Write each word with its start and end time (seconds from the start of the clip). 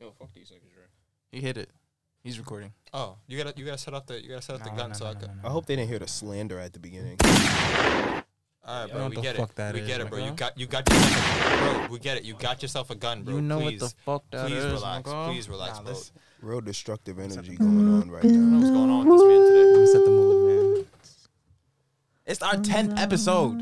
Yo, 0.00 0.12
fuck 0.18 0.32
these 0.34 0.50
niggas, 0.50 0.72
Dre. 0.72 0.82
He 1.32 1.40
hit 1.40 1.56
it. 1.56 1.70
He's 2.22 2.38
recording. 2.38 2.72
Oh, 2.92 3.16
you 3.28 3.38
gotta 3.38 3.54
you 3.56 3.64
gotta 3.64 3.78
set 3.78 3.94
up 3.94 4.06
the 4.06 4.20
you 4.22 4.28
gotta 4.30 4.42
set 4.42 4.56
up 4.56 4.64
the 4.64 4.70
No, 4.70 4.76
gun 4.76 4.88
no, 4.90 4.94
so 4.96 5.04
no, 5.04 5.10
I 5.10 5.14
no, 5.14 5.20
can. 5.20 5.28
no, 5.28 5.42
no. 5.42 5.48
I 5.48 5.52
hope 5.52 5.66
they 5.66 5.76
didn't 5.76 5.88
hear 5.88 5.98
the 6.00 6.08
slander 6.08 6.58
at 6.58 6.72
the 6.72 6.80
beginning. 6.80 7.16
All 7.22 7.30
right, 7.30 8.22
You 8.88 8.88
know 8.88 8.94
bro. 8.94 9.02
what 9.04 9.10
We 9.10 9.16
the 9.16 9.22
get 9.22 9.36
fuck 9.36 9.50
it. 9.50 9.56
that 9.56 9.74
we 9.74 9.80
is, 9.80 9.86
get 9.86 10.00
it, 10.00 10.10
bro. 10.10 10.18
You 10.18 10.32
nigga? 10.32 10.36
got 10.36 10.58
you 10.58 10.66
got 10.66 10.88
yourself 10.90 11.16
a, 11.16 11.78
bro. 11.78 11.86
We 11.92 11.98
get 12.00 12.16
it. 12.18 12.24
You 12.24 12.34
got 12.34 12.62
yourself 12.62 12.90
a 12.90 12.94
gun, 12.96 13.22
bro. 13.22 13.34
you 13.36 13.40
know 13.42 13.60
please, 13.60 13.80
what 13.80 13.90
the 13.90 13.96
fuck 14.04 14.24
that 14.32 14.46
please 14.48 14.56
is, 14.64 14.72
relax. 14.72 15.08
nigga? 15.08 15.26
Please 15.32 15.48
relax, 15.48 15.76
Nah, 15.76 15.82
bro. 15.82 15.92
let's- 15.92 16.12
Real 16.42 16.60
destructive 16.60 17.18
energy 17.18 17.56
going 17.56 17.88
on 18.02 18.10
right 18.10 18.22
now. 18.24 18.58
What's 18.58 18.70
going 18.70 18.90
on 18.90 19.08
with 19.08 19.18
this 19.18 19.26
man 19.28 19.40
today? 19.40 19.64
Let 19.72 19.80
me 19.80 19.86
set 19.86 20.04
the 20.04 20.10
mood, 20.10 20.76
man. 20.76 20.86
It's 22.26 22.42
our 22.42 22.56
tenth 22.56 22.98
episode. 22.98 23.56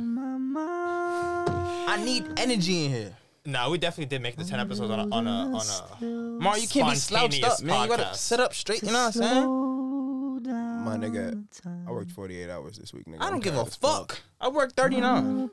I 1.87 2.03
need 2.05 2.27
energy 2.39 2.87
in 2.87 2.91
here. 2.91 3.17
Nah, 3.47 3.69
we 3.69 3.77
definitely 3.77 4.07
did 4.07 4.23
make 4.23 4.37
the 4.37 4.45
ten 4.45 4.59
episodes 4.59 4.91
on 4.91 5.01
a 5.01 5.15
on 5.15 5.27
a 5.27 5.31
on 5.31 5.63
a. 6.01 6.05
Mar, 6.43 6.57
you 6.59 6.67
can't 6.67 6.89
be 6.91 6.97
slouched 6.97 7.45
up, 7.45 7.59
Spontaneous 7.59 7.63
man. 7.63 7.83
You 7.83 7.89
gotta 7.89 8.03
podcast. 8.05 8.17
sit 8.17 8.41
up 8.41 8.55
straight. 8.55 8.83
You 8.83 8.91
know 8.93 9.05
what 9.05 9.17
I'm 9.17 9.23
saying? 9.23 9.61
My 10.85 10.97
nigga, 10.99 11.43
I 11.87 11.91
worked 11.93 12.11
48 12.11 12.51
hours 12.51 12.79
this 12.79 12.93
week, 12.93 13.05
nigga. 13.07 13.21
I 13.21 13.27
I'm 13.27 13.33
don't 13.33 13.45
give 13.45 13.55
a 13.55 13.57
tired 13.57 13.69
as 13.69 13.77
fuck. 13.77 14.21
I 14.41 14.49
work 14.49 14.73
39. 14.73 15.51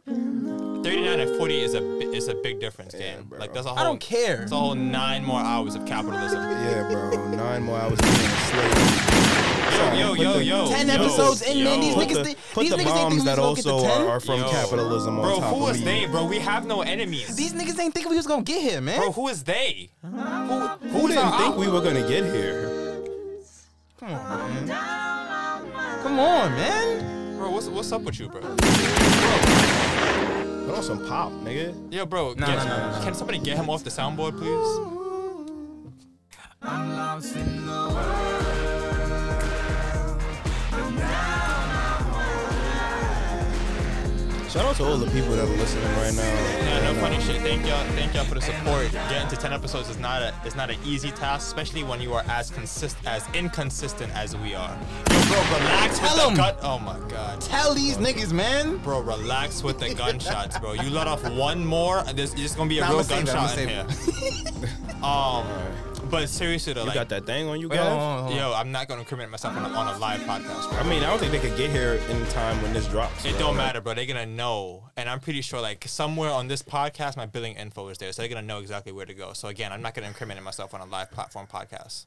Thirty 0.84 1.02
nine 1.02 1.20
and 1.20 1.38
forty 1.38 1.60
is 1.62 1.74
a 1.74 1.82
bi- 1.82 2.08
is 2.16 2.28
a 2.30 2.36
big 2.36 2.60
difference, 2.62 2.94
Yeah, 2.94 3.16
game. 3.18 3.26
bro. 3.26 3.40
Like 3.40 3.54
that's 3.54 3.66
a 3.66 3.70
whole. 3.70 3.80
I 3.80 3.84
don't 3.84 4.00
care. 4.00 4.42
It's 4.44 4.52
a 4.52 4.56
whole 4.56 4.74
nine 4.76 5.24
more 5.26 5.40
hours 5.42 5.76
of 5.76 5.86
capitalism. 5.86 6.40
Yeah, 6.42 6.88
bro. 6.90 7.28
Nine 7.36 7.64
more 7.64 7.78
hours 7.78 7.94
of 7.94 8.00
being 8.00 8.16
a 8.16 8.38
slave. 8.48 9.11
Yo, 9.72 10.10
Put 10.16 10.20
yo, 10.20 10.38
yo. 10.40 10.68
Ten 10.70 10.88
yo, 10.88 10.94
episodes 10.96 11.42
in, 11.44 11.64
man. 11.64 11.80
These. 11.80 11.94
Put 11.96 12.08
niggas 12.08 12.14
the, 12.16 12.24
think- 12.24 12.38
put 12.54 12.62
these 12.62 12.70
the 12.72 12.78
niggas 12.78 12.84
think 12.84 12.96
bombs 12.96 13.12
we 13.12 13.16
was 13.16 13.26
that 13.26 13.36
gonna 13.38 13.48
also 13.48 13.86
are, 13.86 14.08
are 14.10 14.20
from 14.20 14.40
Yo. 14.40 14.50
capitalism 14.50 15.16
on 15.20 15.22
Bro, 15.22 15.40
top 15.40 15.54
who 15.56 15.68
of 15.68 15.76
is 15.76 15.80
me. 15.80 15.86
they, 15.86 16.06
bro? 16.08 16.26
We 16.26 16.40
have 16.40 16.66
no 16.66 16.82
enemies. 16.82 17.36
These 17.36 17.54
niggas 17.54 17.80
ain't 17.80 17.94
think 17.94 18.10
we 18.10 18.16
was 18.16 18.28
gonna 18.28 18.44
get 18.44 18.62
here, 18.62 18.82
man. 18.82 19.00
Bro, 19.00 19.12
who 19.14 19.28
is 19.30 19.44
they? 19.44 19.90
Uh-huh. 20.04 20.78
Who, 20.82 20.88
Who 20.90 21.08
didn't 21.08 21.32
think 21.38 21.58
we 21.58 21.68
were 21.68 21.82
gonna 21.82 22.08
get 22.08 22.24
here? 22.26 23.02
Come 24.00 24.14
on, 24.14 24.66
man. 24.68 26.02
Come 26.04 26.20
on, 26.20 26.52
man. 26.52 27.38
Bro, 27.38 27.50
what's 27.52 27.68
what's 27.68 27.92
up 27.92 28.02
with 28.02 28.20
you, 28.20 28.28
bro? 28.30 28.42
Put 28.42 28.52
on 30.76 30.84
some 30.84 31.06
pop, 31.08 31.32
nigga. 31.44 31.74
Yo, 31.94 32.06
bro, 32.06 32.34
Nah, 32.34 32.46
get- 32.48 32.56
nah, 32.58 32.64
nah, 32.66 32.92
nah, 32.98 33.04
can 33.04 33.14
somebody 33.14 33.40
get 33.40 33.58
him 33.58 33.70
off 33.70 33.84
the 33.84 33.90
soundboard, 33.90 34.38
please? 34.38 34.88
Shout 44.52 44.66
out 44.66 44.76
to 44.76 44.84
all 44.84 44.98
the 44.98 45.10
people 45.12 45.30
that 45.30 45.40
are 45.48 45.56
listening 45.56 45.86
right 45.96 46.14
now. 46.14 46.24
Yeah, 46.24 46.92
no 46.92 47.00
funny 47.00 47.22
shit. 47.22 47.42
Thank 47.42 47.66
y'all, 47.66 47.86
thank 47.94 48.14
y'all 48.14 48.26
for 48.26 48.36
the 48.36 48.42
support. 48.42 48.92
Getting 48.92 49.30
to 49.30 49.38
ten 49.38 49.54
episodes 49.54 49.88
is 49.90 49.98
not 49.98 50.22
a 50.22 50.34
is 50.46 50.56
not 50.58 50.70
an 50.70 50.78
easy 50.86 51.10
task, 51.12 51.48
especially 51.48 51.84
when 51.84 52.02
you 52.02 52.14
are 52.14 52.24
as 52.28 52.50
consist 52.52 52.98
as 53.06 53.24
inconsistent 53.34 54.14
as 54.14 54.36
we 54.36 54.54
are. 54.54 54.78
Yo, 55.10 55.22
bro, 55.22 55.58
relax 55.58 56.00
Tell 56.00 56.16
with 56.18 56.26
'em. 56.26 56.34
the 56.34 56.38
gun. 56.42 56.56
Oh 56.64 56.80
my 56.80 57.00
god. 57.08 57.40
Tell 57.40 57.74
these 57.74 57.98
niggas, 57.98 58.34
man. 58.34 58.76
Bro, 58.80 59.02
relax 59.02 59.64
with 59.64 59.80
the 59.80 59.94
gunshots, 59.94 60.60
bro. 60.60 60.74
You 60.74 60.90
let 60.90 61.08
off 61.08 61.24
one 61.30 61.66
more, 61.66 62.00
and 62.06 62.18
there's 62.20 62.34
just 62.34 62.58
gonna 62.58 62.68
be 62.70 62.80
a 62.80 62.82
Nah, 62.82 62.88
real 62.90 62.98
I'ma 63.00 63.04
save 63.08 63.24
it, 63.24 63.26
gunshot 63.28 63.58
in 63.58 63.70
here. 63.70 63.86
um, 65.02 65.46
but 66.12 66.28
seriously 66.30 66.74
though, 66.74 66.82
You 66.82 66.88
like, 66.88 66.96
got 66.96 67.10
that 67.10 67.26
thing 67.26 67.48
on 67.48 67.60
you 67.60 67.70
guys? 67.70 67.80
hold 67.80 67.92
on, 68.00 68.20
hold 68.24 68.32
on. 68.34 68.38
yo, 68.38 68.54
I'm 68.54 68.72
not 68.72 68.88
gonna 68.88 69.00
incriminate 69.02 69.32
myself 69.32 69.56
on 69.58 69.64
a, 69.66 69.74
on 69.76 69.96
a 69.96 69.98
live 69.98 70.20
podcast, 70.22 70.70
bro. 70.70 70.80
I 70.80 70.84
mean, 70.84 71.02
I 71.04 71.08
don't 71.08 71.20
think 71.20 71.32
they 71.32 71.40
could 71.40 71.58
get 71.58 71.72
here 71.72 71.94
in 72.10 72.26
time 72.28 72.62
when 72.62 72.74
this 72.74 72.88
drops. 72.88 73.26
It 73.26 73.32
bro. 73.32 73.40
don't 73.40 73.58
matter, 73.58 73.82
bro. 73.82 73.94
They're 73.94 74.06
gonna 74.06 74.26
know, 74.26 74.90
and 74.98 75.10
I'm 75.10 75.20
pretty 75.20 75.42
sure 75.42 75.62
like 75.62 75.86
somewhere 75.88 76.30
on 76.32 76.48
this 76.48 76.62
podcast, 76.62 77.18
my 77.18 77.26
billing 77.26 77.56
info 77.56 77.88
is 77.90 77.98
there, 77.98 78.12
so 78.12 78.22
they're 78.22 78.30
gonna 78.30 78.42
know 78.46 78.60
exactly 78.60 78.92
where 78.92 79.06
to 79.06 79.14
go. 79.14 79.34
So 79.34 79.48
again, 79.48 79.72
I'm 79.72 79.82
not 79.82 79.96
gonna 79.96 80.08
incriminate 80.08 80.44
myself 80.44 80.74
on 80.74 80.82
a 80.82 80.86
live 80.86 81.10
platform 81.12 81.48
podcast. 81.48 82.06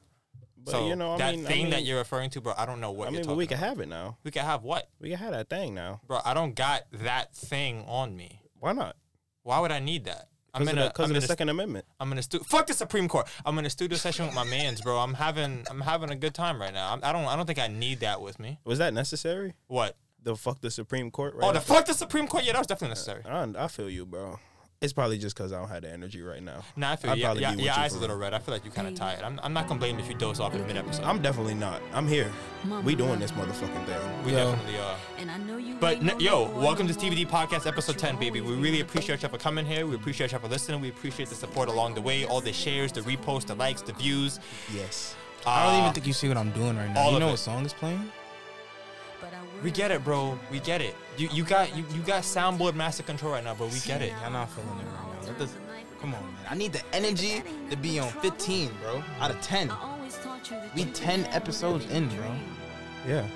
But 0.64 0.70
so 0.70 0.86
you 0.88 0.96
know, 0.96 1.12
I 1.14 1.18
that 1.18 1.34
mean, 1.36 1.44
thing 1.44 1.52
I 1.52 1.62
mean, 1.64 1.70
that 1.72 1.84
you're 1.84 1.98
referring 1.98 2.30
to, 2.30 2.40
bro, 2.40 2.54
I 2.56 2.64
don't 2.64 2.80
know 2.80 2.90
what 2.90 3.08
I 3.08 3.10
you're 3.10 3.20
mean, 3.20 3.26
but 3.28 3.36
we 3.36 3.46
can 3.46 3.58
about. 3.58 3.68
have 3.68 3.80
it 3.80 3.88
now. 3.88 4.16
We 4.24 4.30
can 4.30 4.44
have 4.46 4.62
what, 4.62 4.88
We 4.98 5.10
can 5.10 5.18
have 5.18 5.32
that 5.32 5.50
thing 5.50 5.74
now. 5.74 6.00
bro? 6.06 6.20
I 6.24 6.32
don't 6.32 6.54
got 6.54 6.84
that 6.92 7.34
thing 7.34 7.84
on 7.86 8.16
me. 8.16 8.40
Why 8.60 8.72
not? 8.72 8.96
Why 9.42 9.60
would 9.60 9.70
I 9.72 9.78
need 9.78 10.04
that? 10.06 10.28
I'm 10.54 10.68
in 10.68 10.78
a, 10.78 10.84
the, 10.84 10.90
'cause 10.90 11.10
I'm 11.10 11.16
of 11.16 11.20
the 11.22 11.26
Second 11.26 11.48
Amendment. 11.48 11.84
I'm 12.00 12.12
in 12.12 12.18
a 12.18 12.22
stu- 12.22 12.40
fuck 12.40 12.66
the 12.66 12.74
Supreme 12.74 13.08
Court. 13.08 13.26
I'm 13.44 13.58
in 13.58 13.66
a 13.66 13.70
studio 13.70 13.98
session 13.98 14.26
with 14.26 14.34
my 14.34 14.44
man's, 14.44 14.80
bro. 14.80 14.98
I'm 14.98 15.14
having 15.14 15.66
I'm 15.70 15.80
having 15.80 16.10
a 16.10 16.16
good 16.16 16.34
time 16.34 16.60
right 16.60 16.72
now. 16.72 16.92
I'm, 16.92 17.00
I 17.02 17.12
don't 17.12 17.24
I 17.26 17.36
don't 17.36 17.46
think 17.46 17.58
I 17.58 17.66
need 17.68 18.00
that 18.00 18.20
with 18.20 18.38
me. 18.38 18.58
Was 18.64 18.78
that 18.78 18.94
necessary? 18.94 19.54
What? 19.66 19.96
The 20.22 20.36
fuck 20.36 20.60
the 20.62 20.70
Supreme 20.70 21.10
Court, 21.10 21.34
right? 21.34 21.48
Oh, 21.48 21.52
the 21.52 21.60
fuck 21.60 21.84
the 21.84 21.92
Supreme 21.92 22.26
Court. 22.28 22.44
Yeah, 22.44 22.52
that 22.52 22.58
was 22.60 22.66
definitely 22.66 22.90
necessary. 22.92 23.22
I, 23.26 23.46
I 23.58 23.68
feel 23.68 23.90
you, 23.90 24.06
bro. 24.06 24.38
It's 24.80 24.92
probably 24.92 25.16
just 25.16 25.34
because 25.34 25.50
I 25.52 25.58
don't 25.60 25.68
have 25.68 25.80
the 25.82 25.90
energy 25.90 26.20
right 26.20 26.42
now. 26.42 26.62
Nah, 26.76 26.92
I 26.92 26.96
feel 26.96 27.10
I'd 27.12 27.18
yeah, 27.18 27.26
probably 27.26 27.42
yeah, 27.42 27.50
be 27.52 27.56
with 27.56 27.64
your 27.64 27.74
you 27.74 27.80
eyes 27.80 27.92
for 27.92 27.98
a 27.98 28.00
little 28.00 28.16
real. 28.16 28.24
red. 28.24 28.34
I 28.34 28.38
feel 28.38 28.52
like 28.52 28.64
you're 28.64 28.72
kind 28.74 28.86
of 28.88 28.94
tired. 28.94 29.22
I'm, 29.22 29.40
I'm 29.42 29.54
not 29.54 29.66
gonna 29.66 29.80
blame 29.80 29.98
if 29.98 30.08
you 30.08 30.14
doze 30.14 30.40
off 30.40 30.52
in 30.54 30.60
the 30.60 30.66
mid 30.66 30.76
episode. 30.76 31.04
I'm 31.04 31.22
definitely 31.22 31.54
not. 31.54 31.80
I'm 31.94 32.06
here. 32.06 32.30
We 32.84 32.94
doing 32.94 33.18
this 33.18 33.30
motherfucking 33.32 33.86
thing. 33.86 34.24
we 34.26 34.32
Yo. 34.32 34.50
definitely 34.52 34.78
are. 34.80 34.96
And 35.18 35.30
I 35.30 35.38
know 35.38 35.56
you 35.56 35.76
But 35.76 35.98
n- 35.98 36.20
yo, 36.20 36.50
welcome 36.58 36.86
to 36.86 36.92
no 36.92 36.98
TBD. 36.98 37.26
Podcast 37.28 37.66
episode 37.66 37.96
10, 37.98 38.16
baby. 38.18 38.42
We 38.42 38.54
really 38.56 38.80
appreciate 38.80 39.22
y'all 39.22 39.30
for 39.30 39.38
coming 39.38 39.64
here. 39.64 39.86
We 39.86 39.94
appreciate 39.94 40.32
y'all 40.32 40.40
for 40.40 40.48
listening. 40.48 40.80
We 40.82 40.90
appreciate 40.90 41.30
the 41.30 41.34
support 41.34 41.68
along 41.70 41.94
the 41.94 42.02
way, 42.02 42.26
all 42.26 42.42
the 42.42 42.52
shares, 42.52 42.92
the 42.92 43.00
reposts, 43.02 43.46
the 43.46 43.54
likes, 43.54 43.80
the 43.80 43.94
views. 43.94 44.38
Yes. 44.74 45.14
I 45.46 45.64
don't 45.66 45.76
Uh, 45.76 45.80
even 45.82 45.94
think 45.94 46.06
you 46.06 46.12
see 46.12 46.28
what 46.28 46.36
I'm 46.36 46.50
doing 46.52 46.76
right 46.76 46.90
now. 46.90 47.00
all 47.00 47.12
You 47.12 47.20
know 47.20 47.28
it. 47.28 47.32
what 47.32 47.38
song 47.38 47.64
is 47.64 47.72
playing? 47.72 48.10
But 49.54 49.60
I 49.60 49.64
We 49.64 49.70
get 49.70 49.90
it, 49.90 50.04
bro. 50.04 50.38
We 50.50 50.60
get 50.60 50.80
it. 50.80 50.94
You 51.16 51.28
you 51.32 51.44
got 51.44 51.76
you, 51.76 51.84
you 51.94 52.00
got 52.02 52.22
soundboard 52.22 52.74
master 52.74 53.02
control 53.02 53.32
right 53.32 53.44
now, 53.44 53.54
bro. 53.54 53.66
We 53.68 53.78
get 53.80 54.02
it. 54.02 54.12
I'm 54.24 54.32
not 54.32 54.50
feeling 54.50 54.70
it 54.70 54.84
right 54.84 55.20
now. 55.20 55.26
That 55.26 55.38
doesn't- 55.38 55.60
Come 56.00 56.14
on, 56.14 56.22
man. 56.22 56.34
I 56.50 56.54
need 56.54 56.72
the 56.74 56.82
energy 56.92 57.42
to 57.70 57.76
be 57.78 57.98
on 57.98 58.10
15, 58.20 58.70
bro. 58.82 59.02
Out 59.20 59.30
of 59.30 59.40
10. 59.40 59.70
I 59.70 59.76
always 59.82 60.14
taught 60.18 60.50
you 60.50 60.56
that 60.56 60.74
We 60.74 60.84
10 60.84 61.24
episodes 61.32 61.86
in, 61.86 62.08
bro. 62.08 62.26
Yeah. 63.08 63.26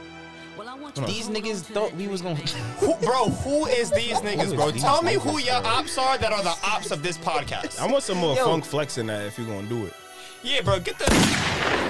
Well, 0.59 0.69
I 0.69 0.75
want 0.75 0.97
you 0.99 1.07
to 1.07 1.11
These 1.11 1.29
niggas 1.31 1.63
thought 1.63 1.95
we 1.95 2.09
was 2.09 2.21
gonna. 2.21 2.35
Who, 2.81 2.95
bro, 2.97 3.31
who 3.31 3.65
is 3.67 3.91
these 3.91 4.19
niggas, 4.19 4.55
bro? 4.55 4.71
these 4.71 4.83
Tell 4.83 5.03
me 5.03 5.15
niggas, 5.15 5.23
who 5.31 5.39
your 5.39 5.63
bro? 5.63 5.71
ops 5.71 5.97
are 5.97 6.19
that 6.19 6.31
are 6.33 6.43
the 6.43 6.55
ops 6.63 6.91
of 6.91 7.03
this 7.03 7.17
podcast. 7.17 7.81
I 7.81 7.87
want 7.91 8.03
some 8.05 8.19
more 8.19 8.37
Yo. 8.37 8.45
funk 8.45 8.67
flex 8.67 8.99
in 8.99 9.07
that 9.07 9.25
if 9.25 9.39
you're 9.39 9.47
gonna 9.47 9.67
do 9.69 9.87
it. 9.87 9.95
yeah, 10.43 10.61
bro, 10.61 10.79
get 10.81 10.99
the. 10.99 11.88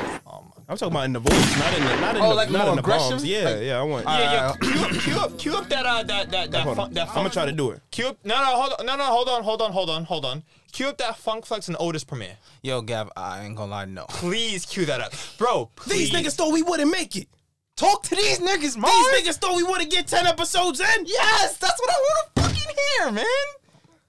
My. 0.69 0.73
I'm 0.73 0.79
talking 0.79 0.93
about 0.93 1.05
in 1.07 1.13
the 1.15 1.21
voice, 1.21 1.59
not 1.59 1.75
in 1.79 1.85
the 1.85 1.97
not 2.01 2.17
in 2.17 2.23
Oh, 2.23 2.29
the 2.31 2.35
like 2.35 2.51
not 2.51 2.69
in 2.69 2.75
the 2.75 2.81
aggression? 2.81 3.09
palms. 3.11 3.25
Yeah, 3.25 3.45
Like- 3.49 3.63
yeah. 3.63 3.79
I 3.81 3.83
want. 3.83 4.05
Yeah, 4.05 4.21
yeah. 4.21 4.55
Cue 4.61 4.81
up, 4.81 4.91
cue 5.01 5.19
up, 5.19 5.39
cue 5.39 5.57
up 5.57 5.69
that 5.71 5.87
uh 5.87 6.03
that 6.03 6.31
that 6.31 6.51
that 6.51 6.63
hold 6.63 6.77
fun, 6.77 6.87
on. 6.89 6.95
that 6.95 7.09
I'm 7.09 7.15
gonna 7.15 7.31
try 7.31 7.47
to 7.47 7.53
do 7.53 7.71
it. 7.71 7.81
Cue 7.91 8.09
up. 8.09 8.19
No, 8.25 8.37
no, 8.37 8.45
hold 8.61 8.75
on. 8.79 8.87
No, 8.87 8.97
no, 8.97 9.05
hold 9.05 9.29
on, 9.29 9.43
hold 9.43 9.63
on, 9.63 9.73
hold 9.73 9.91
on, 9.91 10.05
hold 10.05 10.25
on. 10.25 10.43
Cue 10.73 10.89
up 10.89 10.99
that 10.99 11.17
Funk 11.17 11.47
Flex 11.47 11.69
and 11.69 11.77
Otis 11.81 12.05
premiere. 12.05 12.37
Yo, 12.63 12.83
Gav, 12.83 13.11
I 13.17 13.45
ain't 13.45 13.57
gonna 13.57 13.71
lie, 13.71 13.87
no. 13.87 14.05
Please 14.09 14.67
cue 14.67 14.85
that 14.87 15.01
up, 15.01 15.13
bro. 15.39 15.71
These 15.87 16.11
niggas 16.11 16.35
thought 16.35 16.53
we 16.53 16.63
wouldn't 16.63 16.91
make 16.91 17.17
it. 17.17 17.29
Talk 17.77 18.03
to 18.03 18.15
these 18.17 18.41
niggas, 18.41 18.77
man. 18.77 18.91
These 19.13 19.23
niggas 19.29 19.39
thought 19.39 19.57
we 19.57 19.63
wouldn't 19.63 19.91
get 19.91 20.07
ten 20.07 20.27
episodes 20.27 20.81
in. 20.81 21.07
Yes, 21.07 21.57
that's 21.57 21.81
what 21.81 21.91
I 21.91 21.95
want 21.95 22.35
to 22.35 22.43
fucking 22.43 22.77
hear, 23.01 23.13
man. 23.13 23.25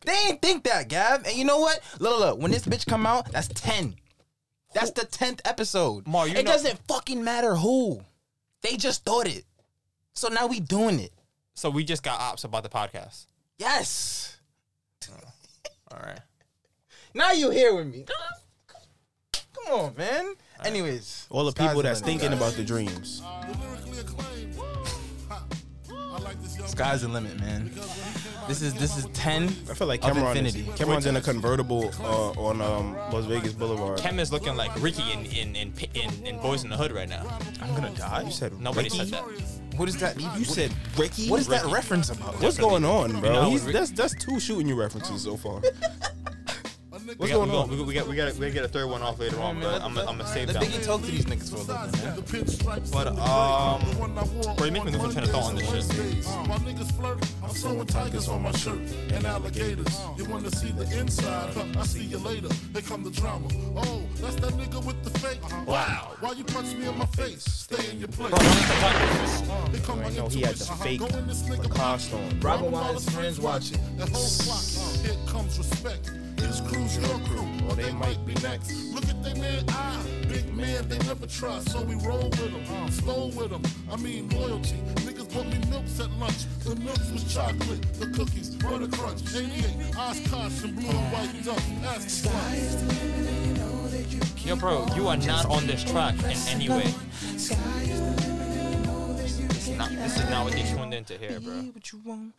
They 0.02 0.14
ain't 0.28 0.42
think 0.42 0.64
that, 0.64 0.88
Gav. 0.90 1.26
And 1.26 1.36
you 1.38 1.46
know 1.46 1.60
what? 1.60 1.80
Look, 2.00 2.12
look, 2.12 2.20
look. 2.20 2.40
When 2.42 2.52
this 2.52 2.66
bitch 2.66 2.86
come 2.88 3.06
out, 3.06 3.32
that's 3.32 3.48
10. 3.50 3.96
That's 4.74 4.92
the 4.92 5.02
10th 5.02 5.42
episode. 5.46 6.08
Mar, 6.08 6.28
you 6.28 6.36
it 6.36 6.46
know- 6.46 6.52
doesn't 6.52 6.80
fucking 6.88 7.24
matter 7.24 7.56
who. 7.56 8.02
They 8.62 8.78
just 8.78 9.04
thought 9.06 9.28
it. 9.28 9.46
So 10.14 10.28
now 10.28 10.48
we 10.48 10.60
doing 10.60 11.00
it. 11.00 11.14
So 11.56 11.70
we 11.70 11.84
just 11.84 12.04
got 12.04 12.20
ops 12.20 12.44
about 12.44 12.64
the 12.64 12.70
podcast. 12.70 13.26
Yes. 13.58 14.38
All 15.92 16.00
right. 16.00 16.20
Now 17.14 17.32
you 17.32 17.50
here 17.50 17.76
with 17.76 17.88
me. 17.88 18.06
Come 19.54 19.74
on, 19.80 19.96
man. 19.98 20.36
Anyways. 20.64 21.26
All 21.30 21.46
the 21.46 21.52
people 21.52 21.82
that's 21.82 22.02
limit, 22.02 22.22
thinking 22.22 22.30
guys. 22.38 22.40
about 22.40 22.54
the 22.54 22.64
dreams. 22.64 23.22
Sky's 26.68 27.02
the 27.02 27.08
limit, 27.08 27.40
man. 27.40 27.72
This 28.50 28.64
is 28.64 28.74
this 28.74 28.98
is 28.98 29.06
10 29.14 29.44
I 29.44 29.76
feel 29.76 29.88
like 29.88 30.02
Cameron 30.02 30.44
is. 30.44 30.58
Cameron's 30.76 31.06
in 31.06 31.16
a 31.16 31.22
convertible 31.22 31.92
uh, 32.00 32.32
on 32.32 32.62
um, 32.62 32.96
Las 33.14 33.26
Vegas 33.26 33.54
Boulevard. 33.54 34.00
Kem 34.00 34.18
is 34.18 34.32
looking 34.32 34.56
like 34.56 34.72
Ricky 34.82 35.04
in 35.12 35.26
in 35.28 35.56
in 35.56 35.72
in, 35.94 36.26
in 36.26 36.40
Boyz 36.40 36.64
n 36.64 36.72
the 36.72 36.78
Hood 36.78 36.92
right 36.92 37.08
now. 37.08 37.28
I'm 37.62 37.76
gonna 37.76 37.92
die. 37.92 38.24
You 38.24 38.32
said 38.32 38.60
Nobody 38.60 38.90
Ricky? 38.90 39.06
said 39.06 39.10
that. 39.10 39.24
What 39.78 39.88
is 39.88 39.98
that? 39.98 40.20
You 40.20 40.46
said 40.46 40.74
Ricky. 40.98 41.30
What 41.30 41.40
is 41.40 41.48
that 41.50 41.64
reference 41.66 42.10
about? 42.10 42.42
What's 42.42 42.58
going 42.58 42.86
on, 42.86 43.20
bro? 43.20 43.34
know, 43.34 43.50
He's, 43.52 43.62
Rick- 43.66 43.76
that's 43.76 43.92
that's 43.92 44.16
two 44.16 44.40
shooting 44.40 44.68
you 44.68 44.74
references 44.74 45.22
so 45.22 45.38
far. 45.38 45.62
We 47.10 47.16
What's 47.16 47.34
going 47.34 47.50
on? 47.50 47.68
got, 47.68 47.88
we, 47.88 47.94
got, 47.96 48.08
we, 48.08 48.16
got, 48.16 48.36
we 48.36 48.52
got 48.52 48.66
a 48.66 48.68
third 48.68 48.88
one 48.88 49.02
off 49.02 49.20
later 49.20 49.40
on, 49.42 49.60
but 49.60 49.82
I'm, 49.82 49.98
I'm 49.98 50.06
gonna 50.06 50.28
save 50.28 50.46
that. 50.48 50.62
Let 50.62 50.70
that. 50.70 50.80
Biggie 50.80 50.86
talk 50.86 51.02
to 51.02 51.08
these 51.08 51.26
niggas 51.26 51.50
for 51.50 51.56
a 51.56 51.64
little 51.64 52.22
bit, 52.22 52.64
man. 52.64 52.82
But 52.92 53.08
um, 53.18 54.56
bro, 54.56 54.66
you 54.68 54.72
make 54.72 54.86
me 54.86 54.92
lose 54.92 55.02
my 55.02 55.12
train 55.12 55.24
of 55.24 55.32
thought 55.32 55.46
on 55.46 55.56
this 55.56 55.68
shit. 55.68 56.26
My 56.48 56.58
niggas 56.58 56.92
flirt, 56.96 57.26
I'm 57.44 57.50
sewing 57.50 57.88
tigers 57.88 58.28
on 58.30 58.44
my 58.44 58.52
shirt 58.52 58.78
and 59.12 59.26
alligators. 59.26 60.00
You 60.18 60.26
wanna 60.26 60.52
see 60.52 60.70
the 60.72 60.84
inside? 61.00 61.58
I 61.78 61.84
see 61.84 62.04
you 62.04 62.20
later. 62.20 62.50
Here 62.74 62.82
come 62.84 63.04
the 63.04 63.10
drama. 63.10 63.48
Oh, 63.76 64.04
that's 64.22 64.36
that 64.36 64.54
nigga 64.54 64.86
with 64.86 65.04
the 65.04 65.10
fake. 65.20 65.40
Wow. 65.68 66.12
Why 66.20 66.34
you 66.34 66.44
punch 66.44 66.76
me 66.76 66.88
in 66.88 66.96
my 66.96 67.08
face? 67.08 67.44
Stay 67.44 67.90
in 67.90 67.98
your 68.00 68.10
place. 68.10 68.30
Bro, 68.30 68.38
don't 68.38 68.48
let 68.48 68.68
the 68.68 69.48
gun- 69.48 69.72
Here 69.72 69.82
come 69.82 70.00
I 70.02 70.10
know 70.10 70.28
he 70.28 70.42
had 70.42 70.56
the 70.56 70.66
fake 70.76 71.00
Go 71.00 71.08
in 71.08 71.26
this 71.26 71.42
nigga 71.42 71.70
Lacoste 71.70 72.14
on. 72.14 72.40
Robin 72.40 72.72
while 72.72 72.94
his 72.94 73.10
friends 73.10 73.40
watching. 73.40 73.80
That 73.98 74.10
whole 74.10 74.22
flock. 74.28 75.04
Here 75.04 75.18
comes 75.26 75.58
respect. 75.58 76.12
His 76.90 76.98
crew's 76.98 77.10
Who's 77.10 77.10
your 77.10 77.20
crew? 77.28 77.48
Or 77.70 77.76
they 77.76 77.92
might 77.92 78.26
be 78.26 78.34
next. 78.42 78.72
Look 78.94 79.08
at 79.08 79.24
they 79.24 79.34
man 79.40 79.64
eye. 79.70 80.04
Big 80.28 80.52
man, 80.56 80.88
they 80.88 80.98
never 81.00 81.28
try. 81.28 81.60
So 81.60 81.82
we 81.84 81.96
roll 81.96 82.24
with 82.24 82.52
them. 82.52 82.92
Stole 82.92 83.32
uh, 83.32 83.42
with 83.42 83.50
them. 83.52 83.62
I 83.92 83.96
mean 83.98 84.30
loyalty. 84.30 84.78
Niggas 85.06 85.32
bought 85.34 85.48
me 85.48 85.60
milks 85.70 86.00
at 86.00 86.10
lunch. 86.12 86.46
The 86.64 86.76
milks 86.78 87.12
was 87.12 87.32
chocolate. 87.32 87.82
The 87.94 88.08
cookies, 88.08 88.50
butter 88.56 88.88
crunch. 88.88 89.22
88, 89.36 89.96
Oshkosh 89.96 90.64
and 90.64 90.76
blue 90.76 90.90
and 90.90 91.12
white 91.14 91.44
duck. 91.44 91.62
Ask 91.84 92.24
the 92.24 92.30
Yo, 94.48 94.56
bro, 94.56 94.88
you 94.96 95.08
are 95.08 95.18
not 95.18 95.46
on 95.46 95.68
this 95.68 95.84
track 95.84 96.16
in 96.24 96.38
any 96.48 96.70
way. 96.70 96.92
This 97.22 97.52
is 99.68 99.78
not, 99.78 99.92
this 99.92 100.18
is 100.18 100.30
not 100.30 100.46
what 100.46 100.54
they 100.54 100.64
tuned 100.64 100.94
into 100.94 101.18
here, 101.18 101.40
bro. 101.40 101.54
What 101.54 101.92
you 101.92 102.02
want? 102.04 102.34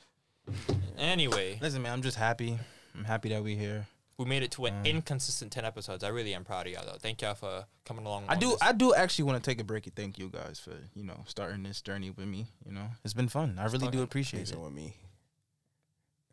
Anyway, 0.98 1.58
Listen, 1.60 1.82
man, 1.82 1.92
I'm 1.92 2.02
just 2.02 2.16
happy. 2.16 2.58
I'm 2.96 3.04
happy 3.04 3.28
that 3.28 3.44
we 3.44 3.54
here. 3.54 3.86
We 4.20 4.26
made 4.26 4.42
it 4.42 4.50
to 4.50 4.66
an 4.66 4.74
mm. 4.74 4.84
inconsistent 4.84 5.50
10 5.50 5.64
episodes. 5.64 6.04
I 6.04 6.08
really 6.08 6.34
am 6.34 6.44
proud 6.44 6.66
of 6.66 6.72
y'all, 6.74 6.84
though. 6.84 6.98
Thank 7.00 7.22
y'all 7.22 7.34
for 7.34 7.64
coming 7.86 8.04
along. 8.04 8.24
I 8.28 8.36
do. 8.36 8.50
this. 8.50 8.58
I 8.60 8.72
do 8.72 8.94
actually 8.94 9.24
want 9.24 9.42
to 9.42 9.50
take 9.50 9.62
a 9.62 9.64
break 9.64 9.86
and 9.86 9.96
thank 9.96 10.18
you 10.18 10.28
guys 10.28 10.60
for 10.60 10.72
you 10.94 11.02
know 11.02 11.24
starting 11.26 11.62
this 11.62 11.80
journey 11.80 12.10
with 12.10 12.26
me. 12.26 12.48
You 12.66 12.72
know, 12.72 12.86
it's 13.02 13.14
been 13.14 13.28
fun. 13.28 13.58
I 13.58 13.64
really 13.66 13.88
do 13.88 14.02
appreciate 14.02 14.50
it. 14.50 14.58
With 14.58 14.74
me. 14.74 14.94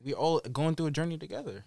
We 0.04 0.14
all 0.14 0.42
going 0.42 0.76
through 0.76 0.88
a 0.88 0.92
journey 0.92 1.18
together. 1.18 1.64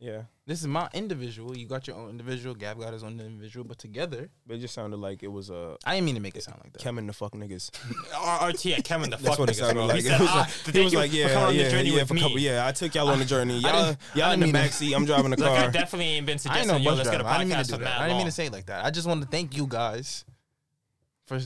Yeah. 0.00 0.22
This 0.46 0.60
is 0.60 0.68
my 0.68 0.88
individual. 0.94 1.56
You 1.56 1.66
got 1.66 1.88
your 1.88 1.96
own 1.96 2.08
individual. 2.10 2.54
Gab 2.54 2.78
got 2.78 2.92
his 2.92 3.02
own 3.02 3.18
individual. 3.20 3.64
But 3.66 3.78
together, 3.78 4.30
But 4.46 4.56
it 4.56 4.60
just 4.60 4.72
sounded 4.72 4.98
like 4.98 5.22
it 5.24 5.28
was 5.28 5.50
a 5.50 5.76
uh, 5.84 5.92
didn't 5.92 6.04
mean 6.04 6.14
to 6.14 6.20
make 6.20 6.36
it 6.36 6.44
sound 6.44 6.60
like 6.62 6.72
that. 6.72 6.80
Kevin 6.80 7.06
the 7.08 7.12
fuck 7.12 7.32
niggas. 7.32 7.70
R- 8.16 8.48
RT 8.50 8.66
at 8.66 8.84
Kevin 8.84 9.10
the 9.10 9.18
fuck. 9.18 9.24
That's 9.24 9.36
fuck 9.36 9.38
what 9.40 9.50
it 9.50 9.52
niggas, 9.52 9.56
sounded 9.56 9.74
bro. 9.74 9.86
like. 9.86 9.94
He 9.96 10.06
It 10.06 10.10
said, 10.10 10.20
was 10.20 10.28
ah, 10.30 10.36
like- 10.38 10.48
to 10.48 10.54
he 10.54 10.72
thank 10.72 10.84
was 10.84 10.92
you 10.92 10.98
like, 11.00 11.10
for 11.10 11.16
yeah, 11.16 11.28
coming 11.32 11.48
on 11.48 11.54
yeah, 11.56 11.62
the 11.64 11.70
journey 11.70 11.88
yeah, 11.90 11.94
with 11.96 12.08
for 12.08 12.14
me. 12.14 12.20
couple. 12.20 12.38
Yeah, 12.38 12.66
I 12.66 12.72
took 12.72 12.94
y'all 12.94 13.08
on 13.08 13.18
the 13.18 13.24
journey. 13.24 13.58
Y'all, 13.58 13.72
didn't- 13.86 13.98
I 14.14 14.18
y'all 14.18 14.32
in 14.32 14.40
didn't 14.40 14.40
the 14.40 14.46
mean 14.46 14.54
to- 14.54 14.60
back 14.60 14.72
seat. 14.72 14.94
I'm 14.94 15.04
driving 15.04 15.30
the 15.32 15.36
Look, 15.36 15.48
I 15.50 15.62
car. 15.62 15.70
definitely 15.72 16.06
ain't 16.06 16.26
been 16.26 16.34
I 16.34 16.38
suggesting, 16.38 16.70
ain't 16.76 16.84
no 16.84 16.84
yo, 16.84 16.90
bus 16.90 16.98
let's 16.98 17.10
get 17.10 17.20
a 17.20 17.22
driver. 17.24 17.34
I 17.34 17.38
didn't 17.38 17.48
mean 17.50 17.58
podcast 17.58 17.66
to 17.66 17.72
for 17.72 17.78
do 17.78 17.84
that. 17.84 17.98
I 17.98 18.02
didn't 18.04 18.08
mean 18.08 18.16
long. 18.18 18.26
to 18.26 18.32
say 18.32 18.46
it 18.46 18.52
like 18.52 18.66
that. 18.66 18.84
I 18.84 18.90
just 18.90 19.06
want 19.08 19.22
to 19.22 19.28
thank 19.28 19.56
you 19.56 19.66
guys 19.66 20.24
for 21.26 21.40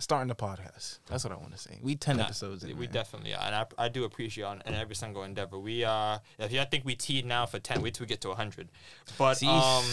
starting 0.00 0.26
the 0.28 0.34
podcast. 0.34 0.98
That's 1.06 1.22
what 1.22 1.32
I 1.32 1.36
want 1.36 1.52
to 1.52 1.58
say. 1.58 1.78
We 1.80 1.94
ten 1.94 2.16
Nah, 2.16 2.24
episodes. 2.24 2.64
In, 2.64 2.76
we 2.76 2.86
man. 2.86 2.92
definitely 2.94 3.34
are, 3.34 3.42
and 3.44 3.54
I, 3.54 3.66
I 3.78 3.88
do 3.88 4.02
appreciate 4.04 4.44
on 4.44 4.62
in 4.66 4.74
every 4.74 4.96
single 4.96 5.22
endeavor. 5.22 5.58
We 5.58 5.84
uh, 5.84 6.18
if 6.38 6.50
you 6.52 6.62
think 6.68 6.84
we 6.84 6.96
teed 6.96 7.24
now 7.24 7.46
for 7.46 7.58
ten, 7.60 7.80
wait 7.82 7.94
till 7.94 8.04
we 8.04 8.08
get 8.08 8.20
to 8.22 8.32
hundred. 8.34 8.68
But 9.16 9.34
See? 9.34 9.46
um, 9.46 9.84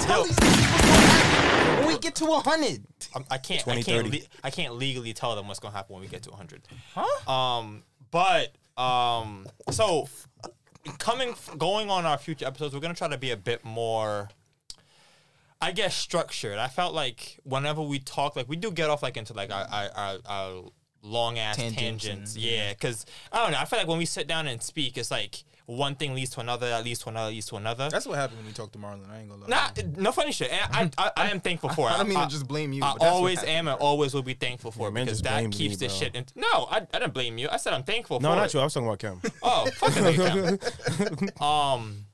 Tell 0.00 0.24
these 0.24 0.36
niggas 0.36 0.72
what's 0.72 0.88
gonna 0.90 1.06
happen 1.06 1.78
when 1.84 1.86
we 1.94 1.98
get 2.00 2.14
to 2.16 2.26
hundred. 2.26 2.82
I'm- 3.14 3.24
can't, 3.38 3.66
I 3.68 3.82
can't, 3.82 4.10
le- 4.12 4.18
I 4.44 4.50
can't 4.50 4.74
legally 4.74 5.12
tell 5.12 5.36
them 5.36 5.46
what's 5.48 5.60
gonna 5.60 5.74
happen 5.74 5.94
when 5.94 6.02
we 6.02 6.08
get 6.08 6.22
to 6.24 6.30
hundred. 6.32 6.62
Huh? 6.94 7.30
Um, 7.32 7.82
but 8.10 8.52
um, 8.76 9.46
so 9.70 10.08
coming, 10.98 11.34
going 11.58 11.90
on 11.90 12.06
our 12.06 12.18
future 12.18 12.46
episodes, 12.46 12.74
we're 12.74 12.80
gonna 12.80 12.94
try 12.94 13.08
to 13.08 13.18
be 13.18 13.30
a 13.30 13.36
bit 13.36 13.64
more. 13.64 14.28
I 15.62 15.72
guess 15.72 15.94
structured. 15.94 16.58
I 16.58 16.68
felt 16.68 16.94
like 16.94 17.38
whenever 17.44 17.82
we 17.82 17.98
talk, 17.98 18.36
like 18.36 18.48
we 18.48 18.56
do 18.56 18.70
get 18.70 18.88
off 18.90 19.02
like 19.02 19.16
into 19.16 19.32
like 19.34 19.52
our 19.52 19.66
our, 19.70 19.90
our, 19.94 20.18
our 20.26 20.62
long 21.02 21.38
ass 21.38 21.56
Tangents 21.56 21.80
tangents. 22.04 22.34
and- 22.34 22.44
Yeah, 22.44 22.72
because 22.72 23.06
I 23.32 23.42
don't 23.42 23.52
know. 23.52 23.58
I 23.58 23.64
feel 23.66 23.78
like 23.78 23.88
when 23.88 23.98
we 23.98 24.06
sit 24.06 24.26
down 24.26 24.46
and 24.46 24.62
speak, 24.62 24.96
it's 24.98 25.10
like 25.10 25.44
one 25.66 25.94
thing 25.94 26.14
leads 26.16 26.30
to 26.30 26.40
another, 26.40 26.68
that 26.68 26.82
leads 26.84 26.98
to 26.98 27.08
another, 27.10 27.30
leads 27.30 27.46
to 27.46 27.54
another. 27.56 27.88
That's 27.90 28.04
what 28.04 28.18
happened 28.18 28.38
when 28.38 28.46
you 28.48 28.52
talked 28.52 28.72
to 28.72 28.78
Marlon. 28.80 29.08
I 29.08 29.20
ain't 29.20 29.28
gonna 29.30 29.42
lie. 29.42 29.48
Nah, 29.48 29.68
no 29.98 30.10
funny 30.10 30.32
shit. 30.32 30.50
I, 30.52 30.90
I, 30.98 31.10
I 31.16 31.30
am 31.30 31.38
thankful 31.40 31.68
for 31.68 31.88
it. 31.88 31.92
I 31.92 31.98
don't 31.98 32.08
mean 32.08 32.18
to 32.18 32.26
just 32.26 32.48
blame 32.48 32.72
you, 32.72 32.82
I 32.82 32.92
but 32.94 33.00
that's 33.02 33.12
always 33.12 33.38
happened. 33.38 33.56
am 33.56 33.68
and 33.68 33.78
always 33.80 34.12
will 34.12 34.22
be 34.24 34.34
thankful 34.34 34.72
for 34.72 34.80
Yeah, 34.80 34.88
it 34.88 34.92
man 34.92 35.04
because 35.04 35.18
just 35.20 35.24
that 35.30 35.38
blamed 35.38 35.52
keeps 35.54 35.80
me, 35.80 35.86
this 35.86 35.92
bro. 35.96 36.06
shit. 36.08 36.16
In, 36.16 36.24
no, 36.34 36.48
I, 36.70 36.78
I 36.92 36.98
didn't 36.98 37.14
blame 37.14 37.38
you. 37.38 37.48
I 37.52 37.56
said 37.58 37.72
I'm 37.72 37.84
thankful 37.84 38.18
No, 38.18 38.30
for 38.30 38.36
not 38.36 38.46
it. 38.46 38.54
you. 38.54 38.60
I 38.60 38.64
was 38.64 38.74
talking 38.74 38.88
about 38.88 38.98
Cam. 38.98 39.20
Oh, 39.44 39.66
fucking 39.76 40.02
nigga. 40.02 41.40
Um, 41.40 42.04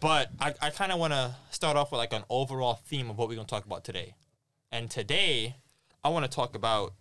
but 0.00 0.30
I, 0.40 0.54
I 0.60 0.70
kind 0.70 0.92
of 0.92 0.98
want 0.98 1.12
to 1.12 1.34
start 1.50 1.76
off 1.76 1.92
with 1.92 1.98
like 1.98 2.12
an 2.12 2.24
overall 2.28 2.74
theme 2.74 3.10
of 3.10 3.18
what 3.18 3.28
we're 3.28 3.36
gonna 3.36 3.46
talk 3.46 3.64
about 3.64 3.84
today. 3.84 4.14
And 4.72 4.90
today, 4.90 5.56
I 6.04 6.08
want 6.08 6.24
to 6.24 6.34
talk 6.34 6.54
about. 6.54 6.94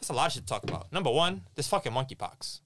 There's 0.00 0.10
a 0.10 0.12
lot 0.12 0.26
of 0.26 0.32
shit 0.32 0.42
to 0.42 0.46
talk 0.46 0.64
about. 0.64 0.92
Number 0.92 1.10
one, 1.10 1.42
this 1.54 1.68
fucking 1.68 1.92
monkeypox. 1.92 2.60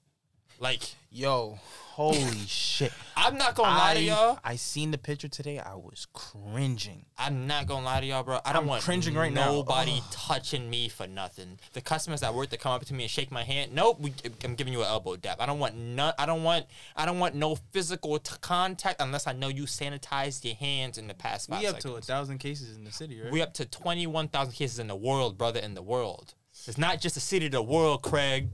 Like, 0.61 0.93
Yo, 1.09 1.57
holy 1.89 2.37
shit! 2.47 2.93
I'm 3.17 3.35
not 3.35 3.55
gonna 3.55 3.75
lie 3.75 3.95
to 3.95 3.99
y'all. 3.99 4.39
I 4.43 4.57
seen 4.57 4.91
the 4.91 4.97
picture 4.99 5.27
today. 5.27 5.57
I 5.57 5.73
was 5.73 6.05
cringing. 6.13 7.03
I'm 7.17 7.47
not 7.47 7.65
gonna 7.65 7.83
lie 7.83 7.99
to 7.99 8.05
y'all, 8.05 8.21
bro. 8.21 8.39
I 8.45 8.53
don't 8.53 8.61
I'm 8.61 8.67
want 8.67 8.83
cringing 8.83 9.15
right 9.15 9.33
now. 9.33 9.51
nobody 9.51 10.03
touching 10.11 10.69
me 10.69 10.87
for 10.87 11.07
nothing. 11.07 11.57
The 11.73 11.81
customers 11.81 12.21
at 12.21 12.35
work 12.35 12.51
that 12.51 12.59
come 12.59 12.73
up 12.73 12.85
to 12.85 12.93
me 12.93 13.05
and 13.05 13.11
shake 13.11 13.31
my 13.31 13.43
hand, 13.43 13.73
nope, 13.73 13.99
we, 13.99 14.13
I'm 14.43 14.53
giving 14.53 14.71
you 14.71 14.81
an 14.81 14.87
elbow 14.87 15.15
dap. 15.15 15.41
I 15.41 15.47
don't 15.47 15.57
want 15.57 15.75
none. 15.75 16.13
I 16.19 16.27
don't 16.27 16.43
want. 16.43 16.67
I 16.95 17.07
don't 17.07 17.17
want 17.17 17.33
no 17.33 17.55
physical 17.71 18.19
t- 18.19 18.35
contact 18.41 19.01
unless 19.01 19.25
I 19.25 19.33
know 19.33 19.47
you 19.47 19.63
sanitized 19.63 20.45
your 20.45 20.55
hands 20.55 20.99
in 20.99 21.07
the 21.07 21.15
past 21.15 21.49
five 21.49 21.61
We 21.61 21.67
up 21.67 21.79
to 21.79 21.95
a 21.95 22.01
thousand 22.01 22.37
cases 22.37 22.77
in 22.77 22.83
the 22.83 22.91
city, 22.91 23.19
right? 23.19 23.31
we 23.31 23.41
up 23.41 23.55
to 23.55 23.65
twenty 23.65 24.05
one 24.05 24.27
thousand 24.27 24.53
cases 24.53 24.77
in 24.77 24.85
the 24.85 24.95
world, 24.95 25.39
brother. 25.39 25.59
In 25.59 25.73
the 25.73 25.81
world, 25.81 26.35
it's 26.67 26.77
not 26.77 27.01
just 27.01 27.17
a 27.17 27.19
city, 27.19 27.47
the 27.47 27.63
world, 27.63 28.03
Craig. 28.03 28.49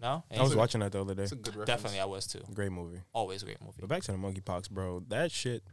No, 0.00 0.22
I 0.36 0.42
was 0.42 0.54
watching 0.54 0.80
that 0.80 0.92
the 0.92 1.00
other 1.00 1.14
day. 1.14 1.24
It's 1.24 1.32
a 1.32 1.36
good 1.36 1.56
reference. 1.56 1.66
definitely 1.66 2.00
I 2.00 2.04
was 2.04 2.26
too. 2.26 2.42
Great 2.54 2.70
movie. 2.70 3.00
Always 3.12 3.42
a 3.42 3.46
great 3.46 3.60
movie. 3.60 3.78
But 3.80 3.88
back 3.88 4.02
to 4.04 4.12
the 4.12 4.18
monkeypox, 4.18 4.70
bro. 4.70 5.02
That 5.08 5.32
shit, 5.32 5.64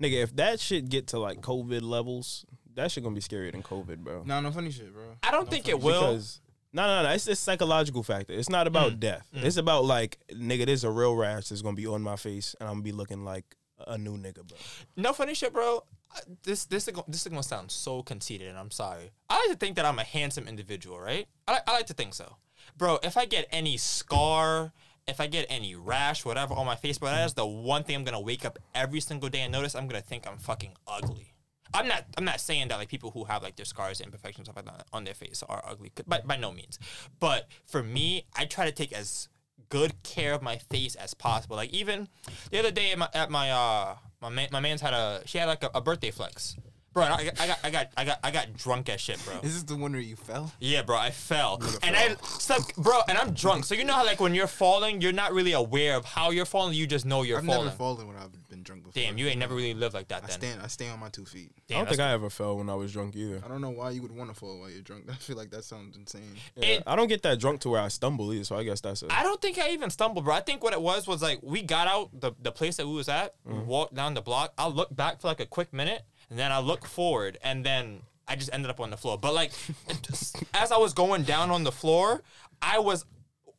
nigga. 0.00 0.22
If 0.22 0.34
that 0.36 0.60
shit 0.60 0.88
get 0.88 1.08
to 1.08 1.18
like 1.18 1.40
COVID 1.40 1.82
levels, 1.82 2.46
that 2.74 2.90
shit 2.90 3.04
gonna 3.04 3.14
be 3.14 3.20
scarier 3.20 3.52
than 3.52 3.62
COVID, 3.62 3.98
bro. 3.98 4.22
No, 4.24 4.40
no 4.40 4.50
funny 4.50 4.70
shit, 4.70 4.92
bro. 4.92 5.16
I 5.22 5.30
don't 5.30 5.44
No 5.44 5.50
think 5.50 5.64
funny 5.64 5.78
it 5.78 5.82
will. 5.82 6.00
Because 6.00 6.40
no, 6.72 6.86
no, 6.86 7.02
no. 7.02 7.14
It's 7.14 7.26
a 7.28 7.36
psychological 7.36 8.02
factor. 8.02 8.32
It's 8.32 8.48
not 8.48 8.66
about 8.66 8.92
mm. 8.92 9.00
death. 9.00 9.28
Mm. 9.34 9.44
It's 9.44 9.58
about 9.58 9.84
like, 9.84 10.18
nigga, 10.32 10.66
there's 10.66 10.84
a 10.84 10.90
real 10.90 11.14
rash 11.14 11.48
that's 11.48 11.62
gonna 11.62 11.76
be 11.76 11.86
on 11.86 12.02
my 12.02 12.16
face, 12.16 12.56
and 12.58 12.68
I'm 12.68 12.76
gonna 12.76 12.84
be 12.84 12.92
looking 12.92 13.24
like 13.24 13.44
a 13.86 13.98
new 13.98 14.16
nigga, 14.16 14.46
bro. 14.46 14.56
No 14.96 15.12
funny 15.12 15.34
shit, 15.34 15.52
bro. 15.52 15.84
This 16.42 16.66
this 16.66 16.88
is, 16.88 16.94
this 17.08 17.22
is 17.22 17.28
gonna 17.28 17.42
sound 17.42 17.70
so 17.70 18.02
conceited, 18.02 18.48
and 18.48 18.58
I'm 18.58 18.70
sorry. 18.70 19.10
I 19.28 19.38
like 19.38 19.50
to 19.50 19.56
think 19.56 19.76
that 19.76 19.84
I'm 19.84 19.98
a 19.98 20.04
handsome 20.04 20.48
individual, 20.48 20.98
right? 20.98 21.26
I, 21.46 21.60
I 21.66 21.72
like 21.72 21.86
to 21.86 21.94
think 21.94 22.14
so, 22.14 22.36
bro. 22.76 22.98
If 23.02 23.16
I 23.16 23.24
get 23.24 23.46
any 23.50 23.76
scar, 23.76 24.72
if 25.06 25.20
I 25.20 25.26
get 25.26 25.46
any 25.48 25.74
rash, 25.74 26.24
whatever 26.24 26.54
on 26.54 26.66
my 26.66 26.76
face, 26.76 26.98
bro, 26.98 27.10
that 27.10 27.26
is 27.26 27.34
the 27.34 27.46
one 27.46 27.84
thing 27.84 27.96
I'm 27.96 28.04
gonna 28.04 28.20
wake 28.20 28.44
up 28.44 28.58
every 28.74 29.00
single 29.00 29.28
day 29.28 29.40
and 29.40 29.52
notice. 29.52 29.74
I'm 29.74 29.88
gonna 29.88 30.00
think 30.00 30.26
I'm 30.26 30.38
fucking 30.38 30.72
ugly. 30.86 31.34
I'm 31.74 31.88
not. 31.88 32.04
I'm 32.18 32.24
not 32.24 32.40
saying 32.40 32.68
that 32.68 32.76
like 32.76 32.88
people 32.88 33.10
who 33.10 33.24
have 33.24 33.42
like 33.42 33.56
their 33.56 33.64
scars 33.64 34.00
and 34.00 34.06
imperfections 34.06 34.46
stuff 34.46 34.56
like 34.56 34.66
that 34.66 34.86
on 34.92 35.04
their 35.04 35.14
face 35.14 35.42
are 35.48 35.62
ugly, 35.66 35.90
by 36.06 36.20
by 36.20 36.36
no 36.36 36.52
means. 36.52 36.78
But 37.18 37.48
for 37.66 37.82
me, 37.82 38.26
I 38.36 38.44
try 38.44 38.66
to 38.66 38.72
take 38.72 38.92
as 38.92 39.28
good 39.68 40.02
care 40.02 40.34
of 40.34 40.42
my 40.42 40.58
face 40.58 40.94
as 40.94 41.14
possible. 41.14 41.56
Like 41.56 41.70
even 41.70 42.08
the 42.50 42.58
other 42.58 42.70
day 42.70 42.92
at 42.92 42.98
my, 42.98 43.08
at 43.14 43.30
my 43.30 43.50
uh 43.50 43.96
my 44.20 44.28
man, 44.28 44.48
my 44.52 44.60
man's 44.60 44.82
had 44.82 44.92
a 44.92 45.22
she 45.24 45.38
had 45.38 45.46
like 45.46 45.64
a, 45.64 45.70
a 45.74 45.80
birthday 45.80 46.10
flex. 46.10 46.56
Bro, 46.92 47.04
I, 47.04 47.30
I 47.40 47.46
got 47.46 47.58
I 47.64 47.70
got 47.70 47.88
I 47.96 48.04
got 48.04 48.18
I 48.24 48.30
got 48.30 48.52
drunk 48.54 48.88
as 48.90 49.00
shit, 49.00 49.18
bro. 49.24 49.36
Is 49.42 49.54
this 49.54 49.62
the 49.62 49.76
one 49.76 49.92
where 49.92 50.00
you 50.00 50.16
fell? 50.16 50.52
Yeah, 50.60 50.82
bro, 50.82 50.96
I 50.98 51.10
fell. 51.10 51.60
And 51.82 51.96
I 51.96 52.16
stuck, 52.22 52.74
bro, 52.76 53.00
and 53.08 53.16
I'm 53.16 53.32
drunk. 53.32 53.64
So 53.64 53.74
you 53.74 53.84
know 53.84 53.94
how 53.94 54.04
like 54.04 54.20
when 54.20 54.34
you're 54.34 54.46
falling, 54.46 55.00
you're 55.00 55.12
not 55.12 55.32
really 55.32 55.52
aware 55.52 55.96
of 55.96 56.04
how 56.04 56.30
you're 56.30 56.44
falling. 56.44 56.74
You 56.74 56.86
just 56.86 57.06
know 57.06 57.22
you're 57.22 57.38
I've 57.38 57.44
falling. 57.46 57.64
never 57.64 57.76
fallen 57.76 58.06
when 58.06 58.16
I've 58.16 58.30
been 58.50 58.62
drunk 58.62 58.84
before. 58.84 59.02
Damn, 59.02 59.16
you 59.16 59.26
ain't 59.26 59.38
never 59.38 59.54
really 59.54 59.72
lived 59.72 59.94
like 59.94 60.08
that 60.08 60.24
I 60.24 60.26
then. 60.26 60.38
stand. 60.38 60.60
I 60.62 60.66
stay 60.66 60.90
on 60.90 61.00
my 61.00 61.08
two 61.08 61.24
feet. 61.24 61.50
Damn, 61.66 61.76
I 61.76 61.78
don't 61.80 61.84
that's 61.86 61.96
think 61.96 62.06
I 62.08 62.12
ever 62.12 62.28
fell 62.28 62.58
when 62.58 62.68
I 62.68 62.74
was 62.74 62.92
drunk 62.92 63.16
either. 63.16 63.40
I 63.42 63.48
don't 63.48 63.62
know 63.62 63.70
why 63.70 63.90
you 63.90 64.02
would 64.02 64.14
want 64.14 64.28
to 64.28 64.36
fall 64.38 64.58
while 64.60 64.68
you're 64.68 64.82
drunk. 64.82 65.04
I 65.10 65.14
feel 65.14 65.36
like 65.36 65.50
that 65.50 65.64
sounds 65.64 65.96
insane. 65.96 66.36
Yeah, 66.56 66.64
It- 66.66 66.82
I 66.86 66.94
don't 66.94 67.08
get 67.08 67.22
that 67.22 67.38
drunk 67.40 67.60
to 67.62 67.70
where 67.70 67.80
I 67.80 67.88
stumble 67.88 68.32
either. 68.34 68.44
So 68.44 68.56
I 68.56 68.64
guess 68.64 68.82
that's 68.82 69.02
I 69.08 69.22
don't 69.22 69.40
think 69.40 69.58
I 69.58 69.70
even 69.70 69.88
stumbled, 69.88 70.24
bro. 70.26 70.34
I 70.34 70.40
think 70.40 70.62
what 70.62 70.74
it 70.74 70.82
was 70.82 71.06
was 71.06 71.22
like 71.22 71.38
we 71.42 71.62
got 71.62 71.88
out 71.88 72.10
the, 72.20 72.32
the 72.42 72.52
place 72.52 72.76
that 72.76 72.86
we 72.86 72.92
was 72.94 73.08
at, 73.08 73.34
we 73.46 73.58
walked 73.60 73.94
down 73.94 74.12
the 74.12 74.20
block. 74.20 74.52
I 74.58 74.68
looked 74.68 74.94
back 74.94 75.20
for 75.22 75.28
like 75.28 75.40
a 75.40 75.46
quick 75.46 75.72
minute, 75.72 76.02
and 76.32 76.38
then 76.38 76.50
I 76.50 76.60
look 76.60 76.86
forward, 76.86 77.36
and 77.44 77.62
then 77.62 78.00
I 78.26 78.36
just 78.36 78.48
ended 78.54 78.70
up 78.70 78.80
on 78.80 78.88
the 78.88 78.96
floor. 78.96 79.18
But 79.18 79.34
like, 79.34 79.52
as 80.54 80.72
I 80.72 80.78
was 80.78 80.94
going 80.94 81.24
down 81.24 81.50
on 81.50 81.62
the 81.62 81.72
floor, 81.72 82.22
I 82.62 82.78
was 82.78 83.04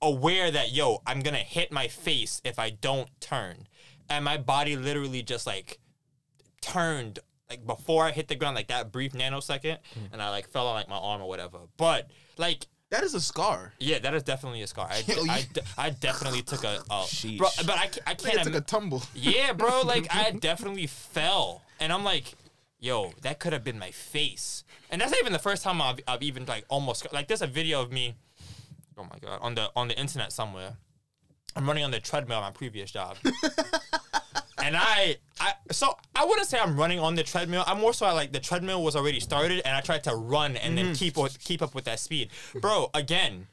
aware 0.02 0.50
that 0.50 0.72
yo, 0.74 1.04
I'm 1.06 1.20
gonna 1.22 1.38
hit 1.38 1.72
my 1.72 1.88
face 1.88 2.42
if 2.44 2.58
I 2.58 2.72
don't 2.72 3.10
turn, 3.22 3.68
and 4.10 4.26
my 4.26 4.38
body 4.38 4.76
literally 4.76 5.22
just 5.22 5.46
like 5.46 5.78
turned 6.62 7.20
like 7.50 7.66
before 7.68 8.06
I 8.06 8.12
hit 8.12 8.28
the 8.28 8.36
ground, 8.36 8.56
like 8.56 8.70
that 8.70 8.92
brief 8.92 9.12
nanosecond, 9.14 9.78
hmm. 9.94 10.06
and 10.12 10.20
I 10.22 10.30
like 10.32 10.48
fell 10.48 10.66
on 10.68 10.74
like 10.76 10.90
my 10.90 10.98
arm 10.98 11.22
or 11.22 11.28
whatever. 11.30 11.60
But 11.78 12.10
like 12.38 12.66
That 12.90 13.04
is 13.04 13.14
a 13.14 13.22
scar. 13.22 13.74
yeah, 13.80 14.00
that 14.00 14.16
is 14.16 14.24
definitely 14.24 14.64
a 14.64 14.68
scar. 14.68 14.88
I, 14.90 15.04
Yo, 15.08 15.24
you- 15.24 15.30
I, 15.32 15.46
I 15.78 15.90
definitely 15.92 16.42
took 16.42 16.64
a, 16.64 16.80
a 16.90 17.06
bro, 17.38 17.48
but 17.68 17.78
I, 17.78 17.84
I 18.08 18.12
I 18.12 18.14
can't. 18.16 18.40
took 18.44 18.48
Im- 18.48 18.56
a 18.56 18.62
tumble. 18.62 19.04
yeah, 19.14 19.54
bro, 19.54 19.82
like 19.86 20.08
I 20.10 20.32
definitely 20.32 20.88
fell, 20.88 21.62
and 21.80 21.94
I'm 21.94 22.04
like, 22.04 22.34
yo, 22.84 23.14
that 23.22 23.40
could 23.40 23.54
have 23.54 23.64
been 23.64 23.80
my 23.80 23.92
face, 23.92 24.64
and 24.90 25.02
that's 25.02 25.12
not 25.12 25.20
even 25.20 25.34
the 25.34 25.40
first 25.40 25.64
time 25.64 25.82
I've, 25.82 26.00
I've 26.08 26.22
even 26.22 26.46
like 26.46 26.66
almost 26.70 27.12
like 27.14 27.28
there's 27.28 27.42
a 27.42 27.48
video 27.48 27.82
of 27.82 27.92
me, 27.92 28.16
oh 28.98 29.04
my 29.04 29.18
god, 29.22 29.40
on 29.42 29.56
the 29.56 29.72
on 29.76 29.88
the 29.88 30.00
internet 30.00 30.32
somewhere. 30.32 30.74
I'm 31.56 31.68
running 31.68 31.84
on 31.84 31.92
the 31.92 32.00
treadmill 32.00 32.40
at 32.40 32.42
my 32.42 32.52
previous 32.52 32.92
job. 32.92 33.18
And 34.64 34.78
I, 34.78 35.18
I, 35.42 35.54
so 35.72 35.98
I 36.16 36.24
wouldn't 36.24 36.48
say 36.48 36.58
I'm 36.58 36.78
running 36.78 36.98
on 36.98 37.16
the 37.16 37.24
treadmill. 37.24 37.66
I'm 37.68 37.82
more 37.82 37.94
so 37.94 38.06
like 38.14 38.32
the 38.32 38.40
treadmill 38.40 38.82
was 38.82 38.96
already 38.96 39.20
started, 39.20 39.62
and 39.66 39.76
I 39.76 39.82
tried 39.82 40.06
to 40.06 40.16
run 40.16 40.56
and 40.56 40.78
then 40.78 40.94
mm. 40.94 40.98
keep 40.98 41.18
with, 41.18 41.38
keep 41.44 41.62
up 41.62 41.76
with 41.76 41.84
that 41.84 42.00
speed, 42.00 42.30
bro. 42.62 42.90
Again, 42.94 43.48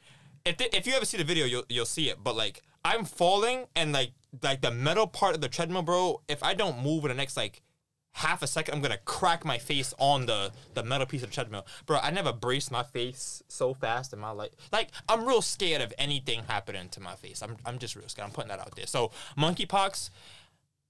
if 0.45 0.55
the, 0.55 0.73
if 0.73 0.87
you 0.87 0.93
ever 0.93 1.03
see 1.03 1.17
the 1.17 1.25
video, 1.25 1.45
you'll 1.45 1.65
you'll 1.67 1.85
see 1.85 2.09
it. 2.09 2.23
But 2.23 2.37
like 2.37 2.61
I'm 2.85 3.03
falling 3.03 3.65
and 3.75 3.91
like 3.91 4.11
like 4.41 4.61
the 4.61 4.71
metal 4.71 5.05
part 5.05 5.35
of 5.35 5.41
the 5.41 5.49
treadmill, 5.49 5.81
bro. 5.81 6.21
If 6.29 6.41
I 6.43 6.53
don't 6.53 6.81
move 6.81 7.03
in 7.03 7.09
the 7.09 7.15
next 7.15 7.35
like 7.35 7.61
half 8.13 8.41
a 8.41 8.47
second, 8.47 8.75
I'm 8.75 8.81
gonna 8.81 8.97
crack 9.05 9.45
my 9.45 9.57
face 9.57 9.93
on 9.97 10.25
the 10.25 10.51
the 10.73 10.83
metal 10.83 11.07
piece 11.07 11.23
of 11.23 11.29
the 11.29 11.33
treadmill, 11.35 11.65
bro. 11.85 11.99
I 12.01 12.11
never 12.11 12.33
braced 12.33 12.71
my 12.71 12.83
face 12.83 13.43
so 13.47 13.73
fast 13.73 14.13
in 14.13 14.19
my 14.19 14.31
life. 14.31 14.51
Like 14.71 14.89
I'm 15.07 15.25
real 15.25 15.41
scared 15.41 15.81
of 15.81 15.93
anything 15.97 16.43
happening 16.47 16.89
to 16.89 16.99
my 16.99 17.15
face. 17.15 17.41
I'm 17.41 17.57
I'm 17.65 17.79
just 17.79 17.95
real 17.95 18.07
scared. 18.09 18.27
I'm 18.27 18.33
putting 18.33 18.49
that 18.49 18.59
out 18.59 18.75
there. 18.75 18.87
So 18.87 19.11
monkeypox, 19.37 20.09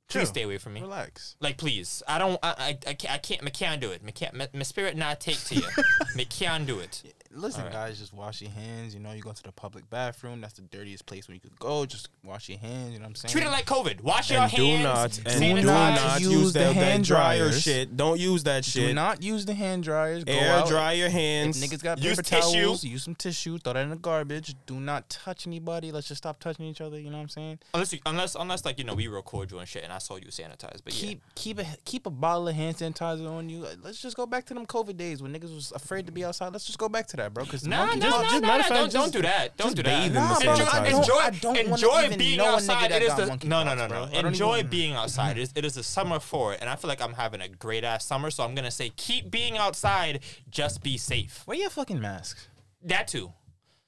please 0.08 0.20
Chill. 0.20 0.26
stay 0.26 0.42
away 0.44 0.58
from 0.58 0.74
me. 0.74 0.82
Relax. 0.82 1.36
Like 1.40 1.58
please, 1.58 2.04
I 2.08 2.18
don't, 2.18 2.40
I, 2.44 2.54
I, 2.58 2.78
I 2.88 2.94
can't, 2.94 3.14
I 3.14 3.18
can't, 3.18 3.44
me 3.44 3.52
can't 3.52 3.80
do 3.82 3.92
it. 3.92 4.04
Me 4.04 4.12
can't, 4.12 4.34
me, 4.34 4.48
me 4.54 4.64
spirit 4.64 4.98
not 4.98 5.20
take 5.20 5.40
to 5.46 5.56
you. 5.56 5.68
me 6.16 6.26
can't 6.26 6.66
do 6.66 6.80
it. 6.80 7.04
Listen, 7.34 7.72
guys, 7.72 8.00
just 8.00 8.14
wash 8.14 8.42
your 8.42 8.52
hands. 8.52 8.94
You 8.94 9.00
know, 9.00 9.12
you 9.14 9.22
go 9.22 9.32
to 9.32 9.44
the 9.44 9.52
public 9.52 9.90
bathroom. 9.90 10.42
That's 10.42 10.54
the 10.56 10.64
dirtiest 10.64 11.06
place 11.06 11.28
where 11.28 11.36
you 11.36 11.42
could 11.42 11.58
go. 11.60 11.86
Just 11.86 12.10
wash 12.24 12.50
your 12.50 12.58
hands. 12.58 12.94
You 12.94 13.00
know 13.00 13.04
what 13.04 13.10
I'm 13.10 13.16
saying? 13.16 13.32
Treat 13.32 13.46
it 13.46 13.50
like 13.50 13.66
COVID. 13.66 14.02
Wash 14.02 14.32
your 14.32 14.42
And 14.42 14.52
do 14.52 14.66
hands. 14.66 14.84
not 14.84 15.34
and 15.34 15.40
do 15.58 15.62
not 15.64 16.20
use 16.22 16.32
use 16.32 16.54
the 16.54 16.60
that, 16.60 16.66
that 16.76 16.76
hand 16.76 17.04
dryer 17.06 17.38
dryers. 17.50 17.62
shit. 17.62 17.96
Don't 17.96 18.20
use 18.20 18.44
that 18.44 18.66
shit. 18.66 18.88
Do 18.90 18.94
not 18.94 19.24
use 19.24 19.46
the 19.46 19.54
hand 19.54 19.84
dryers. 19.84 20.24
Go 20.24 20.34
Air 20.34 20.52
out. 20.58 20.68
dry 20.68 20.94
your 20.94 21.08
If 21.08 21.14
hands. 21.14 21.64
niggas 21.64 21.84
got 21.84 22.00
Use 22.02 22.18
paper 22.18 22.24
tissue. 22.42 22.64
towels, 22.66 22.84
use 22.84 23.04
some 23.04 23.16
tissue. 23.16 23.58
Throw 23.60 23.74
that 23.74 23.84
in 23.84 23.90
the 23.92 23.96
garbage. 23.96 24.56
Do 24.66 24.80
not 24.80 25.10
touch 25.10 25.48
anybody. 25.48 25.92
Let's 25.92 26.08
just 26.08 26.20
stop 26.20 26.40
touching 26.40 26.66
each 26.66 26.82
other. 26.82 27.00
You 27.00 27.10
know 27.10 27.18
what 27.18 27.24
I'm 27.24 27.30
saying? 27.30 27.60
Unless, 27.74 27.94
you, 27.94 28.00
unless, 28.06 28.36
unless, 28.36 28.66
like 28.66 28.78
you 28.78 28.84
know, 28.84 28.94
we 28.96 29.08
record 29.08 29.52
you 29.52 29.60
and 29.60 29.68
shit, 29.68 29.84
and 29.84 29.94
I 29.94 30.00
saw 30.00 30.16
you 30.18 30.28
sanitize. 30.28 30.80
But 30.84 30.94
yeah, 30.94 31.10
Keep 31.10 31.22
keep 31.36 31.60
a 31.60 31.66
keep 31.86 32.06
a 32.06 32.10
bottle 32.10 32.48
of 32.48 32.56
hand 32.56 32.78
sanitizer 32.78 33.30
on 33.30 33.50
you. 33.50 33.66
Let's 33.84 34.02
just 34.02 34.16
go 34.18 34.26
back 34.26 34.46
to 34.48 34.54
them 34.54 34.66
COVID 34.66 34.98
days 34.98 35.22
when 35.22 35.34
niggas 35.34 35.54
was 35.54 35.72
afraid 35.74 36.06
to 36.08 36.12
be 36.12 36.26
outside. 36.26 36.52
Let's 36.54 36.66
just 36.66 36.78
go 36.80 36.90
back 36.90 37.08
to 37.08 37.18
that, 37.18 37.21
bro. 37.30 37.44
Because 37.44 37.66
Nah, 37.68 37.86
nah, 37.86 37.94
just- 37.96 38.02
nah, 38.04 38.22
just 38.24 38.42
nah, 38.42 38.48
matter 38.48 38.74
Don't, 38.74 38.92
don't 38.92 39.14
do 39.14 39.22
that. 39.22 39.58
Don't 39.58 39.76
do 39.76 39.84
that. 39.84 39.90
bathe 39.90 40.08
in 40.08 40.14
the 40.14 40.20
Nah, 40.20 40.40
bro, 40.40 40.52
enjoy, 40.52 40.66
I 40.66 40.80
don't- 40.90 41.00
enjoy, 41.00 41.14
I 41.16 41.30
don't 41.30 41.58
enjoy 41.58 42.18
being 42.18 42.38
know 42.38 42.44
a 42.46 42.48
nigga 42.48 42.54
outside. 42.54 42.92
It 42.92 43.04
is 43.04 43.16
the 43.16 43.48
no, 43.48 43.64
no, 43.64 43.76
no, 43.76 43.88
no. 43.88 44.04
Enjoy 44.06 44.58
even- 44.60 44.70
being 44.70 44.94
outside. 44.94 45.38
It 45.38 45.42
is, 45.42 45.54
it 45.56 45.66
is 45.66 45.76
the 45.76 45.84
summer 45.84 46.20
for 46.20 46.54
it, 46.54 46.60
and 46.62 46.70
I 46.70 46.76
feel 46.76 46.88
like 46.88 47.02
I'm 47.02 47.14
having 47.14 47.42
a 47.42 47.48
great 47.48 47.84
ass 47.84 48.06
summer. 48.06 48.32
So 48.32 48.44
I'm 48.44 48.56
gonna 48.56 48.72
say, 48.72 48.90
keep 48.96 49.30
being 49.32 49.58
outside. 49.58 50.20
Just 50.50 50.82
be 50.84 50.98
safe. 50.98 51.44
Wear 51.46 51.58
your 51.58 51.70
fucking 51.70 52.00
mask. 52.00 52.38
That 52.84 53.08
too. 53.08 53.34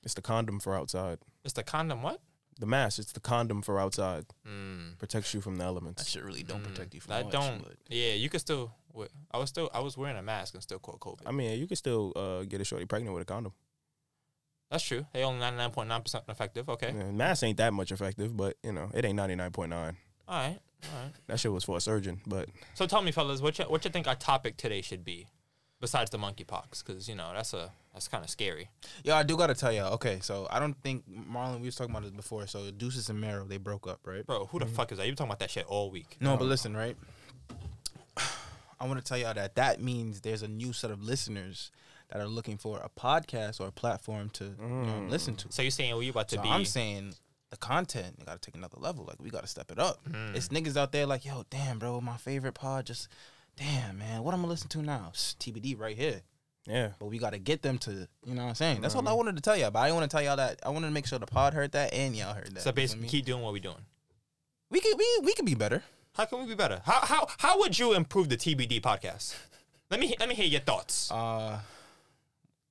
It's 0.04 0.14
the 0.14 0.22
condom 0.22 0.60
for 0.60 0.76
outside. 0.76 1.20
It's 1.44 1.54
the 1.54 1.64
condom. 1.64 2.02
What? 2.04 2.20
The 2.64 2.68
mask. 2.68 2.98
It's 2.98 3.12
the 3.12 3.20
condom 3.20 3.62
for 3.62 3.78
outside. 3.78 4.24
Protects 4.98 5.34
you 5.34 5.42
from 5.42 5.58
the 5.58 5.66
elements. 5.66 6.02
That 6.02 6.10
shit 6.10 6.24
really 6.24 6.44
don't 6.44 6.64
protect 6.64 6.94
you 6.94 7.02
from 7.02 7.12
I 7.12 7.24
much, 7.24 7.32
don't. 7.34 7.62
but- 7.62 7.76
Yeah, 7.90 8.14
you 8.14 8.30
could 8.30 8.40
still. 8.40 8.72
we- 8.94 9.08
I 9.32 9.38
was 9.38 9.50
still. 9.50 9.70
I 9.74 9.82
was 9.82 9.98
wearing 9.98 10.16
a 10.16 10.22
mask 10.22 10.54
and 10.54 10.64
still 10.64 10.80
caught 10.80 11.02
COVID. 11.02 11.24
I 11.26 11.32
mean, 11.32 11.60
you 11.60 11.68
can 11.68 11.76
still 11.76 12.14
uh, 12.16 12.44
get 12.44 12.62
a 12.62 12.64
shorty 12.64 12.86
pregnant 12.86 13.14
with 13.14 13.22
a 13.24 13.26
condom. 13.26 13.52
That's 14.72 14.82
true. 14.86 15.06
They 15.12 15.24
only 15.26 15.42
ninety 15.42 15.58
nine 15.58 15.72
point 15.72 15.90
nine 15.90 16.02
percent 16.04 16.24
effective. 16.30 16.70
Okay. 16.70 16.94
Yeah, 16.98 17.12
mask 17.12 17.44
ain't 17.44 17.58
that 17.58 17.74
much 17.74 17.92
effective, 17.92 18.38
but 18.38 18.56
you 18.64 18.72
know, 18.72 18.90
it 18.94 19.04
ain't 19.04 19.18
ninety 19.18 19.36
nine 19.36 19.52
point 19.52 19.72
nine. 19.72 19.98
All 20.26 20.40
right. 20.48 20.60
All 20.86 21.00
right. 21.04 21.12
That 21.28 21.42
shit 21.42 21.52
was 21.52 21.66
for 21.66 21.76
a 21.76 21.82
surgeon, 21.82 22.22
but 22.26 22.48
So 22.76 22.86
tell 22.88 23.02
me, 23.02 23.12
fellas, 23.12 23.42
what 23.42 23.60
you 23.60 23.66
what 23.66 23.84
you 23.84 23.92
think 23.92 24.08
our 24.08 24.16
topic 24.16 24.56
today 24.56 24.80
should 24.82 25.04
be, 25.04 25.28
besides 25.84 26.10
the 26.10 26.18
monkeypox? 26.18 26.86
Because 26.86 27.10
you 27.10 27.16
know 27.16 27.30
that's 27.34 27.54
a 27.54 27.70
that's 27.94 28.08
kind 28.08 28.24
of 28.24 28.30
scary. 28.30 28.70
Yo, 29.04 29.14
I 29.14 29.24
do 29.24 29.36
gotta 29.36 29.54
tell 29.54 29.72
y'all. 29.72 29.94
Okay, 29.96 30.20
so 30.22 30.48
I 30.50 30.60
don't 30.60 30.82
think 30.82 31.04
Marlon. 31.10 31.60
We 31.60 31.68
was 31.68 31.76
talking 31.76 31.92
about 31.92 32.04
this 32.04 32.14
before. 32.14 32.48
So 32.48 32.72
Desus 32.72 33.10
and 33.10 33.20
Mero, 33.20 33.46
they 33.46 33.58
broke 33.58 33.86
up, 33.86 34.00
right? 34.06 34.26
Bro, 34.26 34.46
who 34.46 34.60
the 34.60 34.66
mm-hmm. 34.66 34.74
fuck 34.74 34.92
is 34.94 34.98
that? 34.98 35.06
You 35.06 35.12
been 35.12 35.18
talking 35.18 35.32
about 35.32 35.40
that 35.40 35.52
shit 35.52 35.66
all 35.68 35.92
week. 35.92 36.16
No, 36.22 36.38
but 36.38 36.46
listen, 36.46 36.76
right? 36.76 36.96
I 38.80 38.88
want 38.88 38.98
to 38.98 39.04
tell 39.04 39.18
y'all 39.18 39.34
that 39.34 39.56
that 39.56 39.82
means 39.82 40.22
there's 40.22 40.42
a 40.42 40.48
new 40.48 40.72
set 40.72 40.90
of 40.90 41.04
listeners 41.04 41.70
that 42.10 42.22
are 42.22 42.28
looking 42.28 42.58
for 42.58 42.80
a 42.80 42.90
podcast 42.90 43.60
or 43.60 43.68
a 43.68 43.72
platform 43.72 44.30
to 44.30 44.46
you 44.46 44.52
know, 44.58 44.94
mm. 44.94 45.10
listen 45.10 45.36
to. 45.36 45.48
So 45.52 45.62
you're 45.62 45.72
saying 45.72 45.96
we 45.98 46.10
about 46.10 46.30
to 46.30 46.38
So 46.38 46.42
be? 46.42 46.50
I'm 46.50 46.66
saying 46.66 47.14
the 47.50 47.58
content 47.58 48.26
got 48.26 48.42
to 48.42 48.52
take 48.52 48.56
another 48.56 48.78
level. 48.80 49.06
Like 49.06 49.22
we 49.22 49.30
got 49.30 49.42
to 49.42 49.48
step 49.48 49.72
it 49.72 49.80
up. 49.80 50.00
Mm. 50.10 50.36
It's 50.36 50.48
niggas 50.48 50.78
out 50.78 50.92
there 50.92 51.06
like, 51.06 51.26
yo, 51.26 51.44
damn, 51.50 51.78
bro, 51.78 52.00
my 52.02 52.18
favorite 52.18 52.54
pod 52.54 52.86
just, 52.86 53.10
damn, 53.58 53.98
man, 54.00 54.24
what 54.24 54.34
I'm 54.34 54.42
gonna 54.42 54.52
listen 54.52 54.70
to 54.70 54.82
now? 54.82 55.08
It's 55.14 55.36
TBD 55.40 55.78
right 55.80 55.96
here. 55.98 56.22
yeah. 56.66 56.90
But 57.00 57.08
we 57.08 57.18
got 57.18 57.32
to 57.34 57.40
get 57.40 57.62
them 57.62 57.78
to, 57.80 57.92
you 58.26 58.34
know 58.36 58.44
what 58.44 58.50
I'm 58.50 58.56
saying? 58.56 58.82
That's 58.82 58.96
all 58.96 59.08
I 59.08 59.14
wanted 59.14 59.36
to 59.36 59.42
tell 59.42 59.56
y'all. 59.58 59.72
But 59.72 59.80
I 59.80 59.86
didn't 59.88 59.98
want 60.00 60.12
to 60.12 60.16
tell 60.18 60.24
y'all 60.24 60.38
that. 60.38 60.60
I 60.66 60.70
wanted 60.70 60.88
to 60.88 60.94
make 60.94 61.06
sure 61.06 61.20
the 61.20 61.26
pod 61.26 61.54
heard 61.54 61.72
that 61.74 61.94
and 61.94 62.16
y'all 62.16 62.34
heard 62.34 62.48
that. 62.56 62.62
so 62.62 62.70
You 62.70 62.74
feel 62.74 62.74
basically, 62.74 63.04
me? 63.04 63.10
keep 63.10 63.26
doing 63.26 63.42
what 63.42 63.54
we're 63.54 63.60
doing. 63.60 63.86
we 64.70 64.80
could 64.80 64.98
we 64.98 65.06
we 65.24 65.34
could 65.34 65.46
be 65.46 65.56
better. 65.56 65.84
How 66.16 66.26
can 66.26 66.40
we 66.42 66.48
be 66.48 66.56
better? 66.56 66.82
How 66.86 67.06
how 67.06 67.28
how 67.40 67.60
would 67.60 67.78
you 67.78 67.94
improve 67.94 68.30
the 68.30 68.38
TBD 68.38 68.82
podcast? 68.82 69.36
Let 69.92 70.00
me 70.00 70.16
let 70.20 70.30
me 70.30 70.36
hear 70.36 70.46
your 70.48 70.62
thoughts. 70.62 71.12
Uh, 71.12 71.60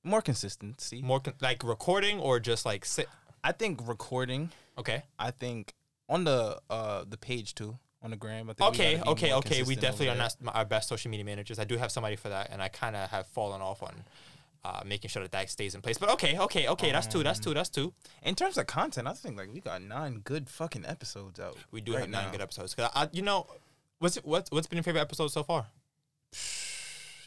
more 0.03 0.21
consistency. 0.21 1.01
More 1.01 1.19
con- 1.19 1.35
like 1.41 1.63
recording 1.63 2.19
or 2.19 2.39
just 2.39 2.65
like 2.65 2.85
sit. 2.85 3.07
I 3.43 3.51
think 3.51 3.87
recording. 3.87 4.49
Okay. 4.77 5.03
I 5.19 5.31
think 5.31 5.73
on 6.09 6.23
the 6.23 6.59
uh 6.69 7.03
the 7.07 7.17
page 7.17 7.53
too 7.55 7.77
on 8.03 8.11
the 8.11 8.17
gram. 8.17 8.49
I 8.49 8.53
think 8.53 8.69
Okay. 8.69 8.95
gotta 8.97 9.09
Okay. 9.11 9.33
Okay. 9.33 9.63
We 9.63 9.75
definitely 9.75 10.09
are 10.09 10.15
there. 10.15 10.29
not 10.41 10.55
our 10.55 10.65
best 10.65 10.89
social 10.89 11.09
media 11.09 11.25
managers. 11.25 11.57
I 11.57 11.63
do 11.63 11.77
have 11.77 11.91
somebody 11.91 12.15
for 12.15 12.29
that, 12.29 12.49
and 12.51 12.61
I 12.61 12.67
kind 12.67 12.95
of 12.95 13.09
have 13.09 13.27
fallen 13.27 13.61
off 13.61 13.81
on. 13.81 14.03
Uh, 14.65 14.81
making 14.85 15.09
sure 15.09 15.21
that 15.21 15.33
that 15.33 15.49
stays 15.49 15.75
in 15.75 15.81
place, 15.81 15.97
but 15.97 16.07
okay, 16.09 16.39
okay, 16.39 16.69
okay. 16.69 16.89
That's 16.89 17.05
two. 17.05 17.21
That's 17.21 17.37
two. 17.37 17.53
That's 17.53 17.69
two. 17.69 17.93
In 18.21 18.33
terms 18.33 18.57
of 18.57 18.65
content, 18.65 19.09
I 19.09 19.13
think 19.13 19.35
like 19.37 19.53
we 19.53 19.59
got 19.59 19.81
nine 19.81 20.21
good 20.23 20.49
fucking 20.49 20.85
episodes 20.85 21.37
out. 21.37 21.57
We 21.71 21.81
do 21.81 21.91
right 21.91 21.99
have 22.01 22.09
nine 22.09 22.25
now. 22.27 22.31
good 22.31 22.39
episodes. 22.39 22.73
'Cause 22.73 22.89
I, 22.95 23.09
you 23.11 23.23
know, 23.23 23.45
what's 23.99 24.15
it, 24.15 24.23
what's 24.25 24.49
what's 24.51 24.67
been 24.67 24.77
your 24.77 24.83
favorite 24.83 25.01
episode 25.01 25.27
so 25.33 25.43
far? 25.43 25.65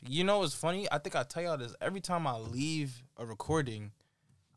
You 0.09 0.25
know 0.25 0.38
what's 0.40 0.54
funny? 0.54 0.87
I 0.92 0.99
think 0.99 1.16
I 1.16 1.23
tell 1.25 1.42
y'all 1.42 1.56
this 1.56 1.75
every 1.80 2.00
time 2.00 2.26
I 2.26 2.37
leave 2.37 3.02
a 3.16 3.25
recording. 3.26 3.92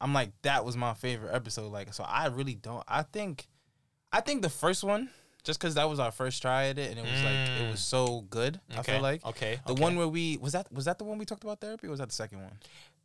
I'm 0.02 0.14
like, 0.14 0.32
that 0.44 0.64
was 0.64 0.78
my 0.78 0.94
favorite 0.94 1.34
episode. 1.34 1.72
Like, 1.72 1.94
so 1.94 2.04
I 2.04 2.28
really 2.28 2.56
don't. 2.56 2.84
I 2.88 3.04
think, 3.04 3.48
I 4.12 4.22
think 4.22 4.42
the 4.42 4.50
first 4.50 4.84
one, 4.84 5.10
just 5.44 5.60
because 5.60 5.76
that 5.76 5.90
was 5.90 6.00
our 6.00 6.12
first 6.12 6.42
try 6.42 6.66
at 6.66 6.78
it, 6.78 6.90
and 6.92 7.00
it 7.00 7.04
was 7.10 7.22
like 7.24 7.50
it 7.62 7.72
was 7.72 7.80
so 7.82 8.22
good. 8.30 8.60
I 8.70 8.74
Mm. 8.76 8.80
Okay, 8.80 8.92
feel 8.94 9.02
like 9.02 9.26
okay, 9.26 9.60
the 9.66 9.74
okay. 9.74 9.82
one 9.82 9.96
where 9.96 10.08
we 10.08 10.38
was 10.38 10.54
that 10.54 10.72
was 10.72 10.86
that 10.86 10.98
the 10.98 11.04
one 11.06 11.18
we 11.18 11.26
talked 11.26 11.44
about 11.44 11.60
therapy, 11.62 11.88
or 11.88 11.92
was 11.92 12.00
that 12.00 12.10
the 12.10 12.16
second 12.16 12.42
one? 12.44 12.58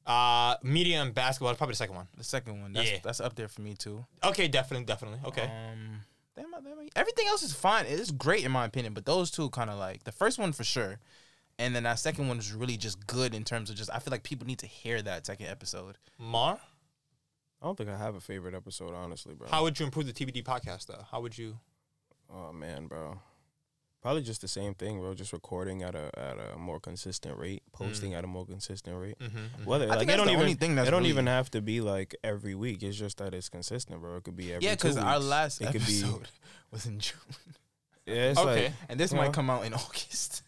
Uh, 0.07 0.57
media 0.63 1.01
and 1.01 1.15
basketball, 1.15 1.55
probably 1.55 1.73
the 1.73 1.77
second 1.77 1.95
one. 1.97 2.07
The 2.19 2.25
second 2.25 2.61
one. 2.61 2.73
That's 2.75 2.91
Yeah. 2.91 2.99
that's 3.03 3.21
up 3.21 3.35
there 3.37 3.49
for 3.49 3.63
me 3.63 3.75
too. 3.75 4.05
Okay, 4.23 4.49
definitely, 4.49 4.85
definitely. 4.85 5.21
Okay. 5.25 5.45
Um, 5.45 6.01
damn, 6.37 6.51
damn, 6.51 6.89
everything 6.95 7.27
else 7.29 7.43
is 7.43 7.55
fine. 7.55 7.87
It's 7.87 8.11
great 8.11 8.45
in 8.45 8.53
my 8.53 8.65
opinion, 8.67 8.93
but 8.95 9.07
those 9.07 9.31
two 9.31 9.49
kind 9.51 9.71
of 9.71 9.79
like 9.79 10.05
the 10.05 10.13
first 10.13 10.39
one 10.39 10.53
for 10.53 10.63
sure, 10.65 10.99
and 11.59 11.75
then 11.75 11.85
that 11.85 11.99
second 12.01 12.29
one 12.29 12.39
is 12.39 12.53
really 12.53 12.77
just 12.77 13.07
good 13.07 13.35
in 13.35 13.45
terms 13.45 13.71
of 13.71 13.77
just 13.77 13.89
I 13.95 13.99
feel 13.99 14.11
like 14.11 14.25
people 14.25 14.47
need 14.47 14.59
to 14.59 14.67
hear 14.67 15.01
that 15.01 15.25
second 15.25 15.47
episode. 15.47 15.97
Mar, 16.19 16.61
I 17.63 17.67
don't 17.67 17.79
think 17.79 17.89
I 17.89 17.97
have 17.97 18.15
a 18.15 18.21
favorite 18.21 18.55
episode, 18.55 18.93
honestly, 18.95 19.35
bro. 19.35 19.49
how 19.49 19.63
would 19.63 19.79
you 19.81 19.87
improve 19.87 20.07
the 20.07 20.13
TBD 20.13 20.43
podcast 20.45 20.87
though? 20.87 21.07
How 21.11 21.21
would 21.23 21.39
you? 21.39 21.59
Oh 22.33 22.53
man, 22.53 22.87
bro. 22.87 23.19
Probably 24.03 24.21
just 24.23 24.43
the 24.43 24.49
same 24.49 24.75
thing, 24.75 25.01
bro. 25.01 25.15
Just 25.15 25.33
recording 25.33 25.83
at 25.83 25.95
a 25.95 26.11
at 26.19 26.37
a 26.55 26.59
more 26.59 26.79
consistent 26.79 27.39
rate, 27.39 27.63
posting 27.73 28.13
at 28.13 28.23
a 28.23 28.27
more 28.27 28.45
consistent 28.45 28.99
rate. 29.01 29.19
Mm-hmm, 29.19 29.65
Whether 29.65 29.87
I 29.87 29.89
like 29.89 29.99
think 30.01 30.11
it 30.11 30.13
that's 30.13 30.17
don't 30.19 30.27
the 30.27 30.33
even 30.33 30.43
only 30.43 30.55
thing 30.55 30.75
that's 30.75 30.89
it 30.89 30.91
don't 30.91 31.01
really- 31.01 31.11
even 31.11 31.27
have 31.27 31.51
to 31.53 31.63
be 31.63 31.81
like 31.81 32.15
every 32.23 32.55
week. 32.55 32.83
It's 32.83 32.99
just 32.99 33.17
that 33.19 33.33
it's 33.33 33.49
consistent, 33.49 34.01
bro. 34.03 34.17
It 34.17 34.25
could 34.25 34.37
be 34.37 34.53
every 34.53 34.67
yeah, 34.67 34.75
because 34.75 34.97
because 34.97 35.07
our 35.09 35.19
last 35.21 35.61
it 35.63 35.67
could 35.73 35.87
be 35.87 36.01
episode 36.03 36.29
was 36.71 36.85
in 36.85 36.99
June, 36.99 37.17
yeah. 38.07 38.15
It's 38.31 38.39
Okay. 38.41 38.65
like 38.65 38.73
and 38.91 39.01
this 39.01 39.13
Yeah. 39.13 39.19
might 39.19 39.33
come 39.33 39.49
out 39.49 39.65
in 39.65 39.73
August. 39.85 40.43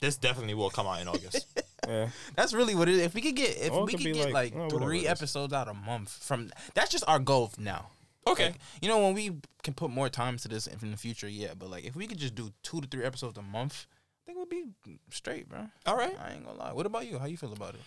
This 0.00 0.16
definitely 0.18 0.54
will 0.54 0.68
come 0.70 0.86
out 0.86 1.00
in 1.00 1.08
August. 1.08 1.46
yeah. 1.88 2.08
That's 2.36 2.52
really 2.52 2.74
what 2.74 2.88
it 2.90 2.96
is. 2.96 3.02
If 3.02 3.14
we 3.14 3.22
could 3.22 3.36
get 3.36 3.56
if 3.56 3.72
Or 3.72 3.86
we 3.86 3.92
could 3.92 4.00
could 4.02 4.14
get 4.14 4.32
like, 4.32 4.52
like, 4.52 4.54
oh, 4.54 4.64
whatever 4.64 4.84
three 4.84 5.06
episodes 5.06 5.52
out 5.54 5.68
a 5.68 5.74
month 5.74 6.10
from 6.10 6.50
that's 6.74 6.90
just 6.90 7.04
our 7.08 7.18
goal 7.20 7.52
now. 7.56 7.86
Okay. 8.26 8.46
Like, 8.46 8.54
you 8.80 8.88
know, 8.88 8.98
when 9.02 9.14
we 9.14 9.32
can 9.62 9.74
put 9.74 9.90
more 9.90 10.08
time 10.08 10.36
to 10.38 10.48
this 10.48 10.66
in 10.66 10.90
the 10.90 10.96
future, 10.96 11.28
yeah. 11.28 11.54
But 11.58 11.70
like, 11.70 11.84
if 11.84 11.96
we 11.96 12.06
could 12.06 12.18
just 12.18 12.34
do 12.34 12.52
two 12.62 12.80
to 12.80 12.86
three 12.88 13.04
episodes 13.04 13.36
a 13.38 13.42
month, 13.42 13.86
I 13.90 14.26
think 14.26 14.38
we'll 14.38 14.46
be 14.46 14.64
straight, 15.10 15.48
bro. 15.48 15.66
All 15.86 15.96
right. 15.96 16.16
I 16.24 16.32
ain't 16.34 16.44
gonna 16.44 16.58
lie. 16.58 16.72
What 16.72 16.86
about 16.86 17.06
you? 17.06 17.18
How 17.18 17.26
you 17.26 17.36
feel 17.36 17.52
about 17.52 17.74
it? 17.74 17.80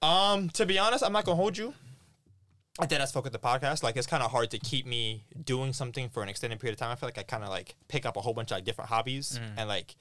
Um, 0.00 0.48
to 0.50 0.64
be 0.64 0.78
honest, 0.78 1.04
I'm 1.04 1.12
not 1.12 1.24
gonna 1.24 1.36
hold 1.36 1.58
you. 1.58 1.74
I 2.80 2.86
did 2.86 3.00
as 3.00 3.10
fuck 3.10 3.24
with 3.24 3.32
the 3.32 3.38
podcast. 3.40 3.82
Like 3.82 3.96
it's 3.96 4.06
kind 4.06 4.22
of 4.22 4.30
hard 4.30 4.50
to 4.52 4.58
keep 4.58 4.86
me 4.86 5.24
doing 5.44 5.72
something 5.72 6.08
for 6.08 6.22
an 6.22 6.28
extended 6.28 6.60
period 6.60 6.74
of 6.74 6.78
time. 6.78 6.92
I 6.92 6.94
feel 6.94 7.08
like 7.08 7.18
I 7.18 7.24
kind 7.24 7.42
of 7.42 7.50
like 7.50 7.74
pick 7.88 8.06
up 8.06 8.16
a 8.16 8.20
whole 8.20 8.34
bunch 8.34 8.50
of 8.52 8.56
like, 8.58 8.64
different 8.64 8.88
hobbies 8.90 9.38
Mm. 9.42 9.58
and 9.58 9.68
like 9.68 9.96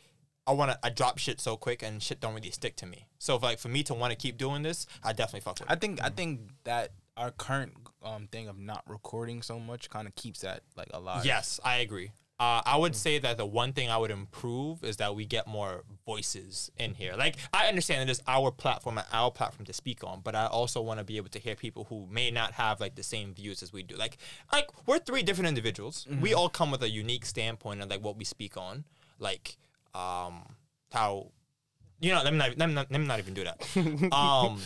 I 0.46 0.52
want 0.54 0.72
to 0.72 0.80
I 0.84 0.90
drop 0.90 1.18
shit 1.18 1.42
so 1.42 1.58
quick 1.58 1.82
and 1.84 2.02
shit 2.02 2.22
don't 2.22 2.36
really 2.36 2.52
stick 2.52 2.76
to 2.78 2.86
me. 2.86 3.08
So 3.18 3.36
if, 3.36 3.42
like 3.44 3.58
for 3.60 3.68
me 3.70 3.82
to 3.84 3.94
want 3.96 4.12
to 4.12 4.16
keep 4.18 4.38
doing 4.38 4.62
this, 4.62 4.86
I 5.04 5.12
definitely 5.12 5.42
fuck 5.42 5.60
with 5.60 5.70
I 5.70 5.74
it. 5.74 5.82
think 5.82 6.02
I 6.04 6.10
think 6.10 6.40
that 6.66 6.92
our 7.18 7.32
current 7.32 7.74
um 8.04 8.28
thing 8.32 8.48
of 8.48 8.58
not 8.60 8.84
recording 8.88 9.42
so 9.42 9.60
much 9.60 9.90
kind 9.90 10.08
of 10.08 10.16
keeps 10.16 10.42
that 10.42 10.62
like 10.76 10.90
alive. 10.94 11.26
Yes, 11.26 11.60
I 11.64 11.78
agree. 11.78 12.12
Uh, 12.40 12.62
I 12.68 12.78
would 12.78 12.96
say 12.96 13.18
that 13.18 13.38
the 13.38 13.48
one 13.48 13.74
thing 13.74 13.90
I 13.90 13.98
would 13.98 14.12
improve 14.12 14.84
is 14.84 14.98
that 14.98 15.16
we 15.16 15.26
get 15.26 15.48
more 15.48 15.84
voices 16.06 16.70
in 16.78 16.94
here. 16.94 17.16
Like 17.18 17.36
I 17.52 17.66
understand 17.66 18.02
that 18.02 18.10
it 18.10 18.12
is 18.12 18.22
our 18.28 18.52
platform 18.52 19.00
and 19.00 19.08
our 19.12 19.32
platform 19.32 19.66
to 19.66 19.74
speak 19.74 20.04
on, 20.04 20.22
but 20.24 20.36
I 20.36 20.46
also 20.46 20.80
want 20.80 21.00
to 21.00 21.04
be 21.04 21.18
able 21.18 21.30
to 21.30 21.40
hear 21.40 21.56
people 21.56 21.88
who 21.90 22.06
may 22.12 22.30
not 22.30 22.52
have 22.52 22.80
like 22.80 22.94
the 22.94 23.02
same 23.02 23.34
views 23.34 23.64
as 23.64 23.74
we 23.74 23.82
do. 23.82 23.96
Like, 23.96 24.18
like 24.54 24.70
we're 24.86 25.00
three 25.00 25.24
different 25.24 25.48
individuals. 25.48 26.06
We 26.22 26.36
all 26.36 26.48
come 26.48 26.70
with 26.70 26.84
a 26.84 26.90
unique 26.90 27.26
standpoint 27.26 27.82
on 27.82 27.90
like 27.90 28.04
what 28.04 28.18
we 28.18 28.24
speak 28.24 28.56
on, 28.56 28.84
like 29.18 29.58
um, 29.96 30.44
how 30.92 31.32
You 32.00 32.14
know, 32.14 32.22
let 32.24 32.32
me 32.32 32.38
not 32.40 32.58
let 32.58 32.68
me 32.70 32.76
not, 32.76 32.92
let 32.92 33.00
me 33.02 33.08
not 33.08 33.20
even 33.20 33.34
do 33.34 33.44
that. 33.44 34.12
um, 34.14 34.60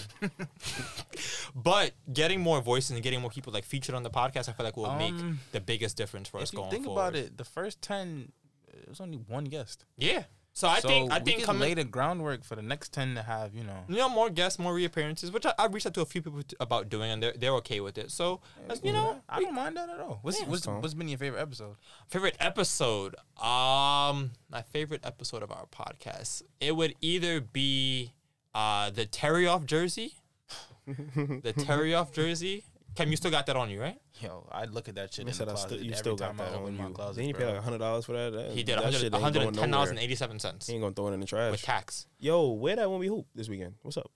but 1.56 1.92
getting 2.12 2.42
more 2.42 2.62
voices 2.62 2.92
and 2.92 3.02
getting 3.02 3.22
more 3.22 3.30
people 3.30 3.54
like 3.54 3.64
featured 3.64 3.96
on 3.96 4.04
the 4.04 4.10
podcast, 4.10 4.50
I 4.50 4.52
feel 4.54 4.66
like 4.66 4.76
will 4.78 4.94
make 4.96 5.14
Um, 5.14 5.40
the 5.52 5.62
biggest 5.62 5.96
difference 5.98 6.28
for 6.30 6.40
us 6.40 6.50
If 6.50 6.54
you 6.54 6.58
going 6.60 6.72
think 6.72 6.86
forward. 6.86 7.02
about 7.02 7.16
it, 7.16 7.38
the 7.38 7.46
first 7.46 7.82
ten, 7.82 8.32
it 8.68 8.90
was 8.90 9.00
only 9.00 9.18
one 9.18 9.46
guest. 9.46 9.86
yeah. 9.98 10.24
So 10.54 10.68
I 10.68 10.80
so 10.80 10.88
think 10.90 11.12
I 11.12 11.20
we 11.20 11.24
think 11.24 11.38
could 11.40 11.46
coming 11.46 11.62
lay 11.62 11.74
the 11.74 11.86
groundwork 11.86 12.44
for 12.44 12.56
the 12.56 12.62
next 12.62 12.92
ten 12.92 13.16
to 13.16 13.22
have 13.24 13.56
you 13.56 13.64
know. 13.64 13.86
you 13.88 13.96
know 13.96 14.10
more 14.10 14.30
guests, 14.30 14.60
more 14.60 14.74
reappearances, 14.74 15.32
which 15.32 15.46
I, 15.46 15.54
I've 15.58 15.74
reached 15.74 15.88
out 15.88 15.94
to 15.94 16.02
a 16.02 16.06
few 16.06 16.22
people 16.22 16.44
t- 16.44 16.58
about 16.60 16.90
doing, 16.90 17.10
and 17.10 17.24
they're 17.24 17.34
they're 17.38 17.56
okay 17.56 17.80
with 17.80 17.98
it. 17.98 18.12
So 18.12 18.42
as 18.70 18.82
you 18.84 18.92
know, 18.92 19.22
I 19.30 19.40
don't 19.40 19.56
mind 19.56 19.78
that 19.78 19.90
at 19.90 20.00
all. 20.00 20.20
What's 20.24 20.42
what's, 20.44 20.68
what's 20.68 20.94
been 20.94 21.08
your 21.08 21.18
favorite 21.18 21.40
episode? 21.42 21.78
Favorite 22.08 22.36
episode? 22.40 23.16
Um, 23.42 24.32
my 24.50 24.62
favorite 24.72 25.02
episode 25.06 25.42
of 25.42 25.52
our 25.52 25.66
podcast. 25.68 26.44
It 26.60 26.76
would 26.76 26.96
either 27.02 27.40
be 27.40 28.14
uh 28.54 28.90
the 28.90 29.06
Turiaf 29.06 29.66
jersey, 29.66 30.16
the 30.86 31.54
Turiaf 31.58 32.12
jersey. 32.12 32.66
Cam, 32.96 33.10
you 33.10 33.16
still 33.16 33.32
got 33.32 33.46
that 33.46 33.56
on 33.56 33.70
you, 33.70 33.80
right? 33.82 33.98
Yo, 34.20 34.48
I 34.52 34.66
look 34.66 34.90
at 34.90 34.96
that 34.96 35.14
shit 35.14 35.26
I 35.26 35.30
in 35.30 35.34
said 35.34 35.48
the 35.48 35.52
I 35.52 35.56
closet 35.56 35.70
still, 35.70 35.78
you 35.80 35.86
every 35.92 35.96
still 35.98 36.16
got 36.18 36.38
time 36.38 36.42
I 36.42 36.44
that 36.50 36.54
open 36.56 36.66
on 36.68 36.78
my 36.78 36.88
you. 36.88 36.94
closet. 36.94 37.16
Didn't 37.16 37.28
you 37.30 37.34
pay 37.36 37.44
bro. 37.46 37.54
like 37.54 37.64
hundred 37.64 37.78
dollars 37.78 38.06
for 38.06 38.12
that? 38.14 38.34
That- 38.34 38.52
He 38.52 38.64
did 38.64 38.80
that 38.80 38.94
shit 38.94 39.04
ain't 39.06 39.14
one 39.14 39.22
hundred 39.22 39.44
going 39.44 39.54
ten 39.56 39.72
dollars 39.72 39.90
and 39.90 39.96
nowhere. 39.96 40.04
eighty 40.06 40.16
seven 40.16 40.40
He 40.68 40.74
ain't 40.74 40.82
gonna 40.82 40.94
throw 40.94 41.08
it 41.08 41.14
in 41.14 41.20
the 41.22 41.26
trash. 41.26 41.52
with 41.52 41.62
tax. 41.62 42.08
Yo, 42.20 42.50
where 42.52 42.76
that 42.76 42.90
when 42.92 43.00
we 43.00 43.08
hoop 43.08 43.28
this 43.34 43.48
weekend? 43.48 43.76
What's 43.82 43.98
up? 43.98 44.12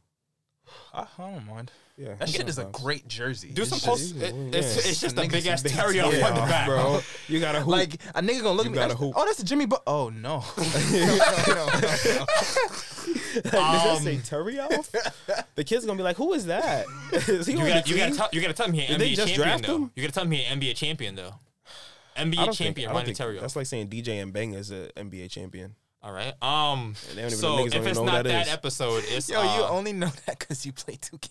I, 0.93 1.01
I 1.17 1.31
don't 1.31 1.45
mind. 1.47 1.71
Yeah, 1.97 2.15
That 2.15 2.27
shit 2.27 2.49
is 2.49 2.57
a 2.59 2.65
great 2.65 3.07
jersey. 3.07 3.51
Do 3.53 3.61
It's 3.61 3.69
some 3.71 3.79
just- 3.79 3.85
post. 3.87 4.15
yeah, 4.15 4.27
it- 4.27 4.35
yeah. 4.35 4.59
it's, 4.59 4.85
it's 4.85 4.99
just 4.99 5.17
a 5.17 5.21
Niggas 5.21 5.31
big 5.31 5.47
ass 5.47 5.63
big 5.63 5.71
Turiaf 5.73 6.05
on 6.25 6.33
the 6.35 6.41
back, 6.41 6.67
bro. 6.67 6.99
You 7.29 7.39
gotta 7.39 7.59
hoop. 7.61 7.67
Like 7.71 7.93
a 8.13 8.21
nigga 8.21 8.41
gonna 8.43 8.51
look 8.51 8.65
You 8.65 8.71
at 8.71 8.71
me. 8.71 8.75
gotta 8.75 8.87
that's- 8.93 8.99
hoop. 8.99 9.13
Oh, 9.15 9.25
that's 9.25 9.39
a 9.39 9.45
Jimmy. 9.45 9.65
But 9.65 9.81
oh 9.87 10.09
no. 10.09 10.43
Does 13.35 13.51
that 13.51 13.87
Um, 13.97 14.03
say 14.03 14.17
Turiaf? 14.17 15.45
the 15.55 15.63
kids 15.63 15.85
gonna 15.85 15.97
be 15.97 16.03
like, 16.03 16.15
"Who 16.17 16.33
is 16.33 16.45
that?" 16.45 16.85
is 17.11 17.47
You 17.47 17.57
gotta, 17.57 17.83
the 17.83 17.89
you 17.89 17.95
gotta 17.97 18.09
team? 18.11 18.15
tell 18.17 18.29
you 18.31 18.41
gotta 18.41 18.53
tell 18.53 18.67
me 18.69 18.79
he 18.79 18.87
Did 18.87 18.93
an 18.93 18.99
they 18.99 19.11
NBA 19.11 19.15
just 19.15 19.27
champion 19.27 19.47
draft 19.47 19.65
though. 19.67 19.75
him? 19.75 19.91
You 19.95 20.01
gotta 20.03 20.13
tell 20.13 20.25
me 20.25 20.37
he 20.37 20.45
an 20.45 20.59
NBA 20.59 20.75
champion 20.75 21.15
though. 21.15 21.35
I 22.17 22.21
NBA 22.23 22.35
don't 22.35 22.45
think- 22.45 22.55
champion, 22.57 22.89
I 22.89 22.93
don't 22.93 23.01
Ronnie 23.03 23.13
think- 23.13 23.41
That's 23.41 23.55
like 23.55 23.65
saying 23.65 23.87
DJ 23.89 24.31
Mbenga 24.31 24.55
is 24.55 24.71
an 24.71 24.89
NBA 24.97 25.29
champion. 25.29 25.75
All 26.05 26.13
right. 26.13 26.33
Um. 26.41 26.93
They 27.09 27.21
don't 27.21 27.25
even- 27.31 27.39
So 27.39 27.65
if 27.65 27.73
it's 27.75 27.99
not 27.99 28.23
that 28.23 28.25
that 28.25 28.47
is. 28.47 28.53
episode, 28.53 29.03
it's 29.07 29.27
Yo, 29.27 29.39
uh, 29.41 29.57
you 29.57 29.63
only 29.63 29.91
know 29.91 30.11
that 30.27 30.37
because 30.39 30.63
you 30.65 30.71
play 30.71 30.97
2K. 30.97 31.27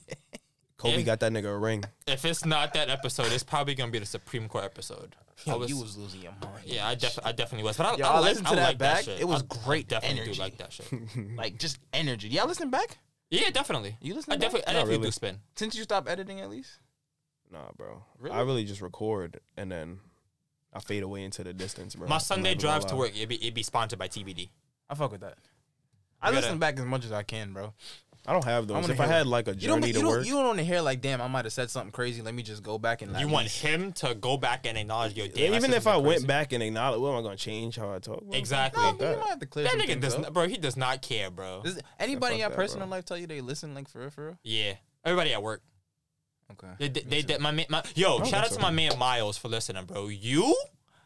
Kobe 0.76 0.96
Yeah. 0.98 1.02
got 1.02 1.20
that 1.20 1.32
nigga 1.32 1.46
a 1.46 1.56
ring. 1.56 1.84
if 2.08 2.24
it's 2.24 2.44
not 2.44 2.74
that 2.74 2.90
episode, 2.90 3.30
it's 3.32 3.44
probably 3.44 3.74
gonna 3.76 3.92
be 3.92 4.00
the 4.00 4.04
Supreme 4.06 4.48
Court 4.48 4.64
episode. 4.64 5.14
I 5.46 5.50
Yo, 5.52 5.58
was- 5.58 5.70
you 5.70 5.78
was 5.78 5.96
losing 5.96 6.22
your 6.22 6.32
mind. 6.42 6.64
yeah, 6.64 6.86
I, 6.88 6.96
def- 6.96 7.18
I 7.24 7.30
definitely 7.32 7.64
was. 7.64 7.76
But 7.76 7.86
I, 7.86 7.96
Yo, 7.96 8.04
I, 8.04 8.08
I 8.08 8.14
like, 8.18 8.24
listened 8.30 8.46
to 8.48 8.52
I 8.52 8.56
that 8.56 8.66
like 8.70 8.78
back. 8.78 9.04
shit. 9.04 9.20
It 9.20 9.28
was 9.28 9.42
I- 9.42 9.44
I 9.54 9.64
great 9.64 9.88
definitely 9.88 10.18
energy. 10.22 10.34
do 10.34 10.40
like 10.40 10.58
that 10.58 10.72
shit. 10.72 10.86
Like 11.36 11.58
just 11.58 11.78
energy. 11.92 12.28
Y'all 12.28 12.48
listen 12.48 12.70
back 12.70 12.98
Yeah, 13.30 13.50
definitely. 13.50 13.96
You 14.00 14.14
listen 14.14 14.32
I 14.32 14.36
back? 14.36 14.40
definitely, 14.42 14.66
I 14.66 14.72
Not 14.72 14.78
definitely 14.80 14.96
really. 14.98 15.08
do 15.08 15.12
spin. 15.12 15.40
since 15.56 15.76
you 15.76 15.84
stopped 15.84 16.08
editing 16.08 16.40
at 16.40 16.50
least. 16.50 16.72
Nah, 17.52 17.70
bro. 17.76 18.02
Really? 18.18 18.34
I 18.36 18.40
really 18.40 18.64
just 18.64 18.82
record 18.82 19.38
and 19.56 19.70
then 19.70 20.00
I 20.72 20.80
fade 20.80 21.04
away 21.04 21.22
into 21.22 21.44
the 21.44 21.54
distance, 21.54 21.94
bro. 21.94 22.08
My 22.08 22.18
Sunday 22.18 22.54
not 22.54 22.60
gonna 22.62 22.78
drives 22.80 22.84
to 22.86 22.96
work, 22.96 23.14
it'd 23.14 23.28
be, 23.28 23.36
it'd 23.36 23.54
be 23.54 23.62
sponsored 23.62 23.98
by 24.00 24.08
TBD. 24.08 24.50
I 24.88 24.94
fuck 24.94 25.12
with 25.12 25.20
that. 25.22 25.38
I 26.20 26.28
gotta- 26.30 26.40
listen 26.42 26.58
back 26.58 26.78
as 26.78 26.84
much 26.84 27.04
as 27.04 27.12
I 27.12 27.22
can, 27.22 27.52
bro. 27.52 27.72
I 28.26 28.32
don't 28.32 28.44
have 28.44 28.66
those. 28.66 28.74
wanna 28.76 28.94
If 28.94 29.00
I 29.00 29.04
hear- 29.04 29.12
had 29.16 29.26
like 29.26 29.48
a 29.48 29.54
You 29.54 29.68
don't, 29.68 29.82
journey 29.82 29.88
you 29.88 29.92
to 29.94 29.98
don't, 30.00 30.08
work, 30.08 30.26
you 30.26 30.32
don't 30.32 30.46
want 30.46 30.58
to 30.58 30.64
hear 30.64 30.80
like, 30.80 31.02
damn, 31.02 31.20
I 31.20 31.28
might 31.28 31.44
have 31.44 31.52
said 31.52 31.68
something 31.70 31.92
crazy. 31.92 32.22
Let 32.22 32.32
me 32.32 32.42
just 32.42 32.62
go 32.62 32.78
back 32.78 33.02
and. 33.02 33.14
You 33.20 33.28
want 33.28 33.48
him 33.50 33.92
to 33.94 34.14
go 34.14 34.38
back 34.38 34.64
and 34.66 34.78
acknowledge 34.78 35.14
your 35.14 35.28
damn. 35.28 35.52
Even 35.52 35.60
said 35.60 35.70
if 35.74 35.86
I 35.86 35.92
something 35.92 36.06
went 36.06 36.16
crazy. 36.20 36.26
back 36.26 36.52
and 36.54 36.62
acknowledge, 36.62 37.00
what 37.00 37.10
am 37.12 37.18
I 37.18 37.22
gonna 37.22 37.36
change 37.36 37.76
how 37.76 37.92
I 37.92 37.98
talk? 37.98 38.22
bro? 38.24 38.32
Exactly. 38.32 38.82
No, 38.82 38.90
you 39.10 39.16
might 39.18 39.26
have 39.28 39.40
to 39.40 39.46
clear 39.46 39.64
That 39.64 39.72
some 39.72 39.80
nigga 39.80 39.86
things 39.88 40.00
does 40.02 40.14
up. 40.14 40.20
not, 40.22 40.32
bro. 40.32 40.48
He 40.48 40.56
does 40.56 40.76
not 40.78 41.02
care, 41.02 41.30
bro. 41.30 41.60
Does 41.62 41.78
anybody 42.00 42.36
in 42.36 42.40
fuck 42.40 42.40
your 42.40 42.48
that, 42.48 42.56
personal 42.56 42.88
life 42.88 43.04
tell 43.04 43.18
you 43.18 43.26
they 43.26 43.42
listen 43.42 43.74
like 43.74 43.88
for 43.88 44.00
real, 44.00 44.10
for 44.10 44.24
real? 44.28 44.38
Yeah, 44.42 44.72
everybody 45.04 45.34
at 45.34 45.42
work. 45.42 45.60
Okay. 46.52 46.68
They, 46.78 46.88
they, 46.88 47.00
they, 47.02 47.22
they- 47.22 47.38
my, 47.38 47.50
man- 47.50 47.66
my, 47.68 47.82
yo, 47.94 48.24
shout 48.24 48.44
out 48.46 48.50
to 48.52 48.60
my 48.60 48.70
man 48.70 48.98
Miles 48.98 49.36
for 49.36 49.48
listening, 49.48 49.84
bro. 49.84 50.08
You, 50.08 50.56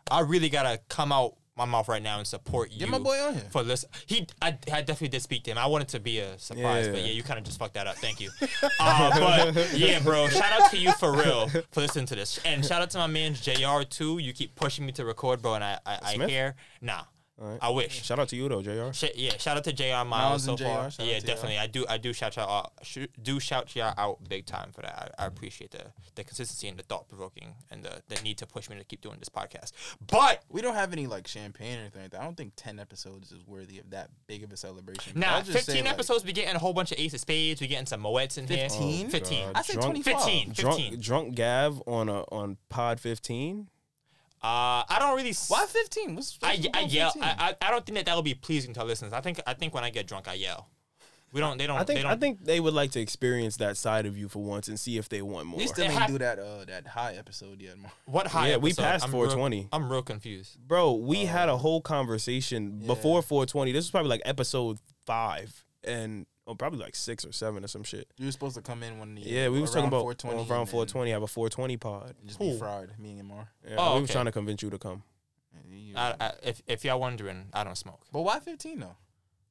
I 0.08 0.20
really 0.20 0.50
gotta 0.50 0.80
come 0.88 1.10
out 1.10 1.34
my 1.58 1.64
mouth 1.64 1.88
right 1.88 2.02
now 2.02 2.18
and 2.18 2.26
support 2.26 2.70
you. 2.70 2.78
Get 2.78 2.88
my 2.88 2.98
boy 2.98 3.18
on 3.20 3.34
here. 3.34 3.42
for 3.50 3.62
listen. 3.62 3.90
He, 4.06 4.26
I, 4.40 4.48
I 4.72 4.80
definitely 4.80 5.08
did 5.08 5.22
speak 5.22 5.42
to 5.44 5.50
him. 5.50 5.58
I 5.58 5.66
wanted 5.66 5.88
to 5.88 6.00
be 6.00 6.20
a 6.20 6.38
surprise, 6.38 6.88
but 6.88 6.98
Yeah. 6.98 7.06
yeah, 7.06 7.12
you 7.12 7.22
kind 7.22 7.38
of 7.38 7.44
just 7.44 7.58
fucked 7.58 7.74
that 7.74 7.86
up. 7.86 7.96
Thank 7.96 8.20
you. 8.20 8.30
uh, 8.80 9.10
but 9.52 9.76
yeah, 9.76 10.00
bro, 10.00 10.28
shout 10.28 10.52
out 10.62 10.70
to 10.70 10.78
you 10.78 10.92
for 10.92 11.12
real 11.12 11.48
for 11.72 11.80
listening 11.80 12.06
to 12.06 12.14
this, 12.14 12.38
and 12.44 12.64
shout 12.64 12.80
out 12.80 12.90
to 12.90 12.98
my 12.98 13.06
man 13.06 13.34
Jr. 13.34 13.82
too. 13.88 14.18
You 14.18 14.32
keep 14.32 14.54
pushing 14.54 14.86
me 14.86 14.92
to 14.92 15.04
record, 15.04 15.42
bro, 15.42 15.54
and 15.54 15.64
I, 15.64 15.78
I, 15.84 15.98
I 16.02 16.26
hear 16.26 16.54
nah. 16.80 17.02
Alright. 17.40 17.58
I 17.62 17.70
wish. 17.70 18.04
Shout 18.04 18.18
out 18.18 18.28
to 18.30 18.36
you 18.36 18.48
though, 18.48 18.62
Jr. 18.62 18.92
Sh- 18.92 19.14
yeah, 19.14 19.36
shout 19.38 19.56
out 19.56 19.64
to 19.64 19.72
Jr. 19.72 19.84
Miles, 20.04 20.08
Miles 20.08 20.44
so 20.44 20.56
JR, 20.56 20.64
far. 20.64 20.90
Yeah, 20.98 21.20
to 21.20 21.26
definitely. 21.26 21.58
I 21.58 21.68
do. 21.68 21.86
I 21.88 21.96
do 21.96 22.12
shout 22.12 22.36
y'all 22.36 22.50
out. 22.50 22.72
Sh- 22.82 23.06
do 23.22 23.38
shout 23.38 23.74
y'all 23.76 23.94
out 23.96 24.28
big 24.28 24.44
time 24.46 24.72
for 24.72 24.82
that. 24.82 25.14
I, 25.18 25.24
I 25.24 25.26
appreciate 25.26 25.70
the 25.70 25.84
the 26.16 26.24
consistency 26.24 26.66
and 26.66 26.76
the 26.76 26.82
thought 26.82 27.08
provoking 27.08 27.54
and 27.70 27.84
the, 27.84 28.02
the 28.08 28.20
need 28.22 28.38
to 28.38 28.46
push 28.46 28.68
me 28.68 28.76
to 28.76 28.84
keep 28.84 29.00
doing 29.02 29.16
this 29.20 29.28
podcast. 29.28 29.70
But 30.04 30.42
We 30.48 30.62
don't 30.62 30.74
have 30.74 30.92
any 30.92 31.06
like 31.06 31.28
champagne 31.28 31.78
or 31.78 31.80
anything 31.82 32.02
like 32.02 32.10
that. 32.10 32.20
I 32.20 32.24
don't 32.24 32.36
think 32.36 32.54
ten 32.56 32.80
episodes 32.80 33.30
is 33.30 33.46
worthy 33.46 33.78
of 33.78 33.90
that 33.90 34.10
big 34.26 34.42
of 34.42 34.52
a 34.52 34.56
celebration. 34.56 35.12
now, 35.14 35.36
I'll 35.36 35.44
say, 35.44 35.52
fifteen 35.52 35.84
like. 35.84 36.24
We 36.24 36.32
getting 36.32 36.56
a 36.56 36.58
whole 36.58 36.72
bunch 36.72 36.90
of 36.90 36.98
ace 36.98 37.14
of 37.14 37.20
spades. 37.20 37.60
We 37.60 37.68
getting 37.68 37.86
some 37.86 38.02
moets 38.02 38.36
in 38.38 38.48
here. 38.48 38.68
15? 38.68 39.10
Fifteen. 39.10 39.46
God. 39.46 39.56
Uh, 39.56 39.58
I 39.58 39.62
say 39.62 39.74
Drunk- 39.74 39.84
twenty 39.86 40.02
five. 40.02 40.22
15. 40.22 40.52
Drunk, 40.52 41.00
drunk 41.00 41.34
Gav 41.36 41.82
on 41.86 42.08
a 42.08 42.22
on 42.32 42.56
Pod 42.68 42.98
15. 43.00 43.68
Uh, 44.42 44.86
I 44.88 44.96
don't 45.00 45.16
really. 45.16 45.30
s- 45.30 45.50
Why 45.50 45.66
fifteen? 45.66 46.14
What's, 46.14 46.38
I, 46.42 46.54
what's 46.54 46.66
I 46.66 46.68
about 46.80 46.90
yell. 46.92 47.10
15? 47.12 47.22
I, 47.22 47.34
I 47.38 47.54
I 47.66 47.70
don't 47.70 47.84
think 47.84 47.96
that 47.98 48.06
that 48.06 48.14
will 48.14 48.22
be 48.22 48.34
pleasing 48.34 48.72
to 48.74 48.80
our 48.80 48.86
listeners. 48.86 49.12
I 49.12 49.20
think 49.20 49.40
I 49.46 49.54
think 49.54 49.74
when 49.74 49.82
I 49.84 49.90
get 49.90 50.06
drunk, 50.06 50.28
I 50.28 50.34
yell. 50.34 50.68
We 51.30 51.40
don't. 51.42 51.58
They 51.58 51.66
don't. 51.66 51.76
I 51.76 51.84
think 51.84 51.98
They 51.98 52.02
don't, 52.04 52.12
I 52.12 52.16
think 52.16 52.42
they 52.44 52.58
would 52.58 52.72
like 52.72 52.92
to 52.92 53.00
experience 53.00 53.58
that 53.58 53.76
side 53.76 54.06
of 54.06 54.16
you 54.16 54.28
for 54.28 54.42
once 54.42 54.66
and 54.68 54.80
see 54.80 54.96
if 54.96 55.10
they 55.10 55.20
want 55.20 55.46
more. 55.46 55.58
we 55.58 55.66
still 55.66 55.84
It 55.84 55.88
ain't 55.90 55.98
hap- 55.98 56.08
do 56.08 56.16
that 56.18 56.38
uh 56.38 56.64
that 56.66 56.86
high 56.86 57.14
episode 57.14 57.60
yet, 57.60 57.74
what 58.06 58.28
high. 58.28 58.48
Yeah, 58.50 58.56
we 58.56 58.72
passed 58.72 59.04
I'm 59.04 59.10
real- 59.10 59.24
420. 59.28 59.68
I'm 59.72 59.90
real 59.92 60.00
confused. 60.02 60.56
Bro, 60.66 60.92
we 60.94 61.26
had 61.26 61.48
a 61.50 61.58
whole 61.58 61.82
conversation 61.82 62.78
Yeah. 62.80 62.86
before 62.86 63.20
420. 63.20 63.72
This 63.72 63.84
was 63.84 63.90
probably 63.90 64.08
like 64.08 64.22
episode 64.24 64.78
five 65.04 65.64
and 65.84 66.24
oh, 66.48 66.54
probably 66.54 66.80
like 66.80 66.96
six 66.96 67.24
or 67.24 67.32
seven 67.32 67.62
or 67.62 67.68
some 67.68 67.84
shit. 67.84 68.08
You 68.16 68.26
were 68.26 68.32
supposed 68.32 68.56
to 68.56 68.62
come 68.62 68.82
in 68.82 68.98
when 68.98 69.14
the 69.14 69.20
Yeah, 69.22 69.48
we 69.50 69.60
was 69.60 69.70
talking 69.70 69.86
about 69.88 70.00
420 70.00 70.50
around 70.50 70.66
420. 70.66 71.10
Have 71.12 71.22
a 71.22 71.26
420 71.26 71.76
pod. 71.76 72.14
Just 72.26 72.40
be 72.40 72.50
Who? 72.50 72.58
fried, 72.58 72.98
me 72.98 73.18
and 73.18 73.28
Mar. 73.28 73.48
Yeah, 73.68 73.76
Oh, 73.78 73.94
we 73.96 74.00
was 74.00 74.10
okay. 74.10 74.14
trying 74.14 74.24
to 74.26 74.32
convince 74.32 74.62
you 74.62 74.70
to 74.70 74.78
come. 74.78 75.02
I, 75.94 76.14
I, 76.20 76.32
if 76.42 76.62
if 76.66 76.84
y'all 76.84 77.00
wondering, 77.00 77.46
I 77.52 77.64
don't 77.64 77.76
smoke. 77.76 78.00
But 78.12 78.22
why 78.22 78.40
fifteen 78.40 78.80
though? 78.80 78.96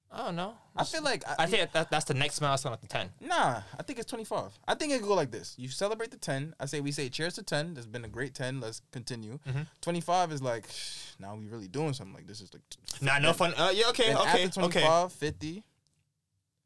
I 0.09 0.25
don't 0.25 0.37
know. 0.37 0.53
I 0.75 0.85
feel 0.85 1.03
like 1.03 1.23
I 1.37 1.47
think 1.47 1.69
that, 1.73 1.91
that's 1.91 2.05
the 2.05 2.13
next 2.13 2.39
milestone 2.39 2.71
at 2.71 2.79
the 2.81 2.87
ten. 2.87 3.09
Nah, 3.19 3.61
I 3.77 3.83
think 3.83 3.99
it's 3.99 4.09
25. 4.09 4.57
I 4.65 4.73
think 4.75 4.93
it 4.93 4.99
could 4.99 5.07
go 5.07 5.15
like 5.15 5.31
this. 5.31 5.53
You 5.57 5.67
celebrate 5.67 6.11
the 6.11 6.17
10. 6.17 6.53
I 6.61 6.65
say 6.65 6.79
we 6.79 6.93
say 6.93 7.09
cheers 7.09 7.33
to 7.35 7.43
10. 7.43 7.73
There's 7.73 7.85
been 7.87 8.05
a 8.05 8.07
great 8.07 8.33
10. 8.33 8.61
Let's 8.61 8.81
continue. 8.93 9.37
Mm-hmm. 9.45 9.63
25 9.81 10.31
is 10.31 10.41
like, 10.41 10.63
now 11.19 11.35
we 11.35 11.47
really 11.47 11.67
doing 11.67 11.91
something. 11.91 12.13
Like 12.15 12.25
this 12.25 12.39
is 12.39 12.53
like. 12.53 12.61
Nah, 13.01 13.19
no 13.19 13.33
fun. 13.33 13.53
Uh, 13.57 13.71
yeah, 13.73 13.89
okay, 13.89 14.07
Then 14.07 14.17
okay, 14.17 14.43
after 14.45 14.61
okay. 14.61 14.81
25, 14.81 15.11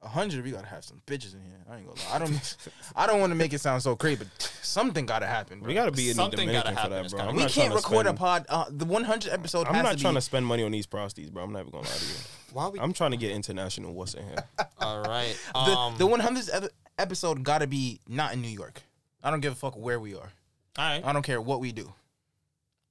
50, 0.01 0.07
100, 0.19 0.43
we 0.45 0.51
gotta 0.51 0.67
have 0.67 0.83
some 0.83 1.01
bitches 1.05 1.33
in 1.35 1.41
here. 1.41 1.57
I 1.69 1.77
ain't 1.77 1.87
gonna 1.87 1.99
lie. 2.09 2.15
I 2.15 2.19
don't, 2.19 2.57
I 2.95 3.07
don't 3.07 3.19
want 3.19 3.31
to 3.31 3.35
make 3.35 3.53
it 3.53 3.61
sound 3.61 3.83
so 3.83 3.95
crazy, 3.95 4.23
but 4.23 4.41
something 4.61 5.05
gotta 5.05 5.27
happen. 5.27 5.59
Bro. 5.59 5.67
We 5.67 5.73
gotta 5.73 5.91
be 5.91 6.09
in 6.09 6.17
the 6.17 6.23
Something 6.23 6.49
gotta 6.51 6.69
Dominican 6.73 6.83
for 6.83 6.89
that, 6.89 7.09
bro. 7.11 7.19
gotta- 7.19 7.31
We 7.33 7.39
can't 7.41 7.53
trying 7.53 7.69
to 7.69 7.75
record 7.75 8.07
a 8.07 8.13
pod. 8.13 8.45
Uh, 8.49 8.65
the 8.69 8.85
100 8.85 9.31
episode 9.31 9.67
I'm 9.67 9.75
has 9.75 9.83
not 9.83 9.91
to 9.97 10.01
trying 10.01 10.13
be. 10.13 10.17
to 10.17 10.21
spend 10.21 10.45
money 10.45 10.63
on 10.63 10.71
these 10.71 10.85
prosties, 10.87 11.29
bro. 11.29 11.43
I'm 11.43 11.53
never 11.53 11.69
gonna 11.69 11.83
lie 11.87 11.93
to 11.95 12.05
you. 12.05 12.13
Why 12.53 12.67
we? 12.67 12.79
I'm 12.79 12.93
trying 12.93 13.11
to 13.11 13.17
get 13.17 13.31
international. 13.31 13.93
What's 13.93 14.13
in 14.13 14.23
here? 14.25 14.43
All 14.79 15.01
right. 15.03 15.37
the, 15.53 15.59
Um, 15.59 15.97
the 15.97 16.07
100th 16.07 16.69
episode 16.97 17.43
gotta 17.43 17.67
be 17.67 17.99
not 18.07 18.33
in 18.33 18.41
New 18.41 18.49
York. 18.49 18.81
I 19.23 19.29
don't 19.31 19.39
give 19.39 19.53
a 19.53 19.55
fuck 19.55 19.75
where 19.77 19.99
we 19.99 20.15
are. 20.15 20.31
all 20.77 20.89
right. 20.89 21.01
I 21.05 21.13
don't 21.13 21.21
care 21.23 21.39
what 21.39 21.59
we 21.59 21.71
do. 21.71 21.93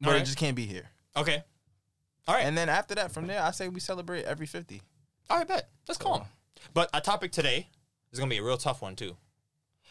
But 0.00 0.08
Alright. 0.10 0.22
it 0.22 0.26
just 0.26 0.38
can't 0.38 0.54
be 0.56 0.64
here. 0.64 0.88
Okay. 1.16 1.42
All 2.28 2.34
right. 2.36 2.44
And 2.44 2.56
then 2.56 2.68
after 2.68 2.94
that, 2.94 3.10
from 3.12 3.26
there, 3.26 3.42
I 3.42 3.50
say 3.50 3.68
we 3.68 3.80
celebrate 3.80 4.24
every 4.24 4.46
50. 4.46 4.80
all 5.28 5.38
right. 5.38 5.48
Bet. 5.48 5.68
That's 5.86 5.98
calm. 5.98 6.22
But 6.74 6.90
a 6.94 7.00
topic 7.00 7.32
today 7.32 7.68
is 8.12 8.18
gonna 8.18 8.30
be 8.30 8.38
a 8.38 8.42
real 8.42 8.56
tough 8.56 8.82
one 8.82 8.96
too. 8.96 9.16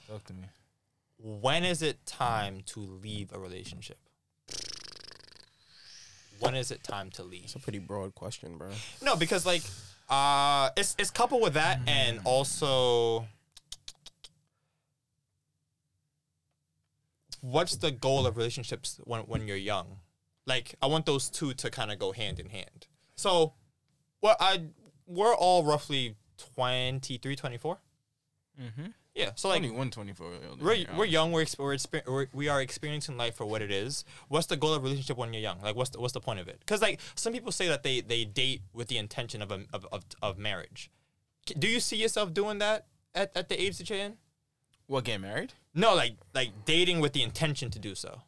Talk 0.07 0.25
to 0.25 0.33
me. 0.33 0.45
When 1.17 1.63
is 1.63 1.81
it 1.81 2.05
time 2.05 2.61
to 2.67 2.79
leave 2.79 3.31
a 3.33 3.39
relationship? 3.39 3.99
When 6.39 6.55
is 6.55 6.71
it 6.71 6.83
time 6.83 7.09
to 7.11 7.23
leave? 7.23 7.43
It's 7.45 7.55
a 7.55 7.59
pretty 7.59 7.79
broad 7.79 8.15
question, 8.15 8.57
bro. 8.57 8.69
No, 9.01 9.15
because 9.15 9.45
like 9.45 9.63
uh 10.09 10.69
it's 10.75 10.95
it's 10.97 11.11
coupled 11.11 11.41
with 11.41 11.53
that 11.53 11.79
and 11.85 12.19
also 12.23 13.27
what's 17.41 17.75
the 17.75 17.91
goal 17.91 18.25
of 18.25 18.37
relationships 18.37 18.99
when 19.03 19.21
when 19.21 19.47
you're 19.47 19.57
young? 19.57 19.97
Like 20.45 20.75
I 20.81 20.87
want 20.87 21.05
those 21.05 21.29
two 21.29 21.53
to 21.53 21.69
kind 21.69 21.91
of 21.91 21.99
go 21.99 22.13
hand 22.13 22.39
in 22.39 22.49
hand. 22.49 22.87
So 23.15 23.53
well 24.21 24.37
I 24.39 24.69
we're 25.05 25.35
all 25.35 25.63
roughly 25.63 26.15
23, 26.55 27.35
24. 27.35 27.77
Mm-hmm. 28.61 28.85
Yeah. 29.15 29.31
So 29.35 29.49
like 29.49 29.59
21, 29.61 29.89
24. 29.91 30.27
we're, 30.61 30.85
we're 30.97 31.05
young. 31.05 31.31
We're, 31.31 31.43
exp- 31.43 31.59
we're, 31.59 31.75
exper- 31.75 32.05
we're 32.07 32.27
we 32.33 32.47
are 32.47 32.61
experiencing 32.61 33.17
life 33.17 33.35
for 33.35 33.45
what 33.45 33.61
it 33.61 33.71
is. 33.71 34.05
What's 34.27 34.47
the 34.47 34.55
goal 34.57 34.73
of 34.73 34.83
relationship 34.83 35.17
when 35.17 35.33
you're 35.33 35.41
young? 35.41 35.61
Like, 35.61 35.75
what's 35.75 35.89
the, 35.91 35.99
what's 35.99 36.13
the 36.13 36.19
point 36.21 36.39
of 36.39 36.47
it? 36.47 36.59
Because 36.59 36.81
like 36.81 36.99
some 37.15 37.33
people 37.33 37.51
say 37.51 37.67
that 37.67 37.83
they 37.83 38.01
they 38.01 38.23
date 38.25 38.61
with 38.73 38.87
the 38.87 38.97
intention 38.97 39.41
of 39.41 39.51
a, 39.51 39.61
of, 39.73 39.85
of 39.91 40.03
of 40.21 40.37
marriage, 40.37 40.89
Do 41.57 41.67
you 41.67 41.79
see 41.79 41.97
yourself 41.97 42.33
doing 42.33 42.59
that 42.59 42.85
at, 43.15 43.35
at 43.35 43.49
the 43.49 43.61
age 43.61 43.77
that 43.77 43.89
you're 43.89 43.99
in? 43.99 44.17
What 44.87 45.03
getting 45.03 45.21
married? 45.21 45.53
No, 45.73 45.95
like 45.95 46.15
like 46.33 46.65
dating 46.65 46.99
with 46.99 47.13
the 47.13 47.23
intention 47.23 47.69
to 47.71 47.79
do 47.79 47.95
so. 47.95 48.21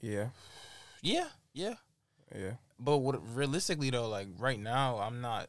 Yeah, 0.00 0.28
Yeah, 1.02 1.28
yeah. 1.52 1.74
yeah. 2.34 2.52
But 2.78 2.98
what 2.98 3.16
realistically 3.34 3.90
though, 3.90 4.08
like 4.08 4.28
right 4.38 4.60
now, 4.60 4.98
I'm 4.98 5.20
not. 5.20 5.48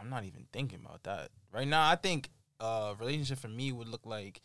I'm 0.00 0.10
not 0.10 0.24
even 0.24 0.46
thinking 0.52 0.80
about 0.84 1.02
that. 1.04 1.30
Right 1.52 1.68
now, 1.68 1.88
I 1.88 1.96
think 1.96 2.30
uh 2.60 2.94
relationship 2.98 3.38
for 3.38 3.48
me 3.48 3.72
would 3.72 3.88
look 3.88 4.04
like 4.04 4.42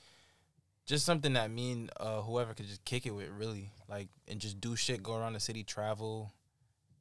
just 0.86 1.06
something 1.06 1.34
that 1.34 1.52
me 1.52 1.72
and 1.72 1.92
uh 1.98 2.22
whoever 2.22 2.54
could 2.54 2.68
just 2.68 2.86
kick 2.86 3.06
it 3.06 3.12
with, 3.12 3.30
really, 3.30 3.72
like 3.90 4.10
and 4.28 4.40
just 4.40 4.62
do 4.62 4.76
shit, 4.76 5.04
go 5.04 5.16
around 5.16 5.34
the 5.34 5.40
city, 5.40 5.64
travel, 5.64 6.32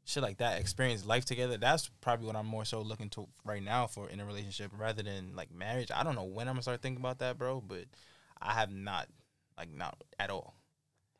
shit 0.05 0.23
like 0.23 0.39
that, 0.39 0.61
experience 0.61 1.05
life 1.05 1.25
together. 1.25 1.57
That's 1.57 1.91
probably 2.01 2.27
what 2.27 2.37
I'm 2.37 2.47
more 2.47 2.65
so 2.65 2.83
looking 2.83 3.11
to 3.11 3.29
right 3.45 3.63
now 3.63 3.87
for 3.87 4.09
in 4.09 4.21
a 4.21 4.25
relationship, 4.25 4.73
rather 4.77 5.03
than 5.03 5.35
like 5.35 5.53
marriage. 5.53 5.91
I 5.95 6.03
don't 6.03 6.15
know 6.15 6.25
when 6.25 6.49
I'm 6.49 6.55
gonna 6.55 6.63
start 6.63 6.83
thinking 6.83 7.01
about 7.01 7.19
that, 7.21 7.39
bro, 7.39 7.61
but 7.61 7.85
I 8.41 8.53
have 8.53 8.73
not, 8.73 9.09
like, 9.57 9.73
not 9.73 9.97
at 10.19 10.31
all. 10.31 10.55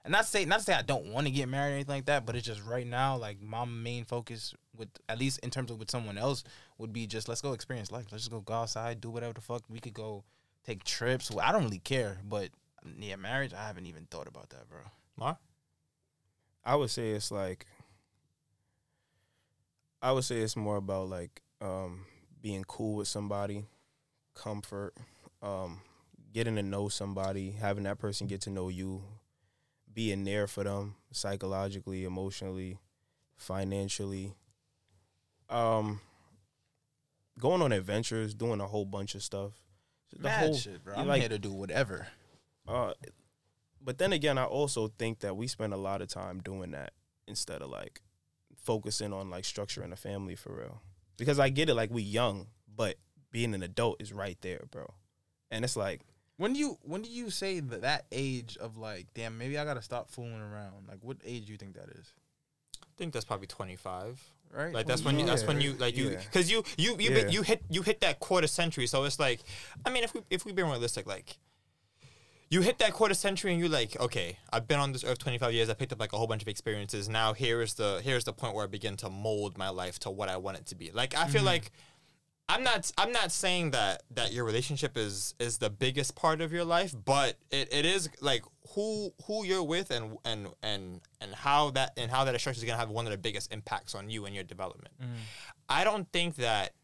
And 0.05 0.13
not 0.13 0.25
to 0.25 0.29
say 0.29 0.45
not 0.45 0.59
to 0.59 0.65
say 0.65 0.75
I 0.75 0.83
don't 0.83 1.07
want 1.07 1.27
to 1.27 1.33
get 1.33 1.49
married 1.49 1.71
or 1.71 1.75
anything 1.77 1.95
like 1.95 2.07
that, 2.07 2.27
but 2.27 2.37
it's 2.37 2.47
just 2.47 2.63
right 2.63 2.87
now, 2.87 3.17
like 3.17 3.41
my 3.41 3.65
main 3.65 4.05
focus 4.05 4.55
with 4.77 4.89
at 5.09 5.19
least 5.19 5.39
in 5.39 5.49
terms 5.51 5.71
of 5.71 5.79
with 5.79 5.91
someone 5.91 6.19
else 6.19 6.45
would 6.79 6.93
be 6.93 7.07
just 7.07 7.29
let's 7.29 7.41
go 7.41 7.53
experience 7.53 7.93
life. 7.93 8.07
Let's 8.11 8.25
just 8.25 8.31
go 8.31 8.41
go 8.41 8.55
outside, 8.55 9.01
do 9.01 9.11
whatever 9.11 9.33
the 9.33 9.41
fuck. 9.41 9.63
We 9.69 9.79
could 9.79 9.95
go 9.95 10.25
take 10.65 10.85
trips. 10.85 11.31
I 11.41 11.53
don't 11.53 11.65
really 11.65 11.79
care, 11.79 12.19
but 12.25 12.51
yeah, 12.99 13.17
marriage, 13.17 13.53
I 13.55 13.67
haven't 13.67 13.87
even 13.87 14.07
thought 14.11 14.29
about 14.29 14.51
that, 14.51 14.69
bro. 14.69 14.81
Mar? 15.17 15.39
I 16.65 16.77
would 16.77 16.91
say 16.91 17.11
it's 17.11 17.31
like 17.31 17.67
I 20.03 20.13
would 20.13 20.25
say 20.25 20.41
it's 20.41 20.57
more 20.57 20.77
about 20.77 21.09
like 21.09 21.43
um 21.61 22.07
being 22.43 22.65
cool 22.65 22.97
with 22.97 23.09
somebody, 23.09 23.65
comfort, 24.35 24.95
um 25.43 25.81
getting 26.33 26.57
to 26.57 26.63
know 26.63 26.89
somebody, 26.89 27.53
having 27.53 27.85
that 27.85 27.99
person 27.99 28.27
get 28.27 28.41
to 28.43 28.51
know 28.51 28.69
you, 28.69 29.03
being 29.93 30.25
there 30.25 30.47
for 30.47 30.65
them 30.65 30.97
psychologically, 31.13 32.05
emotionally, 32.05 32.79
financially. 33.37 34.35
Um 35.49 36.01
going 37.39 37.63
on 37.63 37.73
adventures, 37.73 38.35
doing 38.35 38.61
a 38.61 38.67
whole 38.67 38.85
bunch 38.85 39.15
of 39.15 39.23
stuff. 39.23 39.53
The 40.13 40.23
Mad 40.23 40.45
whole- 40.47 40.57
shit, 40.57 40.85
bro. 40.85 40.95
I'm 40.95 41.07
like- 41.09 41.21
here 41.21 41.29
to 41.31 41.39
do 41.39 41.53
whatever. 41.53 42.09
uh, 42.69 42.95
but 43.81 43.99
then 43.99 44.13
again, 44.13 44.39
I 44.39 44.45
also 44.45 44.89
think 44.89 45.21
that 45.21 45.37
we 45.37 45.47
spend 45.47 45.73
a 45.75 45.77
lot 45.79 46.01
of 46.01 46.09
time 46.09 46.41
doing 46.41 46.71
that 46.71 46.93
instead 47.27 47.61
of 47.63 47.71
like 47.71 48.01
focusing 48.57 49.13
on 49.13 49.29
like 49.31 49.45
structuring 49.45 49.93
a 49.93 49.97
family 49.97 50.37
for 50.37 50.55
real. 50.55 50.81
Because 51.17 51.39
I 51.39 51.49
get 51.51 51.69
it, 51.69 51.75
like 51.75 51.91
we 51.91 52.03
young, 52.03 52.47
but 52.75 52.97
being 53.31 53.55
an 53.55 53.63
adult 53.63 54.01
is 54.01 54.13
right 54.13 54.39
there, 54.41 54.65
bro. 54.71 54.95
And 55.51 55.65
it's 55.65 55.77
like, 55.77 56.01
When 56.37 56.53
do 56.55 56.59
you 56.59 56.79
when 56.83 57.03
do 57.03 57.11
you 57.11 57.31
say 57.31 57.61
that 57.61 57.83
that 57.83 58.07
age 58.11 58.57
of 58.57 58.77
like, 58.77 59.07
damn, 59.15 59.37
maybe 59.39 59.59
I 59.59 59.65
gotta 59.65 59.83
stop 59.83 60.11
fooling 60.11 60.41
around? 60.41 60.89
Like, 60.89 60.99
what 61.03 61.19
age 61.25 61.47
do 61.47 61.53
you 61.53 61.59
think 61.59 61.75
that 61.75 61.91
is? 61.91 62.13
I 62.83 62.87
think 62.97 63.13
that's 63.13 63.25
probably 63.25 63.47
25. 63.47 64.23
Right? 64.55 64.73
Like 64.73 64.87
that's 64.87 65.05
when 65.05 65.19
you 65.19 65.27
that's 65.27 65.45
when 65.45 65.61
you 65.61 65.73
like 65.75 65.97
you 65.97 66.11
Yeah. 66.11 66.19
because 66.19 66.51
you 66.51 66.63
you 66.77 66.97
you, 66.99 67.11
Yeah. 67.11 67.29
you 67.29 67.43
hit 67.43 67.63
you 67.69 67.83
hit 67.83 68.01
that 68.01 68.21
quarter 68.21 68.47
century. 68.47 68.87
So 68.87 69.05
it's 69.05 69.19
like, 69.19 69.41
I 69.85 69.91
mean, 69.91 70.05
if 70.05 70.15
we 70.15 70.23
if 70.31 70.45
we 70.45 70.53
being 70.53 70.69
realistic, 70.69 71.07
like. 71.07 71.39
You 72.51 72.61
hit 72.61 72.79
that 72.79 72.93
quarter 72.93 73.15
century 73.15 73.51
and 73.51 73.59
you're 73.59 73.71
like, 73.71 73.99
okay, 73.99 74.39
I've 74.53 74.69
been 74.69 74.79
on 74.79 74.93
this 74.93 75.03
earth 75.03 75.19
25 75.19 75.53
years. 75.53 75.69
I 75.71 75.75
picked 75.75 75.93
up 75.93 75.99
like 75.99 76.13
a 76.13 76.19
whole 76.19 76.29
bunch 76.29 76.43
of 76.43 76.47
experiences. 76.47 77.09
Now 77.09 77.33
here 77.33 77.63
is 77.63 77.75
the 77.75 78.01
here's 78.05 78.23
the 78.25 78.33
point 78.33 78.55
where 78.55 78.63
I 78.63 78.69
begin 78.69 78.97
to 78.99 79.11
mold 79.11 79.59
my 79.59 79.71
life 79.71 79.99
to 80.01 80.11
what 80.11 80.29
I 80.29 80.37
want 80.37 80.59
it 80.59 80.67
to 80.67 80.77
be. 80.77 80.93
Like 80.93 81.17
I 81.17 81.27
feel 81.27 81.39
mm-hmm. 81.39 81.47
like 81.47 81.73
I'm 82.49 82.63
not 82.63 82.91
I'm 82.99 83.13
not 83.13 83.33
saying 83.33 83.71
that 83.71 84.03
that 84.11 84.33
your 84.33 84.45
relationship 84.45 84.97
is 84.97 85.35
is 85.39 85.59
the 85.59 85.71
biggest 85.71 86.15
part 86.15 86.41
of 86.41 86.53
your 86.53 86.65
life, 86.65 86.95
but 87.05 87.37
it, 87.51 87.73
it 87.73 87.87
is 87.87 88.11
like 88.21 88.45
who 88.75 89.13
who 89.27 89.45
you're 89.45 89.63
with 89.63 89.91
and 89.91 90.19
and 90.25 90.49
and 90.63 91.01
and 91.21 91.35
how 91.35 91.71
that 91.71 91.93
and 91.97 92.11
how 92.11 92.25
that 92.25 92.39
structure 92.39 92.59
is 92.59 92.65
gonna 92.65 92.79
have 92.79 92.91
one 92.91 93.07
of 93.07 93.13
the 93.13 93.19
biggest 93.19 93.53
impacts 93.53 93.95
on 93.95 94.11
you 94.11 94.27
and 94.27 94.35
your 94.35 94.45
development. 94.45 94.95
Mm. 95.03 95.07
I 95.69 95.85
don't 95.85 96.11
think 96.13 96.37
that 96.37 96.75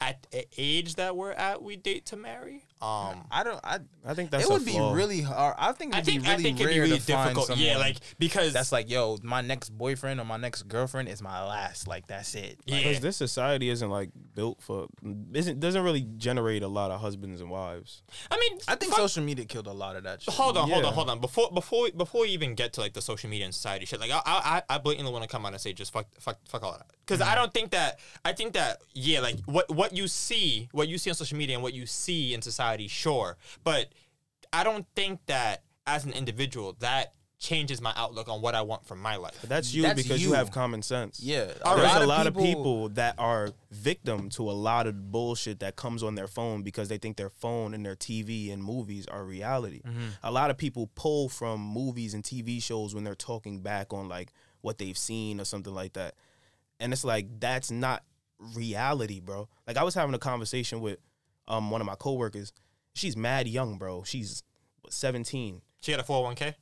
at 0.00 0.26
the 0.32 0.46
age 0.58 0.96
that 0.96 1.16
we're 1.16 1.32
at 1.32 1.62
we 1.62 1.76
date 1.76 2.06
to 2.06 2.16
marry. 2.16 2.64
Um 2.84 3.24
I 3.30 3.42
don't. 3.44 3.60
I. 3.64 3.78
I 4.06 4.12
think 4.12 4.30
that's 4.30 4.44
it 4.44 4.50
a 4.50 4.52
would 4.52 4.64
be 4.66 4.72
flaw. 4.72 4.92
really 4.92 5.22
hard. 5.22 5.54
I 5.58 5.72
think 5.72 5.94
it'd 5.94 6.04
think 6.04 6.22
be 6.22 6.28
really 6.28 6.34
I 6.34 6.42
think 6.42 6.60
it'd 6.60 6.68
be 6.68 6.78
rare 6.78 6.82
really 6.82 6.98
to 6.98 7.12
find 7.12 7.34
difficult. 7.34 7.58
Yeah, 7.58 7.78
like 7.78 7.96
because 8.18 8.52
that's 8.52 8.72
like, 8.72 8.90
yo, 8.90 9.16
my 9.22 9.40
next 9.40 9.70
boyfriend 9.70 10.20
or 10.20 10.24
my 10.24 10.36
next 10.36 10.64
girlfriend 10.64 11.08
is 11.08 11.22
my 11.22 11.42
last. 11.46 11.88
Like 11.88 12.06
that's 12.08 12.34
it. 12.34 12.42
Like, 12.42 12.58
yeah. 12.66 12.78
because 12.80 13.00
this 13.00 13.16
society 13.16 13.70
isn't 13.70 13.88
like 13.88 14.10
built 14.34 14.60
for, 14.60 14.88
isn't 15.32 15.60
doesn't 15.60 15.82
really 15.82 16.06
generate 16.18 16.62
a 16.62 16.68
lot 16.68 16.90
of 16.90 17.00
husbands 17.00 17.40
and 17.40 17.48
wives. 17.48 18.02
I 18.30 18.38
mean 18.38 18.58
I 18.68 18.74
think 18.74 18.92
fuck- 18.92 19.00
social 19.00 19.22
media 19.22 19.46
killed 19.46 19.66
a 19.66 19.72
lot 19.72 19.96
of 19.96 20.02
that 20.04 20.20
shit. 20.20 20.34
Hold 20.34 20.58
on, 20.58 20.68
hold 20.68 20.84
on, 20.84 20.92
hold 20.92 21.08
on. 21.08 21.20
Before 21.20 21.50
before 21.50 21.84
we, 21.84 21.90
before 21.92 22.22
we 22.22 22.28
even 22.28 22.54
get 22.54 22.74
to 22.74 22.82
like 22.82 22.92
the 22.92 23.02
social 23.02 23.30
media 23.30 23.46
and 23.46 23.54
society 23.54 23.86
shit, 23.86 24.00
like 24.00 24.10
I 24.10 24.20
I 24.26 24.62
I 24.68 24.76
blatantly 24.76 25.10
want 25.10 25.24
to 25.24 25.28
come 25.28 25.46
out 25.46 25.52
and 25.52 25.60
say 25.60 25.72
just 25.72 25.90
fuck 25.90 26.06
fuck 26.20 26.36
fuck 26.46 26.62
all 26.62 26.72
that 26.72 26.88
because 27.06 27.22
I 27.22 27.34
don't 27.34 27.54
think 27.54 27.70
that 27.70 27.98
I 28.26 28.34
think 28.34 28.52
that 28.52 28.82
yeah 28.92 29.20
like 29.20 29.38
what 29.46 29.74
what 29.74 29.96
you 29.96 30.06
see 30.06 30.68
what 30.72 30.88
you 30.88 30.98
see 30.98 31.08
on 31.08 31.16
social 31.16 31.38
media 31.38 31.56
and 31.56 31.62
what 31.62 31.72
you 31.72 31.86
see 31.86 32.34
in 32.34 32.42
society 32.42 32.73
sure, 32.88 33.36
but 33.62 33.92
I 34.52 34.64
don't 34.64 34.86
think 34.94 35.20
that 35.26 35.62
as 35.86 36.04
an 36.04 36.12
individual 36.12 36.76
that 36.80 37.12
changes 37.38 37.78
my 37.80 37.92
outlook 37.94 38.26
on 38.28 38.40
what 38.40 38.54
I 38.54 38.62
want 38.62 38.86
from 38.86 39.00
my 39.00 39.16
life. 39.16 39.36
But 39.42 39.50
that's 39.50 39.74
you 39.74 39.82
That's 39.82 40.02
because 40.02 40.22
you. 40.22 40.28
you. 40.30 40.34
have 40.34 40.50
common 40.50 40.80
sense. 40.80 41.20
Yeah, 41.20 41.48
All 41.62 41.76
There's 41.76 41.92
right. 41.92 42.00
a 42.02 42.06
lot 42.06 42.26
of 42.26 42.34
people 42.34 42.88
that 42.90 43.16
are 43.18 43.50
victim 43.70 44.30
to 44.30 44.48
a 44.48 44.52
lot 44.52 44.86
of 44.86 45.10
bullshit 45.12 45.60
that 45.60 45.76
comes 45.76 46.02
on 46.02 46.14
their 46.14 46.28
phone 46.28 46.62
because 46.62 46.88
they 46.88 46.96
think 46.96 47.18
their 47.18 47.28
phone 47.28 47.74
and 47.74 47.84
their 47.84 47.96
TV 47.96 48.50
and 48.50 48.62
movies 48.64 49.06
are 49.08 49.24
reality. 49.24 49.82
A 50.22 50.30
lot 50.32 50.50
of 50.50 50.56
people 50.56 50.88
pull 50.94 51.28
from 51.28 51.60
movies 51.60 52.14
and 52.14 52.22
TV 52.24 52.62
shows 52.62 52.94
when 52.94 53.04
they're 53.04 53.14
talking 53.14 53.60
back 53.60 53.92
on 53.92 54.08
like 54.08 54.32
what 54.62 54.78
they've 54.78 54.96
seen 54.96 55.38
or 55.38 55.44
something 55.44 55.74
like 55.74 55.92
that. 55.94 56.14
And 56.80 56.94
it's 56.94 57.04
like 57.04 57.26
that's 57.40 57.70
not 57.70 58.04
reality, 58.54 59.20
bro. 59.20 59.48
Like 59.66 59.76
I 59.76 59.82
was 59.82 59.94
having 59.94 60.14
a 60.14 60.18
conversation 60.18 60.80
with 60.80 60.98
um 61.46 61.70
one 61.70 61.80
of 61.82 61.86
my 61.86 61.94
coworkers. 61.96 62.52
She's 62.94 63.16
mad 63.16 63.48
young, 63.48 63.76
bro. 63.78 64.02
She's 64.04 64.42
what, 64.82 64.92
17 64.92 65.60
She 65.80 65.90
had 65.90 66.00
a 66.00 66.04
four 66.04 66.16
hundred 66.24 66.26
one 66.26 66.34
k. 66.36 66.56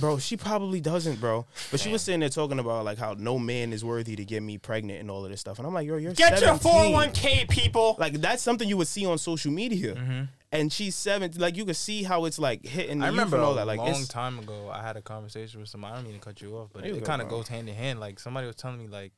bro 0.00 0.16
she 0.16 0.34
probably 0.34 0.80
doesn't 0.80 1.20
bro 1.20 1.44
but 1.70 1.78
she 1.78 1.92
was 1.92 2.00
sitting 2.00 2.20
there 2.20 2.30
talking 2.30 2.58
about 2.58 2.86
like 2.86 2.96
how 2.96 3.14
no 3.18 3.38
man 3.38 3.70
is 3.70 3.84
worthy 3.84 4.16
to 4.16 4.24
get 4.24 4.42
me 4.42 4.56
pregnant 4.56 4.98
and 4.98 5.10
all 5.10 5.22
of 5.22 5.30
this 5.30 5.40
stuff 5.40 5.58
and 5.58 5.66
i'm 5.66 5.74
like 5.74 5.86
yo 5.86 5.98
you're 5.98 6.14
Get 6.14 6.30
your 6.40 6.56
17. 6.56 6.58
four 6.60 6.72
hundred 6.72 6.92
one 6.94 7.12
k 7.12 7.44
people. 7.46 7.94
like 7.98 8.14
that's 8.14 8.42
something 8.42 8.66
you 8.66 8.78
would 8.78 8.88
see 8.88 9.04
on 9.04 9.18
social 9.18 9.52
media 9.52 9.94
mm-hmm. 9.94 10.22
and 10.52 10.72
she's 10.72 10.94
seven 10.94 11.30
like 11.36 11.54
you 11.58 11.66
could 11.66 11.76
see 11.76 12.02
how 12.02 12.24
it's 12.24 12.38
like 12.38 12.64
hitting 12.64 13.02
I 13.02 13.06
the 13.06 13.12
remember 13.12 13.36
all 13.40 13.56
that 13.56 13.66
like 13.66 13.78
a 13.78 13.82
long 13.82 13.90
it's 13.90 14.08
time 14.08 14.38
ago, 14.38 14.70
I 14.72 14.80
had 14.82 14.96
a 14.96 15.02
conversation 15.02 15.60
with 15.60 15.68
somebody. 15.68 15.92
I 15.92 15.96
don't 15.96 16.06
mean 16.06 16.14
to 16.14 16.20
cut 16.20 16.40
you 16.40 16.56
off, 16.56 16.70
but 16.72 16.86
You 16.86 16.94
it 16.94 17.04
kind 17.04 17.20
of 17.20 17.28
bro. 17.28 17.38
goes 17.38 17.48
hand 17.48 17.68
in 17.68 17.74
hand. 17.74 18.00
Like 18.00 18.18
somebody 18.18 18.46
was 18.46 18.56
telling 18.56 18.78
me, 18.78 18.88
like 18.88 19.12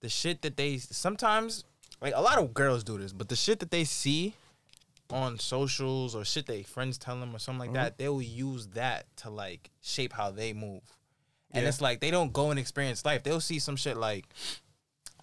the 0.00 0.08
shit 0.08 0.40
that 0.40 0.56
they 0.56 0.78
sometimes, 0.78 1.64
like 2.00 2.14
a 2.16 2.22
lot 2.22 2.38
of 2.38 2.54
girls 2.54 2.82
do 2.82 2.96
this, 2.96 3.12
but 3.12 3.28
the 3.28 3.36
shit 3.36 3.60
that 3.60 3.70
they 3.70 3.84
see 3.84 4.34
on 5.10 5.38
socials 5.38 6.14
or 6.14 6.24
shit 6.24 6.46
they 6.46 6.62
friends 6.62 6.98
tell 6.98 7.18
them 7.20 7.34
or 7.34 7.38
something 7.38 7.58
like 7.60 7.68
Mm-hmm. 7.68 7.74
that, 7.84 7.98
they 7.98 8.08
will 8.08 8.22
use 8.22 8.66
that 8.68 9.06
to 9.18 9.30
like 9.30 9.70
shape 9.82 10.12
how 10.12 10.30
they 10.30 10.52
move. 10.52 10.82
And 11.52 11.62
Yeah. 11.62 11.68
it's 11.68 11.80
like 11.80 12.00
they 12.00 12.10
don't 12.10 12.32
go 12.32 12.50
and 12.50 12.58
experience 12.58 13.04
life. 13.04 13.22
They'll 13.22 13.40
see 13.40 13.58
some 13.58 13.76
shit 13.76 13.96
like 13.96 14.26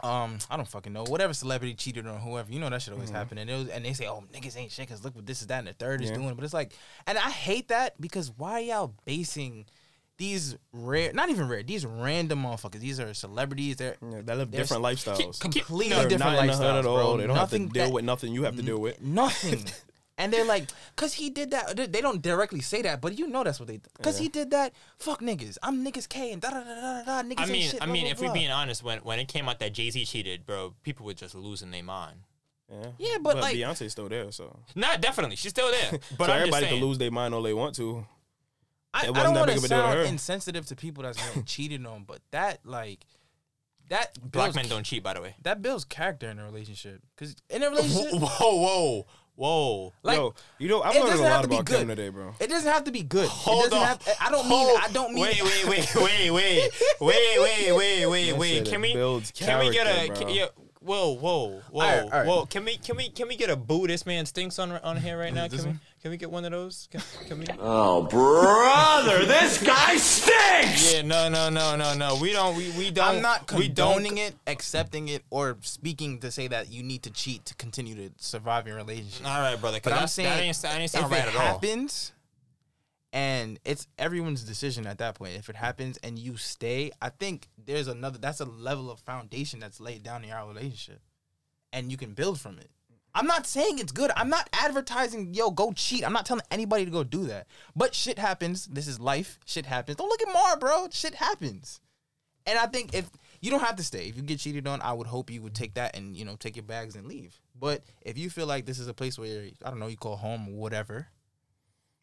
um, 0.02 0.40
I 0.50 0.58
don't 0.58 0.68
fucking 0.68 0.92
know. 0.92 1.04
Whatever 1.04 1.34
celebrity 1.34 1.76
cheated 1.76 2.08
on 2.08 2.20
whoever, 2.20 2.52
you 2.52 2.60
know 2.60 2.70
that 2.70 2.82
shit 2.82 2.94
always 2.94 3.12
happen. 3.12 3.38
And 3.38 3.50
was, 3.50 3.68
and 3.70 3.86
they 3.86 3.94
say, 3.94 4.08
"Oh, 4.08 4.24
niggas 4.34 4.58
ain't 4.58 4.72
shit," 4.72 4.90
cause 4.90 5.04
look 5.04 5.16
what 5.16 5.26
this 5.26 5.42
is 5.42 5.48
that 5.48 5.60
and 5.60 5.68
the 5.68 5.74
third 5.74 6.02
is 6.02 6.10
doing. 6.12 6.34
But 6.34 6.44
it's 6.44 6.54
like, 6.54 6.74
and 7.06 7.18
I 7.18 7.30
hate 7.30 7.68
that 7.70 8.02
because 8.02 8.32
why 8.36 8.60
y'all 8.60 8.96
basing 9.06 9.66
these 10.24 10.56
rare, 10.72 11.12
not 11.14 11.28
even 11.30 11.46
rare, 11.50 11.64
these 11.64 11.86
random 11.86 12.44
motherfuckers. 12.44 12.80
These 12.80 13.00
are 13.00 13.14
celebrities. 13.14 13.76
They're 13.78 13.98
yeah, 14.02 14.22
they 14.28 14.36
live 14.36 14.52
There's- 14.52 14.70
different 14.70 14.84
lifestyles 14.90 15.40
completely 15.40 15.90
They're 15.90 16.08
different 16.08 16.36
not 16.38 16.42
in 16.44 16.48
the 16.48 16.54
hood 16.56 16.62
lifestyles, 16.66 16.80
at 16.80 16.86
all 16.86 16.98
bro. 16.98 17.18
they 17.18 17.28
don't 17.28 17.36
Nothing 17.36 17.64
have 17.64 17.70
to 17.70 17.74
deal 17.80 17.86
that- 17.88 17.94
with 17.94 18.06
nothing 18.06 18.34
you 18.34 18.44
have 18.48 18.56
to 18.56 18.62
deal 18.64 18.80
with 18.80 19.02
nothing. 19.02 19.66
And 20.16 20.32
they're 20.32 20.46
like, 20.46 20.66
cause 20.96 21.12
he 21.16 21.32
did 21.32 21.50
that. 21.56 21.76
They- 21.76 21.88
They 21.88 22.00
don't 22.08 22.22
directly 22.22 22.62
say 22.62 22.84
that, 22.84 23.02
but 23.02 23.18
you 23.18 23.26
know 23.28 23.44
that's 23.44 23.60
what 23.60 23.68
they. 23.68 23.80
Cause 24.04 24.20
he 24.20 24.28
did 24.30 24.52
that. 24.52 24.72
Fuck 25.00 25.22
niggas. 25.22 25.58
I'm 25.64 25.84
niggas 25.84 26.08
K 26.08 26.32
and 26.34 26.40
da 26.40 26.52
da 26.52 26.60
da 26.64 26.76
da 26.82 27.04
da. 27.04 27.16
Niggas 27.28 27.40
I 27.40 27.46
mean, 27.48 27.70
shit, 27.72 27.82
I 27.82 27.88
mean, 27.88 28.04
blah, 28.04 28.12
if 28.12 28.22
we're 28.22 28.32
being 28.42 28.52
honest, 28.52 28.84
when 28.84 29.00
when 29.00 29.18
it 29.20 29.28
came 29.28 29.50
out 29.50 29.58
that 29.64 29.74
Jay 29.74 29.90
Z 29.90 30.06
cheated, 30.06 30.46
bro, 30.46 30.76
people 30.84 31.04
were 31.08 31.16
just 31.16 31.34
losing 31.34 31.72
their 31.72 31.82
mind. 31.98 32.18
yeah, 32.70 32.92
Yeah, 33.00 33.18
but, 33.26 33.38
like- 33.38 33.56
beyonce's 33.58 33.92
still 33.92 34.08
there 34.08 34.32
so 34.32 34.46
Not 34.76 35.02
definitely, 35.02 35.36
she's 35.36 35.50
still 35.58 35.72
there. 35.72 36.00
But 36.20 36.28
so 36.28 36.32
I'm 36.34 36.40
everybody 36.42 36.50
just 36.52 36.60
saying, 36.70 36.80
can 36.80 36.88
lose 36.88 36.98
their 37.00 37.12
mind 37.12 37.34
all 37.34 37.42
they 37.42 37.54
want 37.56 37.74
to 37.82 38.06
I, 38.94 39.02
I 39.02 39.24
don't 39.24 39.34
want 39.36 39.50
to 39.50 39.56
of 39.56 39.62
to 39.62 39.68
sound 39.68 40.00
insensitive 40.02 40.66
to 40.68 40.76
people 40.76 41.04
that's 41.04 41.18
getting 41.18 41.44
cheated 41.46 41.86
on, 41.86 42.04
but 42.04 42.20
that 42.32 42.60
like 42.66 43.06
that 43.90 44.18
black 44.22 44.56
men 44.56 44.68
don't 44.68 44.84
cheat, 44.84 45.04
by 45.04 45.14
the 45.14 45.22
way. 45.22 45.36
that 45.42 45.62
builds 45.62 45.84
character 45.84 46.30
in 46.30 46.40
a 46.40 46.46
relationship. 46.46 47.02
Cause 47.18 47.36
in 47.50 47.64
a 47.64 47.70
relationship, 47.70 48.12
Whoa, 48.14 48.56
whoa, 48.56 49.06
whoa! 49.36 49.94
like 50.04 50.18
yo 50.18 50.34
you 50.60 50.68
know 50.70 50.84
i'm 50.84 50.96
it 50.96 51.04
learning 51.04 51.26
a 51.26 51.30
lot 51.30 51.42
to 51.42 51.48
be 51.48 51.56
about 51.56 51.66
kim 51.66 51.88
today 51.88 52.10
bro 52.10 52.36
it 52.40 52.50
doesn't 52.50 52.72
have 52.72 52.84
to 52.84 52.92
be 52.92 53.02
good. 53.02 53.28
Hold 53.28 53.72
doesn't 53.72 53.80
on. 53.80 53.86
have. 53.88 54.18
I 54.22 54.30
don't 54.30 54.48
mean. 54.48 54.78
I 54.80 54.88
don't 54.90 55.14
mean. 55.14 55.24
Wait, 55.24 55.44
wait, 55.44 55.68
wait, 55.68 55.96
wait, 55.96 56.32
wait, 56.32 56.70
wait, 57.02 57.42
wait, 57.42 57.72
wait, 57.74 58.06
wait, 58.06 58.34
wait. 58.34 58.66
Can 58.66 58.82
we? 58.82 58.94
builds 58.94 59.32
Can 59.32 59.60
we 59.60 59.72
get 59.72 59.88
a? 59.88 60.14
Can, 60.14 60.30
yeah, 60.30 60.46
whoa, 60.80 61.16
whoa, 61.16 61.62
whoa, 61.72 61.82
Alright, 61.82 62.04
alright. 62.04 62.28
whoa. 62.28 62.46
Can 62.46 62.66
we, 62.66 62.78
can 62.78 62.96
we, 62.98 63.10
can 63.10 63.28
we 63.28 63.36
get 63.36 63.50
a 63.50 63.56
boo? 63.56 63.88
This 63.88 64.06
man 64.06 64.26
stinks 64.26 64.60
on 64.60 64.72
on 64.72 64.98
here 64.98 65.18
right 65.18 65.34
now. 65.40 65.48
Can 65.48 65.58
we, 65.58 65.66
one? 65.66 65.80
Can 66.04 66.12
we 66.12 66.18
get 66.18 66.30
one 66.30 66.44
of 66.44 66.52
those? 66.52 66.90
Can, 66.92 67.02
can 67.28 67.40
we? 67.40 67.46
Oh, 67.60 68.04
brother, 68.04 69.26
this 69.26 69.64
guy 69.64 69.96
stinks! 69.96 70.94
Yeah, 70.94 71.02
no, 71.02 71.30
no, 71.30 71.50
no, 71.50 71.78
no, 71.78 71.96
no. 71.96 72.18
We 72.22 72.34
don't. 72.34 72.58
We, 72.58 72.70
we 72.78 72.92
don't. 72.92 73.08
I'm 73.16 73.22
not 73.22 73.50
we 73.54 73.68
condoning 73.68 74.18
it, 74.18 74.36
accepting 74.46 75.08
it, 75.08 75.24
or 75.30 75.58
speaking 75.62 76.20
to 76.20 76.30
say 76.30 76.48
that 76.50 76.70
you 76.70 76.84
need 76.84 77.04
to 77.04 77.10
cheat 77.10 77.46
to 77.46 77.56
continue 77.56 77.96
to 77.96 78.12
survive 78.18 78.68
your 78.68 78.76
relationship. 78.76 79.26
All 79.26 79.40
right, 79.40 79.60
brother. 79.60 79.80
'cause 79.80 79.94
But 79.94 80.02
I'm 80.02 80.08
saying, 80.08 80.28
that 80.30 80.40
ain't, 80.42 80.62
that 80.62 80.78
ain't 80.78 80.92
sound 80.92 81.06
if 81.06 81.12
right 81.12 81.22
it 81.22 81.30
at 81.30 81.36
all. 81.36 81.42
happens, 81.42 82.12
and 83.14 83.58
it's 83.64 83.88
everyone's 83.98 84.44
decision 84.44 84.86
at 84.86 84.98
that 84.98 85.16
point. 85.16 85.38
If 85.38 85.50
it 85.50 85.56
happens 85.56 85.98
and 86.04 86.20
you 86.20 86.36
stay, 86.36 86.92
I 87.02 87.10
think 87.12 87.48
there's 87.66 87.88
another. 87.88 88.18
That's 88.18 88.42
a 88.42 88.46
level 88.46 88.92
of 88.92 89.00
foundation 89.00 89.62
that's 89.62 89.80
laid 89.80 90.04
down 90.04 90.24
in 90.24 90.30
your 90.32 90.46
relationship, 90.46 91.00
and 91.72 91.90
you 91.92 91.98
can 91.98 92.14
build 92.14 92.42
from 92.42 92.60
it. 92.60 92.70
I'm 93.16 93.28
not 93.28 93.46
saying 93.46 93.80
it's 93.80 93.92
good. 93.92 94.12
I'm 94.16 94.30
not 94.30 94.50
advertising, 94.54 95.34
yo, 95.34 95.52
go 95.52 95.72
cheat. 95.74 96.04
I'm 96.06 96.14
not 96.14 96.26
telling 96.26 96.44
anybody 96.50 96.86
to 96.86 96.92
go 96.92 97.04
do 97.04 97.26
that. 97.26 97.48
But 97.76 97.94
shit 97.94 98.18
happens. 98.18 98.66
This 98.66 98.88
is 98.88 99.00
life. 99.00 99.40
Shit 99.46 99.66
happens. 99.68 99.98
Don't 99.98 100.10
look 100.10 100.22
at 100.22 100.34
Mar, 100.34 100.58
bro. 100.58 100.88
Shit 100.92 101.16
happens. 101.16 101.80
And 102.46 102.58
I 102.58 102.66
think 102.66 102.94
if 102.94 103.10
you 103.40 103.52
don't 103.52 103.62
have 103.62 103.76
to 103.78 103.84
stay, 103.84 104.08
if 104.08 104.18
you 104.18 104.24
get 104.24 104.40
cheated 104.40 104.68
on, 104.68 104.82
I 104.82 104.94
would 104.94 105.08
hope 105.08 105.30
you 105.30 105.42
would 105.44 105.54
take 105.54 105.76
that 105.76 105.96
and 105.96 106.16
you 106.18 106.26
know 106.26 106.36
take 106.36 106.56
your 106.56 106.64
bags 106.64 106.96
and 106.96 107.06
leave. 107.06 107.40
But 107.58 107.84
if 108.02 108.18
you 108.18 108.30
feel 108.30 108.48
like 108.48 108.66
this 108.66 108.80
is 108.80 108.88
a 108.88 108.94
place 108.94 109.18
where 109.18 109.46
I 109.64 109.70
don't 109.70 109.80
know, 109.80 109.88
you 109.88 109.96
call 109.98 110.18
home 110.18 110.50
or 110.50 110.56
whatever, 110.56 111.08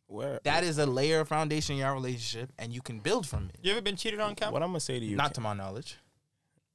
Where 0.07 0.41
that 0.45 0.65
is 0.65 0.79
a 0.79 0.87
layer 0.87 1.21
of 1.21 1.29
foundation 1.29 1.75
in 1.75 1.81
your 1.81 1.93
relationship, 1.93 2.53
and 2.59 2.73
you 2.73 2.81
can 2.81 3.01
build 3.01 3.27
from 3.27 3.51
it. 3.53 3.59
You 3.63 3.73
ever 3.73 3.83
been 3.83 3.97
cheated 3.97 4.21
on, 4.21 4.35
Cam? 4.35 4.53
what 4.53 4.63
I'm 4.63 4.69
gonna 4.71 4.81
say 4.81 4.99
to 4.99 5.05
you, 5.05 5.17
Not 5.17 5.35
to 5.35 5.41
my 5.41 5.53
knowledge. 5.55 5.99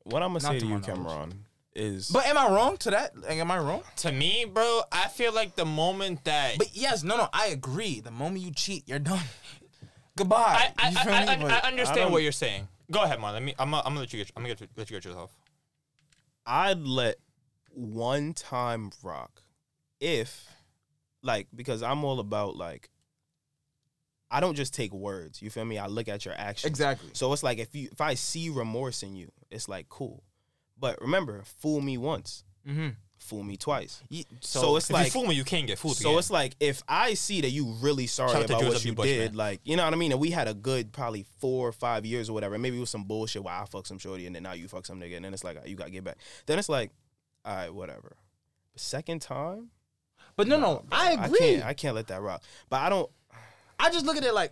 what 0.04 0.22
I'm 0.22 0.30
gonna 0.30 0.42
say 0.42 0.54
to 0.54 0.60
to 0.60 0.66
you, 0.66 0.78
my 0.80 0.88
knowledge. 0.98 1.34
Cameron, 1.76 1.94
is 1.96 2.10
But 2.10 2.26
am 2.28 2.38
I 2.38 2.48
wrong 2.50 2.78
to 2.78 2.92
that? 2.92 3.18
Like, 3.18 3.38
am 3.38 3.52
I 3.52 3.58
wrong? 3.60 3.84
To 3.98 4.12
me, 4.12 4.46
bro, 4.46 4.82
I 4.92 5.08
feel 5.08 5.34
like 5.34 5.56
the 5.56 5.66
moment 5.66 6.24
that 6.26 6.58
But 6.58 6.76
yes, 6.76 7.04
no, 7.04 7.18
no, 7.18 7.28
I 7.34 7.48
agree. 7.48 8.00
The 8.00 8.12
moment 8.12 8.44
you 8.44 8.52
cheat, 8.52 8.88
you're 8.88 9.00
done. 9.00 9.20
Goodbye. 10.18 10.72
I, 10.78 10.88
I, 10.88 10.90
You 10.90 10.98
I, 10.98 11.12
I. 11.12 11.56
I, 11.56 11.60
I 11.64 11.68
understand 11.68 11.98
don't- 11.98 12.12
what 12.12 12.24
you're 12.24 12.32
saying. 12.32 12.68
Go 12.92 13.02
ahead, 13.02 13.20
man. 13.20 13.34
Let 13.34 13.42
me. 13.44 13.56
I'm. 13.58 13.72
Gonna, 13.72 13.82
I'm 13.84 13.90
gonna 13.94 14.02
let 14.02 14.14
you 14.14 14.20
get. 14.20 14.32
I'm 14.38 14.44
gonna 14.44 14.54
get, 14.54 14.70
let 14.78 14.90
you 14.92 14.98
get 14.98 15.06
yours 15.06 15.16
off. 15.16 15.32
I'd 16.46 16.82
let 16.82 17.16
one 17.72 18.34
time 18.34 18.92
rock 19.02 19.42
if 20.00 20.48
like 21.24 21.48
because 21.56 21.82
I'm 21.82 22.04
all 22.04 22.20
about 22.20 22.56
like 22.56 22.90
I 24.30 24.40
don't 24.40 24.54
just 24.54 24.74
take 24.74 24.94
words. 24.94 25.42
You 25.42 25.50
feel 25.50 25.66
me? 25.66 25.80
I 25.80 25.88
look 25.88 26.08
at 26.08 26.26
your 26.26 26.36
actions. 26.38 26.70
Exactly. 26.70 27.10
So 27.14 27.34
it's 27.34 27.42
like 27.42 27.58
if 27.58 27.74
you 27.76 27.90
if 27.92 28.00
I 28.02 28.14
see 28.14 28.50
remorse 28.50 29.02
in 29.02 29.16
you, 29.16 29.32
it's 29.50 29.68
like 29.68 29.90
cool. 29.90 30.24
But 30.80 31.02
remember, 31.02 31.44
fool 31.60 31.82
me 31.82 31.98
once, 31.98 32.44
mm-hmm. 32.68 32.90
fool 33.18 33.44
me 33.44 33.56
twice. 33.58 34.04
so, 34.42 34.62
So, 34.62 34.76
it's 34.78 34.90
If 34.90 34.94
like 34.94 35.06
you 35.06 35.12
fool 35.12 35.26
me, 35.28 35.36
you 35.36 35.44
can't 35.46 35.68
get 35.68 35.80
fooled. 35.80 35.96
so 35.98 36.10
again. 36.10 36.20
it's 36.20 36.30
like 36.32 36.56
if 36.60 36.84
I 36.88 37.14
see 37.14 37.42
that 37.42 37.50
you 37.50 37.66
really 37.82 38.08
sorry 38.08 38.32
Shout 38.32 38.46
about 38.46 38.64
what 38.64 38.84
you 38.86 38.94
Bush, 38.94 39.08
did, 39.08 39.32
man. 39.32 39.38
like 39.38 39.62
you 39.64 39.78
know 39.78 39.86
what 39.86 39.94
I 39.94 39.98
mean, 39.98 40.12
and 40.12 40.20
we 40.20 40.32
had 40.32 40.48
a 40.48 40.54
good 40.54 40.92
probably 40.92 41.26
four 41.40 41.68
or 41.68 41.72
five 41.72 42.06
years 42.06 42.30
or 42.30 42.34
whatever. 42.34 42.58
Maybe 42.58 42.78
it 42.78 42.82
was 42.82 42.90
some 42.90 43.06
bullshit 43.06 43.44
where 43.44 43.54
I 43.54 43.66
fuck 43.66 43.86
some 43.88 43.98
shorty 43.98 44.26
and 44.28 44.36
then 44.36 44.44
now 44.44 44.54
you 44.54 44.68
fuck 44.68 44.86
some 44.86 45.00
nigga, 45.00 45.16
and 45.16 45.26
then 45.26 45.34
it's 45.34 45.44
like 45.44 45.58
you 45.66 45.76
got 45.76 45.86
to 45.86 45.92
get 45.92 46.04
back. 46.04 46.18
Then 46.46 46.60
it's 46.60 46.70
like, 46.70 46.92
all 47.46 47.56
right, 47.56 47.74
whatever. 47.74 48.18
Second 48.76 49.22
time, 49.22 49.70
but 50.36 50.48
no, 50.48 50.60
no, 50.60 50.84
I 50.92 51.14
I 51.16 51.26
agree. 51.28 51.40
can't, 51.40 51.66
I 51.66 51.74
can't 51.74 51.96
let 51.96 52.08
that 52.08 52.22
rock. 52.22 52.44
But 52.70 52.82
I 52.82 52.90
don't. 52.90 53.10
I 53.80 53.90
just 53.90 54.06
look 54.06 54.18
at 54.18 54.24
it 54.26 54.34
like, 54.34 54.52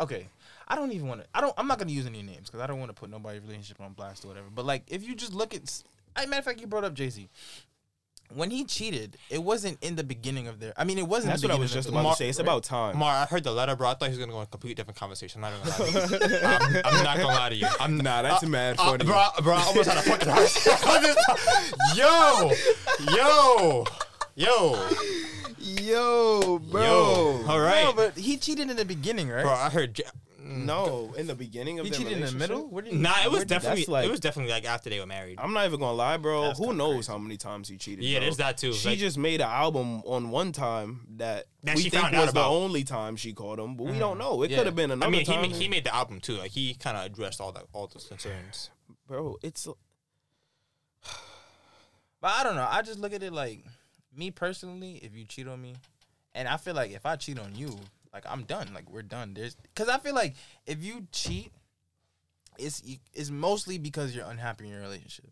okay, 0.00 0.26
I 0.68 0.74
don't 0.76 0.92
even 0.92 1.08
want 1.08 1.22
to. 1.22 1.26
I 1.34 1.40
don't. 1.40 1.54
I'm 1.56 1.66
not 1.66 1.78
gonna 1.78 1.90
use 1.92 2.06
any 2.06 2.22
names 2.22 2.48
because 2.48 2.60
I 2.60 2.66
don't 2.66 2.78
want 2.78 2.90
to 2.90 2.94
put 2.94 3.08
nobody's 3.10 3.40
relationship 3.42 3.80
on 3.80 3.94
blast 3.94 4.24
or 4.24 4.28
whatever. 4.28 4.48
But 4.54 4.66
like, 4.66 4.84
if 4.88 5.02
you 5.06 5.14
just 5.14 5.32
look 5.32 5.54
at, 5.54 5.62
s- 5.62 5.82
I 6.14 6.26
matter 6.26 6.40
of 6.40 6.44
fact, 6.44 6.60
you 6.60 6.66
brought 6.66 6.84
up 6.84 6.92
Jay 6.94 7.08
Z. 7.08 7.28
When 8.34 8.50
he 8.50 8.64
cheated, 8.66 9.16
it 9.30 9.42
wasn't 9.42 9.82
in 9.82 9.96
the 9.96 10.04
beginning 10.04 10.48
of 10.48 10.60
their. 10.60 10.74
I 10.76 10.84
mean, 10.84 10.98
it 10.98 11.08
wasn't. 11.08 11.30
That's 11.30 11.40
the 11.40 11.48
what 11.48 11.56
I 11.56 11.58
was 11.58 11.72
just 11.72 11.88
about 11.88 12.02
Mar- 12.02 12.12
to 12.12 12.18
say. 12.18 12.28
It's 12.28 12.38
about 12.38 12.62
time. 12.62 12.98
Mar, 12.98 13.10
I 13.10 13.24
heard 13.24 13.42
the 13.42 13.52
letter, 13.52 13.74
bro. 13.74 13.88
I 13.88 13.94
thought 13.94 14.04
he 14.04 14.10
was 14.10 14.18
gonna 14.18 14.32
go 14.32 14.38
in 14.40 14.42
a 14.42 14.46
completely 14.46 14.74
different 14.74 14.98
conversation. 14.98 15.42
I'm 15.42 15.50
not 15.54 15.64
gonna 15.64 15.82
lie 15.82 16.06
to 16.18 16.28
you. 16.28 16.38
I'm, 16.44 16.76
I'm 16.98 17.04
not 17.04 17.16
gonna 17.16 17.28
lie 17.28 17.48
to 17.48 17.54
you. 17.54 17.66
I'm 17.80 17.96
Nah, 17.96 18.20
that's 18.20 18.44
mad 18.44 18.76
uh, 18.78 18.84
funny. 18.90 19.06
bro. 19.06 19.24
Bro, 19.42 19.54
I 19.54 19.62
almost 19.62 19.88
had 19.88 19.96
a 19.96 20.02
fucking 20.02 20.28
heart 20.28 20.44
attack. 20.44 21.96
Yo, 21.96 22.52
yo, 23.16 23.84
yo, 24.36 24.88
Yo, 25.60 26.58
bro. 26.70 26.82
yo. 26.82 27.44
All 27.48 27.60
right, 27.60 27.84
No, 27.84 27.92
but 27.94 28.16
he 28.18 28.36
cheated 28.36 28.68
in 28.70 28.76
the 28.76 28.84
beginning, 28.84 29.28
right? 29.30 29.42
bro. 29.42 29.52
I 29.52 29.70
heard. 29.70 30.00
J- 30.48 30.54
No, 30.54 31.12
in 31.16 31.26
the 31.26 31.34
beginning 31.34 31.78
of 31.78 31.84
he 31.84 31.90
their 31.90 31.98
cheated 31.98 32.12
in 32.14 32.20
the 32.20 32.26
relationship? 32.26 32.50
middle. 32.50 32.68
Where 32.70 32.82
did 32.82 32.92
he, 32.94 32.98
Nah, 32.98 33.22
it 33.24 33.30
was 33.30 33.40
did- 33.40 33.48
definitely. 33.48 33.80
that's 33.82 33.88
like- 33.88 34.06
it 34.06 34.10
was 34.10 34.20
definitely 34.20 34.52
like 34.52 34.64
after 34.64 34.88
they 34.90 34.98
were 34.98 35.06
married. 35.06 35.38
I'm 35.38 35.52
not 35.52 35.66
even 35.66 35.78
gonna 35.80 35.92
lie, 35.96 36.16
bro. 36.16 36.42
That's 36.42 36.58
Who 36.58 36.64
kinda 36.66 36.78
knows 36.78 36.94
crazy. 37.06 37.12
how 37.12 37.18
many 37.18 37.36
times 37.36 37.68
he 37.68 37.76
cheated? 37.76 38.04
Yeah, 38.04 38.18
bro. 38.18 38.24
there's 38.26 38.36
that 38.38 38.56
too. 38.58 38.72
She 38.72 38.88
Like- 38.90 38.98
just 38.98 39.18
made 39.18 39.40
an 39.40 39.48
album 39.48 40.02
on 40.04 40.30
one 40.30 40.52
time 40.52 41.06
that, 41.16 41.46
That 41.62 41.76
we 41.76 41.82
she 41.82 41.90
think 41.90 42.02
found 42.02 42.14
out 42.14 42.20
was 42.22 42.30
about. 42.30 42.42
the 42.48 42.54
only 42.54 42.84
time 42.84 43.16
she 43.16 43.32
called 43.32 43.58
him, 43.58 43.76
but 43.76 43.84
we 43.84 43.92
mm. 43.92 43.98
don't 43.98 44.18
know. 44.18 44.42
It 44.42 44.50
Yeah. 44.50 44.58
could 44.58 44.66
have 44.66 44.76
been 44.76 44.90
another 44.90 45.06
I 45.06 45.08
another 45.08 45.10
mean, 45.18 45.26
he 45.42 45.48
time. 45.48 45.50
ma- 45.50 45.56
he 45.64 45.68
made 45.68 45.84
the 45.84 45.94
album 45.94 46.20
too. 46.20 46.36
Like 46.36 46.52
he 46.52 46.74
kind 46.74 46.96
of 46.96 47.04
addressed 47.04 47.40
all 47.40 47.52
the 47.52 47.64
all 47.72 47.86
those 47.86 48.06
concerns. 48.06 48.70
bro, 49.06 49.36
it's 49.42 49.66
But 52.20 52.32
I 52.32 52.42
don't 52.42 52.56
know. 52.56 52.66
I 52.68 52.82
just 52.82 52.98
look 52.98 53.12
at 53.12 53.22
it 53.22 53.32
like 53.32 53.64
me 54.14 54.30
personally. 54.30 54.96
If 55.02 55.14
you 55.14 55.24
cheat 55.24 55.46
on 55.46 55.60
me, 55.62 55.74
and 56.34 56.48
I 56.48 56.56
feel 56.56 56.74
like 56.74 56.90
if 56.90 57.06
I 57.06 57.16
cheat 57.16 57.38
on 57.38 57.54
you, 57.54 57.78
like 58.12 58.24
I'm 58.28 58.44
done. 58.44 58.72
Like 58.74 58.90
we're 58.90 59.02
done. 59.02 59.34
There's 59.34 59.54
because 59.56 59.88
I 59.88 59.98
feel 59.98 60.14
like 60.14 60.34
if 60.66 60.82
you 60.82 61.06
cheat, 61.12 61.52
it's 62.58 62.82
it's 63.14 63.30
mostly 63.30 63.78
because 63.78 64.14
you're 64.14 64.26
unhappy 64.28 64.64
in 64.64 64.70
your 64.72 64.80
relationship. 64.80 65.30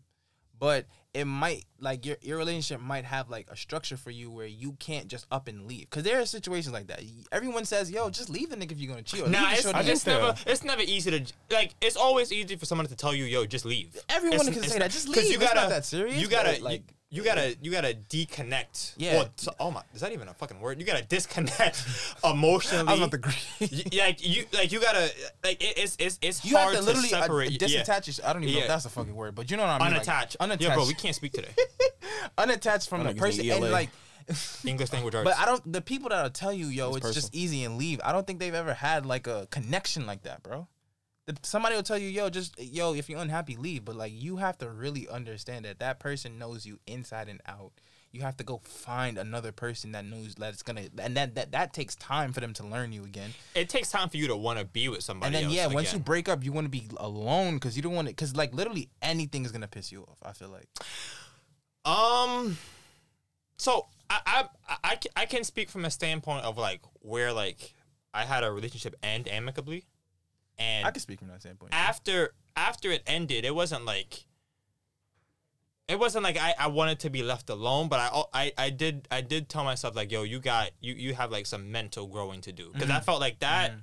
But 0.59 0.85
it 1.13 1.25
might 1.25 1.65
like 1.79 2.03
your 2.03 2.17
your 2.21 2.37
relationship 2.39 2.81
might 2.81 3.05
have 3.05 3.29
like 3.29 3.47
a 3.51 3.55
structure 3.55 3.95
for 3.95 4.09
you 4.09 4.31
where 4.31 4.47
you 4.47 4.71
can't 4.79 5.07
just 5.07 5.27
up 5.29 5.47
and 5.47 5.67
leave. 5.67 5.81
Because 5.89 6.01
there 6.03 6.19
are 6.19 6.25
situations 6.25 6.73
like 6.73 6.87
that. 6.87 7.01
Everyone 7.31 7.63
says, 7.63 7.91
"Yo, 7.91 8.09
just 8.09 8.29
leave 8.31 8.49
the 8.49 8.55
nigga 8.55 8.71
if 8.71 8.79
you're 8.79 8.89
gonna 8.89 9.03
cheat." 9.03 9.21
Or 9.21 9.29
Nah, 9.29 9.51
it's, 9.51 9.65
I 9.67 9.81
it's 9.81 10.05
never 10.07 10.33
it's 10.47 10.63
never 10.63 10.81
easy 10.81 11.11
to 11.11 11.33
like. 11.51 11.75
It's 11.79 11.95
always 11.95 12.31
easy 12.33 12.55
for 12.55 12.65
someone 12.65 12.87
to 12.87 12.95
tell 12.95 13.13
you, 13.13 13.25
"Yo, 13.25 13.45
just 13.45 13.65
leave." 13.65 13.99
Everyone 14.09 14.39
It's- 14.47 14.55
can 14.55 14.63
it's 14.63 14.73
say 14.73 14.79
not- 14.79 14.85
that. 14.85 14.91
Just 14.91 15.07
leave. 15.07 15.25
You 15.25 15.33
It's 15.35 15.43
gotta, 15.43 15.59
not 15.61 15.69
that 15.69 15.85
serious, 15.85 16.19
You 16.19 16.27
gotta 16.27 16.53
but, 16.53 16.61
like- 16.61 16.81
you, 16.81 17.06
you 17.09 17.23
gotta 17.23 17.55
you 17.61 17.71
gotta 17.71 17.93
deconnect. 18.09 18.93
Yeah. 18.97 19.21
Or 19.23 19.29
so- 19.37 19.53
oh 19.59 19.71
my, 19.71 19.81
is 19.93 20.01
that 20.01 20.11
even 20.11 20.27
a 20.27 20.33
fucking 20.33 20.59
word? 20.59 20.79
You 20.79 20.85
gotta 20.85 21.05
disconnect 21.05 21.85
emotionally. 22.23 22.87
I 22.87 22.91
was 22.91 22.99
about 22.99 23.11
to 23.11 23.17
agree. 23.17 23.33
Y- 23.61 23.99
like 24.05 24.25
you 24.27 24.45
like 24.53 24.71
you 24.71 24.81
gotta 24.81 25.09
like 25.43 25.63
it, 25.63 25.77
it's 25.77 25.95
it's 25.99 26.19
it's 26.21 26.43
You 26.45 26.57
hard 26.57 26.75
have 26.75 26.83
to 26.83 26.85
literally 26.85 27.13
uh, 27.13 27.21
separate. 27.21 27.51
yeah. 27.51 27.81
disattach 27.83 28.07
yourself. 28.07 28.29
I 28.29 28.33
don't 28.33 28.43
even 28.43 28.55
know 28.55 28.61
if 28.61 28.67
that's 28.67 28.85
a 28.85 28.89
fucking 28.89 29.15
word, 29.15 29.35
but 29.35 29.49
you 29.49 29.57
know 29.57 29.63
what 29.63 29.69
I 29.81 29.85
mean. 29.85 29.97
like, 29.97 30.07
Unattached. 30.07 30.35
unattached. 30.39 30.67
Yeah, 30.69 30.75
bro, 30.75 30.85
we 30.85 30.93
can't 30.93 31.15
speak 31.15 31.31
today. 31.33 31.51
unattached 32.37 32.89
from 32.89 33.03
the 33.03 33.13
to 33.13 33.19
person 33.19 33.49
and 33.49 33.71
like 33.71 33.89
English 34.65 34.91
language 34.91 35.15
arts. 35.15 35.23
but 35.29 35.37
I 35.39 35.45
don't 35.45 35.71
the 35.71 35.81
people 35.81 36.09
that'll 36.09 36.29
tell 36.29 36.51
you, 36.51 36.67
yo, 36.67 36.95
it's, 36.95 37.05
It's 37.05 37.15
just 37.15 37.33
easy 37.35 37.63
and 37.63 37.77
leave. 37.77 38.01
I 38.03 38.11
don't 38.11 38.27
think 38.27 38.39
they've 38.39 38.53
ever 38.53 38.73
had 38.73 39.05
like 39.05 39.27
a 39.27 39.47
connection 39.51 40.05
like 40.05 40.23
that, 40.23 40.43
bro. 40.43 40.67
The, 41.27 41.35
somebody 41.43 41.75
will 41.75 41.83
tell 41.83 41.97
you, 41.97 42.09
yo, 42.09 42.29
just 42.29 42.59
yo, 42.59 42.93
if 42.93 43.09
you're 43.09 43.19
unhappy, 43.19 43.55
leave. 43.55 43.85
But 43.85 43.95
like 43.95 44.13
you 44.15 44.37
have 44.37 44.57
to 44.59 44.69
really 44.69 45.07
understand 45.07 45.65
that 45.65 45.79
that 45.79 45.99
person 45.99 46.39
knows 46.39 46.65
you 46.65 46.79
inside 46.87 47.29
and 47.29 47.41
out. 47.45 47.73
You 48.13 48.21
have 48.21 48.37
to 48.37 48.43
go 48.45 48.61
find 48.63 49.17
another 49.17 49.51
person 49.51 49.91
that 49.91 50.05
knows 50.05 50.35
that 50.35 50.53
it's 50.53 50.63
gonna, 50.63 50.85
and 50.97 51.17
that 51.17 51.35
that, 51.35 51.51
that 51.51 51.73
takes 51.73 51.95
time 51.95 52.31
for 52.31 52.39
them 52.39 52.53
to 52.53 52.65
learn 52.65 52.93
you 52.93 53.03
again. 53.03 53.31
it 53.53 53.67
takes 53.67 53.91
time 53.91 54.07
for 54.09 54.17
you 54.17 54.27
to 54.27 54.35
want 54.35 54.57
to 54.57 54.65
be 54.65 54.87
with 54.87 55.03
somebody. 55.03 55.35
And 55.35 55.45
then 55.45 55.51
yeah, 55.53 55.67
once 55.67 55.91
you 55.91 55.99
break 55.99 56.29
up, 56.29 56.43
you 56.43 56.53
want 56.53 56.65
to 56.65 56.69
be 56.71 56.87
alone 56.97 57.55
because 57.55 57.75
you 57.75 57.83
don't 57.83 57.93
want 57.93 58.07
to, 58.07 58.13
because 58.13 58.35
like 58.35 58.55
literally 58.55 58.89
anything 59.01 59.43
is 59.45 59.51
gonna 59.51 59.67
piss 59.67 59.91
you 59.91 60.03
off. 60.03 60.17
I 60.23 60.31
feel 60.31 60.49
like. 60.49 60.67
Um, 61.85 62.57
so 63.57 63.87
I, 64.09 64.47
I 64.69 64.77
I 64.83 64.97
I 65.17 65.25
can 65.25 65.43
speak 65.43 65.69
from 65.69 65.83
a 65.85 65.91
standpoint 65.91 66.45
of 66.45 66.57
like 66.57 66.81
where 67.01 67.33
like 67.33 67.73
I 68.13 68.23
had 68.23 68.43
a 68.43 68.51
relationship 68.51 68.95
end 69.03 69.27
amicably, 69.27 69.85
and 70.59 70.85
I 70.85 70.91
can 70.91 71.01
speak 71.01 71.19
from 71.19 71.27
that 71.29 71.41
standpoint. 71.41 71.73
after 71.73 72.33
after 72.55 72.91
it 72.91 73.03
ended, 73.07 73.45
it 73.45 73.53
wasn't 73.53 73.85
like 73.85 74.25
it 75.87 75.97
wasn't 75.97 76.23
like 76.23 76.37
I, 76.37 76.53
I 76.59 76.67
wanted 76.67 76.99
to 77.01 77.09
be 77.09 77.23
left 77.23 77.49
alone, 77.49 77.87
but 77.87 77.99
I, 77.99 78.23
I 78.33 78.51
I 78.57 78.69
did 78.69 79.07
I 79.09 79.21
did 79.21 79.49
tell 79.49 79.63
myself 79.63 79.95
like 79.95 80.11
yo 80.11 80.23
you 80.23 80.39
got 80.39 80.71
you 80.81 80.93
you 80.93 81.13
have 81.13 81.31
like 81.31 81.45
some 81.45 81.71
mental 81.71 82.07
growing 82.07 82.41
to 82.41 82.51
do 82.51 82.71
because 82.73 82.89
I 82.89 82.95
mm-hmm. 82.95 83.05
felt 83.05 83.21
like 83.21 83.39
that 83.39 83.71
mm-hmm. 83.71 83.79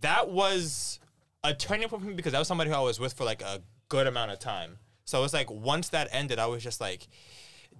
that 0.00 0.30
was 0.30 1.00
a 1.44 1.52
turning 1.52 1.88
point 1.88 2.02
for 2.02 2.08
me 2.08 2.14
because 2.14 2.32
that 2.32 2.38
was 2.38 2.48
somebody 2.48 2.70
who 2.70 2.76
I 2.76 2.80
was 2.80 2.98
with 2.98 3.12
for 3.12 3.24
like 3.24 3.42
a 3.42 3.60
good 3.88 4.06
amount 4.06 4.30
of 4.30 4.38
time. 4.38 4.78
So 5.04 5.22
it's 5.24 5.34
like 5.34 5.50
once 5.50 5.90
that 5.90 6.08
ended, 6.12 6.38
I 6.38 6.46
was 6.46 6.62
just 6.62 6.80
like, 6.80 7.08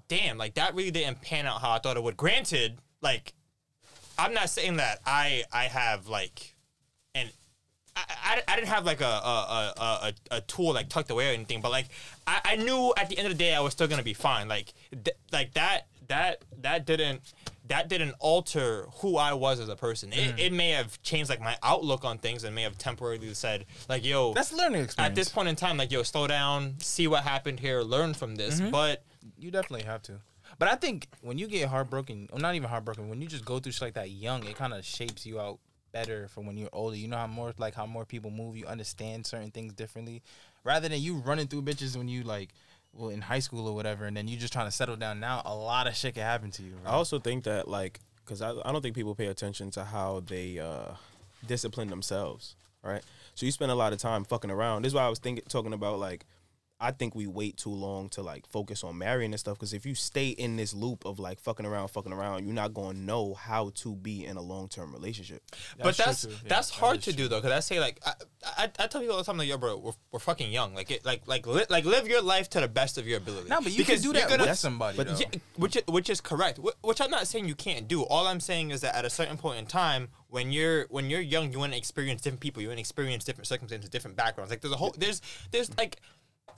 damn, 0.08 0.36
like 0.36 0.54
that 0.54 0.74
really 0.74 0.90
didn't 0.90 1.22
pan 1.22 1.46
out 1.46 1.60
how 1.60 1.70
I 1.70 1.78
thought 1.78 1.96
it 1.96 2.02
would. 2.02 2.16
Granted, 2.16 2.78
like 3.00 3.32
I'm 4.18 4.34
not 4.34 4.50
saying 4.50 4.76
that 4.76 5.00
I 5.06 5.44
I 5.52 5.64
have 5.64 6.08
like 6.08 6.51
I, 7.94 8.02
I, 8.09 8.42
I 8.48 8.57
didn't 8.57 8.68
have 8.68 8.85
like 8.85 9.00
a 9.00 9.05
a, 9.05 9.74
a, 9.76 9.83
a, 9.83 10.37
a 10.37 10.40
tool 10.42 10.72
like 10.72 10.88
tucked 10.88 11.11
away 11.11 11.31
or 11.31 11.35
anything, 11.35 11.61
but 11.61 11.70
like 11.70 11.87
I, 12.26 12.40
I 12.44 12.57
knew 12.57 12.92
at 12.96 13.09
the 13.09 13.18
end 13.18 13.26
of 13.26 13.33
the 13.33 13.38
day 13.38 13.55
I 13.55 13.61
was 13.61 13.72
still 13.72 13.87
gonna 13.88 14.02
be 14.02 14.14
fine. 14.14 14.48
Like 14.48 14.72
th- 14.90 15.16
like 15.33 15.55
that 15.55 15.87
that 16.09 16.42
that 16.61 16.87
didn't 16.87 17.20
that 17.68 17.88
didn't 17.88 18.14
alter 18.18 18.87
who 18.96 19.16
I 19.16 19.35
was 19.35 19.61
as 19.61 19.68
a 19.68 19.76
person. 19.76 20.11
Mm. 20.11 20.16
It, 20.38 20.40
it 20.40 20.52
may 20.52 20.70
have 20.70 21.00
changed 21.02 21.31
like 21.31 21.40
my 21.40 21.57
outlook 21.62 22.05
on 22.05 22.18
things 22.18 22.44
and 22.44 22.55
may 22.55 22.62
have 22.62 22.76
temporarily 22.76 23.33
said 23.35 23.66
like, 23.88 24.05
yo, 24.05 24.35
That's 24.35 24.52
learning 24.52 24.83
experience. 24.85 25.11
at 25.11 25.14
this 25.14 25.28
point 25.28 25.48
in 25.48 25.57
time, 25.57 25.76
like, 25.76 25.90
yo, 25.92 26.02
slow 26.02 26.26
down, 26.26 26.74
see 26.81 27.07
what 27.07 27.22
happened 27.22 27.61
here, 27.61 27.81
learn 27.81 28.14
from 28.14 28.35
this. 28.35 28.61
Mm-hmm. 28.61 28.70
But 28.70 29.05
You 29.38 29.50
definitely 29.50 29.87
have 29.87 30.02
to. 30.02 30.14
But 30.59 30.68
I 30.68 30.74
think 30.74 31.09
when 31.22 31.38
you 31.38 31.46
get 31.46 31.68
heartbroken, 31.68 32.28
or 32.33 32.38
not 32.38 32.55
even 32.57 32.68
heartbroken, 32.68 33.09
when 33.09 33.22
you 33.22 33.28
just 33.28 33.44
go 33.44 33.59
through 33.59 33.72
shit 33.72 33.83
like 33.83 33.94
that 33.94 34.11
young, 34.11 34.44
it 34.44 34.57
kind 34.57 34.74
of 34.74 34.85
shapes 34.85 35.24
you 35.24 35.40
out 35.40 35.59
better 35.92 36.28
for 36.28 36.40
when 36.40 36.57
you're 36.57 36.70
older. 36.72 36.96
You 36.96 37.09
know 37.09 37.16
how 37.16 37.26
more 37.26 37.52
like 37.59 37.74
how 37.74 37.87
more 37.87 38.05
people 38.05 38.31
move, 38.31 38.57
you 38.57 38.66
understand 38.66 39.26
certain 39.26 39.50
things 39.50 39.72
differently, 39.72 40.22
rather 40.64 40.88
than 40.88 41.00
you 41.00 41.16
running 41.16 41.46
through 41.46 41.62
bitches 41.62 41.96
when 41.96 42.09
you 42.09 42.22
like, 42.22 42.50
well, 42.92 43.11
in 43.11 43.20
high 43.20 43.38
school 43.38 43.68
or 43.68 43.74
whatever, 43.74 44.07
and 44.07 44.16
then 44.16 44.28
you 44.28 44.37
just 44.37 44.52
trying 44.52 44.66
to 44.66 44.72
settle 44.72 44.96
down. 44.96 45.20
Now 45.20 45.42
a 45.44 45.55
lot 45.55 45.87
of 45.87 45.94
shit 45.94 46.14
can 46.14 46.22
happen 46.22 46.50
to 46.52 46.62
you. 46.62 46.74
I 46.85 46.90
also 46.90 47.18
think 47.18 47.44
that 47.44 47.68
like 47.68 48.00
because 48.24 48.42
I, 48.42 48.50
I 48.64 48.72
don't 48.72 48.83
think 48.83 48.94
people 48.94 49.14
pay 49.14 49.26
attention 49.26 49.70
to 49.72 49.85
how 49.85 50.22
they 50.26 50.59
uh 50.59 50.94
discipline 51.46 51.88
themselves, 51.88 52.57
right? 52.83 53.02
So 53.35 53.46
you 53.46 53.52
spend 53.52 53.70
a 53.70 53.74
lot 53.74 53.92
of 53.92 53.98
time 53.98 54.24
fucking 54.24 54.50
around. 54.50 54.83
This 54.83 54.90
is 54.90 54.94
why 54.94 55.05
I 55.05 55.09
was 55.09 55.18
thinking 55.18 55.44
talking 55.48 55.72
about 55.72 55.98
like 55.98 56.24
I 56.82 56.90
think 56.90 57.14
we 57.14 57.26
wait 57.28 57.56
too 57.56 57.70
long 57.70 58.08
to 58.10 58.22
like 58.22 58.46
focus 58.48 58.82
on 58.82 58.98
marrying 58.98 59.32
and 59.32 59.38
stuff 59.40 59.56
because 59.56 59.72
if 59.72 59.86
you 59.86 59.94
stay 59.94 60.30
in 60.30 60.56
this 60.56 60.74
loop 60.74 61.04
of 61.06 61.18
like 61.20 61.38
fucking 61.40 61.64
around, 61.64 61.88
fucking 61.88 62.12
around, 62.12 62.44
you're 62.44 62.54
not 62.54 62.74
going 62.74 62.96
to 62.96 63.00
know 63.00 63.34
how 63.34 63.70
to 63.76 63.94
be 63.94 64.26
in 64.26 64.36
a 64.36 64.42
long 64.42 64.68
term 64.68 64.92
relationship. 64.92 65.42
but 65.80 65.94
true 65.94 66.04
that's. 66.04 66.24
Yeah, 66.24 66.30
that's 66.48 66.70
that 66.70 66.76
hard 66.80 66.98
is 66.98 67.04
to 67.04 67.12
true. 67.12 67.22
do 67.24 67.28
though, 67.28 67.40
because 67.40 67.52
I 67.52 67.60
say 67.60 67.78
like 67.78 68.00
I, 68.04 68.12
I, 68.44 68.64
I 68.80 68.86
tell 68.88 69.00
people 69.00 69.12
all 69.16 69.22
the 69.22 69.24
time 69.24 69.38
like 69.38 69.48
yo 69.48 69.56
bro 69.58 69.76
we're, 69.78 69.92
we're 70.10 70.18
fucking 70.18 70.50
young 70.50 70.74
like 70.74 70.90
it 70.90 71.04
like 71.04 71.26
like 71.28 71.46
li- 71.46 71.66
like 71.70 71.84
live 71.84 72.08
your 72.08 72.20
life 72.20 72.50
to 72.50 72.60
the 72.60 72.68
best 72.68 72.98
of 72.98 73.06
your 73.06 73.18
ability. 73.18 73.48
No, 73.48 73.60
but 73.60 73.70
you 73.72 73.78
Because 73.78 74.00
can 74.02 74.12
do 74.12 74.18
that 74.18 74.28
gonna- 74.28 74.44
with 74.46 74.58
somebody. 74.58 74.96
but. 74.96 75.20
Yeah, 75.20 75.26
which 75.56 75.76
which 75.86 76.10
is 76.10 76.20
correct. 76.20 76.58
Which 76.82 77.00
I'm 77.00 77.10
not 77.10 77.26
saying 77.28 77.46
you 77.46 77.54
can't 77.54 77.86
do. 77.86 78.02
All 78.02 78.26
I'm 78.26 78.40
saying 78.40 78.70
is 78.72 78.80
that 78.80 78.96
at 78.96 79.04
a 79.04 79.10
certain 79.10 79.36
point 79.36 79.58
in 79.60 79.66
time, 79.66 80.08
when 80.28 80.50
you're 80.50 80.86
when 80.88 81.10
you're 81.10 81.20
young, 81.20 81.52
you 81.52 81.58
want 81.60 81.72
to 81.72 81.78
experience 81.78 82.22
different 82.22 82.40
people. 82.40 82.62
You 82.62 82.68
want 82.68 82.78
to 82.78 82.80
experience 82.80 83.22
different 83.24 83.46
circumstances, 83.46 83.88
different 83.90 84.16
backgrounds. 84.16 84.50
Like 84.50 84.62
there's 84.62 84.72
a 84.72 84.76
whole 84.76 84.94
there's 84.98 85.20
there's 85.52 85.70
like 85.76 85.98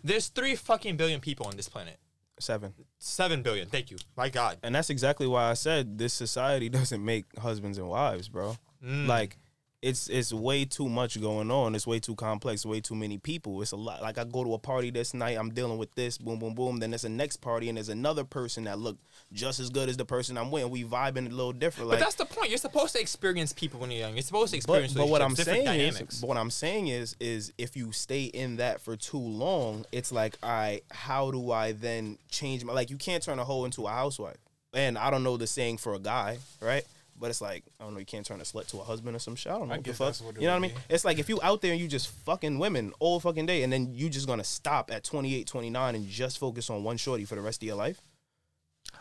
there's 0.03 0.29
three 0.29 0.55
fucking 0.55 0.97
billion 0.97 1.21
people 1.21 1.47
on 1.47 1.57
this 1.57 1.69
planet. 1.69 1.99
Seven. 2.39 2.75
Seven 2.99 3.43
billion. 3.43 3.69
Thank 3.69 3.91
you. 3.91 3.97
My 4.17 4.29
God. 4.29 4.59
And 4.63 4.75
that's 4.75 4.91
exactly 4.91 5.27
why 5.27 5.51
I 5.51 5.55
said 5.55 5.99
this 5.99 6.13
society 6.13 6.69
doesn't 6.79 7.05
make 7.05 7.25
husbands 7.39 7.79
and 7.79 7.89
wives, 7.89 8.29
bro. 8.29 8.57
Mm. 8.85 9.07
Like 9.07 9.39
it's 9.85 10.09
it's 10.09 10.33
way 10.33 10.65
too 10.65 10.89
much 10.89 11.21
going 11.21 11.51
on. 11.51 11.75
It's 11.75 11.87
way 11.87 12.01
too 12.01 12.15
complex. 12.15 12.65
Way 12.65 12.81
too 12.81 12.95
many 12.95 13.19
people. 13.19 13.61
It's 13.61 13.73
a 13.73 13.77
lot. 13.77 14.01
Like 14.01 14.17
I 14.17 14.25
go 14.25 14.43
to 14.43 14.55
a 14.55 14.59
party 14.59 14.91
this 14.91 15.13
night. 15.13 15.37
I'm 15.39 15.51
dealing 15.51 15.77
with 15.77 15.95
this. 15.95 16.17
Boom, 16.17 16.39
boom, 16.39 16.55
boom. 16.55 16.79
Then 16.79 16.91
there's 16.91 17.05
a 17.05 17.11
next 17.11 17.37
party, 17.37 17.69
and 17.69 17.77
there's 17.77 17.91
another 17.91 18.25
person 18.25 18.65
that 18.65 18.79
looked 18.79 19.05
just 19.33 19.61
as 19.61 19.69
good 19.69 19.91
as 19.91 19.99
the 19.99 20.07
person 20.07 20.39
I'm 20.39 20.51
with. 20.51 20.69
We 20.71 20.85
vibing 20.85 21.27
a 21.27 21.35
little 21.35 21.53
different. 21.53 21.91
But 21.91 22.01
that's 22.01 22.15
the 22.15 22.25
point. 22.25 22.49
You're 22.49 22.59
supposed 22.59 22.95
to 22.95 23.01
experience 23.01 23.53
people 23.53 23.79
when 23.79 23.91
you're 23.91 24.01
young. 24.01 24.15
You're 24.15 24.23
supposed 24.23 24.53
to 24.53 24.57
experience. 24.57 24.95
but 24.95 25.09
what 25.09 25.21
I'm 25.21 25.37
saying 25.37 25.65
different 25.65 26.13
is, 26.13 26.21
but 26.21 26.29
what 26.29 26.39
I'm 26.39 26.51
saying 26.51 26.89
is, 26.89 27.15
is 27.21 27.53
if 27.59 27.77
you 27.77 27.93
stay 27.93 28.25
in 28.25 28.57
that 28.57 28.81
for 28.81 28.97
too 28.97 29.19
long, 29.19 29.85
it's 29.93 30.11
like, 30.11 30.39
I 30.43 30.81
how 30.91 31.31
do 31.31 31.51
I 31.51 31.73
then 31.73 32.17
change 32.31 32.65
my 32.65 32.73
like? 32.73 32.89
You 32.89 32.97
can't 32.97 33.23
turn 33.23 33.39
a 33.39 33.45
hoe 33.45 33.67
into 33.67 33.87
a 33.87 33.91
housewife. 33.91 34.39
And 34.73 34.99
I 34.99 35.11
don't 35.11 35.23
know 35.23 35.37
the 35.37 35.47
saying 35.47 35.77
for 35.77 35.95
a 35.95 36.01
guy, 36.01 36.39
right? 36.61 36.85
But 37.19 37.31
it's 37.31 37.41
like 37.41 37.63
I 37.81 37.85
don't 37.85 37.95
know. 37.95 38.01
You 38.01 38.07
can't 38.07 38.27
turn 38.27 38.41
a 38.41 38.45
slut 38.45 38.67
to 38.69 38.79
a 38.81 38.85
husband 38.85 39.15
or 39.15 39.19
some 39.21 39.37
shit. 39.37 39.53
I 39.53 39.59
don't 39.59 39.69
know 39.69 39.75
I 39.75 39.77
what 39.79 39.85
the 39.87 39.95
fuck. 39.95 40.17
what 40.17 40.35
you 40.37 40.43
know 40.43 40.49
what 40.53 40.57
I 40.57 40.59
mean? 40.59 40.73
It's 40.89 41.05
like 41.05 41.19
if 41.19 41.29
you 41.29 41.39
out 41.43 41.61
there 41.63 41.73
and 41.73 41.81
you 41.81 41.87
just 41.89 42.09
fucking 42.09 42.59
women 42.59 42.93
all 42.99 43.21
fucking 43.21 43.47
day, 43.47 43.63
and 43.63 43.73
then 43.73 43.93
you 43.95 44.09
just 44.11 44.27
gonna 44.27 44.45
stop 44.45 44.91
at 44.93 45.05
28, 45.05 45.47
29 45.47 45.95
and 45.95 46.09
just 46.09 46.39
focus 46.39 46.71
on 46.71 46.83
one 46.83 46.97
shorty 46.97 47.25
for 47.25 47.35
the 47.37 47.41
rest 47.41 47.63
of 47.63 47.67
your 47.67 47.77
life. 47.77 48.01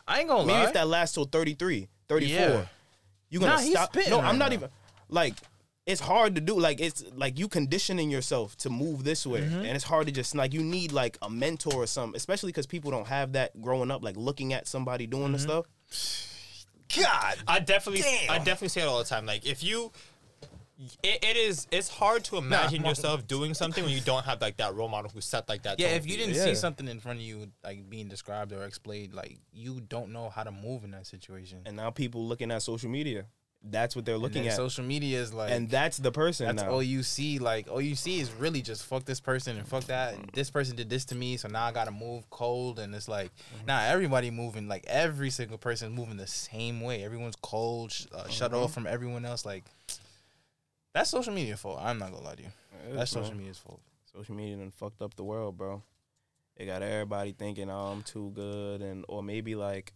I 0.08 0.20
ain't 0.20 0.30
gonna 0.30 0.46
Maybe 0.46 0.60
lie. 0.60 0.66
if 0.66 0.74
that 0.74 0.88
lasts 0.88 1.16
till 1.16 1.26
33, 1.26 1.88
34, 2.10 2.36
Yeah. 2.40 2.66
you 3.30 3.40
gonna 3.40 3.52
Nah, 3.54 3.58
stop. 3.58 3.96
No, 3.96 4.18
right 4.20 4.26
I'm 4.26 4.38
not 4.38 4.50
now. 4.50 4.56
even 4.56 4.70
like 5.10 5.36
it's 5.86 6.00
hard 6.02 6.36
to 6.36 6.42
do. 6.42 6.58
Like 6.60 6.80
it's 6.80 7.04
like 7.16 7.38
you 7.40 7.48
conditioning 7.48 8.10
yourself 8.12 8.56
to 8.58 8.70
move 8.70 9.04
this 9.04 9.26
way, 9.26 9.42
Mm-hmm. 9.42 9.58
and 9.60 9.76
it's 9.76 9.84
hard 9.86 10.06
to 10.08 10.14
just 10.14 10.36
like 10.36 10.54
you 10.54 10.62
need 10.62 10.92
like 10.92 11.18
a 11.22 11.30
mentor 11.30 11.74
or 11.76 11.88
something, 11.88 12.16
especially 12.16 12.50
because 12.50 12.68
people 12.68 12.92
don't 12.92 13.08
have 13.08 13.34
that 13.34 13.60
growing 13.62 13.92
up, 13.92 14.04
like 14.04 14.16
looking 14.18 14.54
at 14.54 14.68
somebody 14.68 15.08
doing 15.08 15.32
the 15.32 15.38
Mm-hmm. 15.40 15.48
stuff. 15.48 16.30
God. 16.98 17.36
I 17.48 17.60
definitely, 17.60 18.02
Damn. 18.02 18.32
I 18.32 18.38
definitely 18.38 18.70
say 18.70 18.82
it 18.82 18.86
all 18.88 19.00
the 19.00 19.04
time. 19.06 19.26
Like 19.26 19.46
if 19.46 19.64
you, 19.64 19.92
it, 21.04 21.24
it 21.24 21.38
is, 21.38 21.68
it's 21.72 21.88
hard 21.88 22.24
to 22.26 22.38
imagine 22.38 22.82
Nah. 22.82 22.90
yourself 22.90 23.28
doing 23.28 23.54
something 23.54 23.84
when 23.84 23.94
you 23.94 24.02
don't 24.02 24.26
have 24.26 24.42
like 24.42 24.58
that 24.58 24.74
role 24.76 24.90
model 24.90 25.12
who 25.14 25.22
set 25.22 25.48
like 25.48 25.64
that. 25.64 25.80
Yeah, 25.80 25.90
tone 25.90 25.98
if 25.98 26.04
for 26.04 26.10
you 26.10 26.18
didn't 26.18 26.36
Yeah. 26.36 26.46
see 26.46 26.56
something 26.56 26.88
in 26.88 27.00
front 27.00 27.20
of 27.20 27.26
you 27.26 27.52
like 27.64 27.90
being 27.90 28.08
described 28.08 28.52
or 28.52 28.64
explained, 28.64 29.14
like 29.14 29.38
you 29.54 29.82
don't 29.82 30.12
know 30.12 30.30
how 30.30 30.44
to 30.44 30.52
move 30.52 30.84
in 30.84 30.92
that 30.92 31.06
situation. 31.08 31.60
And 31.66 31.76
now 31.78 31.90
people 31.92 32.26
looking 32.28 32.52
at 32.52 32.62
social 32.64 32.90
media, 32.90 33.26
that's 33.66 33.96
what 33.96 34.04
they're 34.04 34.18
looking 34.18 34.46
at, 34.48 34.56
social 34.58 34.84
media 34.84 35.22
is 35.22 35.34
like 35.34 35.50
and 35.52 35.70
that's 35.70 35.98
the 35.98 36.12
person 36.12 36.48
that's 36.48 36.64
now. 36.64 36.70
all 36.70 36.84
you 36.84 37.02
see. 37.02 37.40
Like 37.40 37.70
all 37.72 37.80
you 37.82 37.96
see 37.96 38.20
is 38.20 38.30
really 38.34 38.62
just 38.62 38.84
fuck 38.86 39.06
this 39.06 39.22
person 39.22 39.58
and 39.58 39.66
fuck 39.68 39.86
that. 39.86 40.16
And 40.16 40.30
this 40.34 40.50
person 40.52 40.76
did 40.76 40.90
this 40.90 41.06
to 41.06 41.16
me, 41.16 41.38
so 41.38 41.48
now 41.48 41.64
I 41.66 41.72
gotta 41.72 41.92
move 41.92 42.30
cold. 42.30 42.78
And 42.80 42.94
it's 42.94 43.08
like 43.08 43.32
Mm-hmm. 43.56 43.66
now 43.68 43.82
everybody 43.84 44.32
moving 44.32 44.68
like 44.68 44.84
every 44.88 45.30
single 45.30 45.58
person 45.58 45.94
moving 45.94 46.18
the 46.18 46.28
same 46.28 46.82
way. 46.82 47.04
Everyone's 47.06 47.38
cold, 47.42 47.92
sh- 47.94 48.06
uh, 48.14 48.28
shut 48.28 48.52
Mm-hmm. 48.52 48.64
off 48.64 48.74
from 48.74 48.86
everyone 48.86 49.24
else. 49.26 49.46
Like 49.46 49.64
that's 50.94 51.10
social 51.10 51.34
media 51.34 51.58
fault. 51.58 51.80
I'm 51.82 51.98
not 52.00 52.12
gonna 52.12 52.24
lie 52.26 52.36
to 52.36 52.42
you. 52.44 52.50
It 52.90 52.96
That's 52.96 53.12
is, 53.12 53.16
man. 53.16 53.24
social 53.24 53.38
media's 53.38 53.58
fault. 53.58 53.80
social 54.14 54.36
media 54.36 54.58
done 54.58 54.72
fucked 54.72 55.02
up 55.02 55.16
the 55.16 55.24
world, 55.24 55.58
bro. 55.58 55.82
They 56.58 56.66
got 56.66 56.82
everybody 56.84 57.32
thinking, 57.32 57.70
oh, 57.70 57.94
I'm 57.94 58.04
too 58.04 58.32
good, 58.36 58.82
and 58.82 59.06
or 59.08 59.24
maybe 59.24 59.56
like 59.56 59.94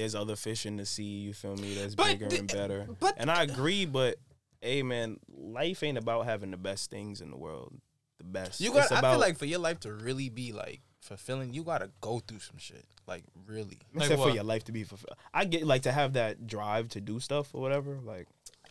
there's 0.00 0.14
other 0.14 0.34
fish 0.36 0.64
in 0.64 0.76
the 0.76 0.86
sea. 0.86 1.02
You 1.02 1.34
feel 1.34 1.56
me? 1.56 1.74
That's 1.74 1.94
But 1.94 2.06
bigger 2.18 2.34
and 2.34 2.48
better. 2.50 2.86
but- 2.98 3.14
and 3.18 3.30
I 3.30 3.42
agree, 3.42 3.84
but 3.84 4.16
hey, 4.62 4.82
man, 4.82 5.18
life 5.28 5.82
ain't 5.82 5.98
about 5.98 6.24
having 6.24 6.50
the 6.50 6.56
best 6.56 6.90
things 6.90 7.20
in 7.20 7.30
the 7.30 7.36
world. 7.36 7.74
The 8.18 8.24
best. 8.24 8.60
You 8.60 8.72
got. 8.72 8.90
I 8.92 9.00
feel 9.00 9.20
like 9.20 9.38
for 9.38 9.44
your 9.46 9.58
life 9.58 9.80
to 9.80 9.92
really 9.92 10.28
be 10.28 10.52
like 10.52 10.80
fulfilling, 11.00 11.52
you 11.52 11.64
gotta 11.64 11.90
go 12.00 12.20
through 12.20 12.40
some 12.40 12.58
shit. 12.58 12.84
Like 13.06 13.24
really. 13.46 13.78
Like 13.94 14.10
except 14.10 14.22
for 14.22 14.30
your 14.30 14.44
life 14.44 14.64
to 14.64 14.72
be 14.72 14.84
fulfilled. 14.84 15.16
I 15.34 15.44
get 15.44 15.66
like 15.66 15.82
to 15.82 15.92
have 15.92 16.14
that 16.14 16.46
drive 16.46 16.88
to 16.90 17.00
do 17.00 17.20
stuff 17.20 17.54
or 17.54 17.60
whatever. 17.60 17.98
Like 18.02 18.26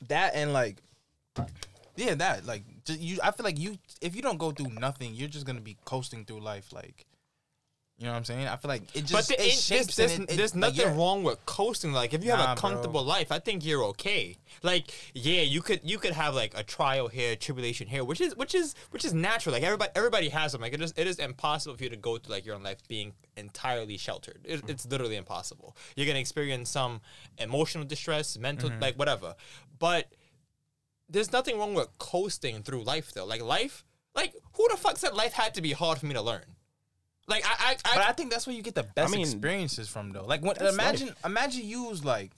that 0.07 0.33
and 0.35 0.53
like 0.53 0.77
yeah 1.95 2.15
that 2.15 2.45
like 2.45 2.63
you 2.87 3.17
i 3.21 3.31
feel 3.31 3.43
like 3.43 3.59
you 3.59 3.77
if 4.01 4.15
you 4.15 4.21
don't 4.21 4.37
go 4.37 4.51
through 4.51 4.69
nothing 4.69 5.13
you're 5.13 5.27
just 5.27 5.45
gonna 5.45 5.59
be 5.59 5.75
coasting 5.83 6.23
through 6.23 6.39
life 6.39 6.71
like 6.71 7.05
you 7.99 8.05
know 8.05 8.12
what 8.12 8.17
i'm 8.17 8.23
saying 8.23 8.47
i 8.47 8.55
feel 8.55 8.69
like 8.69 8.83
it 8.95 9.01
But 9.01 9.05
just 9.05 9.27
the, 9.27 9.33
it 9.41 9.47
it, 9.47 9.51
shapes 9.51 9.95
there's, 9.97 10.17
it- 10.17 10.21
it- 10.31 10.38
there's 10.38 10.55
like, 10.55 10.73
nothing 10.75 10.93
yeah. 10.93 10.95
wrong 10.97 11.23
with 11.23 11.45
coasting. 11.45 11.91
Like 11.91 12.13
if 12.13 12.23
you 12.23 12.29
have 12.31 12.39
Nah, 12.39 12.53
a 12.53 12.55
bro. 12.55 12.62
comfortable 12.62 13.03
life, 13.03 13.29
I 13.31 13.39
think 13.39 13.65
you're 13.65 13.83
okay. 13.91 14.38
Like 14.63 14.85
yeah, 15.13 15.41
you 15.41 15.62
could 15.62 15.81
you 15.83 15.97
could 15.97 16.13
have 16.13 16.33
like 16.33 16.53
a 16.57 16.63
trial 16.63 17.09
here, 17.09 17.35
tribulation 17.35 17.88
here, 17.88 18.03
which 18.05 18.21
is 18.21 18.35
which 18.38 18.55
is 18.55 18.73
which 18.91 19.03
is 19.03 19.13
natural. 19.13 19.53
Like 19.53 19.63
everybody 19.63 19.91
everybody 19.95 20.29
has 20.29 20.53
them. 20.53 20.62
Like 20.62 20.73
it 20.73 20.81
is 20.81 20.93
it 20.95 21.07
is 21.07 21.19
impossible 21.19 21.75
for 21.75 21.83
you 21.83 21.89
to 21.89 21.97
go 21.97 22.17
through 22.17 22.33
like 22.35 22.45
your 22.45 22.55
own 22.55 22.63
life 22.63 22.79
being 22.88 23.12
entirely 23.35 23.97
sheltered. 23.97 24.39
It, 24.45 24.62
it's 24.69 24.85
literally 24.85 25.17
impossible. 25.17 25.75
You're 25.97 26.07
gonna 26.07 26.19
experience 26.19 26.69
some 26.69 27.01
emotional 27.38 27.83
distress, 27.83 28.38
mental 28.38 28.69
Mm-hmm. 28.69 28.81
like 28.81 28.95
whatever. 28.97 29.35
But 29.77 30.07
there's 31.09 31.31
nothing 31.33 31.57
wrong 31.57 31.73
with 31.73 31.89
coasting 31.97 32.63
through 32.63 32.83
life 32.83 33.12
though. 33.13 33.25
Like 33.25 33.41
life, 33.41 33.83
like 34.15 34.33
who 34.53 34.67
the 34.69 34.77
fuck 34.77 34.97
said 34.97 35.13
life 35.13 35.33
had 35.33 35.53
to 35.55 35.62
be 35.62 35.71
hard 35.73 35.97
for 35.99 36.05
me 36.05 36.13
to 36.13 36.21
learn? 36.21 36.45
Like 37.29 37.45
I, 37.45 37.71
I, 37.71 37.71
I 37.85 37.95
but 37.95 38.07
i 38.07 38.11
think 38.11 38.31
that's 38.31 38.47
where 38.47 38.55
you 38.55 38.63
get 38.63 38.75
the 38.75 38.83
best 38.83 39.11
mean, 39.11 39.21
experiences 39.21 39.87
from 39.87 40.11
though 40.11 40.25
like 40.25 40.41
when, 40.41 40.57
imagine 40.57 41.07
life. 41.09 41.25
imagine 41.25 41.63
you 41.65 41.83
was 41.83 42.03
like 42.03 42.31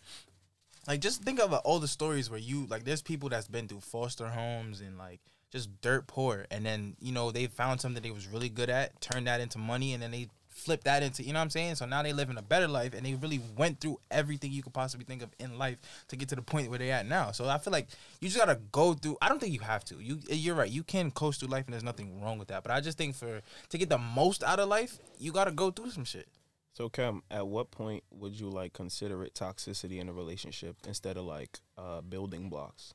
like 0.87 0.99
just 0.99 1.23
think 1.23 1.39
of 1.39 1.53
uh, 1.53 1.61
all 1.63 1.79
the 1.79 1.87
stories 1.87 2.29
where 2.29 2.39
you 2.39 2.65
like 2.69 2.83
there's 2.83 3.01
people 3.01 3.29
that's 3.29 3.47
been 3.47 3.67
through 3.67 3.79
foster 3.79 4.27
homes 4.27 4.81
and 4.81 4.97
like 4.97 5.19
just 5.51 5.69
dirt 5.81 6.07
poor 6.07 6.45
and 6.51 6.65
then 6.65 6.95
you 6.99 7.11
know 7.11 7.31
they 7.31 7.47
found 7.47 7.79
something 7.79 8.01
they 8.03 8.11
was 8.11 8.27
really 8.27 8.49
good 8.49 8.69
at 8.69 8.99
turned 9.01 9.27
that 9.27 9.41
into 9.41 9.57
money 9.57 9.93
and 9.93 10.01
then 10.01 10.11
they 10.11 10.27
flipped 10.51 10.85
that 10.85 11.03
into 11.03 11.23
you 11.23 11.33
know 11.33 11.39
what 11.39 11.43
i'm 11.43 11.49
saying? 11.49 11.75
So 11.75 11.85
now 11.85 12.03
they 12.03 12.13
live 12.13 12.29
in 12.29 12.37
a 12.37 12.41
better 12.41 12.67
life 12.67 12.93
and 12.93 13.05
they 13.05 13.15
really 13.15 13.41
went 13.57 13.79
through 13.79 13.99
everything 14.09 14.51
you 14.51 14.63
could 14.63 14.73
possibly 14.73 15.05
think 15.05 15.21
of 15.21 15.29
in 15.39 15.57
life 15.57 15.77
to 16.09 16.15
get 16.15 16.29
to 16.29 16.35
the 16.35 16.41
point 16.41 16.69
where 16.69 16.79
they 16.79 16.91
at 16.91 17.05
now. 17.05 17.31
So 17.31 17.47
i 17.47 17.57
feel 17.57 17.71
like 17.71 17.87
you 18.19 18.29
just 18.29 18.39
gotta 18.39 18.59
go 18.71 18.93
through 18.93 19.17
i 19.21 19.29
don't 19.29 19.39
think 19.39 19.53
you 19.53 19.59
have 19.59 19.83
to. 19.85 19.99
You 19.99 20.19
you're 20.29 20.55
right 20.55 20.69
you 20.69 20.83
can 20.83 21.11
coast 21.11 21.39
through 21.39 21.49
life 21.49 21.65
and 21.65 21.73
there's 21.73 21.83
nothing 21.83 22.21
wrong 22.21 22.37
with 22.37 22.49
that. 22.49 22.63
But 22.63 22.71
i 22.71 22.81
just 22.81 22.97
think 22.97 23.15
for 23.15 23.41
to 23.69 23.77
get 23.77 23.89
the 23.89 23.97
most 23.97 24.43
out 24.43 24.59
of 24.59 24.69
life 24.69 24.99
you 25.17 25.31
gotta 25.31 25.51
go 25.51 25.71
through 25.71 25.91
some 25.91 26.05
shit. 26.05 26.27
So, 26.73 26.87
Cam, 26.87 27.21
at 27.29 27.45
what 27.45 27.69
point 27.69 28.05
would 28.11 28.39
you 28.39 28.49
like 28.49 28.71
consider 28.71 29.25
it 29.25 29.33
toxicity 29.33 29.99
in 29.99 30.07
a 30.07 30.13
relationship 30.13 30.77
instead 30.87 31.17
of 31.17 31.25
like 31.25 31.59
uh, 31.77 31.99
building 31.99 32.47
blocks? 32.47 32.93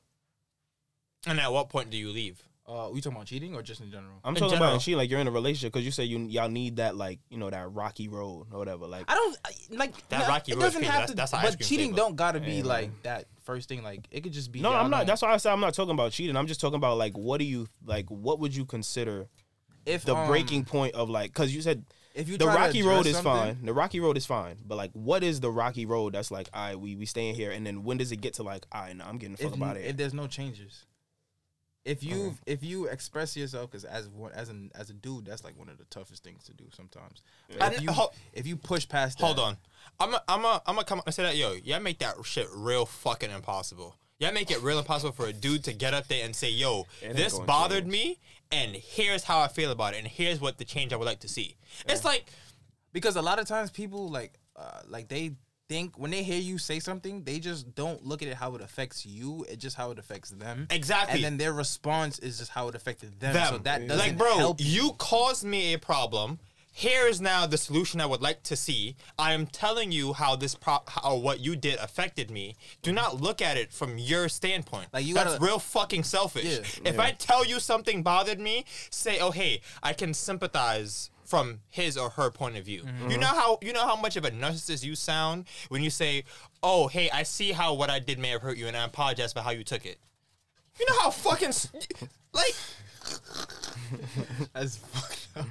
and 1.27 1.39
at 1.39 1.51
what 1.51 1.69
point 1.69 1.89
do 1.89 1.97
you 1.97 2.09
leave? 2.09 2.43
Uh, 2.67 2.89
we 2.91 2.99
talking 2.99 3.15
about 3.15 3.25
cheating 3.27 3.55
or 3.55 3.61
just 3.61 3.79
in 3.79 3.89
general? 3.89 4.19
I'm 4.25 4.35
In 4.35 4.39
talking 4.41 4.55
general. 4.55 4.71
about 4.73 4.81
cheating. 4.81 4.97
like 4.97 5.09
you're 5.09 5.21
in 5.21 5.27
a 5.27 5.31
relationship 5.31 5.71
because 5.71 5.85
you 5.85 5.91
say 5.91 6.03
you 6.03 6.19
y'all 6.27 6.49
need 6.49 6.75
that 6.77 6.97
like 6.97 7.19
you 7.29 7.37
know 7.37 7.49
that 7.49 7.71
rocky 7.71 8.09
road 8.09 8.47
or 8.51 8.59
whatever. 8.59 8.87
Like 8.87 9.05
I 9.07 9.15
don't 9.15 9.37
like 9.79 9.93
That 10.09 10.19
no, 10.21 10.27
Rocky 10.27 10.51
Road 10.53 10.59
is 10.59 10.63
doesn't 10.65 10.81
crazy. 10.81 10.91
have 10.91 11.05
to, 11.07 11.15
that's 11.15 11.31
an 11.31 11.39
ice 11.39 11.55
but 11.55 11.65
cheating 11.65 11.91
flavor. 11.91 11.97
don't 11.97 12.15
gotta 12.17 12.41
be 12.41 12.55
Yeah, 12.55 12.63
like 12.65 12.89
man. 12.89 12.99
that 13.03 13.25
first 13.45 13.69
thing. 13.69 13.83
Like 13.83 14.05
it 14.11 14.21
could 14.21 14.33
just 14.33 14.51
be. 14.51 14.59
no, 14.59 14.73
I'm 14.73 14.89
not. 14.89 14.97
don't- 14.99 15.07
That's 15.07 15.21
why 15.21 15.33
I 15.33 15.37
said 15.37 15.53
I'm 15.53 15.61
not 15.61 15.75
talking 15.75 15.93
about 15.93 16.11
cheating. 16.11 16.35
I'm 16.35 16.47
just 16.47 16.59
talking 16.59 16.75
about 16.75 16.97
like 16.97 17.17
what 17.17 17.37
do 17.37 17.45
you 17.45 17.67
like? 17.85 18.09
What 18.09 18.39
would 18.39 18.53
you 18.53 18.65
consider 18.65 19.27
if 19.85 20.03
the 20.03 20.15
um, 20.17 20.27
breaking 20.27 20.65
point 20.65 20.93
of 20.95 21.09
like? 21.09 21.31
Because 21.31 21.55
you 21.55 21.61
said 21.61 21.85
If 22.15 22.27
you 22.27 22.37
the 22.37 22.47
rocky 22.47 22.83
road 22.83 23.05
is 23.05 23.13
something- 23.15 23.31
fine. 23.31 23.57
The 23.65 23.73
rocky 23.73 24.01
road 24.01 24.17
is 24.17 24.25
fine. 24.25 24.57
But 24.65 24.75
like, 24.75 24.91
what 24.91 25.23
is 25.23 25.39
the 25.39 25.49
rocky 25.51 25.85
road 25.85 26.11
that's 26.15 26.31
like, 26.31 26.49
all 26.53 26.61
right, 26.67 26.77
we 26.77 26.97
we 26.97 27.05
staying 27.05 27.35
here, 27.35 27.51
and 27.51 27.65
then 27.65 27.83
when 27.85 27.95
does 27.95 28.11
it 28.11 28.19
get 28.19 28.33
to 28.33 28.43
like, 28.43 28.65
all 28.73 28.81
right, 28.81 28.93
no, 28.93 29.05
I'm 29.05 29.17
getting 29.19 29.37
the 29.37 29.43
fuck 29.43 29.55
if, 29.55 29.61
up 29.61 29.67
out 29.69 29.77
if 29.77 29.95
there's 29.95 30.13
no 30.13 30.27
changes. 30.27 30.83
If 31.87 32.03
you 32.03 32.37
if 32.45 32.63
you 32.63 32.85
express 32.87 33.37
yourself, 33.37 33.71
because 33.71 33.85
as 33.85 34.09
one 34.09 34.31
as 34.33 34.49
an 34.49 34.71
as 34.75 34.89
a 34.89 34.93
dude, 34.93 35.25
that's 35.25 35.43
like 35.43 35.57
one 35.57 35.69
of 35.69 35.77
the 35.77 35.85
toughest 35.85 36.23
things 36.23 36.43
to 36.45 36.53
do 36.53 36.65
sometimes. 36.75 37.21
I 37.61 37.69
If 37.69 37.81
you 37.81 37.91
hol- 37.91 38.13
if 38.33 38.45
you 38.45 38.57
push 38.57 38.87
past, 38.87 39.19
Hold 39.21 39.39
on. 39.39 39.57
I'm 39.99 40.13
a, 40.13 40.21
I'm 40.27 40.43
a, 40.43 40.61
I'm 40.65 40.75
gonna 40.75 40.85
come 40.85 40.99
up 40.99 41.05
and 41.05 41.15
say 41.15 41.23
that, 41.23 41.37
yo, 41.37 41.53
y'all 41.53 41.79
make 41.79 41.99
that 41.99 42.15
shit 42.23 42.47
real 42.53 42.85
fucking 42.85 43.31
impossible. 43.31 43.95
Y'all 44.19 44.33
make 44.33 44.51
it 44.51 44.61
real 44.61 44.79
impossible 44.79 45.13
for 45.13 45.27
a 45.27 45.33
dude 45.33 45.63
to 45.63 45.73
get 45.73 45.93
up 45.93 46.07
there 46.07 46.25
and 46.25 46.35
say, 46.35 46.49
yo, 46.49 46.87
this 47.01 47.37
bothered 47.39 47.83
change. 47.83 47.91
me, 47.91 48.19
and 48.51 48.75
here's 48.75 49.23
how 49.23 49.39
I 49.39 49.47
feel 49.47 49.71
about 49.71 49.93
it, 49.93 49.99
and 49.99 50.07
here's 50.07 50.41
what 50.41 50.57
the 50.57 50.65
change 50.65 50.91
I 50.91 50.97
would 50.97 51.05
like 51.05 51.19
to 51.19 51.27
see. 51.27 51.55
It's 51.87 52.03
like, 52.03 52.25
because 52.93 53.15
a 53.15 53.21
lot 53.21 53.39
of 53.39 53.47
times 53.47 53.69
people 53.71 54.09
like 54.09 54.33
uh, 54.55 54.81
like 54.87 55.07
they 55.07 55.33
think 55.69 55.97
when 55.97 56.11
they 56.11 56.23
hear 56.23 56.39
you 56.39 56.57
say 56.57 56.79
something, 56.79 57.23
they 57.23 57.39
just 57.39 57.75
don't 57.75 58.05
look 58.05 58.21
at 58.21 58.27
it 58.27 58.35
how 58.35 58.55
it 58.55 58.61
affects 58.61 59.05
you. 59.05 59.45
It's 59.49 59.61
just 59.61 59.75
how 59.75 59.91
it 59.91 59.99
affects 59.99 60.29
them. 60.31 60.67
Exactly. 60.69 61.15
And 61.15 61.23
then 61.23 61.37
their 61.37 61.53
response 61.53 62.19
is 62.19 62.37
just 62.37 62.51
how 62.51 62.67
it 62.69 62.75
affected 62.75 63.19
them. 63.19 63.33
them. 63.33 63.53
So 63.53 63.57
that 63.59 63.87
doesn't 63.87 63.97
like, 64.07 64.17
bro, 64.17 64.37
help 64.37 64.57
you 64.59 64.93
caused 64.97 65.43
me 65.43 65.73
a 65.73 65.79
problem. 65.79 66.39
Here 66.71 67.07
is 67.07 67.19
now 67.19 67.47
the 67.47 67.57
solution 67.57 67.99
I 67.99 68.05
would 68.05 68.21
like 68.21 68.43
to 68.43 68.55
see. 68.55 68.95
I 69.17 69.33
am 69.33 69.47
telling 69.47 69.91
you 69.91 70.13
how 70.13 70.35
this 70.35 70.53
pro- 70.53 70.83
how 70.87 71.15
what 71.15 71.39
you 71.39 71.55
did 71.55 71.79
affected 71.79 72.29
me. 72.29 72.55
Do 72.83 72.91
not 72.91 73.19
look 73.19 73.41
at 73.41 73.57
it 73.57 73.73
from 73.73 73.97
your 73.97 74.29
standpoint. 74.29 74.89
Like, 74.93 75.03
you 75.03 75.15
that's 75.15 75.31
gotta- 75.33 75.43
real 75.43 75.57
fucking 75.57 76.03
selfish. 76.03 76.79
Yeah. 76.83 76.89
If 76.91 76.99
I 76.99 77.13
tell 77.13 77.43
you 77.43 77.59
something 77.59 78.03
bothered 78.03 78.39
me, 78.39 78.63
say, 78.91 79.17
"Oh, 79.19 79.31
hey, 79.31 79.61
I 79.81 79.93
can 79.93 80.13
sympathize." 80.13 81.09
From 81.27 81.59
his 81.67 81.97
or 81.97 82.09
her 82.11 82.31
point 82.31 82.55
of 82.55 82.63
view, 82.63 82.83
Mm-hmm. 82.83 83.11
you 83.11 83.17
know 83.17 83.27
how 83.27 83.59
you 83.61 83.73
know 83.73 83.85
how 83.85 83.97
much 83.97 84.15
of 84.15 84.23
a 84.23 84.31
narcissist 84.31 84.83
you 84.85 84.95
sound 84.95 85.45
when 85.67 85.83
you 85.83 85.89
say, 85.89 86.23
"Oh, 86.63 86.87
hey, 86.87 87.09
I 87.11 87.23
see 87.23 87.51
how 87.51 87.73
what 87.73 87.89
I 87.89 87.99
did 87.99 88.17
may 88.17 88.29
have 88.29 88.41
hurt 88.41 88.57
you, 88.57 88.65
and 88.67 88.77
I 88.77 88.85
apologize 88.85 89.33
for 89.33 89.41
how 89.41 89.51
you 89.51 89.65
took 89.65 89.85
it." 89.85 89.99
You 90.79 90.85
know 90.89 90.99
how 91.01 91.09
fucking 91.11 91.51
like 92.33 92.55
That's 94.53 94.77
fucked 94.77 95.27
up. 95.35 95.45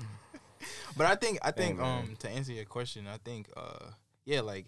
But 0.96 1.06
I 1.06 1.14
think 1.14 1.38
I 1.42 1.50
think 1.50 1.78
man. 1.78 2.04
um 2.04 2.16
to 2.20 2.28
answer 2.30 2.52
your 2.52 2.64
question, 2.64 3.06
I 3.06 3.18
think 3.18 3.50
uh 3.56 3.90
yeah 4.24 4.40
like 4.40 4.66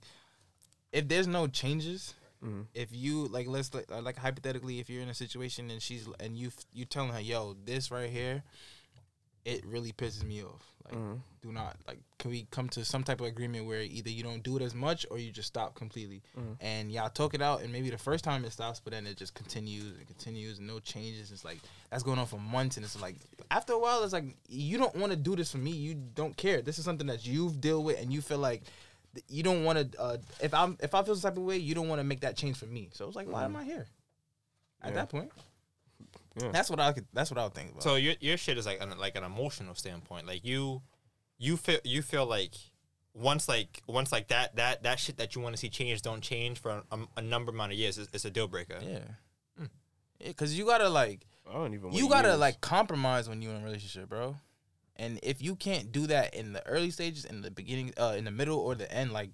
if 0.93 1.09
there's 1.09 1.27
no 1.27 1.47
changes, 1.47 2.15
Mm-hmm. 2.45 2.61
if 2.73 2.91
you 2.93 3.27
like 3.27 3.49
let's 3.49 3.75
like, 3.75 3.91
uh, 3.91 4.01
like 4.01 4.17
hypothetically 4.17 4.79
if 4.79 4.89
you're 4.89 5.03
in 5.03 5.09
a 5.09 5.15
situation 5.15 5.71
and 5.73 5.83
she's 5.83 6.07
and 6.21 6.37
you 6.37 6.49
f- 6.49 6.67
you 6.73 6.85
telling 6.85 7.11
her 7.13 7.21
yo 7.21 7.57
this 7.65 7.91
right 7.91 8.09
here, 8.11 8.45
it 9.45 9.65
really 9.67 9.91
pisses 9.93 10.23
me 10.23 10.45
off. 10.45 10.63
Like 10.91 10.99
Mm-hmm. 10.99 11.15
do 11.43 11.53
not 11.53 11.77
like 11.87 11.99
can 12.19 12.31
we 12.31 12.47
come 12.51 12.69
to 12.71 12.85
some 12.85 13.05
type 13.05 13.21
of 13.21 13.27
agreement 13.27 13.67
where 13.67 13.83
either 13.83 14.11
you 14.11 14.23
don't 14.23 14.43
do 14.43 14.57
it 14.57 14.63
as 14.63 14.75
much 14.75 15.07
or 15.11 15.19
you 15.19 15.31
just 15.31 15.49
stop 15.49 15.75
completely? 15.75 16.23
Mm-hmm. 16.39 16.53
and 16.61 16.91
y'all 16.91 17.09
talk 17.11 17.35
it 17.35 17.43
out 17.43 17.63
and 17.63 17.73
maybe 17.73 17.91
the 17.91 17.99
first 17.99 18.25
time 18.25 18.45
it 18.45 18.53
stops 18.53 18.81
but 18.81 18.93
then 18.93 19.07
it 19.07 19.17
just 19.17 19.35
continues 19.35 19.97
and 19.97 20.07
continues 20.07 20.59
and 20.59 20.67
no 20.67 20.79
changes. 20.81 21.31
It's 21.33 21.45
like 21.45 21.59
that's 21.91 22.03
going 22.03 22.19
on 22.19 22.27
for 22.27 22.41
months 22.41 22.77
and 22.77 22.85
it's 22.85 23.01
like 23.01 23.17
after 23.51 23.75
a 23.75 23.79
while 23.79 24.03
it's 24.03 24.13
like 24.13 24.25
you 24.49 24.79
don't 24.79 24.97
want 24.97 25.13
to 25.13 25.17
do 25.17 25.37
this 25.37 25.53
for 25.53 25.59
me. 25.59 25.71
You 25.71 25.95
don't 25.95 26.37
care. 26.37 26.63
This 26.63 26.79
is 26.79 26.85
something 26.85 27.07
that 27.09 27.27
you've 27.27 27.61
dealt 27.61 27.85
with 27.85 28.01
and 28.01 28.13
you 28.13 28.21
feel 28.21 28.39
like 28.39 28.63
you 29.29 29.43
don't 29.43 29.65
want 29.65 29.93
to 29.93 30.01
uh, 30.01 30.17
if 30.41 30.53
i'm 30.55 30.77
if 30.81 30.95
i 30.95 31.03
feel 31.03 31.17
some 31.17 31.31
type 31.31 31.39
of 31.39 31.43
way 31.43 31.57
you 31.57 31.75
don't 31.75 31.89
want 31.89 31.99
to 31.99 32.05
make 32.05 32.21
that 32.21 32.37
change 32.37 32.57
for 32.57 32.67
me. 32.67 32.89
So 32.93 33.07
it's 33.07 33.17
like 33.17 33.27
why 33.29 33.45
am 33.45 33.57
i 33.57 33.65
here? 33.65 33.87
At 34.83 34.91
Yeah. 34.91 34.95
that 34.97 35.09
point 35.09 35.31
Yeah. 36.41 36.51
that's 36.53 36.71
what 36.71 36.81
i 36.81 36.93
could 36.93 37.07
that's 37.13 37.31
what 37.31 37.39
i 37.39 37.45
would 37.45 37.55
think 37.55 37.71
about 37.71 37.83
So 37.83 37.97
your 37.97 38.15
your 38.21 38.37
shit 38.37 38.59
is 38.59 38.67
like 38.67 38.81
an, 38.83 38.97
like 38.99 39.17
an 39.17 39.25
emotional 39.25 39.75
standpoint. 39.75 40.27
Like 40.27 40.45
you, 40.45 40.83
you 41.39 41.57
feel 41.57 41.79
you 41.85 42.03
feel 42.03 42.27
like 42.27 42.55
once 43.15 43.49
like 43.49 43.83
once 43.87 44.13
like 44.13 44.29
that 44.29 44.57
that 44.57 44.83
that 44.85 44.99
shit 44.99 45.17
that 45.19 45.35
you 45.35 45.41
want 45.43 45.55
to 45.55 45.59
see 45.59 45.69
change 45.69 46.03
don't 46.03 46.21
change 46.21 46.61
for 46.61 46.83
a, 46.91 46.99
a 47.17 47.23
number 47.23 47.51
amount 47.51 47.73
of 47.73 47.79
years. 47.79 47.99
It's, 47.99 48.09
it's 48.13 48.25
a 48.25 48.31
deal 48.31 48.49
breaker. 48.49 48.79
yeah 48.83 49.01
yeah 49.59 49.67
because 50.27 50.59
you 50.59 50.67
gotta 50.67 50.89
like 50.89 51.27
I 51.49 51.55
don't 51.55 51.75
even. 51.75 51.93
you 51.93 52.09
gotta 52.09 52.29
years. 52.29 52.41
like 52.41 52.61
compromise 52.61 53.29
when 53.29 53.41
you're 53.43 53.55
in 53.55 53.63
a 53.63 53.65
relationship, 53.65 54.09
bro. 54.09 54.37
And 54.97 55.21
if 55.23 55.41
you 55.41 55.55
can't 55.55 55.93
do 55.93 56.09
that 56.09 56.35
in 56.35 56.53
the 56.53 56.67
early 56.67 56.91
stages, 56.91 57.25
in 57.25 57.41
the 57.41 57.53
beginning, 57.53 57.95
uh, 57.97 58.15
in 58.19 58.25
the 58.25 58.33
middle 58.33 58.59
or 58.59 58.75
the 58.75 58.93
end, 58.93 59.13
like 59.13 59.31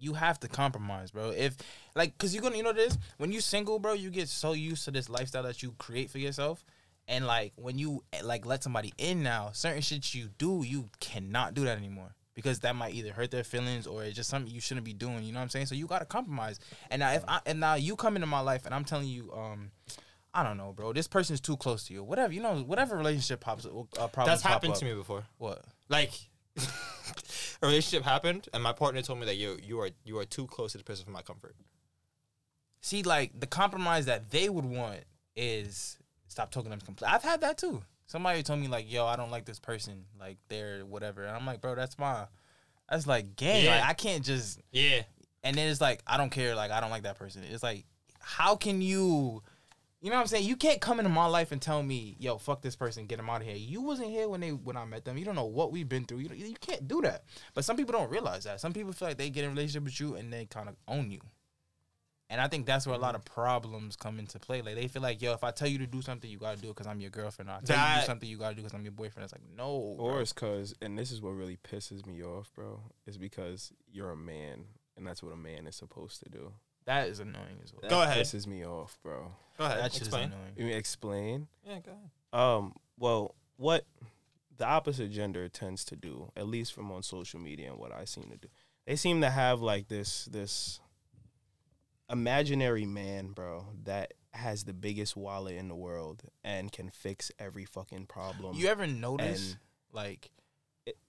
you 0.00 0.14
have 0.14 0.40
to 0.40 0.48
compromise, 0.48 1.10
bro. 1.10 1.30
If 1.30 1.56
like, 1.94 2.16
cause 2.18 2.34
you're 2.34 2.42
gonna, 2.42 2.56
you 2.56 2.62
know 2.62 2.72
this 2.72 2.98
when 3.18 3.30
you 3.30 3.40
single, 3.40 3.78
bro, 3.78 3.92
you 3.92 4.10
get 4.10 4.28
so 4.28 4.52
used 4.52 4.84
to 4.86 4.90
this 4.90 5.08
lifestyle 5.08 5.42
that 5.44 5.62
you 5.62 5.74
create 5.78 6.10
for 6.10 6.18
yourself, 6.18 6.64
and 7.06 7.26
like 7.26 7.52
when 7.56 7.78
you 7.78 8.02
eh, 8.12 8.20
like 8.24 8.46
let 8.46 8.62
somebody 8.62 8.92
in 8.98 9.22
now, 9.22 9.50
certain 9.52 9.82
shit 9.82 10.14
you 10.14 10.28
do, 10.38 10.64
you 10.66 10.88
cannot 11.00 11.54
do 11.54 11.64
that 11.64 11.78
anymore. 11.78 12.14
Because 12.32 12.60
that 12.60 12.74
might 12.74 12.94
either 12.94 13.12
hurt 13.12 13.30
their 13.32 13.44
feelings 13.44 13.86
or 13.86 14.02
it's 14.02 14.16
just 14.16 14.30
something 14.30 14.50
you 14.50 14.60
shouldn't 14.60 14.86
be 14.86 14.94
doing. 14.94 15.24
You 15.24 15.32
know 15.32 15.40
what 15.40 15.42
I'm 15.42 15.50
saying? 15.50 15.66
So 15.66 15.74
you 15.74 15.86
gotta 15.86 16.06
compromise. 16.06 16.58
And 16.90 17.00
now 17.00 17.12
if 17.12 17.24
I 17.28 17.40
and 17.44 17.60
now 17.60 17.74
you 17.74 17.96
come 17.96 18.16
into 18.16 18.26
my 18.26 18.40
life 18.40 18.64
and 18.64 18.74
I'm 18.74 18.84
telling 18.84 19.08
you, 19.08 19.30
um, 19.32 19.72
I 20.32 20.42
don't 20.44 20.56
know, 20.56 20.72
bro. 20.72 20.92
This 20.92 21.08
person's 21.08 21.40
too 21.40 21.56
close 21.56 21.84
to 21.88 21.92
you. 21.92 22.04
Whatever, 22.04 22.32
you 22.32 22.40
know, 22.40 22.54
whatever 22.58 22.96
relationship 22.96 23.40
pops, 23.40 23.66
uh, 23.66 23.68
problems 23.68 24.14
That's 24.14 24.42
pop 24.42 24.52
happened 24.52 24.74
up. 24.74 24.78
to 24.78 24.84
me 24.84 24.94
before. 24.94 25.24
What? 25.38 25.64
Like 25.88 26.12
a 27.62 27.66
relationship 27.66 28.04
happened, 28.04 28.48
and 28.52 28.62
my 28.62 28.72
partner 28.72 29.02
told 29.02 29.20
me 29.20 29.26
that 29.26 29.36
you 29.36 29.58
you 29.62 29.80
are 29.80 29.90
you 30.04 30.18
are 30.18 30.24
too 30.24 30.46
close 30.46 30.72
to 30.72 30.78
the 30.78 30.84
person 30.84 31.04
for 31.04 31.10
my 31.10 31.22
comfort. 31.22 31.54
See, 32.80 33.02
like 33.02 33.38
the 33.38 33.46
compromise 33.46 34.06
that 34.06 34.30
they 34.30 34.48
would 34.48 34.64
want 34.64 35.00
is 35.36 35.98
stop 36.28 36.50
talking 36.50 36.70
to 36.70 36.76
them. 36.76 36.80
completely. 36.84 37.14
I've 37.14 37.22
had 37.22 37.40
that 37.42 37.58
too. 37.58 37.82
Somebody 38.06 38.42
told 38.42 38.60
me 38.60 38.68
like, 38.68 38.90
"Yo, 38.90 39.06
I 39.06 39.16
don't 39.16 39.30
like 39.30 39.44
this 39.44 39.60
person. 39.60 40.04
Like 40.18 40.38
they're 40.48 40.80
whatever," 40.84 41.24
and 41.24 41.36
I'm 41.36 41.46
like, 41.46 41.60
"Bro, 41.60 41.76
that's 41.76 41.98
my, 41.98 42.26
that's 42.88 43.06
like 43.06 43.36
gang. 43.36 43.64
Yeah. 43.64 43.76
Like 43.76 43.84
I 43.84 43.92
can't 43.92 44.24
just." 44.24 44.60
Yeah. 44.72 45.02
And 45.42 45.56
then 45.56 45.68
it's 45.68 45.80
like, 45.80 46.02
I 46.06 46.16
don't 46.16 46.30
care. 46.30 46.54
Like 46.54 46.70
I 46.70 46.80
don't 46.80 46.90
like 46.90 47.04
that 47.04 47.18
person. 47.18 47.42
It's 47.48 47.62
like, 47.62 47.84
how 48.18 48.56
can 48.56 48.82
you? 48.82 49.42
You 50.02 50.08
know 50.08 50.16
what 50.16 50.22
I'm 50.22 50.26
saying? 50.28 50.46
You 50.46 50.56
can't 50.56 50.80
come 50.80 50.98
into 50.98 51.10
my 51.10 51.26
life 51.26 51.52
and 51.52 51.60
tell 51.60 51.82
me, 51.82 52.16
"Yo, 52.18 52.38
fuck 52.38 52.62
this 52.62 52.74
person, 52.74 53.06
get 53.06 53.16
them 53.18 53.28
out 53.28 53.42
of 53.42 53.46
here." 53.46 53.56
You 53.56 53.82
wasn't 53.82 54.08
here 54.08 54.28
when 54.28 54.40
they 54.40 54.50
when 54.52 54.76
I 54.76 54.84
met 54.86 55.04
them. 55.04 55.18
You 55.18 55.26
don't 55.26 55.34
know 55.34 55.44
what 55.44 55.72
we've 55.72 55.88
been 55.88 56.06
through. 56.06 56.18
You 56.18 56.28
don't- 56.28 56.38
you 56.38 56.54
can't 56.54 56.88
do 56.88 57.02
that. 57.02 57.24
But 57.52 57.66
some 57.66 57.76
people 57.76 57.92
don't 57.92 58.08
realize 58.10 58.44
that. 58.44 58.60
Some 58.60 58.72
people 58.72 58.92
feel 58.92 59.08
like 59.08 59.18
they 59.18 59.28
get 59.28 59.44
in 59.44 59.50
a 59.50 59.52
relationship 59.52 59.84
with 59.84 60.00
you 60.00 60.14
and 60.14 60.32
they 60.32 60.46
kind 60.46 60.70
of 60.70 60.76
own 60.88 61.10
you. 61.10 61.20
And 62.30 62.40
I 62.40 62.46
think 62.46 62.64
that's 62.64 62.86
where 62.86 62.94
a 62.94 62.98
lot 62.98 63.16
of 63.16 63.24
problems 63.24 63.96
come 63.96 64.20
into 64.20 64.38
play. 64.38 64.62
Like 64.62 64.76
they 64.76 64.86
feel 64.86 65.02
like, 65.02 65.20
"Yo, 65.20 65.32
if 65.32 65.42
I 65.42 65.50
tell 65.50 65.66
you 65.68 65.78
to 65.78 65.86
do 65.86 66.00
something, 66.00 66.30
you 66.30 66.38
gotta 66.38 66.60
do 66.60 66.68
it 66.68 66.76
because 66.76 66.86
I'm 66.86 67.00
your 67.00 67.10
girlfriend." 67.10 67.50
Or 67.50 67.54
I 67.54 67.60
tell 67.60 67.76
you 67.76 67.94
to 67.96 68.00
do 68.00 68.06
something, 68.06 68.28
you 68.28 68.38
gotta 68.38 68.54
do 68.54 68.62
because 68.62 68.72
I'm 68.72 68.84
your 68.84 68.92
boyfriend. 68.92 69.24
It's 69.24 69.32
like, 69.34 69.42
no. 69.54 69.96
bro. 69.96 70.04
Or 70.06 70.20
it's 70.22 70.32
cause, 70.32 70.72
and 70.80 70.96
this 70.96 71.10
is 71.10 71.20
what 71.20 71.30
really 71.30 71.56
pisses 71.56 72.06
me 72.06 72.22
off, 72.22 72.50
bro. 72.54 72.80
Is 73.04 73.18
because 73.18 73.72
you're 73.92 74.12
a 74.12 74.16
man, 74.16 74.64
and 74.96 75.06
that's 75.06 75.22
what 75.22 75.32
a 75.32 75.36
man 75.36 75.66
is 75.66 75.74
supposed 75.76 76.22
to 76.22 76.30
do. 76.30 76.54
That 76.90 77.08
is 77.08 77.20
annoying 77.20 77.60
as 77.62 77.72
well. 77.72 77.82
That 77.82 77.90
Go 77.90 78.02
ahead. 78.02 78.24
Pisses 78.24 78.48
me 78.48 78.66
off, 78.66 78.98
bro. 79.02 79.30
Go 79.56 79.64
ahead. 79.64 79.78
That 79.78 79.92
shit 79.92 80.02
is 80.02 80.08
explain. 80.08 80.24
annoying. 80.32 80.52
You 80.56 80.64
mean 80.66 80.74
explain? 80.76 81.46
Yeah, 81.64 81.78
go 81.78 81.92
ahead. 81.92 82.10
Um. 82.32 82.74
Well, 82.98 83.36
what 83.56 83.84
the 84.56 84.66
opposite 84.66 85.12
gender 85.12 85.48
tends 85.48 85.84
to 85.86 85.96
do, 85.96 86.32
at 86.36 86.48
least 86.48 86.72
from 86.74 86.90
on 86.90 87.02
social 87.04 87.38
media 87.38 87.70
and 87.70 87.78
what 87.78 87.92
I 87.92 88.04
seem 88.04 88.24
to 88.30 88.36
do, 88.36 88.48
they 88.86 88.96
seem 88.96 89.20
to 89.20 89.30
have 89.30 89.60
like 89.60 89.86
this 89.86 90.24
this 90.32 90.80
imaginary 92.10 92.86
man, 92.86 93.28
bro, 93.28 93.66
that 93.84 94.14
has 94.32 94.64
the 94.64 94.72
biggest 94.72 95.16
wallet 95.16 95.54
in 95.54 95.68
the 95.68 95.76
world 95.76 96.24
and 96.42 96.72
can 96.72 96.90
fix 96.90 97.30
every 97.38 97.64
fucking 97.64 98.06
problem. 98.06 98.56
You 98.56 98.66
ever 98.66 98.86
notice 98.86 99.52
and- 99.52 99.58
like 99.92 100.30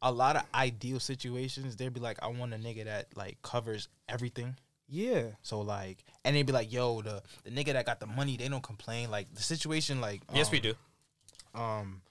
a 0.01 0.11
lot 0.11 0.35
of 0.35 0.43
ideal 0.53 0.99
situations? 0.99 1.75
They'd 1.75 1.91
be 1.93 1.99
like, 1.99 2.19
I 2.21 2.27
want 2.27 2.53
a 2.53 2.57
nigga 2.57 2.85
that 2.85 3.07
like 3.15 3.41
covers 3.41 3.87
everything. 4.07 4.55
Yeah. 4.91 5.23
So 5.41 5.61
like, 5.61 6.03
and 6.23 6.35
they'd 6.35 6.45
be 6.45 6.53
like, 6.53 6.71
Yo, 6.71 7.01
the 7.01 7.23
the 7.43 7.49
nigga 7.49 7.73
that 7.73 7.85
got 7.87 7.99
the 7.99 8.05
money, 8.05 8.37
they 8.37 8.47
don't 8.49 8.61
complain. 8.61 9.09
Like 9.09 9.33
the 9.33 9.41
situation, 9.41 10.01
like 10.01 10.21
Yes, 10.33 10.47
um, 10.47 10.51
we 10.51 10.59
do. 10.59 10.73
Um, 11.55 12.01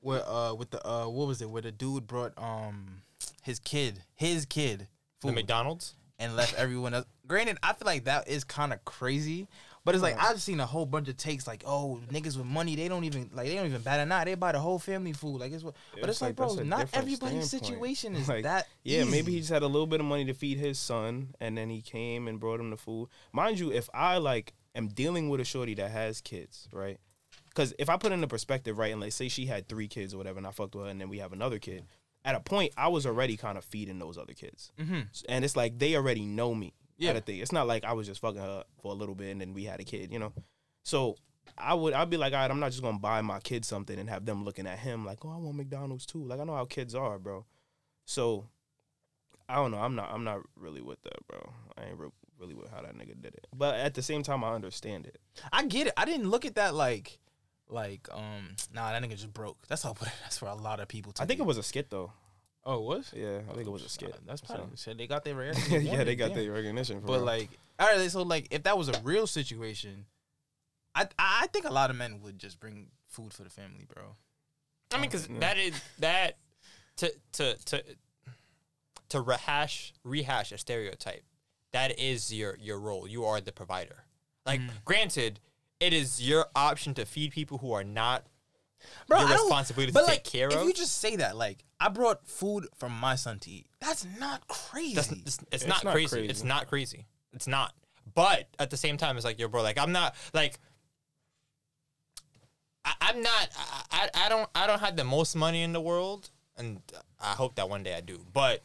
with 0.00 0.22
uh 0.26 0.54
with 0.58 0.70
the 0.70 0.84
uh 0.86 1.06
what 1.08 1.28
was 1.28 1.40
it? 1.42 1.48
Where 1.50 1.62
the 1.62 1.70
dude 1.72 2.06
brought 2.06 2.32
um 2.36 3.02
his 3.42 3.58
kid, 3.58 4.02
his 4.14 4.46
kid, 4.46 4.88
The 5.22 5.32
McDonald's. 5.32 5.94
and 6.18 6.34
left 6.36 6.54
everyone 6.54 6.94
else. 6.94 7.06
Granted, 7.26 7.58
I 7.62 7.72
feel 7.72 7.86
like 7.86 8.04
that 8.04 8.28
is 8.28 8.42
kind 8.44 8.72
of 8.72 8.84
crazy. 8.84 9.48
But 9.84 9.94
it's 9.96 10.02
like 10.02 10.16
I've 10.16 10.40
seen 10.40 10.60
a 10.60 10.66
whole 10.66 10.86
bunch 10.86 11.08
of 11.08 11.16
takes 11.16 11.46
like, 11.46 11.64
oh, 11.66 12.00
niggas 12.08 12.36
with 12.36 12.46
money, 12.46 12.76
they 12.76 12.86
don't 12.86 13.02
even 13.04 13.30
like 13.32 13.48
they 13.48 13.56
don't 13.56 13.66
even 13.66 13.82
bat 13.82 13.98
an 13.98 14.12
eye. 14.12 14.24
They 14.24 14.34
buy 14.34 14.52
the 14.52 14.60
whole 14.60 14.78
family 14.78 15.12
food. 15.12 15.40
Like 15.40 15.52
it's 15.52 15.64
what 15.64 15.74
but 16.00 16.08
it's, 16.08 16.22
like, 16.22 16.36
bro, 16.36 16.54
not 16.54 16.88
everybody's 16.92 17.48
standpoint. 17.48 17.64
situation 17.72 18.14
is 18.14 18.28
Like, 18.34 18.44
that 18.44 18.68
Yeah, 18.84 19.04
maybe 19.04 19.32
he 19.32 19.38
just 19.38 19.50
had 19.50 19.62
a 19.62 19.66
little 19.66 19.88
bit 19.88 19.98
of 20.00 20.06
money 20.06 20.24
to 20.26 20.34
feed 20.34 20.58
his 20.58 20.78
son, 20.78 21.34
and 21.40 21.58
then 21.58 21.68
he 21.68 21.80
came 21.82 22.28
and 22.28 22.38
brought 22.38 22.60
him 22.60 22.70
the 22.70 22.76
food. 22.76 23.08
Mind 23.32 23.58
you, 23.58 23.72
if 23.72 23.88
I 23.92 24.18
like 24.18 24.52
am 24.76 24.86
dealing 24.88 25.28
with 25.28 25.40
a 25.40 25.44
shorty 25.44 25.74
that 25.74 25.90
has 25.90 26.20
kids, 26.20 26.68
right? 26.72 26.98
Because 27.48 27.74
if 27.78 27.90
I 27.90 27.96
put 27.96 28.12
in 28.12 28.20
the 28.20 28.28
perspective, 28.28 28.78
right, 28.78 28.92
and 28.92 29.00
like 29.00 29.12
say 29.12 29.28
she 29.28 29.46
had 29.46 29.68
three 29.68 29.88
kids 29.88 30.14
or 30.14 30.18
whatever, 30.18 30.38
and 30.38 30.46
I 30.46 30.52
fucked 30.52 30.74
with 30.76 30.84
her, 30.84 30.90
and 30.90 31.00
then 31.00 31.08
we 31.08 31.18
have 31.18 31.32
another 31.32 31.58
kid. 31.58 31.84
At 32.24 32.36
a 32.36 32.40
point, 32.40 32.72
I 32.76 32.86
was 32.86 33.04
already 33.04 33.36
kind 33.36 33.58
of 33.58 33.64
feeding 33.64 33.98
those 33.98 34.16
other 34.16 34.32
kids, 34.32 34.70
Mm-hmm. 34.80 35.00
and 35.28 35.44
it's 35.44 35.56
like 35.56 35.78
they 35.80 35.96
already 35.96 36.24
know 36.24 36.54
me. 36.54 36.72
Yeah. 37.02 37.12
Yeah, 37.12 37.20
thing. 37.20 37.38
It's 37.38 37.52
not 37.52 37.66
like 37.66 37.84
I 37.84 37.92
was 37.92 38.06
just 38.06 38.20
fucking 38.20 38.40
her 38.40 38.64
for 38.80 38.92
a 38.92 38.94
little 38.94 39.14
bit 39.14 39.30
and 39.30 39.40
then 39.40 39.54
we 39.54 39.64
had 39.64 39.80
a 39.80 39.84
kid, 39.84 40.12
you 40.12 40.18
know. 40.18 40.32
So 40.84 41.16
I 41.58 41.74
would 41.74 41.94
I'd 41.94 42.10
be 42.10 42.16
like, 42.16 42.32
all 42.32 42.40
right, 42.40 42.50
I'm 42.50 42.60
not 42.60 42.70
just 42.70 42.82
gonna 42.82 42.98
buy 42.98 43.20
my 43.22 43.40
kid 43.40 43.64
something 43.64 43.98
and 43.98 44.08
have 44.08 44.24
them 44.24 44.44
looking 44.44 44.66
at 44.66 44.78
him 44.78 45.04
like, 45.04 45.24
oh, 45.24 45.30
I 45.30 45.36
want 45.36 45.56
McDonald's 45.56 46.06
too. 46.06 46.24
Like 46.24 46.40
I 46.40 46.44
know 46.44 46.54
how 46.54 46.64
kids 46.64 46.94
are, 46.94 47.18
bro. 47.18 47.44
So 48.04 48.46
I 49.48 49.56
don't 49.56 49.70
know. 49.70 49.78
I'm 49.78 49.94
not. 49.94 50.10
I'm 50.10 50.24
not 50.24 50.40
really 50.56 50.80
with 50.80 51.02
that, 51.02 51.26
bro. 51.28 51.52
I 51.76 51.84
ain't 51.84 51.98
re- 51.98 52.08
really 52.38 52.54
with 52.54 52.70
how 52.70 52.80
that 52.80 52.96
nigga 52.96 53.20
did 53.20 53.34
it. 53.34 53.46
But 53.54 53.74
at 53.76 53.92
the 53.94 54.00
same 54.02 54.22
time, 54.22 54.42
I 54.42 54.54
understand 54.54 55.06
it. 55.06 55.18
I 55.52 55.66
get 55.66 55.88
it. 55.88 55.92
I 55.96 56.06
didn't 56.06 56.30
look 56.30 56.46
at 56.46 56.54
that 56.54 56.74
like, 56.74 57.18
like, 57.68 58.08
um, 58.12 58.56
nah, 58.72 58.92
that 58.92 59.02
nigga 59.02 59.10
just 59.10 59.32
broke. 59.32 59.66
That's 59.68 59.82
how. 59.82 59.94
That's 60.22 60.38
for 60.38 60.46
a 60.46 60.54
lot 60.54 60.80
of 60.80 60.88
people. 60.88 61.12
I 61.20 61.26
think 61.26 61.38
be. 61.38 61.44
it 61.44 61.46
was 61.46 61.58
a 61.58 61.62
skit 61.62 61.90
though. 61.90 62.12
Oh, 62.64 62.76
it 62.76 62.82
was. 62.82 63.12
Yeah, 63.14 63.40
I 63.50 63.54
think 63.54 63.66
it 63.66 63.70
was 63.72 63.84
a 63.84 63.88
skit. 63.88 64.12
Uh, 64.12 64.18
That's 64.26 64.40
So- 64.46 64.54
probably 64.54 64.76
shit. 64.76 64.96
They 64.98 65.06
got 65.06 65.24
their 65.24 65.34
reaction. 65.42 65.84
yeah, 65.84 66.04
they 66.04 66.14
got 66.14 66.34
their 66.34 66.50
recognition. 66.52 67.00
For 67.00 67.06
But 67.06 67.12
real. 67.14 67.24
like, 67.24 67.50
all 67.78 67.88
right. 67.88 68.10
So 68.10 68.22
like, 68.22 68.48
if 68.50 68.62
that 68.64 68.78
was 68.78 68.88
a 68.88 69.00
real 69.02 69.26
situation, 69.26 70.06
I 70.94 71.08
I 71.18 71.46
think 71.48 71.64
a 71.64 71.72
lot 71.72 71.90
of 71.90 71.96
men 71.96 72.20
would 72.22 72.38
just 72.38 72.60
bring 72.60 72.88
food 73.08 73.32
for 73.32 73.42
the 73.44 73.50
family, 73.50 73.84
bro. 73.92 74.16
I 74.92 74.96
mean, 74.98 75.10
because 75.10 75.26
that 75.40 75.58
is 75.58 75.74
that 75.98 76.36
to 76.98 77.12
to 77.32 77.56
to 77.64 77.82
to 79.08 79.20
rehash 79.20 79.92
rehash 80.04 80.52
a 80.52 80.58
stereotype. 80.58 81.24
That 81.72 81.98
is 81.98 82.32
your 82.32 82.56
your 82.60 82.78
role. 82.78 83.08
You 83.08 83.24
are 83.24 83.40
the 83.40 83.52
provider. 83.52 84.04
Like, 84.44 84.60
granted, 84.84 85.40
it 85.80 85.92
is 85.92 86.20
your 86.20 86.46
option 86.54 86.94
to 86.94 87.06
feed 87.06 87.30
people 87.32 87.58
who 87.58 87.72
are 87.72 87.84
not 87.84 88.26
Bro, 89.08 89.18
your 89.20 89.28
I 89.28 89.30
don't- 89.32 89.40
responsibility 89.46 89.92
to 89.92 89.94
but 89.94 90.00
take 90.06 90.08
like, 90.08 90.24
care 90.24 90.48
if 90.48 90.56
of. 90.56 90.66
you 90.66 90.72
just 90.72 90.98
say 90.98 91.16
that, 91.16 91.36
like, 91.36 91.64
I 91.80 91.88
brought 91.88 92.26
food 92.26 92.66
for 92.76 92.88
my 92.88 93.14
son 93.16 93.38
to 93.40 93.50
eat. 93.50 93.66
That's 93.80 94.06
not 94.18 94.46
crazy. 94.48 94.94
That's, 94.94 95.12
it's, 95.12 95.20
it's, 95.22 95.46
It's 95.52 95.66
not, 95.66 95.84
not 95.84 95.92
crazy. 95.94 96.08
crazy. 96.16 96.28
It's 96.28 96.44
not 96.44 96.68
crazy. 96.68 97.06
It's 97.32 97.46
not. 97.46 97.74
But 98.14 98.48
at 98.58 98.70
the 98.70 98.76
same 98.76 98.96
time, 98.96 99.16
it's 99.16 99.24
like, 99.24 99.38
yo, 99.38 99.48
bro, 99.48 99.62
like 99.62 99.78
I'm 99.78 99.92
not 99.92 100.14
like 100.34 100.58
I, 102.84 102.92
I'm 103.00 103.22
not. 103.22 103.48
I, 103.56 103.82
I 104.14 104.26
I 104.26 104.28
don't. 104.28 104.48
I 104.54 104.66
don't 104.66 104.80
have 104.80 104.96
the 104.96 105.04
most 105.04 105.36
money 105.36 105.62
in 105.62 105.72
the 105.72 105.80
world, 105.80 106.30
and 106.56 106.80
I 107.20 107.32
hope 107.32 107.54
that 107.56 107.68
one 107.68 107.82
day 107.82 107.94
I 107.94 108.00
do. 108.00 108.24
But 108.32 108.62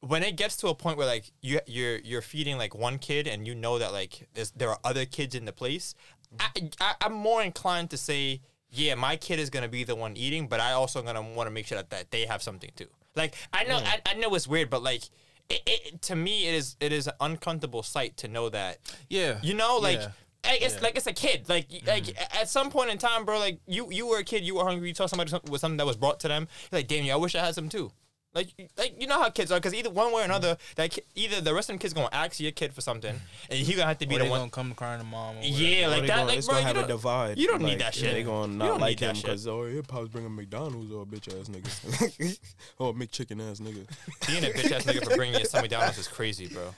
when 0.00 0.22
it 0.24 0.36
gets 0.36 0.56
to 0.58 0.68
a 0.68 0.74
point 0.74 0.98
where 0.98 1.06
like 1.06 1.30
you 1.40 1.60
you're 1.66 1.98
you're 1.98 2.22
feeding 2.22 2.58
like 2.58 2.74
one 2.74 2.98
kid, 2.98 3.26
and 3.28 3.46
you 3.46 3.54
know 3.54 3.78
that 3.78 3.92
like 3.92 4.28
there 4.56 4.70
are 4.70 4.78
other 4.84 5.04
kids 5.06 5.34
in 5.34 5.44
the 5.44 5.52
place, 5.52 5.94
I, 6.40 6.48
I 6.80 6.94
I'm 7.00 7.12
more 7.12 7.42
inclined 7.42 7.90
to 7.90 7.96
say. 7.96 8.40
Yeah, 8.74 8.94
my 8.94 9.16
kid 9.16 9.38
is 9.38 9.50
gonna 9.50 9.68
be 9.68 9.84
the 9.84 9.94
one 9.94 10.16
eating, 10.16 10.48
but 10.48 10.58
I 10.58 10.72
also 10.72 11.02
gonna 11.02 11.20
want 11.22 11.46
to 11.46 11.50
make 11.50 11.66
sure 11.66 11.76
that, 11.76 11.90
that 11.90 12.10
they 12.10 12.24
have 12.26 12.42
something 12.42 12.70
too. 12.74 12.88
Like 13.14 13.34
I 13.52 13.64
know, 13.64 13.76
I, 13.76 14.00
I 14.06 14.14
know 14.14 14.34
it's 14.34 14.48
weird, 14.48 14.70
but 14.70 14.82
like 14.82 15.02
it, 15.50 15.60
it, 15.66 16.02
to 16.02 16.16
me, 16.16 16.48
it 16.48 16.54
is 16.54 16.76
it 16.80 16.92
is 16.92 17.06
an 17.06 17.12
uncomfortable 17.20 17.82
sight 17.82 18.16
to 18.18 18.28
know 18.28 18.48
that 18.48 18.78
yeah. 19.10 19.38
you 19.42 19.52
know, 19.54 19.76
like 19.76 19.98
Yeah. 19.98 20.08
I- 20.44 20.54
it's 20.54 20.62
Yeah. 20.62 20.68
Mm-hmm. 20.70 20.84
like 20.84 20.96
it's 20.96 21.06
a 21.06 21.12
kid. 21.12 21.48
Like 21.48 21.66
y- 21.70 21.82
like 21.86 22.16
at 22.40 22.48
some 22.48 22.70
point 22.70 22.90
in 22.90 22.96
time, 22.98 23.24
bro, 23.26 23.38
like 23.38 23.60
you 23.66 23.90
you 23.92 24.06
were 24.06 24.18
a 24.18 24.24
kid, 24.24 24.42
you 24.44 24.54
were 24.54 24.64
hungry, 24.64 24.88
you 24.88 24.94
saw 24.94 25.06
somebody 25.06 25.30
some- 25.30 25.42
with 25.50 25.60
something 25.60 25.76
that 25.76 25.86
was 25.86 25.96
brought 25.96 26.20
to 26.20 26.28
them. 26.28 26.48
You're 26.70 26.78
like, 26.78 26.88
damn, 26.88 27.04
yeah, 27.04 27.12
I 27.12 27.16
wish 27.16 27.34
I 27.34 27.44
had 27.44 27.54
some 27.54 27.68
too. 27.68 27.92
Like 28.34 28.48
like 28.78 28.98
you 28.98 29.06
know 29.06 29.20
how 29.20 29.28
kids 29.28 29.52
are, 29.52 29.58
because 29.60 29.74
either 29.74 29.90
one 29.90 30.10
way 30.10 30.22
or 30.22 30.24
another, 30.24 30.56
that 30.76 30.90
ki- 30.90 31.02
either 31.14 31.42
the 31.42 31.52
rest 31.52 31.68
of 31.68 31.74
them 31.74 31.78
kids 31.80 31.92
gonna 31.92 32.08
ask 32.12 32.40
your 32.40 32.50
kid 32.52 32.72
for 32.72 32.80
something, 32.80 33.14
and 33.50 33.58
he 33.58 33.74
gonna 33.74 33.86
have 33.88 33.98
to 33.98 34.06
be 34.06 34.14
Or 34.14 34.20
the 34.20 34.24
they 34.24 34.30
one. 34.30 34.40
gonna 34.40 34.50
come 34.50 34.72
crying 34.74 35.00
to 35.00 35.04
mom. 35.04 35.34
Or 35.36 35.38
whatever. 35.40 35.54
Yeah, 35.54 35.86
Or 35.86 35.90
like 35.90 36.00
they 36.00 36.06
that. 36.06 36.16
gonna- 36.16 36.28
like 36.28 36.38
it's 36.38 36.46
bro, 36.46 36.54
gonna 36.54 36.60
you 36.62 36.66
have 36.68 36.76
a 36.76 36.80
don't- 36.80 36.88
divide. 36.88 37.38
You 37.38 37.46
don't 37.48 37.60
need 37.60 37.68
Like, 37.72 37.78
that 37.80 37.94
shit. 37.94 38.14
They 38.14 38.22
gonna 38.22 38.50
You 38.52 38.58
not 38.58 38.66
don't 38.68 38.80
like 38.80 39.00
need 39.00 39.00
him 39.00 39.08
that 39.08 39.16
shit. 39.16 39.24
because 39.26 39.46
oh, 39.48 39.64
your 39.66 39.82
pops 39.82 40.08
bringing 40.08 40.34
McDonald's 40.34 40.90
or 40.92 41.04
bitch 41.04 41.28
ass 41.38 41.48
niggas, 41.48 42.38
or 42.78 42.90
a 42.90 42.92
McChicken 42.94 43.50
ass 43.50 43.60
nigga. 43.60 43.86
Being 44.26 44.44
a 44.44 44.48
bitch 44.48 44.72
ass 44.72 44.84
nigga 44.84 45.04
for 45.04 45.14
bringing 45.14 45.34
your 45.38 45.44
son 45.44 45.60
McDonald's 45.60 45.98
is 45.98 46.08
crazy, 46.08 46.48
bro. 46.48 46.74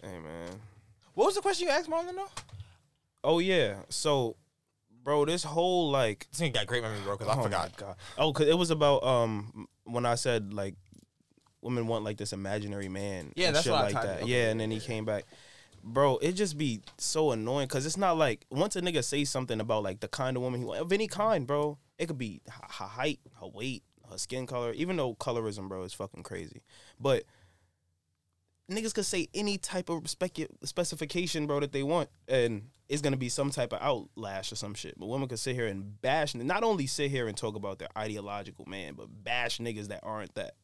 Hey 0.00 0.18
man. 0.18 0.50
What 1.14 1.26
was 1.26 1.34
the 1.34 1.40
question 1.40 1.66
you 1.66 1.72
asked, 1.72 1.90
Marlon? 1.90 2.14
Though. 2.14 2.28
Oh 3.24 3.38
yeah. 3.40 3.76
So, 3.88 4.36
bro, 5.02 5.24
this 5.24 5.42
whole 5.42 5.90
like 5.90 6.28
This 6.30 6.40
nigga 6.40 6.54
got 6.54 6.66
great 6.66 6.82
memory, 6.84 7.00
bro, 7.02 7.16
because 7.16 7.34
I 7.34 7.40
oh 7.40 7.42
forgot. 7.42 7.72
My 7.80 7.86
God. 7.86 7.96
Oh, 8.18 8.32
cause 8.32 8.46
it 8.46 8.56
was 8.56 8.70
about 8.70 9.02
um 9.02 9.66
when 9.86 10.04
I 10.06 10.14
said 10.14 10.52
like 10.52 10.74
women 11.62 11.86
want 11.86 12.04
like 12.04 12.16
this 12.16 12.32
imaginary 12.32 12.88
man. 12.88 13.32
Yeah, 13.34 13.50
that's 13.50 13.64
shit 13.64 13.72
what 13.72 13.80
I 13.80 13.84
like 13.84 13.92
typed. 13.94 14.06
that. 14.06 14.22
Okay, 14.22 14.30
Yeah, 14.32 14.50
and 14.50 14.60
then 14.60 14.70
he 14.70 14.80
came 14.80 15.04
back. 15.04 15.24
Bro, 15.82 16.18
it 16.18 16.32
just 16.32 16.58
be 16.58 16.80
so 16.98 17.30
annoying 17.30 17.68
because 17.68 17.86
it's 17.86 17.96
not 17.96 18.16
like 18.18 18.44
once 18.50 18.74
a 18.76 18.82
nigga 18.82 19.04
say 19.04 19.24
something 19.24 19.60
about 19.60 19.82
like 19.84 20.00
the 20.00 20.08
kind 20.08 20.36
of 20.36 20.42
woman 20.42 20.60
he 20.60 20.66
want 20.66 20.80
of 20.80 20.92
any 20.92 21.06
kind, 21.06 21.46
bro. 21.46 21.78
It 21.98 22.06
could 22.06 22.18
be 22.18 22.40
her 22.48 22.84
height, 22.84 23.20
her 23.40 23.46
weight, 23.46 23.82
her 24.10 24.18
skin 24.18 24.46
color. 24.46 24.72
Even 24.72 24.96
though 24.96 25.14
colorism, 25.14 25.68
bro, 25.68 25.82
is 25.84 25.94
fucking 25.94 26.24
crazy, 26.24 26.62
but 27.00 27.24
niggas 28.70 28.94
could 28.94 29.06
say 29.06 29.28
any 29.32 29.58
type 29.58 29.88
of 29.88 30.02
specu- 30.04 30.48
specification, 30.64 31.46
bro, 31.46 31.60
that 31.60 31.72
they 31.72 31.82
want, 31.84 32.08
and 32.28 32.62
it's 32.88 33.02
gonna 33.02 33.16
be 33.16 33.28
some 33.28 33.50
type 33.50 33.72
of 33.72 33.80
outlash 33.80 34.52
or 34.52 34.56
some 34.56 34.74
shit. 34.74 34.98
But 34.98 35.06
women 35.06 35.28
can 35.28 35.36
sit 35.38 35.54
here 35.54 35.66
and 35.66 36.00
bash, 36.00 36.34
not 36.34 36.62
only 36.62 36.86
sit 36.86 37.10
here 37.10 37.26
and 37.28 37.36
talk 37.36 37.56
about 37.56 37.78
their 37.78 37.88
ideological 37.98 38.64
man, 38.66 38.94
but 38.94 39.08
bash 39.24 39.58
niggas 39.58 39.88
that 39.88 40.00
aren't 40.02 40.34
that. 40.36 40.54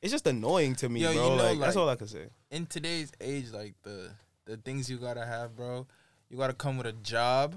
It's 0.00 0.12
just 0.12 0.26
annoying 0.26 0.76
to 0.76 0.88
me, 0.88 1.00
Yo, 1.00 1.12
bro. 1.12 1.22
you 1.30 1.36
know, 1.36 1.42
like, 1.44 1.58
that's 1.58 1.76
all 1.76 1.88
I 1.88 1.96
can 1.96 2.06
say. 2.06 2.28
In 2.50 2.66
today's 2.66 3.12
age, 3.20 3.50
like 3.50 3.74
the 3.82 4.10
the 4.46 4.56
things 4.56 4.88
you 4.88 4.96
gotta 4.96 5.26
have, 5.26 5.54
bro. 5.56 5.86
You 6.30 6.36
gotta 6.38 6.54
come 6.54 6.78
with 6.78 6.86
a 6.86 6.92
job. 6.92 7.54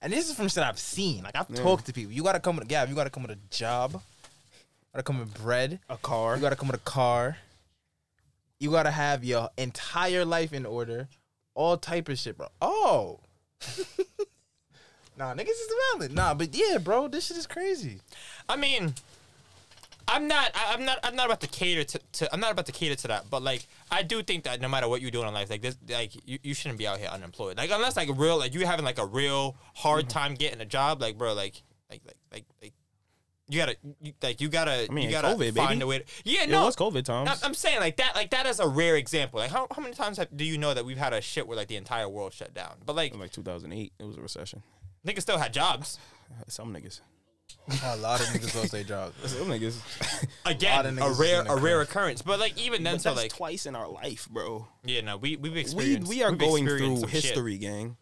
And 0.00 0.12
this 0.12 0.28
is 0.28 0.34
from 0.36 0.48
shit 0.48 0.62
I've 0.64 0.78
seen. 0.78 1.22
Like 1.24 1.34
I've 1.36 1.46
Yeah. 1.50 1.62
talked 1.62 1.86
to 1.86 1.92
people. 1.92 2.12
You 2.12 2.22
gotta 2.22 2.40
come 2.40 2.56
with 2.56 2.64
a 2.64 2.68
gap. 2.68 2.88
You 2.88 2.94
gotta 2.94 3.10
come 3.10 3.22
with 3.24 3.32
a 3.32 3.38
job. 3.50 3.92
You 3.94 4.00
gotta 4.92 5.02
come 5.04 5.18
with 5.20 5.34
bread. 5.34 5.80
A 5.88 5.96
car. 5.96 6.36
You 6.36 6.42
gotta 6.42 6.56
come 6.56 6.68
with 6.68 6.76
a 6.80 6.84
car. 6.84 7.38
You 8.60 8.70
gotta 8.70 8.90
have 8.92 9.24
your 9.24 9.50
entire 9.56 10.24
life 10.24 10.52
in 10.52 10.66
order. 10.66 11.08
All 11.54 11.76
type 11.76 12.08
of 12.08 12.18
shit, 12.18 12.36
bro. 12.36 12.48
Oh. 12.60 13.20
nah, 15.16 15.34
niggas 15.34 15.48
is 15.48 15.74
valid. 15.92 16.14
Nah, 16.14 16.34
but 16.34 16.54
yeah, 16.54 16.78
bro, 16.78 17.08
this 17.08 17.26
shit 17.26 17.36
is 17.36 17.46
crazy. 17.46 18.00
I 18.48 18.56
mean, 18.56 18.94
I'm 20.08 20.28
not. 20.28 20.50
I, 20.54 20.74
I'm 20.74 20.84
not. 20.84 20.98
I'm 21.04 21.16
not 21.16 21.26
about 21.26 21.40
to 21.42 21.46
cater 21.48 21.84
to, 21.84 22.00
to. 22.12 22.34
I'm 22.34 22.40
not 22.40 22.52
about 22.52 22.66
to 22.66 22.72
cater 22.72 22.94
to 22.96 23.08
that. 23.08 23.30
But 23.30 23.42
like, 23.42 23.66
I 23.90 24.02
do 24.02 24.22
think 24.22 24.44
that 24.44 24.60
no 24.60 24.68
matter 24.68 24.88
what 24.88 25.00
you're 25.00 25.10
doing 25.10 25.28
in 25.28 25.34
life, 25.34 25.48
like 25.50 25.62
this, 25.62 25.76
like 25.88 26.14
you, 26.28 26.38
you 26.42 26.54
shouldn't 26.54 26.78
be 26.78 26.86
out 26.86 26.98
here 26.98 27.08
unemployed. 27.08 27.56
Like 27.56 27.70
unless 27.70 27.96
like 27.96 28.08
real, 28.16 28.38
like 28.38 28.54
you 28.54 28.66
having 28.66 28.84
like 28.84 28.98
a 28.98 29.06
real 29.06 29.56
hard 29.74 30.04
Mm-hmm. 30.04 30.08
time 30.18 30.34
getting 30.34 30.60
a 30.60 30.64
job, 30.66 31.00
like 31.00 31.16
bro, 31.16 31.34
like 31.34 31.62
like 31.90 32.02
like 32.04 32.16
like 32.32 32.44
like. 32.60 32.72
You 33.48 33.58
gotta, 33.58 33.76
you, 34.00 34.12
like, 34.22 34.40
you 34.40 34.48
gotta, 34.48 34.86
I 34.88 34.92
mean, 34.92 35.06
you 35.06 35.10
gotta 35.10 35.28
COVID, 35.28 35.54
find 35.54 35.70
baby. 35.70 35.82
a 35.82 35.86
way. 35.86 35.98
To, 35.98 36.04
yeah, 36.24 36.44
It 36.44 36.50
no, 36.50 36.64
was 36.64 36.76
COVID 36.76 37.04
times. 37.04 37.28
I'm, 37.30 37.48
I'm 37.48 37.54
saying 37.54 37.80
like 37.80 37.96
that, 37.96 38.14
like 38.14 38.30
that 38.30 38.46
is 38.46 38.60
a 38.60 38.68
rare 38.68 38.96
example. 38.96 39.40
Like, 39.40 39.50
how, 39.50 39.66
how 39.70 39.82
many 39.82 39.94
times 39.94 40.16
have, 40.18 40.28
do 40.34 40.44
you 40.44 40.56
know 40.58 40.72
that 40.72 40.84
we've 40.84 40.96
had 40.96 41.12
a 41.12 41.20
shit 41.20 41.46
where 41.46 41.56
like 41.56 41.68
the 41.68 41.76
entire 41.76 42.08
world 42.08 42.32
shut 42.32 42.54
down? 42.54 42.76
But 42.86 42.96
like, 42.96 43.12
In 43.12 43.20
like 43.20 43.32
2008, 43.32 43.92
it 43.98 44.04
was 44.04 44.16
a 44.16 44.20
recession. 44.22 44.62
niggas 45.06 45.22
still 45.22 45.38
had 45.38 45.52
jobs. 45.52 45.98
Some 46.48 46.72
niggas. 46.72 47.00
A 47.84 47.96
lot 47.98 48.20
of 48.20 48.26
niggas 48.28 48.56
lost 48.56 48.72
their 48.72 48.84
jobs. 48.84 49.14
Some 49.30 49.48
niggas. 49.48 49.76
Again, 50.46 50.86
of 50.86 50.96
a, 50.96 51.00
niggas 51.00 51.10
is 51.10 51.18
rare, 51.18 51.42
a 51.46 51.56
rare 51.56 51.80
occurrence. 51.82 52.22
But 52.22 52.38
like 52.40 52.58
even 52.58 52.82
then, 52.84 52.94
but 52.94 53.02
so 53.02 53.08
that's 53.10 53.22
like, 53.24 53.32
twice 53.32 53.66
in 53.66 53.76
our 53.76 53.88
life, 53.88 54.28
bro. 54.30 54.66
yeah, 54.84 55.00
no, 55.02 55.16
we 55.18 55.36
we've 55.36 55.52
We 55.52 55.60
experienced. 55.60 56.08
we 56.08 56.22
are 56.22 56.30
we've 56.30 56.38
going 56.40 56.64
through 56.66 56.96
some 56.98 57.08
shit. 57.10 57.22
history, 57.24 57.58
gang. 57.58 57.96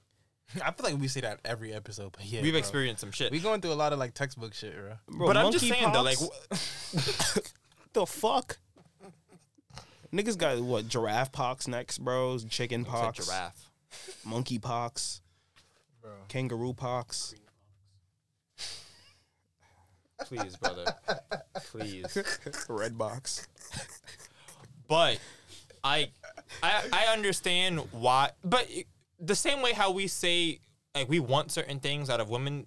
I 0.64 0.70
feel 0.72 0.84
like 0.90 0.98
we 1.00 1.08
say 1.08 1.20
that 1.20 1.40
every 1.44 1.72
episode, 1.72 2.12
but 2.12 2.24
yeah, 2.24 2.42
We've 2.42 2.52
bro. 2.52 2.58
experienced 2.58 3.00
some 3.00 3.12
shit. 3.12 3.30
We 3.32 3.38
going 3.40 3.60
through 3.60 3.72
a 3.72 3.74
lot 3.74 3.92
of 3.92 3.98
like 3.98 4.14
textbook 4.14 4.54
shit, 4.54 4.74
bro. 4.74 4.94
Bro, 5.08 5.26
but 5.28 5.36
I'm 5.36 5.52
just 5.52 5.64
monkey 5.64 5.80
saying 5.80 5.92
though, 5.92 6.02
like, 6.02 6.18
wh- 6.18 7.38
the 7.92 8.06
fuck? 8.06 8.58
Niggas 10.12 10.36
got 10.36 10.58
what 10.60 10.88
giraffe 10.88 11.30
pox 11.30 11.68
next, 11.68 11.98
bros. 11.98 12.44
Chicken 12.44 12.84
Said 12.84 12.90
pox, 12.90 13.26
giraffe. 13.26 13.70
monkey 14.24 14.58
pox, 14.58 15.20
Bro. 16.02 16.10
kangaroo 16.28 16.72
pox. 16.74 17.34
Please, 20.26 20.56
brother. 20.56 20.84
Please. 21.70 22.18
Red 22.68 22.98
box. 22.98 23.48
But 24.86 25.18
I, 25.82 26.10
I, 26.62 26.82
I 26.92 27.12
understand 27.12 27.78
why. 27.92 28.30
But 28.44 28.68
the 29.20 29.34
same 29.34 29.62
way 29.62 29.72
how 29.72 29.90
we 29.90 30.06
say 30.06 30.60
like 30.94 31.08
we 31.08 31.20
want 31.20 31.50
certain 31.52 31.80
things 31.80 32.10
out 32.10 32.20
of 32.20 32.30
women, 32.30 32.66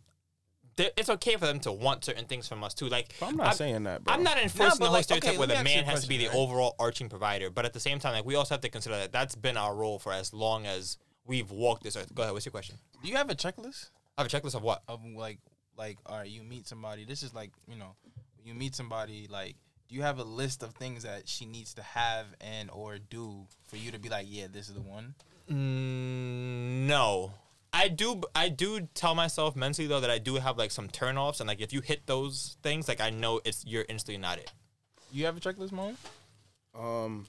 it's 0.78 1.10
okay 1.10 1.36
for 1.36 1.46
them 1.46 1.60
to 1.62 1.72
want 1.72 2.04
certain 2.06 2.26
things 2.26 2.48
from 2.48 2.64
us 2.64 2.74
too. 2.74 2.88
Like 2.88 3.14
But 3.20 3.28
I'm 3.28 3.38
not 3.38 3.56
saying 3.56 3.84
that, 3.84 4.04
bro. 4.04 4.14
I'm 4.14 4.24
not 4.24 4.38
enforcing 4.38 4.80
but 4.80 4.80
the 4.80 4.86
whole 4.86 4.94
like, 4.94 5.04
stereotype 5.04 5.30
okay, 5.32 5.38
where 5.38 5.48
the 5.48 5.54
me 5.56 5.60
ask 5.60 5.70
you 5.70 5.76
man 5.76 5.84
a 5.84 5.92
has 5.92 6.04
to 6.04 6.10
be 6.10 6.18
the 6.18 6.28
right? 6.28 6.36
overall 6.36 6.76
arching 6.80 7.10
provider. 7.10 7.50
But 7.50 7.66
at 7.66 7.74
the 7.74 7.80
same 7.80 8.00
time, 8.00 8.14
like 8.14 8.26
we 8.26 8.36
also 8.36 8.54
have 8.54 8.62
to 8.62 8.70
consider 8.70 8.96
that 8.98 9.12
that's 9.12 9.36
been 9.36 9.58
our 9.58 9.76
role 9.76 10.00
for 10.00 10.14
as 10.14 10.34
long 10.34 10.66
as 10.66 10.98
we've 11.26 11.52
walked 11.52 11.84
this 11.84 11.96
earth. 11.96 12.14
Go 12.14 12.24
ahead. 12.24 12.34
What's 12.34 12.46
your 12.46 12.52
question? 12.52 12.78
Do 13.02 13.10
you 13.10 13.16
have 13.16 13.30
a 13.30 13.36
checklist 13.36 13.90
I 14.18 14.22
have 14.22 14.32
a 14.32 14.36
checklist 14.36 14.56
of 14.56 14.62
what? 14.62 14.84
of 14.88 15.04
like, 15.06 15.40
like, 15.78 15.98
all 16.06 16.18
right, 16.18 16.30
you 16.30 16.44
meet 16.44 16.68
somebody. 16.68 17.04
This 17.04 17.24
is 17.24 17.34
like, 17.34 17.52
you 17.68 17.76
know, 17.76 17.96
you 18.44 18.54
meet 18.54 18.76
somebody. 18.76 19.28
Like, 19.30 19.56
do 19.90 19.96
you 19.96 20.04
have 20.04 20.20
a 20.20 20.24
list 20.24 20.64
of 20.64 20.74
things 20.74 21.04
that 21.04 21.28
she 21.28 21.46
needs 21.46 21.74
to 21.76 21.84
have 21.84 22.28
and 22.40 22.70
or 22.72 23.00
do 23.00 23.48
for 23.68 23.78
you 23.78 23.92
to 23.92 24.00
be 24.00 24.10
like, 24.10 24.28
yeah, 24.30 24.46
this 24.52 24.70
is 24.70 24.76
the 24.76 24.82
one? 24.82 25.16
Mm, 25.50 26.86
no. 26.88 27.34
I 27.76 27.88
do 27.88 28.22
I 28.36 28.50
do 28.50 28.82
tell 28.94 29.16
myself 29.16 29.56
mentally 29.56 29.88
though 29.88 30.00
that 30.00 30.12
I 30.12 30.20
do 30.20 30.36
have 30.36 30.58
like 30.58 30.70
some 30.72 30.88
turnoffs 30.90 31.40
and 31.40 31.48
like 31.48 31.60
if 31.60 31.74
you 31.74 31.82
hit 31.82 32.06
those 32.06 32.56
things 32.62 32.88
like 32.88 33.02
I 33.02 33.10
know 33.10 33.42
it's 33.44 33.66
you're 33.66 33.86
instantly 33.90 34.22
not 34.22 34.38
it. 34.38 34.52
You 35.12 35.26
have 35.26 35.38
a 35.38 35.40
checklist, 35.40 35.72
mom? 35.72 35.98
Um, 36.80 37.26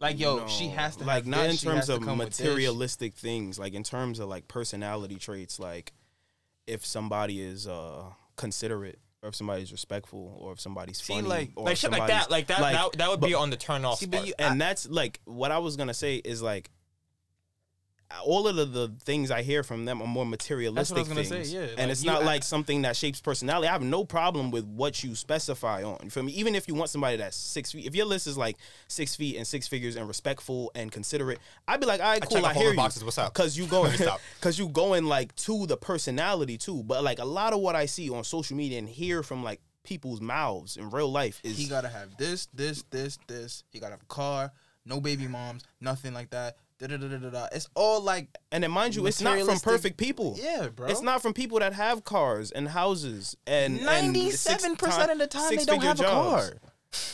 Like, 0.00 0.18
yo, 0.18 0.38
no. 0.38 0.46
she 0.48 0.68
has 0.68 0.96
to 0.96 1.04
like 1.04 1.24
have 1.24 1.26
not 1.26 1.42
this, 1.48 1.62
in 1.64 1.70
terms 1.70 1.88
of 1.88 2.02
come 2.02 2.18
with 2.18 2.28
this. 2.30 2.40
materialistic 2.40 3.14
things, 3.14 3.58
like 3.58 3.74
in 3.74 3.82
terms 3.82 4.18
of 4.20 4.28
like 4.28 4.46
personality 4.48 5.16
traits, 5.16 5.58
like 5.58 5.92
if 6.66 6.86
somebody 6.86 7.40
is 7.42 7.66
uh 7.66 8.04
considerate 8.36 8.98
or 9.22 9.28
if 9.28 9.34
somebody's 9.36 9.70
respectful, 9.72 10.36
or 10.40 10.52
if 10.52 10.60
somebody's 10.60 10.98
See, 11.00 11.12
funny, 11.14 11.28
like- 11.28 11.50
or 11.56 11.66
like 11.66 11.76
shit 11.76 11.92
like 11.92 12.08
that. 12.08 12.28
Like 12.30 12.48
that. 12.48 12.58
that, 12.60 12.92
that 12.98 13.08
would 13.10 13.20
be 13.20 13.34
on 13.34 13.50
the 13.50 13.56
turn 13.56 13.84
off. 13.84 13.98
See, 13.98 14.06
but 14.06 14.26
you- 14.26 14.34
and 14.38 14.60
that's 14.60 14.88
like 14.88 15.20
what 15.24 15.50
I 15.52 15.58
was 15.58 15.76
gonna 15.76 15.94
say 15.94 16.16
is 16.16 16.40
like 16.42 16.70
all 18.24 18.46
of 18.48 18.56
the, 18.56 18.64
the 18.64 18.92
things 19.04 19.30
I 19.30 19.42
hear 19.42 19.62
from 19.62 19.84
them 19.84 20.00
are 20.02 20.06
more 20.06 20.26
materialistic 20.26 20.98
was 20.98 21.08
gonna 21.08 21.24
say, 21.24 21.36
things. 21.36 21.52
yeah, 21.52 21.60
and 21.62 21.78
like, 21.78 21.90
it's 21.90 22.04
not 22.04 22.16
act- 22.18 22.26
like 22.26 22.42
something 22.44 22.82
that 22.82 22.96
shapes 22.96 23.20
personality. 23.20 23.68
I 23.68 23.72
have 23.72 23.82
no 23.82 24.04
problem 24.04 24.50
with 24.50 24.64
what 24.64 25.02
you 25.02 25.14
specify 25.14 25.82
on. 25.82 26.10
For 26.10 26.22
me, 26.22 26.32
even 26.32 26.54
if 26.54 26.68
you 26.68 26.74
want 26.74 26.90
somebody 26.90 27.16
that's 27.16 27.36
six 27.36 27.72
feet, 27.72 27.86
if 27.86 27.94
your 27.94 28.06
list 28.06 28.26
is 28.26 28.36
like 28.38 28.56
six 28.88 29.16
feet 29.16 29.36
and 29.36 29.46
six 29.46 29.66
figures 29.68 29.96
and 29.96 30.06
respectful 30.06 30.70
and 30.74 30.90
considerate, 30.92 31.38
I'd 31.66 31.80
be 31.80 31.86
like, 31.86 32.00
all 32.00 32.06
right, 32.06 32.22
I 32.22 32.26
cool, 32.26 32.36
check 32.36 32.44
I 32.44 32.50
off 32.50 32.56
hear 32.56 32.64
the 32.66 32.70
you. 32.72 32.76
boxes. 32.76 33.04
What's 33.04 33.18
up? 33.18 33.32
Cause 33.34 33.56
you 33.56 33.66
going, 33.66 33.92
Let 33.98 34.20
cause 34.40 34.58
you 34.58 34.68
going 34.68 35.04
like 35.04 35.34
to 35.36 35.66
the 35.66 35.76
personality 35.76 36.58
too. 36.58 36.82
But 36.82 37.02
like 37.04 37.18
a 37.18 37.24
lot 37.24 37.52
of 37.52 37.60
what 37.60 37.76
I 37.76 37.86
see 37.86 38.10
on 38.10 38.24
social 38.24 38.56
media 38.56 38.78
and 38.78 38.88
hear 38.88 39.22
from 39.22 39.42
like 39.42 39.60
people's 39.84 40.20
mouths 40.20 40.76
in 40.76 40.90
real 40.90 41.10
life 41.10 41.40
is 41.42 41.58
He 41.58 41.66
gotta 41.66 41.88
have 41.88 42.16
this, 42.16 42.46
this, 42.54 42.84
this, 42.90 43.18
this. 43.26 43.64
He 43.70 43.80
gotta 43.80 43.92
have 43.92 44.02
a 44.02 44.06
car, 44.06 44.52
no 44.84 45.00
baby 45.00 45.26
moms, 45.26 45.64
nothing 45.80 46.14
like 46.14 46.30
that. 46.30 46.56
Da 46.82 46.88
da 46.88 46.96
da 46.96 47.06
da 47.06 47.16
da. 47.16 47.30
da. 47.30 47.48
It's 47.52 47.68
all 47.76 48.00
like 48.00 48.36
And 48.50 48.64
then 48.64 48.72
mind 48.72 48.96
you, 48.96 49.06
it's 49.06 49.20
not 49.20 49.38
from 49.38 49.60
perfect 49.60 49.98
people. 49.98 50.36
Yeah, 50.36 50.68
bro. 50.68 50.88
It's 50.88 51.00
not 51.00 51.22
from 51.22 51.32
people 51.32 51.60
that 51.60 51.72
have 51.74 52.02
cars 52.02 52.50
and 52.50 52.66
houses 52.66 53.36
and 53.46 53.80
ninety-seven 53.84 54.74
percent 54.74 55.12
of 55.12 55.18
the 55.18 55.28
time 55.28 55.54
they 55.54 55.64
don't 55.64 55.80
have 55.80 56.00
a 56.00 56.02
jobs. 56.02 56.50
car. 56.50 56.58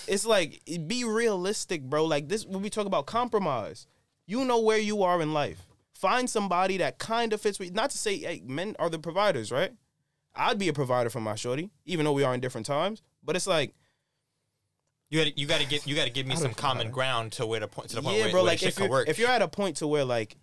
It's 0.07 0.25
like 0.25 0.63
be 0.87 1.05
realistic, 1.05 1.83
bro. 1.83 2.07
Like 2.07 2.29
this 2.29 2.47
when 2.47 2.63
we 2.63 2.71
talk 2.71 2.87
about 2.87 3.05
compromise, 3.05 3.87
you 4.27 4.43
know 4.47 4.59
where 4.59 4.79
you 4.79 5.03
are 5.03 5.21
in 5.21 5.35
life. 5.35 5.67
Find 5.93 6.31
somebody 6.31 6.79
that 6.79 6.99
kind 6.99 7.35
of 7.35 7.41
fits 7.43 7.59
with 7.59 7.75
not 7.75 7.91
to 7.91 7.99
say 7.99 8.17
hey, 8.17 8.43
men 8.47 8.75
are 8.79 8.89
the 8.89 8.99
providers, 8.99 9.53
right? 9.53 9.73
I'd 10.35 10.59
be 10.59 10.69
a 10.69 10.73
provider 10.73 11.11
for 11.11 11.21
my 11.21 11.35
shorty, 11.35 11.69
even 11.85 12.07
though 12.07 12.13
we 12.13 12.25
are 12.25 12.33
in 12.33 12.41
different 12.41 12.67
times. 12.67 13.03
But 13.23 13.37
it's 13.37 13.47
like, 13.47 13.75
You 15.11 15.25
got 15.25 15.39
you 15.39 15.47
got 15.47 15.61
to 15.61 15.67
get 15.67 15.87
you 15.87 15.95
got 15.97 16.05
to 16.05 16.11
give 16.11 16.27
me 16.27 16.37
some 16.37 16.53
common 16.55 16.91
ground 16.91 17.33
to 17.33 17.47
where 17.47 17.61
the 17.61 17.69
point 17.69 17.89
to 17.91 17.97
the 17.97 18.03
point 18.03 18.17
yeah, 18.17 18.25
where, 18.25 18.31
bro. 18.33 18.41
where 18.43 18.51
Like 18.53 18.59
shit 18.59 18.69
if 18.71 18.75
can 18.77 18.85
you're, 18.85 18.91
work. 18.91 19.09
if 19.09 19.19
you're 19.19 19.31
at 19.31 19.41
a 19.43 19.49
point 19.49 19.77
to 19.79 19.87
where 19.87 20.05
like 20.05 20.37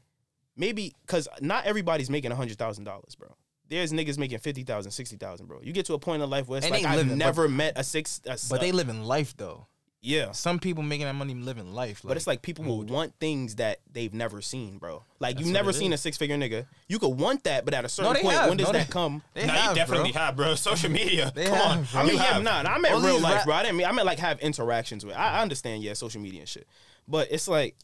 maybe 0.58 0.96
because 1.06 1.28
not 1.42 1.66
everybody's 1.66 2.10
making 2.10 2.32
a 2.32 2.36
hundred 2.36 2.58
thousand 2.58 2.84
dollars, 2.86 3.16
bro. 3.16 3.36
There's 3.68 3.92
niggas 3.92 4.20
making 4.20 4.38
50,000, 4.38 4.92
60,000, 4.92 5.48
bro. 5.48 5.60
You 5.64 5.74
get 5.74 5.88
to 5.88 5.96
a 5.96 6.00
point 6.00 6.22
in 6.22 6.30
life 6.30 6.48
where 6.48 6.58
it's 6.58 6.68
And 6.68 6.74
like 6.76 6.86
I've 6.86 6.98
living, 6.98 7.14
but- 7.14 7.18
never 7.18 7.50
met 7.50 7.74
a 7.76 7.84
six, 7.84 8.22
a, 8.28 8.38
But 8.48 8.62
they 8.62 8.72
live 8.72 8.90
in 8.90 9.04
life 9.06 9.36
though. 9.38 9.66
Yeah. 10.06 10.32
Some 10.32 10.60
people 10.60 10.84
making 10.84 11.06
that 11.08 11.16
money 11.16 11.34
living 11.34 11.74
life. 11.74 12.02
But 12.04 12.16
it's 12.18 12.28
like 12.28 12.42
people 12.42 12.64
will 12.64 12.84
want 12.84 13.14
things 13.20 13.56
that 13.56 13.80
they've 13.92 14.14
never 14.14 14.42
seen, 14.42 14.78
bro. 14.78 15.04
Like 15.20 15.40
you've 15.40 15.50
never 15.50 15.72
it 15.72 15.74
seen 15.74 15.92
a 15.94 15.98
six 15.98 16.18
figure 16.18 16.38
nigga. 16.38 16.68
You 16.88 17.00
could 17.00 17.10
want 17.20 17.44
that, 17.46 17.66
but 17.66 17.74
at 17.74 17.84
a 17.86 17.90
certain 17.90 18.14
they 18.14 18.22
point, 18.22 18.36
have. 18.38 18.50
when 18.50 18.58
does 18.58 18.68
No, 18.68 18.74
that 18.74 18.88
they- 18.88 18.92
come? 18.92 19.24
they 19.34 19.46
no, 19.46 19.54
have, 19.54 19.72
you 19.72 19.76
definitely 19.76 20.12
bro. 20.12 20.22
have, 20.22 20.36
bro. 20.36 20.56
Social 20.56 20.92
media. 20.92 21.32
They 21.36 21.46
Come 21.46 21.54
on. 21.60 21.78
have, 21.84 21.96
I 21.96 22.00
bro. 22.00 22.04
mean, 22.04 22.12
You 22.14 22.18
yeah, 22.20 22.34
have. 22.34 22.44
nah, 22.44 22.62
nah, 22.62 22.70
I 22.72 22.78
meant 22.78 22.94
All 22.96 23.02
real 23.02 23.20
life, 23.20 23.34
rap- 23.36 23.46
bro. 23.46 23.56
I 23.56 23.64
didn't 23.64 23.78
mean 23.78 23.88
I 23.88 23.92
meant 23.92 24.06
like 24.06 24.20
have 24.20 24.40
interactions 24.42 25.06
with. 25.06 25.16
I, 25.16 25.38
I 25.38 25.42
understand, 25.42 25.82
yeah, 25.84 25.94
social 25.94 26.22
media 26.22 26.42
and 26.42 26.50
shit. 26.50 26.68
But 27.08 27.32
it's 27.32 27.48
like, 27.48 27.76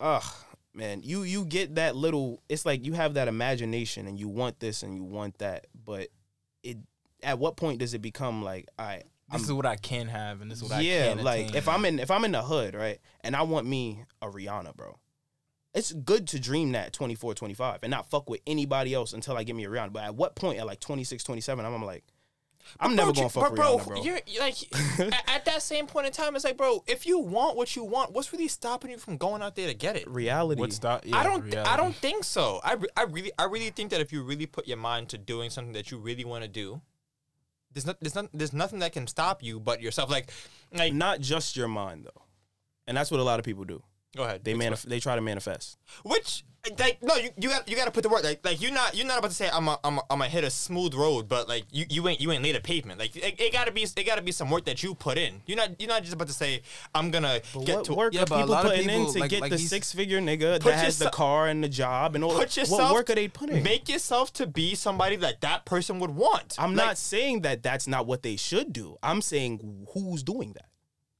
ugh, 0.00 0.24
man, 0.74 1.00
you 1.02 1.22
you 1.22 1.44
get 1.44 1.74
that 1.76 1.96
little. 1.96 2.42
It's 2.48 2.64
like 2.66 2.84
you 2.84 2.92
have 2.92 3.14
that 3.14 3.28
imagination 3.28 4.06
and 4.06 4.18
you 4.18 4.28
want 4.28 4.60
this 4.60 4.82
and 4.82 4.94
you 4.94 5.04
want 5.04 5.38
that, 5.38 5.66
but 5.84 6.08
it. 6.62 6.78
At 7.22 7.38
what 7.38 7.56
point 7.56 7.78
does 7.78 7.94
it 7.94 8.02
become 8.02 8.42
like, 8.44 8.68
I? 8.78 9.02
This 9.32 9.42
is 9.42 9.52
what 9.52 9.66
I 9.66 9.76
can 9.76 10.08
have, 10.08 10.40
and 10.40 10.50
this 10.50 10.58
is 10.58 10.64
what 10.64 10.72
I 10.72 10.80
yeah, 10.80 11.14
can. 11.14 11.24
like 11.24 11.46
attain. 11.46 11.56
if 11.56 11.68
I'm 11.68 11.84
in 11.84 11.98
if 11.98 12.10
I'm 12.10 12.24
in 12.24 12.32
the 12.32 12.42
hood, 12.42 12.74
right, 12.74 12.98
and 13.22 13.34
I 13.34 13.42
want 13.42 13.66
me 13.66 14.04
a 14.20 14.28
Rihanna, 14.28 14.76
bro. 14.76 14.98
It's 15.74 15.92
good 15.92 16.28
to 16.28 16.38
dream 16.38 16.72
that 16.72 16.92
24, 16.92 17.34
25 17.34 17.80
and 17.82 17.90
not 17.90 18.08
fuck 18.08 18.30
with 18.30 18.40
anybody 18.46 18.94
else 18.94 19.12
until 19.12 19.36
I 19.36 19.42
get 19.42 19.56
me 19.56 19.64
a 19.64 19.68
Rihanna. 19.68 19.92
But 19.92 20.04
at 20.04 20.14
what 20.14 20.36
point 20.36 20.60
at 20.60 20.66
like 20.66 20.78
26, 20.78 21.24
27, 21.24 21.64
I'm, 21.64 21.74
I'm 21.74 21.84
like, 21.84 22.04
I'm 22.78 22.94
never 22.94 23.12
gonna 23.12 23.28
fuck 23.28 23.50
but 23.50 23.56
bro, 23.56 23.78
Rihanna, 23.78 23.86
bro. 23.86 24.02
You're, 24.02 24.20
you're 24.26 24.42
like 24.42 24.56
at, 25.00 25.30
at 25.30 25.44
that 25.46 25.62
same 25.62 25.86
point 25.86 26.06
in 26.06 26.12
time, 26.12 26.36
it's 26.36 26.44
like, 26.44 26.56
bro, 26.56 26.84
if 26.86 27.06
you 27.06 27.18
want 27.18 27.56
what 27.56 27.74
you 27.74 27.84
want, 27.84 28.12
what's 28.12 28.32
really 28.32 28.48
stopping 28.48 28.90
you 28.90 28.98
from 28.98 29.16
going 29.16 29.42
out 29.42 29.56
there 29.56 29.66
to 29.66 29.74
get 29.74 29.96
it? 29.96 30.08
Reality. 30.08 30.60
what's 30.60 30.78
that? 30.80 31.06
Yeah, 31.06 31.16
I 31.16 31.24
don't. 31.24 31.50
Th- 31.50 31.66
I 31.66 31.76
don't 31.76 31.94
think 31.94 32.24
so. 32.24 32.60
I, 32.62 32.74
re- 32.74 32.88
I 32.96 33.02
really, 33.04 33.32
I 33.38 33.44
really 33.44 33.70
think 33.70 33.90
that 33.90 34.00
if 34.00 34.12
you 34.12 34.22
really 34.22 34.46
put 34.46 34.68
your 34.68 34.76
mind 34.76 35.08
to 35.10 35.18
doing 35.18 35.50
something 35.50 35.72
that 35.72 35.90
you 35.90 35.98
really 35.98 36.24
want 36.24 36.42
to 36.44 36.48
do, 36.48 36.80
there's 37.74 37.86
not, 37.86 37.96
there's 38.00 38.14
not, 38.14 38.26
there's 38.32 38.52
nothing 38.52 38.78
that 38.78 38.92
can 38.92 39.06
stop 39.06 39.42
you 39.42 39.60
but 39.60 39.82
yourself. 39.82 40.10
Like, 40.10 40.30
like, 40.72 40.92
not 40.94 41.20
just 41.20 41.56
your 41.56 41.68
mind 41.68 42.04
though, 42.04 42.22
and 42.86 42.96
that's 42.96 43.10
what 43.10 43.20
a 43.20 43.24
lot 43.24 43.38
of 43.38 43.44
people 43.44 43.64
do. 43.64 43.82
go 44.16 44.22
ahead. 44.24 44.44
They 44.44 44.54
manif- 44.54 44.84
they 44.84 45.00
try 45.00 45.16
to 45.16 45.20
manifest. 45.20 45.76
Which 46.04 46.44
like 46.78 47.02
no, 47.02 47.16
you, 47.16 47.30
you 47.38 47.48
got 47.48 47.68
you 47.68 47.76
got 47.76 47.84
to 47.84 47.90
put 47.90 48.02
the 48.02 48.08
work 48.08 48.24
like 48.24 48.44
like 48.44 48.60
you're 48.62 48.72
not 48.72 48.96
you're 48.96 49.06
not 49.06 49.18
about 49.18 49.28
to 49.28 49.34
say 49.36 49.48
I'm 49.52 49.68
a, 49.68 49.78
I'm 49.84 49.98
a, 49.98 50.02
I'm 50.10 50.18
gonna 50.18 50.28
hit 50.30 50.44
a 50.44 50.50
smooth 50.50 50.94
road, 50.94 51.28
but 51.28 51.48
like 51.48 51.64
you, 51.70 51.84
you 51.88 52.08
ain't 52.08 52.20
you 52.20 52.32
ain't 52.32 52.42
laid 52.42 52.56
a 52.56 52.60
pavement. 52.60 52.98
Like 52.98 53.14
it, 53.16 53.38
it 53.40 53.52
gotta 53.52 53.70
be 53.72 53.82
it 53.82 54.04
gotta 54.06 54.22
be 54.22 54.32
some 54.32 54.50
work 54.50 54.64
that 54.64 54.82
you 54.82 54.94
put 54.94 55.18
in. 55.18 55.42
You're 55.46 55.56
not 55.56 55.78
you're 55.80 55.88
not 55.88 56.02
just 56.02 56.14
about 56.14 56.28
to 56.28 56.32
say 56.34 56.62
I'm 56.94 57.10
gonna 57.10 57.40
get 57.64 57.76
what 57.76 57.84
to 57.86 57.94
work 57.94 58.14
yeah, 58.14 58.22
are 58.22 58.26
but 58.26 58.34
a 58.34 58.38
people 58.38 58.52
lot 58.54 58.64
of 58.66 58.70
putting 58.72 58.88
in 58.90 59.12
to 59.12 59.18
like- 59.20 59.30
get 59.30 59.40
like 59.42 59.50
the 59.50 59.58
six 59.58 59.92
figure 59.92 60.20
nigga 60.20 60.54
Put 60.60 60.64
that 60.64 60.84
has 60.84 60.98
the 60.98 61.10
car 61.10 61.48
and 61.48 61.62
the 61.62 61.68
job 61.68 62.14
and 62.14 62.24
all? 62.24 62.36
put 62.38 62.56
yourself. 62.56 62.80
what 62.80 62.94
work 62.94 63.10
are 63.10 63.14
they 63.14 63.28
putting? 63.28 63.62
Make 63.62 63.88
yourself 63.88 64.32
to 64.34 64.46
be 64.46 64.74
somebody 64.74 65.16
that 65.16 65.40
that 65.42 65.64
person 65.64 65.98
would 66.00 66.10
want. 66.10 66.56
I'm 66.58 66.74
Like, 66.74 66.86
not 66.86 66.98
saying 66.98 67.42
that 67.42 67.62
that's 67.62 67.86
not 67.86 68.06
what 68.06 68.22
they 68.22 68.36
should 68.36 68.72
do. 68.72 68.96
I'm 69.02 69.20
saying 69.22 69.86
who's 69.92 70.22
doing 70.22 70.52
that. 70.54 70.66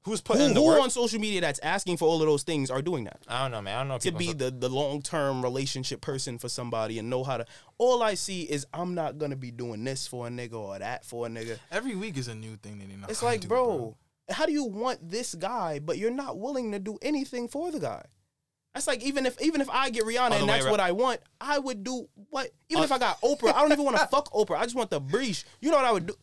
Who's 0.05 0.21
putting 0.21 0.47
in 0.47 0.55
the 0.55 0.61
who 0.61 0.67
work. 0.67 0.83
on 0.83 0.91
social 0.91 1.19
media 1.19 1.41
that's 1.41 1.59
asking 1.61 1.97
for 1.97 2.07
all 2.07 2.21
of 2.21 2.27
those 2.27 2.43
things 2.43 2.71
are 2.71 2.83
doing 2.83 3.05
that? 3.05 3.21
I 3.29 3.43
don't 3.43 3.51
know, 3.53 3.63
man. 3.63 3.77
I 3.77 3.79
don't 3.81 3.89
know. 3.89 3.99
to 3.99 4.13
be 4.13 4.29
so- 4.29 4.33
the, 4.35 4.51
the 4.51 4.69
long 4.69 5.03
term 5.03 5.43
relationship 5.43 6.01
person 6.01 6.39
for 6.39 6.49
somebody 6.49 6.99
and 6.99 7.09
know 7.11 7.25
how 7.25 7.39
to. 7.39 7.47
All 7.79 8.03
I 8.03 8.15
see 8.15 8.43
is 8.43 8.67
I'm 8.73 8.95
not 8.95 9.19
gonna 9.19 9.37
be 9.37 9.51
doing 9.51 9.85
this 9.85 10.07
for 10.07 10.27
a 10.27 10.31
nigga 10.31 10.55
or 10.55 10.79
that 10.79 11.05
for 11.05 11.27
a 11.27 11.29
nigga. 11.29 11.59
Every 11.71 11.95
week 11.95 12.17
is 12.17 12.29
a 12.29 12.35
new 12.35 12.57
thing 12.57 12.79
that 12.79 12.89
they 12.89 12.97
know. 12.97 13.07
It's 13.09 13.21
how 13.21 13.27
to 13.27 13.33
like, 13.33 13.41
do, 13.41 13.49
bro, 13.49 13.97
how 14.31 14.47
do 14.47 14.53
you 14.53 14.65
want 14.65 15.09
this 15.09 15.35
guy, 15.35 15.79
but 15.81 15.99
you're 15.99 16.11
not 16.11 16.39
willing 16.39 16.73
to 16.73 16.79
do 16.79 16.99
anything 17.03 17.49
for 17.49 17.71
the 17.71 17.81
guy? 17.81 18.05
That's 18.75 18.89
like 18.89 19.03
even 19.05 19.25
if 19.25 19.41
even 19.41 19.61
if 19.61 19.71
I 19.71 19.91
get 19.91 20.03
Rihanna 20.03 20.41
and 20.41 20.49
that's 20.49 20.65
around. 20.65 20.73
what 20.73 20.81
I 20.81 20.91
want, 20.91 21.21
I 21.41 21.61
would 21.61 21.85
do 21.85 22.09
what? 22.31 22.51
Even 22.69 22.83
if 22.83 22.91
I 22.91 22.99
got 22.99 23.21
Oprah, 23.21 23.55
I 23.55 23.61
don't 23.63 23.71
even 23.71 23.85
want 23.85 23.97
to 23.99 24.07
fuck 24.11 24.33
Oprah. 24.33 24.59
I 24.59 24.65
just 24.65 24.75
want 24.75 24.91
the 24.91 24.99
breeze. 25.01 25.45
You 25.61 25.71
know 25.71 25.77
what 25.77 25.85
I 25.85 25.93
would 25.93 26.07
do? 26.07 26.15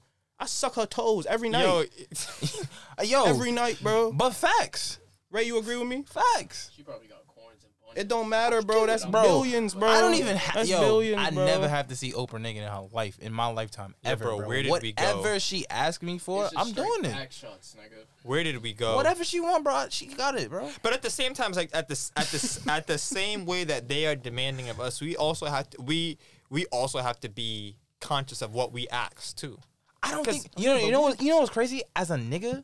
I 0.42 0.46
suck 0.48 0.76
her 0.76 0.86
toes 0.88 1.26
every 1.28 1.50
night. 1.50 1.64
Yo, 1.64 1.84
Uh, 3.00 3.04
Yo, 3.04 3.26
every 3.26 3.52
night, 3.52 3.80
bro. 3.82 4.12
but 4.12 4.32
facts, 4.32 5.00
Ray, 5.32 5.44
you 5.44 5.58
agree 5.60 5.78
with 5.78 5.88
me? 5.88 6.04
facts. 6.08 6.72
She 6.76 6.82
probably 6.84 7.08
got 7.08 7.26
corns 7.28 7.64
and 7.64 7.72
bunches. 7.86 8.02
It 8.04 8.08
don't 8.08 8.28
matter, 8.28 8.62
bro. 8.62 8.86
That's 8.88 9.06
Bro, 9.06 9.22
billions, 9.24 9.74
bro. 9.76 9.88
I 9.88 10.02
don't 10.02 10.16
even 10.16 10.36
have. 10.36 10.56
That's 10.56 10.70
Yo, 10.70 10.80
billions, 10.82 11.22
I 11.22 11.30
bro. 11.32 11.46
never 11.46 11.68
have 11.70 11.88
to 11.90 11.96
see 11.96 12.12
Oprah 12.12 12.42
naked 12.42 12.64
in 12.64 12.70
her 12.70 12.88
life 12.92 13.18
in 13.20 13.32
my 13.34 13.48
lifetime 13.48 13.94
ever, 14.04 14.24
bro, 14.26 14.38
bro. 14.40 14.48
where 14.48 14.64
did 14.64 14.72
we 14.82 14.92
go? 14.94 15.04
Whatever 15.18 15.40
she 15.40 15.66
asked 15.70 16.02
me 16.04 16.18
for, 16.18 16.50
I'm 16.56 16.72
doing 16.72 17.06
it. 17.06 17.32
shots, 17.34 17.76
where 18.24 18.44
did 18.44 18.62
we 18.64 18.74
go? 18.74 18.96
Whatever 18.96 19.24
she 19.24 19.40
want, 19.40 19.64
bro, 19.64 19.86
she 19.90 20.08
got 20.08 20.36
it, 20.38 20.50
bro. 20.50 20.70
But 20.82 20.94
at 20.94 21.02
the 21.04 21.10
same 21.12 21.34
time, 21.34 21.50
it's 21.50 21.58
like 21.58 21.70
at 21.74 21.88
the 21.88 22.12
at 22.18 22.26
the 22.28 22.62
at 22.72 22.88
the 22.88 22.98
same 22.98 23.46
way 23.46 23.64
that 23.64 23.88
they 23.88 24.06
are 24.08 24.16
demanding 24.16 24.70
of 24.70 24.80
us, 24.80 25.00
we 25.02 25.16
also 25.16 25.46
have 25.46 25.70
to 25.72 25.82
we 25.82 26.18
we 26.50 26.66
also 26.68 27.00
have 27.00 27.20
to 27.22 27.30
be 27.30 27.78
conscious 28.00 28.42
of 28.42 28.54
what 28.54 28.72
we 28.74 28.88
ask 28.90 29.36
too. 29.38 29.58
I 30.04 30.12
don't 30.12 30.26
think 30.26 30.48
you 30.58 30.68
know. 30.68 30.78
You 30.78 30.92
know 30.92 31.02
what? 31.02 31.22
You 31.22 31.30
know 31.30 31.38
what's 31.40 31.52
crazy? 31.52 31.84
As 31.96 32.12
a 32.12 32.16
nigga, 32.18 32.64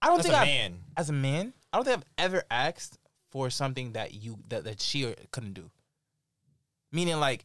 I 0.00 0.06
don't 0.06 0.20
As 0.20 0.24
think 0.26 0.34
a 0.34 0.38
I. 0.38 0.44
man. 0.44 0.78
As 0.96 1.10
a 1.10 1.12
man, 1.12 1.52
I 1.72 1.76
don't 1.78 1.84
think 1.84 1.98
I've 1.98 2.04
ever 2.24 2.42
asked 2.50 2.98
for 3.30 3.50
something 3.50 3.92
that 3.92 4.14
you 4.14 4.38
that 4.48 4.64
that 4.64 4.80
she 4.80 5.14
couldn't 5.32 5.54
do. 5.54 5.70
Meaning, 6.92 7.18
like, 7.20 7.44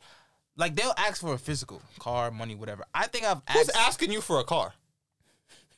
like 0.55 0.75
they'll 0.75 0.93
ask 0.97 1.19
for 1.21 1.33
a 1.33 1.37
physical 1.37 1.81
car, 1.99 2.31
money, 2.31 2.55
whatever. 2.55 2.85
I 2.93 3.07
think 3.07 3.25
I've 3.25 3.41
Who's 3.51 3.69
asked. 3.69 3.77
asking 3.77 4.11
you 4.11 4.21
for 4.21 4.39
a 4.39 4.43
car? 4.43 4.73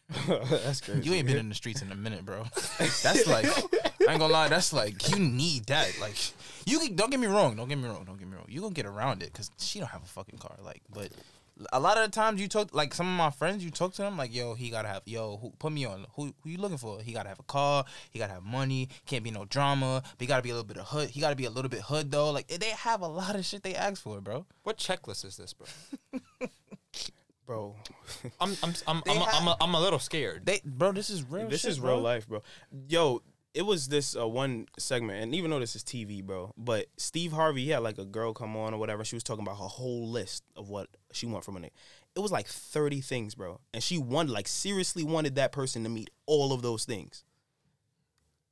That's 0.28 0.82
crazy. 0.82 1.01
You 1.01 1.13
ain't 1.16 1.26
been 1.26 1.38
in 1.38 1.49
the 1.49 1.55
streets 1.55 1.82
in 1.82 1.91
a 1.91 1.95
minute, 1.95 2.24
bro. 2.26 2.43
That's 2.78 3.26
like, 3.26 3.47
I 4.07 4.11
ain't 4.11 4.20
gonna 4.20 4.28
lie. 4.28 4.49
That's 4.49 4.72
like, 4.72 5.09
you 5.09 5.18
need 5.18 5.66
that. 5.66 5.97
Like, 5.99 6.16
you 6.68 6.78
can, 6.78 6.95
don't 6.95 7.09
get 7.09 7.20
me 7.20 7.26
wrong. 7.26 7.55
Don't 7.55 7.68
get 7.68 7.80
me 7.80 7.88
wrong. 7.88 8.03
Don't 8.05 8.20
get 8.20 8.28
me 8.28 8.36
wrong. 8.36 8.45
You 8.47 8.61
gonna 8.61 8.74
get 8.76 8.86
around 8.86 9.24
it 9.24 9.32
because 9.34 9.49
she 9.57 9.80
don't 9.80 9.89
have 9.89 10.03
a 10.03 10.07
fucking 10.07 10.38
car. 10.38 10.55
Like, 10.63 10.82
but 10.93 11.09
a 11.71 11.79
lot 11.79 11.97
of 11.97 12.03
the 12.03 12.11
times 12.11 12.41
you 12.41 12.47
talk, 12.47 12.73
like 12.73 12.93
some 12.93 13.07
of 13.07 13.17
my 13.17 13.29
friends, 13.29 13.63
you 13.63 13.71
talk 13.71 13.93
to 13.93 14.01
them 14.01 14.17
like, 14.17 14.33
yo, 14.33 14.55
he 14.55 14.69
gotta 14.69 14.87
have, 14.87 15.03
yo, 15.05 15.37
who, 15.37 15.51
put 15.57 15.71
me 15.71 15.85
on. 15.85 16.05
Who, 16.15 16.33
who 16.41 16.49
you 16.49 16.57
looking 16.57 16.77
for? 16.77 17.01
He 17.01 17.13
gotta 17.13 17.29
have 17.29 17.39
a 17.39 17.43
car. 17.43 17.85
He 18.09 18.19
gotta 18.19 18.33
have 18.33 18.43
money. 18.43 18.89
Can't 19.05 19.23
be 19.23 19.31
no 19.31 19.45
drama. 19.45 20.01
But 20.03 20.21
he 20.21 20.25
gotta 20.27 20.43
be 20.43 20.49
a 20.49 20.53
little 20.53 20.67
bit 20.67 20.77
of 20.77 20.87
hood. 20.87 21.09
He 21.09 21.21
gotta 21.21 21.35
be 21.35 21.45
a 21.45 21.49
little 21.49 21.69
bit 21.69 21.81
hood 21.81 22.11
though. 22.11 22.31
Like, 22.31 22.47
they 22.47 22.69
have 22.69 23.01
a 23.01 23.07
lot 23.07 23.35
of 23.35 23.45
shit 23.45 23.63
they 23.63 23.75
ask 23.75 24.01
for, 24.01 24.19
bro. 24.21 24.45
What 24.63 24.77
checklist 24.77 25.23
is 25.25 25.37
this, 25.37 25.53
bro? 25.53 26.19
bro. 27.45 27.75
I'm 28.39 28.55
I'm 28.61 28.73
I'm 28.87 29.03
I'm, 29.07 29.17
a, 29.17 29.21
I'm, 29.21 29.21
a, 29.21 29.25
have- 29.25 29.57
I'm 29.61 29.73
a 29.75 29.79
little 29.79 29.99
scared. 29.99 30.45
They, 30.45 30.61
bro, 30.65 30.91
this 30.91 31.09
is 31.09 31.23
real. 31.23 31.47
this 31.47 31.61
shit, 31.61 31.71
is 31.71 31.79
bro. 31.79 31.93
real 31.93 32.01
life, 32.01 32.27
bro. 32.27 32.43
Yo, 32.89 33.21
it 33.55 33.65
was 33.65 33.87
this 33.87 34.15
uh, 34.15 34.27
one 34.27 34.67
segment, 34.77 35.23
and 35.23 35.33
even 35.33 35.49
though 35.49 35.59
this 35.59 35.75
is 35.75 35.83
TV, 35.83 36.21
bro, 36.21 36.51
but 36.57 36.87
Steve 36.97 37.31
Harvey, 37.31 37.63
he 37.63 37.69
had 37.71 37.79
like 37.79 37.97
a 37.97 38.05
girl 38.05 38.33
come 38.33 38.55
on 38.57 38.73
or 38.73 38.77
whatever. 38.77 39.03
She 39.05 39.15
was 39.15 39.23
talking 39.23 39.43
about 39.43 39.57
her 39.57 39.65
whole 39.65 40.07
list 40.09 40.43
of 40.57 40.69
what 40.69 40.89
she 41.13 41.25
want 41.25 41.45
from 41.45 41.55
a 41.55 41.59
nigga. 41.61 41.71
It 42.15 42.19
was 42.19 42.31
like 42.31 42.47
thirty 42.47 43.01
things, 43.01 43.33
bro, 43.33 43.59
and 43.73 43.81
she 43.81 43.97
wanted, 43.97 44.31
like, 44.33 44.47
seriously 44.47 45.03
wanted 45.03 45.35
that 45.35 45.51
person 45.53 45.83
to 45.83 45.89
meet 45.89 46.09
all 46.25 46.53
of 46.53 46.61
those 46.61 46.85
things. 46.85 47.23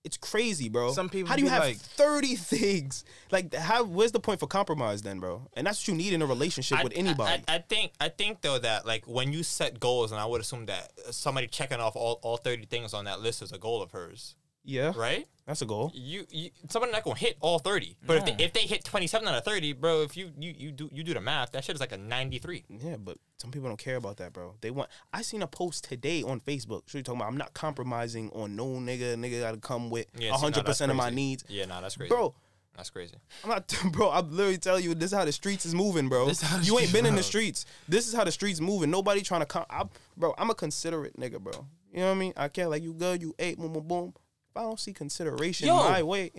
It's 0.05 0.17
crazy, 0.17 0.67
bro. 0.67 0.91
Some 0.91 1.07
people 1.07 1.29
How 1.29 1.37
do 1.37 1.43
you 1.43 1.49
have 1.49 1.63
like- 1.63 1.77
30 1.77 2.35
things? 2.35 3.05
Like, 3.31 3.53
how? 3.53 3.85
Where's 3.85 4.11
the 4.11 4.19
point 4.19 4.39
for 4.41 4.47
compromise 4.47 5.01
then, 5.01 5.19
bro? 5.19 5.47
And 5.53 5.65
that's 5.65 5.79
what 5.81 5.87
you 5.87 5.95
need 5.95 6.11
in 6.13 6.21
a 6.21 6.25
relationship 6.25 6.79
I- 6.79 6.83
with 6.83 6.91
anybody. 6.95 7.43
I, 7.47 7.55
I 7.55 7.59
think 7.59 7.93
I 8.01 8.09
think 8.09 8.41
though 8.41 8.59
that 8.59 8.85
like 8.85 9.05
when 9.05 9.31
you 9.31 9.43
set 9.43 9.79
goals, 9.79 10.11
and 10.11 10.19
I 10.19 10.25
would 10.25 10.41
assume 10.41 10.65
that 10.65 10.91
somebody 11.11 11.47
checking 11.47 11.79
off 11.79 11.95
all, 11.95 12.19
all 12.21 12.35
thirty 12.37 12.65
things 12.65 12.93
on 12.93 13.05
that 13.05 13.21
list 13.21 13.41
is 13.41 13.51
a 13.53 13.57
goal 13.57 13.81
of 13.81 13.91
hers, 13.91 14.35
yeah, 14.63 14.93
right? 14.95 15.27
That's 15.45 15.61
a 15.61 15.65
goal. 15.65 15.91
You, 15.93 16.25
you 16.29 16.51
somebody 16.69 16.93
not 16.93 17.03
gonna 17.03 17.17
hit 17.17 17.37
all 17.41 17.59
thirty, 17.59 17.97
but 18.05 18.17
if, 18.17 18.25
they, 18.25 18.43
if 18.43 18.53
they 18.53 18.61
hit 18.61 18.83
twenty 18.85 19.07
seven 19.07 19.27
out 19.27 19.35
of 19.35 19.43
thirty, 19.43 19.73
bro, 19.73 20.03
if 20.03 20.15
you, 20.15 20.31
you 20.39 20.53
you 20.57 20.71
do 20.71 20.89
you 20.91 21.03
do 21.03 21.13
the 21.13 21.21
math, 21.21 21.51
that 21.51 21.65
shit 21.65 21.75
is 21.75 21.81
like 21.81 21.91
a 21.91 21.97
ninety 21.97 22.39
three. 22.39 22.63
Yeah, 22.69 22.95
but 22.97 23.17
some 23.37 23.51
people 23.51 23.67
don't 23.67 23.77
care 23.77 23.97
about 23.97 24.17
that, 24.17 24.31
bro. 24.31 24.55
They 24.61 24.71
want. 24.71 24.89
I 25.11 25.21
seen 25.21 25.41
a 25.41 25.47
post 25.47 25.83
today 25.83 26.23
on 26.23 26.39
Facebook. 26.39 26.83
So 26.87 26.97
you 26.97 27.03
talking 27.03 27.19
about? 27.19 27.29
I'm 27.29 27.37
not 27.37 27.53
compromising 27.53 28.31
on 28.31 28.55
no 28.55 28.67
nigga. 28.67 29.15
Nigga 29.15 29.41
got 29.41 29.51
to 29.51 29.57
come 29.57 29.89
with 29.89 30.07
Yeah, 30.13 30.19
see, 30.19 30.27
a 30.27 30.31
no, 30.31 30.37
hundred 30.37 30.65
percent 30.65 30.91
of 30.91 30.97
my 30.97 31.09
needs, 31.09 31.43
Yeah, 31.49 31.65
no, 31.65 31.81
that's 31.81 31.97
crazy, 31.97 32.09
bro. 32.09 32.33
That's 32.77 32.89
crazy. 32.89 33.15
I'm 33.43 33.49
not, 33.49 33.73
bro. 33.91 34.11
I'm 34.11 34.31
literally 34.31 34.57
telling 34.57 34.83
you, 34.83 34.95
this 34.95 35.11
is 35.11 35.17
how 35.17 35.25
the 35.25 35.31
streets 35.31 35.65
is 35.65 35.75
moving, 35.75 36.09
bro. 36.09 36.31
You 36.61 36.79
ain't 36.79 36.91
been 36.93 37.05
in 37.05 37.15
the 37.15 37.23
streets. 37.23 37.65
This 37.87 38.07
is 38.07 38.13
how 38.13 38.23
the 38.23 38.31
streets 38.31 38.59
moving. 38.61 38.89
Nobody 38.89 39.21
trying 39.21 39.41
to 39.41 39.45
come. 39.45 39.65
I, 39.69 39.83
bro, 40.17 40.33
I'm 40.37 40.49
a 40.49 40.55
considerate 40.55 41.19
nigga, 41.19 41.39
bro. 41.39 41.67
You 41.91 41.99
know 41.99 42.07
what 42.07 42.15
I 42.15 42.17
mean? 42.17 42.33
I 42.35 42.47
care 42.47 42.67
like 42.67 42.81
you 42.81 42.93
good, 42.93 43.21
you 43.21 43.35
ate, 43.37 43.59
boom, 43.59 43.73
boom, 43.73 43.87
boom. 43.87 44.13
If 44.53 44.57
I 44.57 44.61
don't 44.63 44.79
see 44.79 44.93
consideration 44.93 45.67
Yo. 45.67 45.75
my 45.77 46.03
way, 46.03 46.31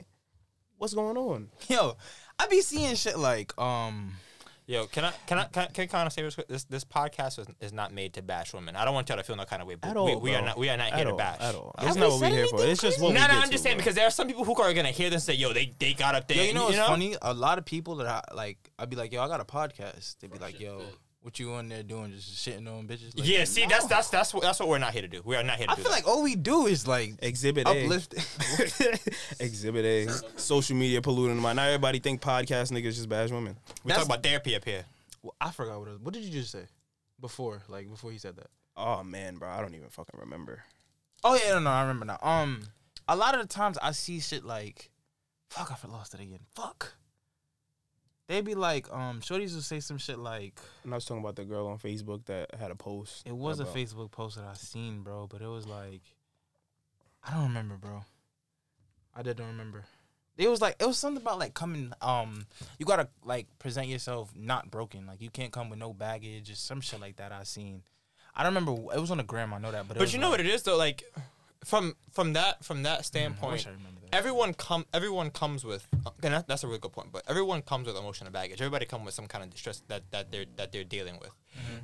what's 0.78 0.94
going 0.94 1.16
on? 1.16 1.48
Yo, 1.68 1.96
I 2.38 2.46
be 2.46 2.60
seeing 2.60 2.94
shit 2.94 3.18
like 3.18 3.56
um. 3.58 4.12
Yo, 4.66 4.86
can 4.86 5.04
I 5.04 5.12
can 5.26 5.38
I 5.38 5.44
can, 5.46 5.62
I- 5.64 5.66
can 5.66 5.82
I 5.82 5.86
kind 5.88 6.06
of 6.06 6.12
say 6.12 6.22
this? 6.22 6.36
quick? 6.36 6.46
This 6.48 6.62
this 6.64 6.84
podcast 6.84 7.40
is, 7.40 7.46
is 7.60 7.72
not 7.72 7.92
made 7.92 8.14
to 8.14 8.22
bash 8.22 8.54
women. 8.54 8.76
I 8.76 8.84
don't 8.84 8.94
want 8.94 9.08
y'all 9.08 9.18
to 9.18 9.24
feel 9.24 9.34
no 9.36 9.44
kind 9.44 9.60
of 9.60 9.66
way. 9.68 9.74
But 9.74 9.90
At 9.90 9.96
we, 9.96 10.00
all, 10.12 10.20
we 10.20 10.30
are 10.34 10.38
bro. 10.38 10.46
not 10.46 10.58
we 10.58 10.68
are 10.70 10.76
not 10.76 10.92
At 10.92 10.94
here 10.96 11.04
to 11.06 11.10
all, 11.10 11.16
bash 11.18 11.40
at 11.40 11.54
all. 11.56 11.74
That's 11.76 11.88
Have 11.88 11.96
not 11.96 12.04
we 12.06 12.10
what 12.12 12.20
we 12.20 12.26
said 12.28 12.32
here 12.32 12.46
for. 12.46 12.54
anything 12.56 12.70
It's 12.72 12.80
just 12.80 13.00
what 13.00 13.08
No, 13.08 13.20
we 13.20 13.20
no, 13.20 13.26
get 13.26 13.36
I'm 13.36 13.42
to, 13.46 13.50
just 13.50 13.64
saying 13.64 13.76
bro. 13.76 13.80
because 13.82 13.94
there 13.96 14.06
are 14.06 14.10
some 14.10 14.26
people 14.28 14.44
who 14.44 14.54
are 14.62 14.72
gonna 14.72 14.88
hear 14.90 15.10
this 15.10 15.28
and 15.28 15.34
say, 15.36 15.42
"Yo, 15.42 15.52
they 15.52 15.74
they 15.80 15.92
got 15.92 16.14
up 16.14 16.28
there." 16.28 16.36
Yo, 16.38 16.44
you 16.44 16.54
know 16.54 16.64
what's 16.66 16.76
know? 16.78 16.86
funny? 16.86 17.16
A 17.20 17.34
lot 17.34 17.58
of 17.58 17.64
people 17.66 17.96
that 17.96 18.06
I 18.06 18.22
like, 18.34 18.70
I'd 18.78 18.88
be 18.88 18.96
like, 18.96 19.12
yo, 19.12 19.22
I 19.22 19.28
got 19.28 19.40
a 19.40 19.44
podcast. 19.44 20.18
They'd 20.20 20.30
be 20.32 20.38
like, 20.38 20.58
yo, 20.60 20.80
what 21.24 21.38
you 21.38 21.52
on 21.54 21.70
there 21.70 21.82
doing? 21.82 22.12
Just 22.12 22.34
shitting 22.34 22.68
on 22.68 22.86
bitches? 22.86 23.18
Like, 23.18 23.26
Yeah, 23.26 23.44
see, 23.44 23.62
no. 23.62 23.68
that's 23.70 23.86
that's 23.86 24.08
that's 24.10 24.34
what 24.34 24.42
that's 24.42 24.60
what 24.60 24.68
we're 24.68 24.76
not 24.78 24.92
here 24.92 25.00
to 25.02 25.08
do. 25.08 25.22
We 25.24 25.36
are 25.36 25.42
not 25.42 25.56
here 25.56 25.66
to 25.66 25.72
I 25.72 25.74
do 25.74 25.82
feel 25.82 25.90
that. 25.90 25.96
like 25.96 26.06
all 26.06 26.22
we 26.22 26.36
do 26.36 26.66
is 26.66 26.86
like 26.86 27.14
Exhibit 27.20 27.66
A. 27.66 27.70
uplift. 27.70 28.14
Exhibit 29.40 29.84
A. 29.84 30.08
Social 30.38 30.76
media 30.76 31.00
polluting 31.00 31.36
the 31.36 31.42
mind. 31.42 31.56
Not 31.56 31.68
everybody 31.68 31.98
think 31.98 32.20
podcast 32.20 32.70
niggas 32.72 32.94
just 32.96 33.08
bash 33.08 33.30
women. 33.30 33.56
we 33.84 33.92
talk 33.92 34.04
about 34.04 34.22
therapy 34.22 34.54
up 34.54 34.64
here. 34.66 34.84
Well, 35.22 35.34
I 35.40 35.50
forgot 35.50 35.78
what 35.78 35.88
it 35.88 35.92
was. 35.92 36.00
What 36.00 36.12
did 36.14 36.24
you 36.24 36.30
just 36.30 36.50
say 36.52 36.64
before? 37.20 37.62
Like 37.68 37.88
before 37.90 38.12
he 38.12 38.18
said 38.18 38.36
that. 38.36 38.48
Oh 38.76 39.02
man, 39.02 39.36
bro, 39.36 39.48
I 39.48 39.62
don't 39.62 39.74
even 39.74 39.88
fucking 39.88 40.20
remember. 40.20 40.62
Oh 41.22 41.38
yeah, 41.42 41.52
no, 41.54 41.60
no, 41.60 41.70
I 41.70 41.80
remember 41.82 42.04
now. 42.04 42.18
Um, 42.20 42.64
a 43.08 43.16
lot 43.16 43.34
of 43.34 43.40
the 43.40 43.46
times 43.48 43.78
I 43.80 43.92
see 43.92 44.20
shit 44.20 44.44
like, 44.44 44.90
fuck, 45.48 45.72
I 45.72 45.74
forgot 45.76 45.96
lost 45.96 46.12
it 46.14 46.20
again. 46.20 46.40
Fuck. 46.54 46.92
They 48.26 48.40
be 48.40 48.54
like, 48.54 48.90
um, 48.92 49.20
shorties 49.20 49.54
will 49.54 49.60
say 49.60 49.80
some 49.80 49.98
shit 49.98 50.18
like, 50.18 50.58
And 50.82 50.92
I 50.92 50.96
was 50.96 51.04
talking 51.04 51.22
about 51.22 51.36
the 51.36 51.44
girl 51.44 51.66
on 51.66 51.78
Facebook 51.78 52.24
that 52.26 52.54
had 52.58 52.70
a 52.70 52.74
post. 52.74 53.22
it 53.26 53.36
was 53.36 53.60
a 53.60 53.64
Facebook 53.66 54.10
post 54.10 54.36
that 54.36 54.44
I 54.46 54.54
seen, 54.54 55.02
bro, 55.02 55.26
but 55.26 55.42
it 55.42 55.46
was 55.46 55.66
like, 55.66 56.00
I 57.26 57.32
don't 57.34 57.44
remember, 57.44 57.76
bro. 57.76 58.02
I 59.14 59.22
did 59.22 59.36
don't 59.36 59.48
remember. 59.48 59.84
It 60.36 60.48
was 60.48 60.60
like 60.60 60.74
it 60.80 60.86
was 60.86 60.98
something 60.98 61.22
about 61.22 61.38
like 61.38 61.54
coming. 61.54 61.92
Um, 62.02 62.46
you 62.78 62.86
gotta 62.86 63.08
like 63.24 63.46
present 63.60 63.86
yourself 63.86 64.32
not 64.34 64.68
broken. 64.70 65.06
Like 65.06 65.20
you 65.20 65.30
can't 65.30 65.52
come 65.52 65.70
with 65.70 65.78
no 65.78 65.92
baggage 65.92 66.50
or 66.50 66.56
some 66.56 66.80
shit 66.80 67.00
like 67.00 67.16
that. 67.16 67.30
I 67.30 67.44
seen. 67.44 67.82
I 68.34 68.42
don't 68.42 68.52
remember. 68.54 68.72
It 68.92 69.00
was 69.00 69.12
on 69.12 69.18
the 69.18 69.22
gram. 69.22 69.54
I 69.54 69.58
know 69.58 69.70
that, 69.70 69.86
but 69.86 69.96
it 69.96 69.98
But 70.00 70.06
was 70.06 70.12
you 70.12 70.18
know 70.18 70.30
like, 70.30 70.38
what 70.38 70.46
it 70.46 70.52
is 70.52 70.64
though, 70.64 70.76
like 70.76 71.04
from 71.64 71.96
from 72.12 72.32
that 72.34 72.64
from 72.64 72.82
that 72.82 72.98
Mm, 72.98 73.00
I 73.00 73.02
standpoint, 73.02 73.66
I 73.66 73.70
that. 73.70 74.16
everyone 74.16 74.54
come 74.54 74.86
everyone 74.92 75.30
comes 75.30 75.64
with 75.64 75.86
and 76.22 76.34
that, 76.34 76.46
that's 76.46 76.62
a 76.64 76.66
really 76.66 76.78
good 76.78 76.92
point 76.92 77.10
but 77.12 77.22
everyone 77.28 77.62
comes 77.62 77.86
with 77.86 77.96
emotional 77.96 78.30
baggage. 78.30 78.60
Everybody 78.60 78.86
comes 78.86 79.04
with 79.06 79.14
some 79.14 79.26
kind 79.26 79.42
of 79.44 79.50
distress 79.50 79.82
that, 79.88 80.02
that 80.10 80.30
they're 80.30 80.46
that 80.56 80.72
they're 80.72 80.84
dealing 80.84 81.18
with. 81.20 81.30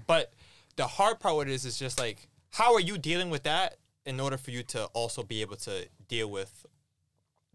But 0.06 0.32
the 0.76 0.86
hard 0.86 1.18
part 1.20 1.36
with 1.36 1.48
it 1.48 1.52
is 1.54 1.64
is 1.64 1.78
just 1.78 1.98
like 1.98 2.28
how 2.50 2.74
are 2.74 2.80
you 2.80 2.98
dealing 2.98 3.30
with 3.30 3.42
that 3.44 3.76
in 4.06 4.18
order 4.20 4.36
for 4.36 4.50
you 4.50 4.62
to 4.64 4.84
also 4.86 5.22
be 5.22 5.40
able 5.40 5.56
to 5.56 5.86
deal 6.08 6.30
with 6.30 6.66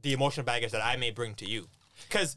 the 0.01 0.13
emotional 0.13 0.45
baggage 0.45 0.71
that 0.71 0.83
i 0.85 0.95
may 0.95 1.11
bring 1.11 1.33
to 1.35 1.45
you? 1.45 1.67
Because 2.07 2.35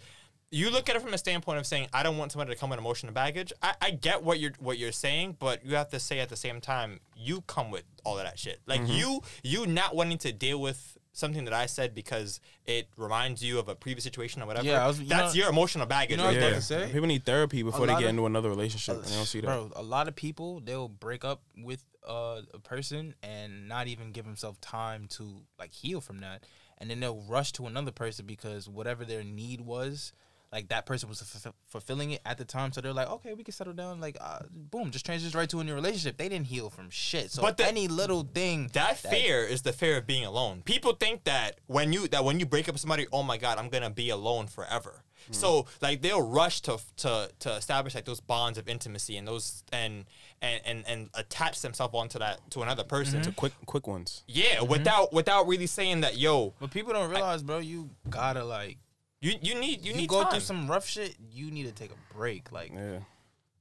you 0.51 0.71
look 0.71 0.89
at 0.89 0.97
it 0.97 1.03
from 1.03 1.13
a 1.13 1.19
standpoint 1.19 1.59
of 1.59 1.67
saying 1.67 1.89
I 1.93 2.03
don't 2.03 2.17
want 2.17 2.33
somebody 2.33 2.55
to 2.55 2.59
come 2.59 2.71
with 2.71 2.79
emotional 2.79 3.13
baggage. 3.13 3.53
I, 3.63 3.75
I 3.83 3.91
get 3.91 4.23
what 4.23 4.39
you're 4.41 4.53
what 4.59 4.79
you're 4.79 4.93
saying, 4.93 5.37
but 5.39 5.65
you 5.65 5.75
have 5.77 5.91
to 5.91 6.01
say 6.01 6.21
at 6.21 6.29
the 6.29 6.37
same 6.37 6.61
time 6.61 7.01
you 7.17 7.43
come 7.43 7.71
with 7.71 7.85
all 8.05 8.19
of 8.19 8.25
that 8.25 8.39
shit. 8.39 8.61
Like 8.67 8.81
you 8.87 9.21
you 9.43 9.67
not 9.67 9.95
wanting 9.95 10.19
to 10.19 10.33
deal 10.33 10.61
with 10.61 10.97
something 11.13 11.45
that 11.45 11.53
I 11.53 11.67
said 11.67 11.95
because 11.95 12.39
it 12.65 12.89
reminds 12.97 13.43
you 13.45 13.59
of 13.59 13.69
a 13.69 13.75
previous 13.75 14.05
situation 14.05 14.41
or 14.41 14.47
whatever. 14.47 14.67
Yeah, 14.67 14.87
was- 14.87 15.01
you 15.01 15.07
that's 15.09 15.35
know- 15.35 15.39
your 15.41 15.51
emotional 15.51 15.85
baggage. 15.85 16.17
know 16.17 16.25
what 16.25 16.29
right 16.31 16.37
I 16.37 16.41
there. 16.41 16.55
was 16.55 16.71
about 16.71 16.79
to 16.81 16.87
say? 16.87 16.93
People 16.93 17.09
need 17.09 17.25
therapy 17.27 17.63
before 17.63 17.87
they 17.87 17.95
get 17.95 18.05
of- 18.05 18.11
into 18.11 18.27
another 18.27 18.49
relationship. 18.49 18.97
and 19.03 19.07
I 19.07 19.17
don't 19.17 19.27
see 19.27 19.41
that. 19.41 19.47
Bro, 19.47 19.73
a 19.77 19.83
lot 19.83 20.09
of 20.09 20.15
people 20.15 20.61
they'll 20.61 20.89
break 20.89 21.25
up 21.25 21.43
with 21.57 21.83
uh, 22.07 22.41
a 22.55 22.59
person 22.61 23.15
and 23.23 23.69
not 23.69 23.87
even 23.89 24.13
give 24.13 24.25
themselves 24.25 24.57
time 24.61 25.09
to 25.09 25.43
like 25.59 25.73
heal 25.73 26.01
from 26.01 26.21
that, 26.21 26.45
and 26.79 26.89
then 26.89 27.01
they'll 27.01 27.21
rush 27.29 27.53
to 27.53 27.67
another 27.67 27.91
person 27.91 28.25
because 28.25 28.67
whatever 28.69 29.05
their 29.05 29.23
need 29.25 29.61
was, 29.61 30.13
like 30.53 30.69
that 30.69 30.87
person 30.87 31.09
was 31.09 31.21
fulf- 31.23 31.53
fulfilling 31.67 32.13
it 32.13 32.21
at 32.25 32.39
the 32.39 32.45
time. 32.45 32.73
So 32.73 32.81
they're 32.81 32.93
like, 32.93 33.11
okay, 33.11 33.35
we 33.35 33.45
can 33.45 33.53
settle 33.53 33.73
down. 33.75 34.01
Like, 34.01 34.17
uh, 34.21 34.41
boom, 34.51 34.91
just 34.91 35.05
transition 35.05 35.39
right 35.39 35.49
to 35.51 35.61
a 35.61 35.65
new 35.65 35.75
relationship. 35.75 36.17
They 36.17 36.29
didn't 36.29 36.47
heal 36.47 36.71
from 36.71 36.89
shit. 36.91 37.31
So 37.31 37.43
But 37.43 37.57
the- 37.59 37.67
any 37.67 37.87
little 37.89 38.23
thing 38.23 38.71
That 38.73 38.97
fear 38.99 39.45
is 39.45 39.63
the 39.63 39.73
fear 39.73 39.99
of 39.99 40.07
being 40.07 40.25
alone. 40.25 40.63
People 40.63 40.95
think 40.95 41.25
that 41.25 41.59
when 41.67 41.93
you 41.93 42.09
that 42.09 42.25
when 42.25 42.41
you 42.41 42.47
break 42.47 42.69
up 42.69 42.75
with 42.75 42.81
somebody, 42.81 43.07
oh 43.13 43.23
my 43.23 43.37
god, 43.37 43.59
I'm 43.59 43.69
gonna 43.69 43.91
be 43.91 44.11
alone 44.11 44.47
forever. 44.47 45.03
So 45.31 45.67
like 45.83 46.01
they'll 46.01 46.27
rush 46.27 46.63
to 46.63 46.79
to 46.99 47.31
to 47.41 47.53
establish 47.53 47.95
like 47.95 48.07
those 48.07 48.21
bonds 48.21 48.57
of 48.57 48.67
intimacy 48.67 49.19
and 49.19 49.29
those 49.29 49.63
and 49.73 50.07
and 50.41 50.63
and, 50.65 50.85
and 50.87 51.11
attach 51.13 51.61
themselves 51.61 51.95
onto 51.95 52.19
that 52.21 52.51
to 52.53 52.63
another 52.63 52.85
person. 52.85 53.21
To 53.23 53.33
quick, 53.33 53.53
quick 53.67 53.87
ones. 53.87 54.23
Yeah, 54.27 54.63
without 54.63 55.13
without 55.13 55.47
really 55.47 55.67
saying 55.67 56.01
that, 56.01 56.17
yo, 56.17 56.55
But 56.59 56.71
people 56.71 56.95
don't 56.95 57.11
realize, 57.11 57.43
bro. 57.43 57.59
You 57.59 57.91
gotta 58.09 58.43
like 58.45 58.79
you 59.21 59.33
you 59.43 59.55
need 59.59 59.85
you, 59.85 59.93
you, 59.93 59.97
need 59.99 60.09
go 60.09 60.23
time. 60.23 60.31
through 60.33 60.41
some 60.41 60.69
rough 60.71 60.87
shit. 60.89 61.17
You 61.33 61.51
need 61.51 61.67
to 61.67 61.73
take 61.73 61.91
a 61.91 62.15
break. 62.15 62.53
Like 62.53 62.73
Yeah. 62.73 63.01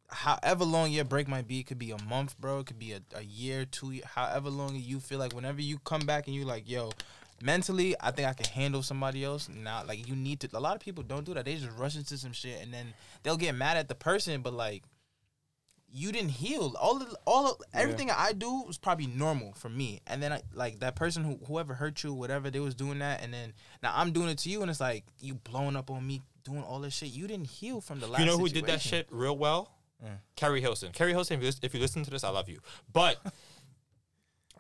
however 0.10 0.64
long 0.64 0.92
your 0.92 1.06
break 1.06 1.28
might 1.28 1.48
be, 1.48 1.60
it 1.60 1.68
could 1.68 1.80
be 1.80 1.92
a 1.92 2.02
month, 2.04 2.40
bro. 2.40 2.60
It 2.60 2.68
could 2.68 2.80
be 2.80 2.94
a, 2.94 3.02
a 3.16 3.22
year, 3.24 3.66
two 3.66 3.92
year, 3.92 4.04
however 4.06 4.50
long 4.50 4.76
you 4.76 5.00
feel 5.00 5.20
like 5.20 5.34
whenever 5.34 5.62
you 5.62 5.80
come 5.80 6.02
back 6.02 6.28
and 6.28 6.36
you 6.36 6.46
like, 6.46 6.70
yo, 6.70 6.92
mentally, 7.42 7.96
I 8.00 8.12
think 8.12 8.28
I 8.28 8.34
can 8.34 8.46
handle 8.46 8.84
somebody 8.84 9.24
else. 9.24 9.50
Now, 9.50 9.84
like 9.88 10.08
you 10.08 10.16
need 10.16 10.40
to. 10.42 10.50
A 10.54 10.60
lot 10.60 10.76
of 10.76 10.82
people 10.82 11.04
don't 11.04 11.26
do 11.26 11.34
that. 11.34 11.46
They 11.46 11.56
just 11.56 11.76
rush 11.78 11.96
into 11.96 12.18
some 12.18 12.34
shit 12.34 12.62
and 12.62 12.74
then 12.74 12.94
they'll 13.24 13.38
get 13.38 13.56
mad 13.56 13.78
at 13.78 13.88
the 13.90 13.96
person, 13.96 14.42
but 14.42 14.54
like. 14.54 14.84
You 15.98 16.12
didn't 16.12 16.30
heal. 16.30 16.76
All 16.80 17.02
of, 17.02 17.16
all 17.26 17.48
of, 17.48 17.62
everything 17.74 18.12
I 18.12 18.32
do 18.32 18.62
was 18.68 18.78
probably 18.78 19.08
normal 19.08 19.54
for 19.54 19.68
me, 19.68 20.02
and 20.06 20.22
then 20.22 20.32
I 20.32 20.42
like 20.54 20.80
that 20.82 20.96
person 20.96 21.24
who 21.24 21.40
whoever 21.48 21.74
hurt 21.74 22.04
you, 22.04 22.14
whatever 22.14 22.52
they 22.52 22.60
was 22.60 22.76
doing 22.76 23.00
that, 23.00 23.24
and 23.24 23.34
then 23.34 23.54
now 23.82 23.94
I'm 23.96 24.12
doing 24.12 24.30
it 24.30 24.38
to 24.40 24.50
you, 24.50 24.62
and 24.62 24.70
it's 24.70 24.80
like 24.80 25.06
you 25.20 25.34
blowing 25.34 25.76
up 25.76 25.90
on 25.90 26.06
me, 26.06 26.22
doing 26.44 26.62
all 26.62 26.80
this 26.80 26.94
shit. 26.94 27.10
You 27.10 27.28
didn't 27.28 27.48
heal 27.48 27.82
from 27.82 28.00
the 28.00 28.06
last. 28.06 28.20
You 28.20 28.28
know 28.28 28.38
who 28.38 28.48
did 28.48 28.68
that 28.68 28.80
shit 28.80 29.08
real 29.10 29.36
well? 29.38 29.72
Keri 30.36 30.62
Hilson. 30.62 30.92
Keri 30.92 31.12
Hilson, 31.12 31.40
if 31.40 31.44
you, 31.44 31.52
if 31.64 31.74
you 31.74 31.80
listen 31.80 32.04
to 32.04 32.12
this, 32.12 32.24
I 32.24 32.30
love 32.30 32.48
you. 32.48 32.60
But 32.94 33.18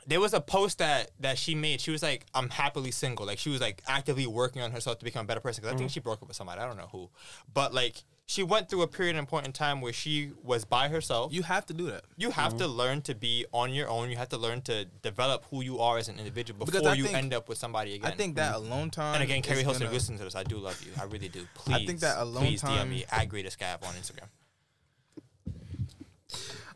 there 0.08 0.20
was 0.20 0.34
a 0.34 0.42
post 0.42 0.80
that 0.80 1.12
that 1.20 1.38
she 1.38 1.54
made. 1.54 1.82
She 1.82 1.92
was 1.92 2.02
like, 2.02 2.26
"I'm 2.34 2.50
happily 2.50 2.92
single." 2.92 3.26
Like 3.26 3.38
she 3.38 3.50
was 3.50 3.62
like 3.62 3.84
actively 3.88 4.26
working 4.26 4.62
on 4.62 4.72
herself 4.72 4.98
to 5.00 5.06
become 5.06 5.26
a 5.26 5.28
better 5.28 5.42
person. 5.42 5.62
Because 5.62 5.76
I 5.76 5.78
think 5.78 5.90
mm-hmm. 5.90 5.94
she 5.94 6.00
broke 6.00 6.22
up 6.22 6.28
with 6.28 6.38
somebody. 6.38 6.62
I 6.62 6.66
don't 6.66 6.78
know 6.78 6.90
who, 6.92 7.10
but 7.54 7.74
like 7.74 8.04
she 8.30 8.44
went 8.44 8.70
through 8.70 8.82
a 8.82 8.88
period 8.88 9.16
and 9.16 9.26
point 9.26 9.46
in 9.46 9.54
time 9.54 9.80
where 9.80 9.94
she 9.94 10.32
was 10.44 10.66
by 10.66 10.90
herself. 10.90 11.34
You 11.34 11.44
have 11.44 11.66
to 11.68 11.74
do 11.74 11.86
that. 11.88 12.04
you 12.18 12.30
have 12.32 12.58
to 12.58 12.66
mm-hmm. 12.66 12.74
learn 12.74 13.02
to 13.04 13.16
be 13.16 13.46
on 13.54 13.74
your 13.74 13.88
own. 13.88 14.10
You 14.10 14.18
have 14.18 14.28
to 14.30 14.38
learn 14.38 14.62
to 14.64 14.84
develop 15.02 15.46
who 15.50 15.62
you 15.64 15.80
are 15.80 15.98
as 15.98 16.10
an 16.10 16.20
individual 16.20 16.66
Because 16.66 16.82
before 16.82 16.92
I 16.92 16.96
you 16.96 17.08
end 17.08 17.34
up 17.34 17.48
with 17.48 17.58
somebody 17.58 17.96
again. 17.96 18.12
I 18.12 18.16
think 18.16 18.36
that 18.36 18.54
mm-hmm. 18.56 18.70
alone 18.70 18.90
time. 18.90 19.16
And 19.16 19.24
again, 19.24 19.42
Keri 19.42 19.60
is 19.60 19.64
Hilson, 19.64 19.84
gonna- 19.84 19.92
you 19.92 19.96
listen 19.96 20.18
to 20.18 20.26
this, 20.26 20.36
I 20.36 20.44
do 20.44 20.58
love 20.58 20.82
you. 20.84 20.92
I 21.00 21.06
really 21.06 21.30
do. 21.30 21.48
Please, 21.56 21.76
I 21.76 21.86
think 21.86 22.02
that 22.02 22.18
alone 22.18 22.44
please 22.44 22.62
DM 22.62 22.68
time- 22.68 22.90
me 22.90 23.06
at 23.10 23.30
greatest 23.30 23.54
scab 23.54 23.82
on 23.86 23.94
Instagram. 23.94 24.28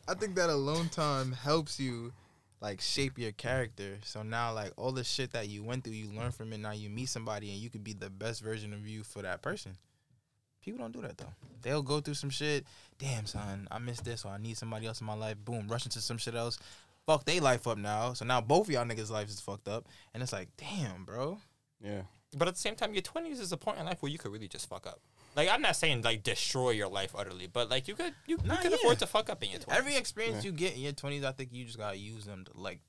I 0.07 0.13
think 0.13 0.35
that 0.35 0.49
alone 0.49 0.87
time 0.87 1.33
helps 1.33 1.81
you 1.81 2.13
like 2.61 2.79
shape 2.79 3.17
your 3.17 3.33
character. 3.33 3.97
So 4.03 4.23
now 4.23 4.53
like 4.53 4.71
all 4.77 4.93
the 4.93 5.03
shit 5.03 5.33
that 5.33 5.49
you 5.49 5.63
went 5.65 5.83
through, 5.83 5.93
you 5.93 6.11
learn 6.11 6.31
from 6.31 6.53
it. 6.53 6.59
Now 6.59 6.71
you 6.71 6.89
meet 6.89 7.09
somebody 7.09 7.51
and 7.51 7.59
you 7.59 7.69
could 7.69 7.83
be 7.83 7.93
the 7.93 8.09
best 8.09 8.41
version 8.41 8.71
of 8.71 8.87
you 8.87 9.03
for 9.03 9.21
that 9.21 9.41
person. 9.41 9.77
People 10.63 10.79
don't 10.79 10.91
do 10.91 11.01
that 11.01 11.17
though. 11.17 11.33
They'll 11.61 11.81
go 11.81 11.99
through 11.99 12.15
some 12.15 12.29
shit. 12.29 12.65
Damn 12.99 13.25
son, 13.25 13.67
I 13.71 13.79
missed 13.79 14.05
this 14.05 14.25
or 14.25 14.31
I 14.31 14.37
need 14.37 14.57
somebody 14.57 14.87
else 14.87 15.01
in 15.01 15.07
my 15.07 15.15
life. 15.15 15.37
Boom, 15.43 15.67
rush 15.67 15.85
into 15.85 16.01
some 16.01 16.17
shit 16.17 16.35
else. 16.35 16.59
Fuck 17.05 17.25
they 17.25 17.39
life 17.39 17.67
up 17.67 17.77
now. 17.77 18.13
So 18.13 18.25
now 18.25 18.41
both 18.41 18.67
of 18.67 18.73
y'all 18.73 18.85
niggas' 18.85 19.09
lives 19.09 19.33
is 19.33 19.41
fucked 19.41 19.67
up. 19.67 19.87
And 20.13 20.21
it's 20.21 20.33
like, 20.33 20.49
damn, 20.57 21.03
bro. 21.03 21.39
Yeah. 21.83 22.01
But 22.37 22.47
at 22.47 22.53
the 22.53 22.59
same 22.59 22.75
time, 22.75 22.93
your 22.93 23.01
twenties 23.01 23.39
is 23.39 23.51
a 23.51 23.57
point 23.57 23.79
in 23.79 23.85
life 23.85 24.01
where 24.01 24.11
you 24.11 24.17
could 24.17 24.31
really 24.31 24.47
just 24.47 24.69
fuck 24.69 24.87
up. 24.87 25.01
Like 25.35 25.49
I'm 25.49 25.61
not 25.61 25.75
saying 25.75 26.01
like 26.03 26.23
destroy 26.23 26.71
your 26.71 26.87
life 26.89 27.13
utterly, 27.17 27.47
but 27.47 27.69
like 27.69 27.87
you 27.87 27.95
could 27.95 28.13
you, 28.27 28.37
Nah, 28.43 28.53
you 28.53 28.59
could 28.59 28.71
yeah. 28.71 28.77
afford 28.77 28.99
to 28.99 29.07
fuck 29.07 29.29
up 29.29 29.43
in 29.43 29.49
your 29.49 29.59
twenties. 29.59 29.79
Every 29.79 29.95
experience 29.95 30.45
you 30.45 30.51
get 30.51 30.75
in 30.75 30.81
your 30.81 30.93
twenties, 30.93 31.23
I 31.23 31.31
think 31.31 31.49
you 31.53 31.65
just 31.65 31.77
gotta 31.77 31.97
use 31.97 32.25
them 32.25 32.45
to 32.45 32.51
like 32.59 32.79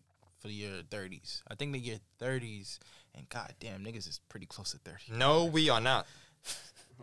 for 0.43 0.49
your 0.49 0.83
30s. 0.83 1.43
I 1.49 1.55
think 1.55 1.73
the 1.73 1.79
year 1.79 1.99
30s, 2.21 2.81
and 3.15 3.29
goddamn, 3.29 3.85
niggas 3.85 4.09
is 4.09 4.21
pretty 4.29 4.47
close 4.47 4.73
to 4.73 4.79
30. 4.79 5.17
No, 5.17 5.45
we 5.45 5.71
are 5.71 5.81
not. 5.81 6.07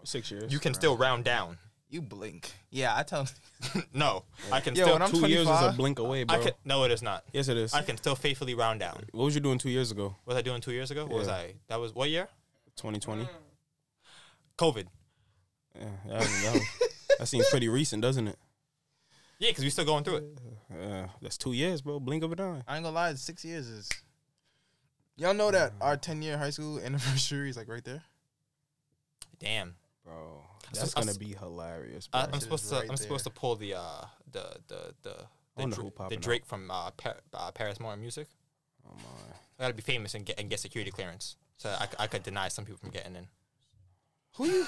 Six 0.03 0.31
years. 0.31 0.51
You 0.51 0.59
can 0.59 0.73
still 0.73 0.95
round 0.97 1.23
down. 1.25 1.57
You 1.89 2.01
blink. 2.01 2.51
Yeah, 2.69 2.95
I 2.95 3.01
tell. 3.03 3.27
no, 3.93 4.23
I 4.51 4.59
can 4.59 4.75
Yo, 4.75 4.83
still. 4.83 4.93
when 4.93 5.01
I'm 5.01 5.11
two 5.11 5.27
years 5.27 5.41
is 5.41 5.47
a 5.49 5.73
25, 5.73 5.77
blink 5.77 5.99
away, 5.99 6.23
bro. 6.23 6.37
I 6.39 6.43
can. 6.43 6.51
No, 6.63 6.83
it 6.83 6.91
is 6.91 7.01
not. 7.01 7.23
yes, 7.33 7.47
it 7.47 7.57
is. 7.57 7.73
I 7.73 7.81
can 7.81 7.97
still 7.97 8.15
faithfully 8.15 8.53
round 8.53 8.79
down. 8.79 9.03
What 9.11 9.25
was 9.25 9.33
you 9.35 9.41
doing 9.41 9.57
two 9.57 9.71
years 9.71 9.91
ago? 9.91 10.15
What 10.23 10.35
was 10.35 10.37
I 10.37 10.41
doing 10.43 10.61
two 10.61 10.71
years 10.71 10.91
ago? 10.91 11.05
What 11.05 11.17
was 11.17 11.27
Yeah. 11.27 11.33
I? 11.35 11.53
That 11.67 11.79
was 11.79 11.93
what 11.95 12.09
year? 12.09 12.27
2020. 12.75 13.27
COVID. 14.57 14.85
Yeah, 15.75 15.85
that, 16.07 16.19
that, 16.21 16.61
that 17.19 17.27
seems 17.27 17.47
pretty 17.49 17.69
recent, 17.69 18.01
doesn't 18.01 18.27
it? 18.27 18.37
Yeah, 19.39 19.49
because 19.51 19.63
we're 19.63 19.69
still 19.71 19.85
going 19.85 20.03
through 20.03 20.17
it. 20.17 20.25
Uh, 20.71 21.07
that's 21.21 21.37
two 21.37 21.53
years, 21.53 21.81
bro. 21.81 21.99
Blink 21.99 22.23
of 22.23 22.31
an 22.33 22.39
eye. 22.41 22.61
I 22.67 22.75
ain't 22.75 22.83
gonna 22.83 22.95
lie, 22.95 23.13
six 23.15 23.43
years 23.45 23.67
is. 23.67 23.89
Y'all 25.15 25.33
know 25.33 25.49
that 25.51 25.73
our 25.81 25.97
10 25.97 26.21
year 26.21 26.37
high 26.37 26.49
school 26.49 26.79
anniversary 26.79 27.49
is 27.49 27.57
like 27.57 27.67
right 27.67 27.83
there. 27.83 28.03
Damn. 29.39 29.75
Bro, 30.03 30.41
So- 30.73 30.81
that's 30.81 30.95
I 30.95 30.99
gonna 31.01 31.11
s- 31.11 31.17
be 31.17 31.33
hilarious, 31.33 32.07
bro. 32.07 32.21
I, 32.21 32.23
I'm 32.31 32.39
supposed 32.39 32.63
is 32.65 32.69
to. 32.71 32.75
right 32.77 32.89
I'm 32.89 32.97
supposed 32.97 33.23
to 33.25 33.29
pull 33.29 33.55
the 33.55 33.73
uh 33.75 34.05
the 34.31 34.57
the 34.67 34.93
the 35.03 35.15
the, 35.57 35.65
Dra- 35.67 35.75
who 35.75 35.83
the 35.85 35.91
popping 35.91 36.19
Drake 36.19 36.45
from 36.45 36.69
uh, 36.71 36.91
Par- 36.91 37.17
uh, 37.33 37.51
Paris 37.51 37.79
Morton 37.79 37.99
Music. 38.01 38.27
oh 38.87 38.91
my. 38.95 39.33
I 39.59 39.63
gotta 39.63 39.73
be 39.73 39.81
famous 39.81 40.13
and 40.15 40.25
get 40.25 40.39
and 40.39 40.49
get 40.49 40.59
security 40.59 40.89
clearance, 40.91 41.35
so 41.57 41.69
I, 41.69 41.87
I 41.99 42.07
could 42.07 42.23
deny 42.23 42.47
some 42.47 42.63
people 42.65 42.79
from 42.79 42.91
getting 42.91 43.15
in. 43.15 43.27
Who 44.35 44.45
you? 44.45 44.65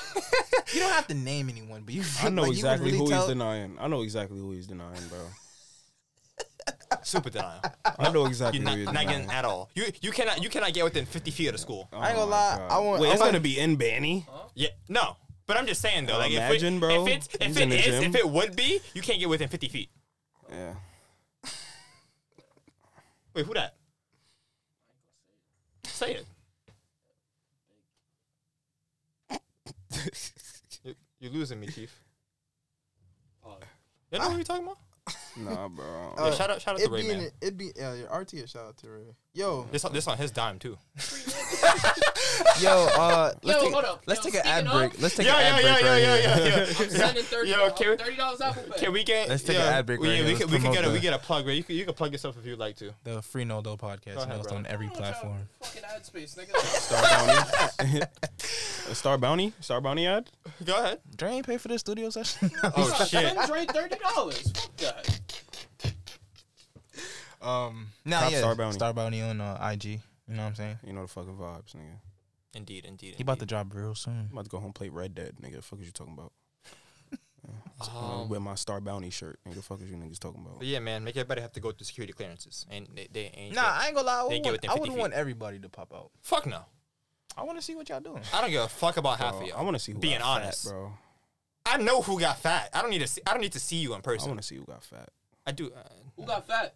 you 0.73 0.79
don't 0.81 0.91
have 0.91 1.07
to 1.07 1.13
name 1.13 1.47
anyone, 1.49 1.83
but 1.83 1.93
you. 1.93 2.03
I 2.21 2.29
know 2.29 2.41
like, 2.43 2.51
exactly 2.51 2.87
really 2.91 2.97
who 2.97 3.09
tell- 3.09 3.21
he's 3.21 3.29
denying. 3.29 3.77
I 3.79 3.87
know 3.87 4.01
exactly 4.01 4.37
who 4.39 4.51
he's 4.51 4.67
denying, 4.67 5.07
bro. 5.07 5.19
Super 7.03 7.29
denial. 7.29 7.61
I 7.97 8.11
know 8.11 8.25
exactly 8.25 8.59
You're 8.59 8.69
who 8.69 8.83
not, 8.83 8.93
he's 8.93 9.05
not 9.05 9.07
getting 9.13 9.31
at 9.31 9.45
all. 9.45 9.69
You 9.75 9.85
you 10.01 10.11
cannot 10.11 10.43
you 10.43 10.49
cannot 10.49 10.73
get 10.73 10.83
within 10.83 11.05
50 11.05 11.31
feet 11.31 11.47
of 11.47 11.53
the 11.53 11.57
school. 11.57 11.87
Oh 11.93 11.97
I 11.97 12.09
ain't 12.09 12.17
gonna 12.17 12.29
lie, 12.29 12.57
God. 12.57 12.71
I 12.71 12.79
want- 12.79 13.01
Wait, 13.01 13.07
I 13.09 13.11
it's 13.13 13.19
want- 13.21 13.31
gonna 13.31 13.39
be 13.41 13.57
in 13.59 13.77
Banny. 13.77 14.25
Yeah, 14.53 14.69
no. 14.89 15.17
But 15.47 15.57
I'm 15.57 15.67
just 15.67 15.81
saying 15.81 16.05
though, 16.05 16.17
like 16.17 16.31
Imagine, 16.31 16.75
if, 16.75 16.79
bro. 16.79 16.89
it, 16.89 17.01
if 17.01 17.07
it's 17.17 17.27
if 17.35 17.47
He's 17.47 17.57
it 17.57 17.63
in 17.63 17.69
the 17.69 17.77
is 17.77 17.85
gym. 17.85 18.03
if 18.03 18.15
it 18.15 18.29
would 18.29 18.55
be, 18.55 18.79
you 18.93 19.01
can't 19.01 19.19
get 19.19 19.27
within 19.29 19.49
50 19.49 19.67
feet. 19.69 19.89
Yeah. 20.49 20.73
Wait, 23.33 23.45
who 23.45 23.53
that? 23.53 23.75
Say 25.85 26.15
it. 26.15 26.25
you, 30.83 30.95
you're 31.19 31.31
losing 31.31 31.59
me, 31.59 31.67
Chief. 31.67 31.97
You 34.11 34.19
know 34.19 34.27
what 34.27 34.35
you're 34.35 34.43
talking 34.43 34.63
about? 34.63 34.77
Nah, 35.37 35.69
bro. 35.69 36.13
Yeah, 36.17 36.31
shout 36.31 36.49
out, 36.49 36.61
shout 36.61 36.73
out 36.73 36.77
to 36.79 36.83
It'd 36.83 36.91
Ray 36.91 37.07
Man. 37.07 37.29
it'd 37.41 37.57
be, 37.57 37.71
yeah, 37.75 37.93
your 37.93 38.09
RT 38.19 38.33
a 38.33 38.47
shout 38.47 38.65
out 38.65 38.77
to 38.77 38.89
Ray. 38.89 39.15
Yo, 39.33 39.65
This 39.71 39.85
on- 39.85 39.93
this 39.93 40.05
on 40.07 40.17
his 40.17 40.29
dime 40.31 40.59
too. 40.59 40.77
yo, 42.59 42.87
uh, 42.97 43.31
let's 43.43 43.57
Yo, 43.59 43.63
take, 43.65 43.73
hold 43.73 43.85
up. 43.85 44.03
let's 44.05 44.25
Yo, 44.25 44.31
take 44.31 44.41
an 44.41 44.47
ad 44.47 44.65
speaking 44.65 44.77
break. 44.79 45.01
Let's 45.01 45.15
take 45.15 45.27
Yo, 45.27 45.33
an 45.33 45.39
yo, 45.39 45.45
ad 45.45 45.53
break 45.53 45.65
yo, 45.65 45.71
right 45.89 46.03
yo, 46.03 46.15
here. 46.15 46.35
yo, 46.49 46.55
yo. 46.55 46.65
I'm 46.65 46.89
sending 46.89 47.23
thirty. 47.23 47.49
Yo, 47.51 47.69
can 47.71 47.89
we- 47.91 47.97
thirty 47.97 48.15
dollars 48.17 48.41
Apple 48.41 48.63
Pay. 48.63 48.79
Can 48.85 48.93
we 48.93 49.03
get? 49.05 49.29
Let's 49.29 49.43
take 49.43 49.55
yeah, 49.57 49.67
an 49.69 49.73
ad 49.75 49.85
break 49.85 49.99
We, 50.01 50.07
right 50.09 50.13
yeah, 50.17 50.23
here. 50.23 50.33
we 50.33 50.39
can 50.39 50.51
we 50.51 50.59
can 50.59 50.73
get 50.73 50.85
a 50.85 50.89
we 50.91 50.99
get 50.99 51.13
a 51.13 51.17
plug, 51.19 51.45
bro. 51.45 51.53
You 51.53 51.63
can 51.63 51.75
you 51.75 51.85
can 51.85 51.93
plug 51.93 52.11
yourself 52.11 52.37
if 52.37 52.45
you'd 52.45 52.59
like 52.59 52.75
to. 52.77 52.93
The 53.05 53.21
Free 53.21 53.45
No 53.45 53.61
Dough 53.61 53.77
podcast, 53.77 54.17
ahead, 54.23 54.47
on 54.47 54.65
every 54.67 54.89
platform. 54.89 55.47
Fucking 55.61 55.83
ad 55.95 56.05
space, 56.05 56.35
nigga. 56.35 58.07
Star 58.95 59.17
Bounty. 59.17 59.53
a 59.59 59.63
Star 59.63 59.81
Bounty? 59.81 60.03
Star 60.03 60.05
Bounty 60.05 60.07
ad? 60.07 60.29
Go 60.65 60.77
ahead. 60.77 60.99
Dre 61.15 61.29
ain't 61.31 61.45
pay 61.45 61.57
for 61.57 61.67
the 61.67 61.77
studio 61.79 62.09
session. 62.09 62.51
Oh 62.63 62.93
shit. 62.99 63.07
Send 63.09 63.39
Dre 63.47 63.65
thirty 63.65 63.95
dollars. 63.97 64.51
Fuck 64.51 64.75
that. 64.77 65.21
um, 67.41 67.87
now 68.05 68.21
Top 68.21 68.31
yeah, 68.31 68.37
Star 68.39 68.55
Bounty. 68.55 68.73
Star 68.75 68.93
Bounty 68.93 69.21
on 69.21 69.41
uh, 69.41 69.69
IG. 69.73 69.85
You 69.85 69.99
know 70.37 70.43
what 70.43 70.49
I'm 70.49 70.55
saying? 70.55 70.79
You 70.85 70.93
know 70.93 71.01
the 71.01 71.07
fucking 71.07 71.35
vibes, 71.35 71.75
nigga. 71.75 71.97
Indeed, 72.53 72.85
indeed. 72.85 73.15
He 73.15 73.23
about 73.23 73.39
to 73.39 73.43
indeed. 73.43 73.49
drop 73.49 73.73
real 73.73 73.95
soon. 73.95 74.27
I'm 74.29 74.33
about 74.33 74.45
to 74.45 74.49
go 74.49 74.57
home 74.57 74.65
and 74.67 74.75
play 74.75 74.89
Red 74.89 75.15
Dead, 75.15 75.35
nigga. 75.41 75.57
The 75.57 75.61
fuck 75.61 75.79
is 75.79 75.85
you 75.85 75.91
talking 75.91 76.13
about? 76.13 76.31
Um, 77.97 78.29
With 78.29 78.41
my 78.43 78.53
Star 78.53 78.79
Bounty 78.79 79.09
shirt. 79.09 79.39
Nigga, 79.47 79.55
the 79.55 79.61
fuck 79.63 79.81
is 79.81 79.89
you 79.89 79.97
niggas 79.97 80.19
talking 80.19 80.41
about? 80.45 80.59
But 80.59 80.67
yeah, 80.67 80.77
man, 80.77 81.03
make 81.03 81.17
everybody 81.17 81.41
have 81.41 81.51
to 81.53 81.59
go 81.59 81.71
through 81.71 81.85
security 81.85 82.13
clearances, 82.13 82.67
and 82.69 82.87
they, 82.93 83.07
they 83.11 83.31
ain't. 83.35 83.55
Nah, 83.55 83.63
I 83.65 83.87
ain't 83.87 83.95
gonna 83.95 84.05
lie. 84.05 84.19
I 84.25 84.29
They 84.29 84.35
would 84.35 84.43
get 84.43 84.45
want, 84.45 84.51
within 84.53 84.69
I 84.69 84.73
50 84.73 84.79
would 84.81 84.93
feet. 84.93 84.99
want 84.99 85.13
everybody 85.13 85.59
to 85.59 85.67
pop 85.69 85.91
out. 85.91 86.11
fuck 86.21 86.45
no. 86.45 86.59
I 87.37 87.43
want 87.43 87.57
to 87.57 87.61
see 87.63 87.75
what 87.75 87.87
y'all 87.89 87.99
doing. 87.99 88.21
I 88.33 88.41
don't 88.41 88.49
give 88.51 88.61
a 88.63 88.67
fuck 88.67 88.97
about 88.97 89.17
half 89.19 89.31
Bro, 89.33 89.41
of 89.41 89.47
you. 89.47 89.53
I 89.53 89.61
want 89.61 89.75
to 89.75 89.79
see 89.79 89.93
who 89.93 89.99
being 89.99 90.19
got 90.19 90.35
fat, 90.37 90.43
honest, 90.43 90.69
bro. 90.69 90.91
I 91.65 91.77
know 91.77 92.01
who 92.01 92.19
got 92.19 92.37
fat. 92.39 92.69
I 92.73 92.81
don't 92.81 92.89
need 92.91 92.99
to. 92.99 93.07
See, 93.07 93.21
I 93.25 93.31
don't 93.31 93.41
need 93.41 93.53
to 93.53 93.59
see 93.59 93.77
you 93.77 93.93
in 93.93 94.01
person. 94.01 94.13
I 94.13 94.17
person. 94.17 94.29
want 94.31 94.41
to 94.41 94.47
see 94.47 94.55
who 94.57 94.65
got 94.65 94.83
fat. 94.83 95.09
I 95.45 95.51
do. 95.51 95.67
Uh, 95.75 95.79
Who 96.17 96.25
got 96.25 96.45
fat? 96.45 96.75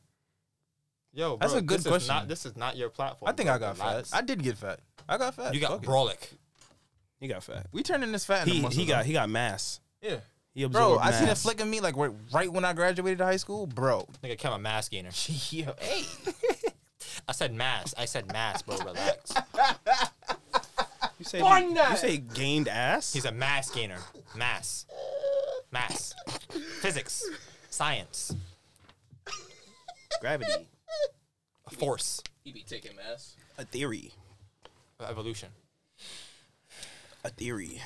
yo, 1.13 1.37
bro, 1.37 1.47
That's 1.47 1.53
a 1.53 1.61
good 1.61 1.79
this 1.79 1.87
question. 1.87 2.03
Is 2.03 2.07
not, 2.07 2.27
this 2.27 2.45
is 2.45 2.55
not 2.57 2.75
your 2.77 2.89
platform. 2.89 3.29
I 3.29 3.33
think 3.33 3.47
bro. 3.47 3.55
I 3.55 3.59
got 3.59 3.77
Relax. 3.77 4.09
fat. 4.11 4.17
I 4.17 4.21
did 4.21 4.41
get 4.43 4.57
fat. 4.57 4.79
I 5.07 5.17
got 5.17 5.35
fat. 5.35 5.53
You 5.53 5.59
got 5.59 5.71
Fuck 5.71 5.83
it. 5.83 5.87
brolic. 5.89 6.33
He 7.19 7.27
got 7.27 7.43
fat. 7.43 7.67
We 7.71 7.83
turning 7.83 8.11
this 8.11 8.25
fat 8.25 8.41
into 8.47 8.53
He, 8.55 8.61
muscle. 8.61 8.79
he 8.81 8.87
got 8.87 9.05
he 9.05 9.13
got 9.13 9.29
mass. 9.29 9.79
yeah. 10.01 10.17
He 10.53 10.65
Bro, 10.65 10.93
absorbed 10.95 11.05
I 11.05 11.11
seen 11.11 11.23
a 11.23 11.27
mass. 11.27 11.41
flick 11.43 11.59
of 11.59 11.67
me 11.67 11.81
like 11.81 11.97
right, 11.97 12.11
right 12.33 12.51
when 12.51 12.63
I 12.63 12.71
graduated 12.73 13.19
high 13.19 13.35
school, 13.37 13.67
bro. 13.67 14.07
Nigga, 14.23 14.29
became 14.31 14.53
a 14.53 14.59
mass 14.59 14.87
gainer. 14.87 15.09
Yo, 15.49 15.73
hey, 15.79 16.03
I 17.27 17.33
said 17.33 17.53
mass. 17.53 17.93
I 17.97 18.05
said 18.05 18.31
mass, 18.31 18.61
bro. 18.61 18.77
Relax. 18.77 19.33
You 21.19 21.25
say 21.25 21.39
Burn 21.39 21.75
you 21.75 21.97
say 21.97 22.17
gained 22.17 22.67
ass? 22.67 23.13
He's 23.13 23.25
a 23.25 23.31
mass 23.31 23.69
gainer. 23.69 23.97
Mass. 24.35 24.85
Mass. 25.71 26.13
Physics. 26.81 27.23
Science. 27.69 28.35
gravity, 30.21 30.67
A 31.67 31.75
Force. 31.75 32.21
He 32.43 32.51
be 32.51 32.63
taking 32.67 32.95
mass. 32.95 33.35
a 33.57 33.65
theory, 33.65 34.11
Evolution. 34.99 35.49
a 37.23 37.29
theory. 37.29 37.81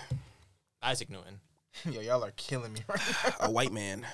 Isaac 0.82 1.10
Newton. 1.10 1.40
yo, 1.90 2.02
y'all 2.02 2.24
are 2.24 2.32
killing 2.32 2.74
me 2.74 2.80
right 2.88 3.02
now. 3.40 3.48
A 3.48 3.52
white 3.52 3.72
man, 3.72 4.06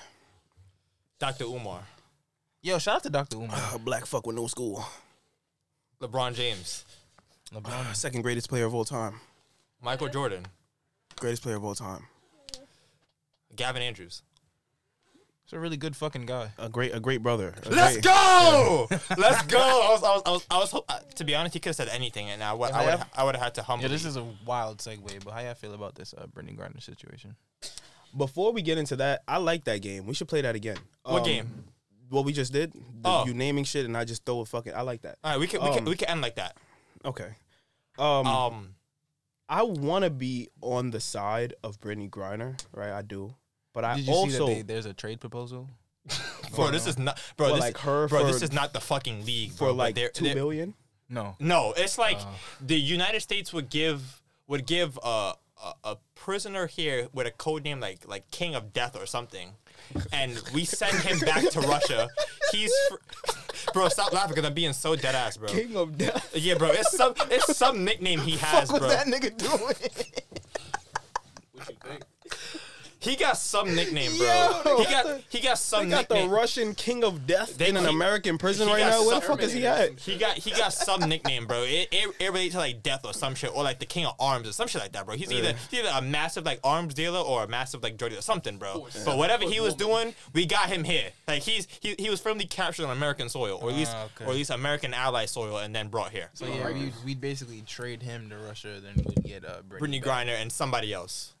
Dr. 1.18 1.44
Umar. 1.44 1.82
Yo, 2.62 2.78
shout 2.78 2.96
out 2.96 3.02
to 3.04 3.10
Dr. 3.10 3.36
Umar. 3.36 3.58
a 3.74 3.78
black 3.78 4.06
fuck 4.06 4.26
with 4.26 4.36
no 4.36 4.46
school, 4.46 4.84
LeBron 6.00 6.34
James. 6.34 6.84
LeBron. 7.62 7.94
second 7.94 8.22
greatest 8.22 8.48
player 8.48 8.64
of 8.64 8.74
all 8.74 8.84
time, 8.84 9.20
Michael 9.82 10.08
Jordan. 10.08 10.46
greatest 11.18 11.42
player 11.42 11.56
of 11.56 11.64
all 11.64 11.74
time, 11.74 12.02
Gavin 13.54 13.82
Andrews. 13.82 14.22
He's 15.44 15.52
a 15.52 15.60
really 15.60 15.76
good 15.76 15.94
fucking 15.94 16.26
guy. 16.26 16.50
a 16.58 16.68
great 16.68 16.92
a 16.94 16.98
great 16.98 17.22
brother. 17.22 17.54
A 17.64 17.68
Let's 17.70 17.92
great- 17.94 18.04
go! 18.04 18.88
Let's 19.16 19.42
go! 19.46 19.58
I 19.58 19.90
was, 19.92 20.02
I 20.02 20.12
was, 20.14 20.22
I 20.26 20.30
was, 20.32 20.46
I 20.50 20.58
was 20.58 20.70
hope- 20.72 20.86
uh, 20.88 20.98
to 21.14 21.24
be 21.24 21.34
honest, 21.36 21.54
he 21.54 21.60
could 21.60 21.68
have 21.70 21.76
said 21.76 21.88
anything, 21.88 22.28
and 22.30 22.42
I 22.42 22.52
would, 22.52 22.72
I 22.72 22.84
would, 22.96 23.04
I 23.14 23.22
would 23.24 23.36
have 23.36 23.44
had 23.44 23.54
to 23.54 23.62
humble. 23.62 23.82
Yeah, 23.84 23.88
this 23.88 24.04
is 24.04 24.16
a 24.16 24.26
wild 24.44 24.78
segue, 24.78 25.24
but 25.24 25.32
how 25.32 25.40
y'all 25.40 25.54
feel 25.54 25.74
about 25.74 25.94
this 25.94 26.14
uh, 26.18 26.26
Brittney 26.26 26.56
Griner 26.58 26.82
situation? 26.82 27.36
Before 28.16 28.52
we 28.52 28.60
get 28.62 28.76
into 28.76 28.96
that, 28.96 29.22
I 29.28 29.36
like 29.38 29.64
that 29.64 29.82
game. 29.82 30.06
We 30.06 30.14
should 30.14 30.26
play 30.28 30.40
that 30.40 30.56
again. 30.56 30.78
What 31.04 31.18
Um, 31.20 31.24
game? 31.24 31.64
What 32.08 32.24
we 32.24 32.32
just 32.32 32.52
did. 32.52 32.72
The, 32.72 32.80
Oh. 33.04 33.24
You 33.26 33.34
naming 33.34 33.64
shit 33.64 33.84
and 33.84 33.96
I 33.96 34.04
just 34.04 34.24
throw 34.24 34.40
a 34.40 34.44
fucking. 34.44 34.74
I 34.74 34.80
like 34.82 35.02
that. 35.02 35.18
All 35.22 35.30
right, 35.32 35.38
we 35.40 35.46
can, 35.46 35.62
we 35.62 35.68
can, 35.70 35.78
Um, 35.80 35.84
we 35.84 35.96
can 35.96 36.08
end 36.08 36.22
like 36.22 36.36
that. 36.36 36.56
Okay. 37.04 37.28
Um, 37.98 38.26
Um, 38.26 38.74
I 39.48 39.62
want 39.62 40.04
to 40.04 40.10
be 40.10 40.48
on 40.60 40.90
the 40.90 41.00
side 41.00 41.54
of 41.62 41.80
Brittney 41.80 42.10
Griner, 42.10 42.58
right? 42.72 42.90
I 42.90 43.02
do, 43.02 43.34
but 43.72 43.84
I 43.84 43.96
Did 43.96 44.06
you 44.06 44.12
also 44.12 44.30
see 44.30 44.38
that 44.38 44.46
they, 44.46 44.62
there's 44.74 44.86
a 44.86 44.94
trade 44.94 45.20
proposal? 45.20 45.68
bro, 46.54 46.70
this 46.70 46.86
is 46.86 46.98
not, 46.98 47.20
bro, 47.36 47.48
For, 47.48 47.54
this, 47.54 47.60
like, 47.60 47.78
her 47.78 48.08
bro, 48.08 48.20
for- 48.20 48.26
this 48.26 48.42
is 48.42 48.52
not 48.52 48.72
the 48.72 48.80
fucking 48.80 49.24
league, 49.24 49.52
for 49.52 49.58
bro. 49.66 49.68
but 49.68 49.76
like 49.76 49.94
they're- 49.94 50.08
two 50.10 50.24
they're- 50.24 50.34
billion. 50.34 50.74
No. 51.08 51.36
No, 51.38 51.72
it's 51.76 51.98
like 51.98 52.16
Oh. 52.20 52.34
the 52.60 52.74
United 52.78 53.20
States 53.20 53.52
would 53.52 53.70
give 53.70 54.22
would 54.48 54.66
give 54.66 54.98
a, 55.04 55.34
a 55.62 55.72
a 55.84 55.96
prisoner 56.16 56.66
here 56.66 57.08
with 57.12 57.28
a 57.28 57.30
code 57.30 57.62
name 57.62 57.78
like 57.78 58.06
like 58.08 58.28
King 58.32 58.56
of 58.56 58.72
Death 58.72 58.96
or 58.96 59.06
something, 59.06 59.52
and 60.12 60.42
we 60.52 60.64
send 60.64 60.96
him 60.98 61.20
back 61.20 61.48
to 61.50 61.60
Russia. 61.60 62.08
He's 62.50 62.72
fr- 62.88 62.96
bro, 63.76 63.88
stop 63.88 64.12
laughing 64.12 64.30
because 64.34 64.44
I'm 64.46 64.54
being 64.54 64.72
so 64.72 64.96
dead 64.96 65.14
ass, 65.14 65.36
bro. 65.36 65.48
King 65.48 65.76
of 65.76 65.98
death. 65.98 66.34
Yeah, 66.34 66.54
bro, 66.54 66.70
it's 66.70 66.96
some 66.96 67.12
it's 67.30 67.56
some 67.56 67.84
nickname 67.84 68.20
he 68.20 68.36
has, 68.38 68.70
What 68.72 68.80
bro. 68.80 68.88
was 68.88 68.96
that 68.96 69.06
nigga 69.06 69.36
doing? 69.36 69.60
What 69.60 69.80
you 69.82 69.88
think? 69.90 70.22
He 73.06 73.16
got 73.16 73.38
some 73.38 73.74
nickname, 73.74 74.16
bro. 74.18 74.26
Yo, 74.64 74.78
he 74.78 74.84
got 74.84 75.20
he 75.28 75.40
got 75.40 75.58
some 75.58 75.88
They 75.88 75.96
got 75.96 76.08
the. 76.08 76.26
Russian 76.28 76.74
King 76.74 77.04
of 77.04 77.26
Death 77.26 77.56
They- 77.56 77.68
in 77.68 77.76
an 77.76 77.84
he- 77.84 77.90
American 77.90 78.36
prison 78.36 78.68
right 78.68 78.80
now. 78.80 79.04
Where 79.06 79.14
the 79.16 79.20
fuck 79.20 79.40
is 79.42 79.52
he 79.52 79.66
at? 79.66 79.98
He 80.00 80.16
got 80.18 80.36
he 80.36 80.50
got 80.50 80.72
some 80.72 81.00
nickname, 81.08 81.46
bro. 81.46 81.62
It, 81.62 81.88
it, 81.92 82.14
it 82.18 82.26
relates 82.32 82.52
to 82.54 82.58
like 82.58 82.82
death 82.82 83.04
or 83.04 83.14
some 83.14 83.34
shit, 83.34 83.50
or 83.54 83.62
like 83.62 83.78
the 83.78 83.86
king 83.86 84.06
of 84.06 84.14
arms 84.18 84.48
or 84.48 84.52
some 84.52 84.66
shit 84.68 84.80
like 84.82 84.92
that, 84.92 85.06
bro. 85.06 85.14
He's 85.16 85.32
either 85.32 85.54
he's 85.70 85.80
either 85.80 85.90
a 85.94 86.02
massive 86.02 86.44
like 86.44 86.60
arms 86.64 86.94
dealer 86.94 87.20
or 87.20 87.44
a 87.44 87.48
massive 87.48 87.82
like 87.82 87.96
drug 87.96 88.10
dealer, 88.10 88.22
something, 88.22 88.58
bro. 88.58 88.72
Course. 88.74 89.04
But 89.04 89.16
whatever 89.18 89.44
he 89.44 89.60
was 89.60 89.74
doing, 89.74 90.14
we 90.32 90.44
got 90.46 90.68
him 90.68 90.82
here. 90.84 91.10
Like 91.28 91.42
he's 91.42 91.68
he, 91.80 91.94
he 91.98 92.10
was 92.10 92.20
firmly 92.20 92.46
captured 92.46 92.84
on 92.86 92.90
American 92.96 93.28
soil, 93.28 93.58
or 93.62 93.70
at 93.70 93.76
least 93.76 93.92
Ah, 93.94 94.06
okay. 94.16 94.24
or 94.24 94.30
at 94.30 94.34
least 94.34 94.50
American 94.50 94.92
ally 94.92 95.26
soil, 95.26 95.58
and 95.58 95.74
then 95.74 95.88
brought 95.88 96.10
here. 96.10 96.28
So 96.34 96.46
yeah, 96.46 96.70
we 96.72 96.92
we'd 97.04 97.20
basically 97.20 97.62
trade 97.66 98.02
him 98.02 98.28
to 98.30 98.36
Russia, 98.36 98.80
then 98.82 98.94
we'd 99.06 99.24
get 99.24 99.44
uh, 99.44 99.58
Brittney 99.68 100.00
Brittney. 100.00 100.02
Griner 100.02 100.40
and 100.40 100.50
somebody 100.50 100.92
else. 100.92 101.32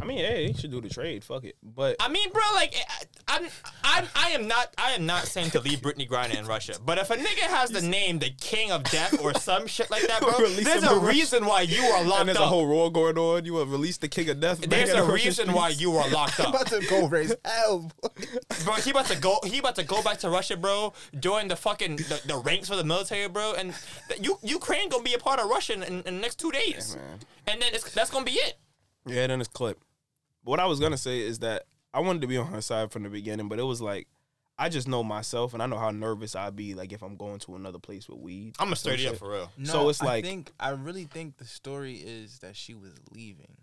I 0.00 0.04
mean, 0.06 0.18
hey, 0.18 0.46
he 0.48 0.52
should 0.54 0.70
do 0.70 0.80
the 0.80 0.88
trade. 0.88 1.22
Fuck 1.24 1.44
it. 1.44 1.56
But 1.62 1.96
I 2.00 2.08
mean, 2.08 2.30
bro, 2.32 2.42
like 2.54 2.74
eh, 2.74 3.04
I'm, 3.28 3.44
I'm, 3.84 4.06
I 4.14 4.30
am 4.30 4.48
not, 4.48 4.74
I 4.78 4.92
am 4.92 5.06
not 5.06 5.26
saying 5.26 5.50
to 5.50 5.60
leave 5.60 5.80
Brittney 5.80 6.08
Griner 6.08 6.38
in 6.38 6.46
Russia. 6.46 6.74
But 6.84 6.98
if 6.98 7.10
a 7.10 7.16
nigga 7.16 7.42
has 7.48 7.70
the 7.70 7.82
name 7.82 8.18
the 8.18 8.30
King 8.30 8.70
of 8.72 8.82
Death 8.84 9.20
or 9.22 9.34
some 9.34 9.66
shit 9.66 9.90
like 9.90 10.06
that, 10.06 10.20
bro, 10.20 10.32
there's 10.48 10.82
a 10.84 10.98
reason 10.98 11.44
why 11.46 11.62
you 11.62 11.82
are 11.82 12.04
locked 12.04 12.12
up. 12.12 12.20
and 12.20 12.28
there's 12.28 12.38
up. 12.38 12.44
a 12.44 12.48
whole 12.48 12.66
war 12.66 12.90
going 12.90 13.18
on. 13.18 13.44
You 13.44 13.54
will 13.54 13.66
release 13.66 13.98
the 13.98 14.08
king 14.08 14.28
of 14.30 14.40
death. 14.40 14.60
there's 14.60 14.90
a 14.90 15.04
reason 15.10 15.52
why 15.52 15.68
you 15.70 15.96
are 15.96 16.08
locked 16.10 16.40
up. 16.40 16.48
about 16.54 16.66
to 16.68 16.80
go 16.88 17.06
raise 17.06 17.34
hell. 17.44 17.90
Bro, 18.64 18.74
he 18.74 18.90
about 18.90 19.06
to 19.06 19.18
go. 19.18 19.38
He 19.44 19.58
about 19.58 19.76
to 19.76 19.84
go 19.84 20.02
back 20.02 20.18
to 20.20 20.30
Russia, 20.30 20.56
bro. 20.56 20.92
Join 21.18 21.48
the 21.48 21.56
fucking 21.56 21.96
the, 21.96 22.20
the 22.26 22.36
ranks 22.38 22.68
for 22.68 22.76
the 22.76 22.84
military, 22.84 23.28
bro. 23.28 23.54
And 23.54 23.74
th- 24.08 24.20
you 24.24 24.38
Ukraine 24.42 24.88
gonna 24.88 25.02
be 25.02 25.14
a 25.14 25.18
part 25.18 25.40
of 25.40 25.48
Russia 25.48 25.74
in, 25.74 25.82
in 25.82 26.02
the 26.02 26.10
next 26.12 26.38
two 26.38 26.50
days. 26.50 26.96
man. 26.96 27.18
and 27.46 27.62
then 27.62 27.74
it's, 27.74 27.92
that's 27.92 28.10
gonna 28.10 28.24
be 28.24 28.32
it. 28.32 28.54
Yeah, 29.06 29.26
then 29.26 29.40
it's 29.40 29.48
clip. 29.48 29.82
What 30.44 30.60
I 30.60 30.66
was 30.66 30.80
gonna 30.80 30.96
say 30.96 31.20
is 31.20 31.40
that 31.40 31.64
I 31.92 32.00
wanted 32.00 32.22
to 32.22 32.28
be 32.28 32.36
on 32.36 32.46
her 32.48 32.60
side 32.60 32.92
from 32.92 33.02
the 33.02 33.08
beginning, 33.10 33.48
but 33.48 33.58
it 33.58 33.64
was 33.64 33.80
like 33.80 34.08
I 34.58 34.68
just 34.68 34.86
know 34.88 35.02
myself, 35.02 35.54
and 35.54 35.62
I 35.62 35.66
know 35.66 35.78
how 35.78 35.90
nervous 35.90 36.36
I'd 36.36 36.54
be 36.54 36.74
like 36.74 36.92
if 36.92 37.02
I'm 37.02 37.16
going 37.16 37.38
to 37.40 37.56
another 37.56 37.78
place 37.78 38.08
with 38.08 38.18
weed. 38.18 38.56
I'm 38.58 38.66
gonna 38.66 38.76
Some 38.76 38.90
sturdy 38.92 39.08
up 39.08 39.16
for 39.16 39.30
real. 39.30 39.50
No, 39.56 39.72
So 39.72 39.88
it's 39.88 40.02
I 40.02 40.06
like- 40.06 40.24
think 40.24 40.52
I 40.60 40.70
really 40.70 41.04
think 41.04 41.38
the 41.38 41.46
story 41.46 41.94
is 41.96 42.40
that 42.40 42.56
she 42.56 42.74
was 42.74 42.92
leaving. 43.10 43.56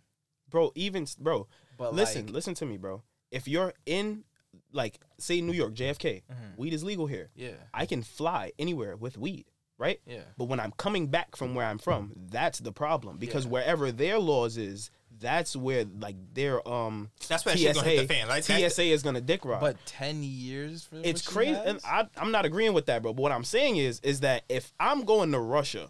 bro. 0.50 0.72
Even 0.76 1.06
bro, 1.20 1.48
But 1.78 1.94
listen, 1.94 2.28
like, 2.28 2.34
listen 2.36 2.54
to 2.56 2.66
me, 2.66 2.78
bro. 2.78 3.04
If 3.32 3.48
you're 3.48 3.74
in 3.86 4.24
like 4.72 5.00
say 5.20 5.40
New 5.42 5.54
York, 5.54 5.74
JFK, 5.76 6.24
Mhm. 6.32 6.58
weed 6.58 6.74
is 6.74 6.84
legal 6.84 7.06
here. 7.08 7.30
yeah, 7.36 7.52
I 7.74 7.86
can 7.86 8.02
fly 8.02 8.54
anywhere 8.58 8.96
with 8.96 9.18
weed, 9.18 9.46
right? 9.78 10.00
yeah. 10.08 10.24
But 10.38 10.46
when 10.46 10.60
I'm 10.60 10.72
coming 10.72 11.08
back 11.08 11.36
from 11.36 11.54
where 11.54 11.66
I'm 11.68 11.78
from, 11.78 12.14
that's 12.16 12.58
the 12.60 12.72
problem 12.72 13.18
because 13.18 13.44
Yeah. 13.46 13.52
wherever 13.52 13.92
their 13.92 14.18
laws 14.20 14.58
is, 14.58 14.90
that's 15.20 15.56
where 15.56 15.86
like 16.00 16.16
their 16.34 16.68
um 16.68 17.10
That's 17.28 17.46
where 17.46 17.56
that 17.56 17.60
shit 17.60 17.76
gonna 17.76 17.88
hit 17.88 18.08
the 18.08 18.14
fan. 18.14 18.28
Like 18.28 18.44
TSA 18.44 18.84
is 18.84 19.04
gonna 19.04 19.22
dick 19.22 19.46
rob. 19.46 19.62
But 19.62 19.78
ten 19.86 20.24
years 20.24 20.86
for 20.86 20.98
it's 21.04 21.26
what 21.26 21.32
she 21.32 21.34
crazy, 21.34 21.54
has? 21.54 21.66
and 21.66 21.80
I, 21.86 22.08
I'm 22.18 22.32
not 22.32 22.46
agreeing 22.46 22.74
with 22.74 22.86
that, 22.88 23.02
bro. 23.02 23.14
But 23.14 23.22
what 23.22 23.32
I'm 23.32 23.44
saying 23.44 23.78
is, 23.78 24.00
is 24.02 24.22
that 24.22 24.44
if 24.50 24.74
I'm 24.80 25.04
going 25.06 25.32
to 25.32 25.40
Russia, 25.40 25.90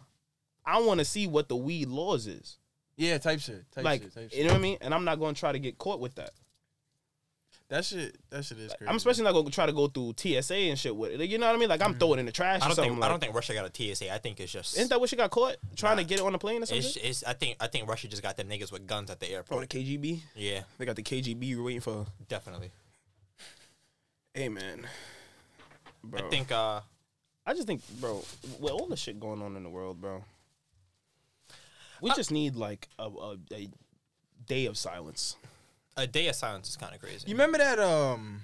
I 0.65 0.81
want 0.81 0.99
to 0.99 1.05
see 1.05 1.27
what 1.27 1.47
the 1.49 1.55
weed 1.55 1.87
laws 1.87 2.27
is. 2.27 2.57
yeah, 2.97 3.17
type 3.17 3.39
shit, 3.39 3.71
type 3.71 3.85
like, 3.85 4.01
shit, 4.03 4.13
type 4.13 4.33
you 4.33 4.43
know 4.43 4.49
what 4.49 4.57
I 4.57 4.61
mean? 4.61 4.77
And 4.81 4.93
I'm 4.93 5.05
not 5.05 5.19
going 5.19 5.33
to 5.35 5.39
try 5.39 5.51
to 5.51 5.59
get 5.59 5.77
caught 5.77 5.99
with 5.99 6.15
that. 6.15 6.31
That 7.69 7.83
shit, 7.83 8.15
that 8.29 8.45
shit 8.45 8.59
is 8.59 8.73
crazy. 8.73 8.89
I'm 8.89 8.95
especially 8.95 9.25
not 9.25 9.33
going 9.33 9.45
to 9.45 9.51
try 9.51 9.65
to 9.65 9.73
go 9.73 9.87
through 9.87 10.13
TSA 10.15 10.55
and 10.55 10.79
shit 10.79 10.95
with 10.95 11.11
it. 11.11 11.19
Like, 11.19 11.29
you 11.29 11.37
know 11.37 11.47
what 11.47 11.55
I 11.55 11.59
mean? 11.59 11.67
Like, 11.67 11.81
I'm 11.81 11.95
throwing 11.95 12.17
it 12.17 12.21
in 12.21 12.25
the 12.25 12.31
trash. 12.31 12.61
I 12.61 12.65
or 12.65 12.69
don't 12.69 12.75
something 12.75 12.91
think 12.93 13.01
like, 13.01 13.09
I 13.09 13.11
don't 13.11 13.19
think 13.19 13.35
Russia 13.35 13.53
got 13.53 13.65
a 13.79 13.95
TSA. 13.95 14.13
I 14.13 14.19
think 14.19 14.39
it's 14.39 14.53
just. 14.53 14.77
Isn't 14.77 14.89
that 14.89 14.99
what 15.01 15.09
she 15.09 15.17
got 15.17 15.31
caught 15.31 15.57
trying 15.75 15.97
to 15.97 16.05
get 16.05 16.19
it 16.19 16.25
on 16.25 16.31
the 16.31 16.37
plane 16.37 16.63
or 16.63 16.65
something? 16.65 16.77
It's, 16.85 16.95
it's, 16.95 17.23
I 17.25 17.33
think 17.33 17.57
I 17.59 17.67
think 17.67 17.89
Russia 17.89 18.07
just 18.07 18.23
got 18.23 18.37
them 18.37 18.47
niggas 18.47 18.71
with 18.71 18.87
guns 18.87 19.09
at 19.11 19.19
the 19.19 19.29
airport. 19.29 19.63
Oh, 19.63 19.65
the 19.65 19.77
airport. 19.79 20.01
KGB. 20.01 20.19
Yeah, 20.35 20.61
They 20.77 20.85
got 20.85 20.95
the 20.95 21.03
KGB 21.03 21.61
waiting 21.61 21.81
for. 21.81 22.05
definitely. 22.29 22.71
Hey 24.33 24.49
man, 24.49 24.87
bro. 26.03 26.25
I 26.25 26.29
think 26.29 26.51
uh 26.51 26.81
I 27.45 27.53
just 27.53 27.65
think, 27.65 27.81
bro, 27.99 28.23
with 28.59 28.71
all 28.71 28.87
the 28.87 28.95
shit 28.97 29.19
going 29.19 29.41
on 29.41 29.55
in 29.55 29.63
the 29.63 29.69
world, 29.69 29.99
bro, 29.99 30.23
we 32.01 32.11
just 32.11 32.29
need 32.31 32.55
like 32.55 32.87
a, 32.99 33.07
a, 33.07 33.37
a 33.53 33.69
day 34.45 34.65
of 34.67 34.77
silence. 34.77 35.35
A 35.97 36.07
day 36.07 36.27
of 36.27 36.35
silence 36.35 36.69
is 36.69 36.77
kind 36.77 36.93
of 36.95 37.01
crazy. 37.01 37.27
You 37.27 37.33
remember 37.33 37.57
that? 37.57 37.79
Um, 37.79 38.41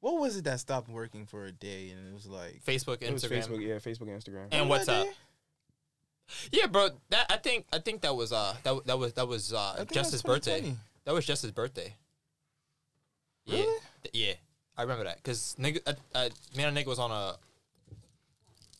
what 0.00 0.20
was 0.20 0.36
it 0.36 0.44
that 0.44 0.60
stopped 0.60 0.88
working 0.88 1.26
for 1.26 1.46
a 1.46 1.52
day 1.52 1.90
and 1.90 2.08
it 2.08 2.14
was 2.14 2.26
like 2.26 2.62
Facebook, 2.64 3.02
It 3.02 3.12
was 3.12 3.24
Instagram, 3.24 3.46
Facebook, 3.48 3.66
yeah, 3.66 3.74
Facebook, 3.76 4.02
and 4.02 4.22
Instagram. 4.22 4.42
and 4.52 4.70
Remember 4.70 4.76
WhatsApp. 4.84 5.06
Yeah, 6.52 6.66
bro. 6.68 6.90
That 7.10 7.26
I 7.28 7.36
think 7.38 7.66
I 7.72 7.78
think 7.80 8.02
that 8.02 8.14
was 8.14 8.32
uh 8.32 8.54
that 8.62 8.86
that 8.86 8.98
was 8.98 9.12
that 9.14 9.26
was 9.26 9.52
uh 9.52 9.74
think 9.78 9.92
just 9.92 10.12
his 10.12 10.22
birthday. 10.22 10.74
That 11.04 11.12
was 11.14 11.26
just 11.26 11.42
his 11.42 11.50
birthday. 11.50 11.96
Yeah, 13.46 13.58
Really? 13.60 13.78
Th- 14.04 14.14
yeah. 14.28 14.34
I 14.78 14.82
remember 14.82 15.04
that 15.04 15.16
because 15.16 15.56
nigga, 15.58 15.80
uh, 15.86 15.92
uh, 16.14 16.28
me 16.56 16.62
and 16.62 16.76
a 16.76 16.80
nigga 16.80 16.86
was 16.86 16.98
on 17.00 17.10
a 17.10 17.36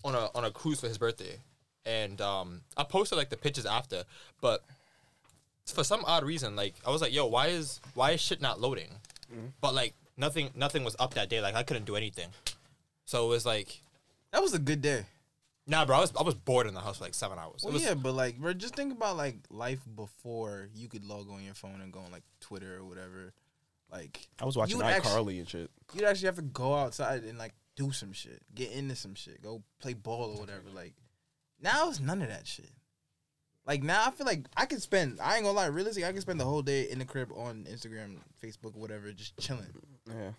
on 0.04 0.14
a 0.14 0.30
on 0.34 0.44
a 0.44 0.50
cruise 0.50 0.80
for 0.80 0.86
his 0.88 0.96
birthday, 0.96 1.36
and 1.84 2.20
um 2.20 2.60
I 2.76 2.84
posted 2.84 3.18
like 3.18 3.28
the 3.30 3.36
pictures 3.36 3.66
after, 3.66 4.04
but 4.40 4.64
for 5.74 5.84
some 5.84 6.04
odd 6.06 6.24
reason, 6.24 6.56
like 6.56 6.74
I 6.86 6.90
was 6.90 7.00
like, 7.02 7.12
yo, 7.12 7.26
why 7.26 7.48
is 7.48 7.80
why 7.94 8.12
is 8.12 8.20
shit 8.20 8.40
not 8.40 8.60
loading? 8.60 8.90
Mm-hmm. 9.32 9.46
But 9.60 9.74
like 9.74 9.94
nothing 10.16 10.50
nothing 10.54 10.84
was 10.84 10.96
up 10.98 11.14
that 11.14 11.28
day. 11.28 11.40
Like 11.40 11.54
I 11.54 11.62
couldn't 11.62 11.86
do 11.86 11.96
anything, 11.96 12.28
so 13.04 13.26
it 13.26 13.28
was 13.28 13.46
like. 13.46 13.82
That 14.32 14.42
was 14.42 14.54
a 14.54 14.60
good 14.60 14.80
day. 14.80 15.06
Nah, 15.66 15.84
bro, 15.84 15.96
I 15.98 16.00
was 16.00 16.12
I 16.18 16.22
was 16.22 16.34
bored 16.34 16.66
in 16.66 16.74
the 16.74 16.80
house 16.80 16.98
for 16.98 17.04
like 17.04 17.14
seven 17.14 17.38
hours. 17.38 17.62
Well, 17.62 17.72
was, 17.72 17.82
yeah, 17.82 17.94
but 17.94 18.12
like, 18.12 18.38
bro, 18.38 18.52
just 18.52 18.74
think 18.74 18.92
about 18.92 19.16
like 19.16 19.36
life 19.50 19.80
before 19.94 20.68
you 20.74 20.88
could 20.88 21.04
log 21.04 21.30
on 21.30 21.44
your 21.44 21.54
phone 21.54 21.80
and 21.80 21.92
go 21.92 22.00
on 22.00 22.10
like 22.10 22.22
Twitter 22.40 22.76
or 22.76 22.84
whatever. 22.84 23.32
Like, 23.90 24.28
I 24.40 24.44
was 24.44 24.56
watching 24.56 24.78
you 24.78 24.84
would 24.84 24.92
iCarly 24.92 25.38
and 25.38 25.48
shit. 25.48 25.70
you'd 25.94 26.04
actually 26.04 26.26
have 26.26 26.36
to 26.36 26.42
go 26.42 26.74
outside 26.74 27.24
and 27.24 27.38
like 27.38 27.54
do 27.76 27.92
some 27.92 28.12
shit, 28.12 28.42
get 28.54 28.72
into 28.72 28.94
some 28.94 29.14
shit, 29.14 29.42
go 29.42 29.62
play 29.80 29.94
ball 29.94 30.34
or 30.36 30.40
whatever. 30.40 30.70
Like, 30.72 30.94
now 31.60 31.88
it's 31.88 32.00
none 32.00 32.22
of 32.22 32.28
that 32.28 32.46
shit. 32.46 32.70
Like 33.70 33.84
now, 33.84 34.04
I 34.04 34.10
feel 34.10 34.26
like 34.26 34.46
I 34.56 34.66
could 34.66 34.82
spend. 34.82 35.20
I 35.22 35.36
ain't 35.36 35.44
gonna 35.44 35.56
lie, 35.56 35.66
realistically, 35.66 36.08
I 36.08 36.12
could 36.12 36.22
spend 36.22 36.40
the 36.40 36.44
whole 36.44 36.60
day 36.60 36.90
in 36.90 36.98
the 36.98 37.04
crib 37.04 37.30
on 37.36 37.68
Instagram, 37.70 38.16
Facebook, 38.42 38.74
whatever, 38.74 39.12
just 39.12 39.38
chilling. 39.38 39.72
Yeah. 40.08 40.32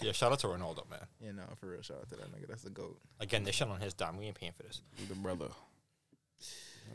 yeah, 0.00 0.12
shout 0.12 0.30
out 0.30 0.38
to 0.38 0.46
Ronaldo, 0.46 0.88
man. 0.88 1.00
Yeah, 1.20 1.32
no, 1.32 1.42
for 1.58 1.70
real. 1.70 1.82
Shout 1.82 1.96
out 1.96 2.08
to 2.10 2.16
that 2.18 2.30
nigga. 2.30 2.46
That's 2.46 2.62
the 2.62 2.70
goat. 2.70 3.00
Again, 3.18 3.42
they 3.42 3.50
shit 3.50 3.66
on 3.66 3.80
his 3.80 3.94
dime. 3.94 4.16
We 4.16 4.26
ain't 4.26 4.36
paying 4.36 4.52
for 4.52 4.62
this. 4.62 4.80
The 5.08 5.16
brother. 5.16 5.48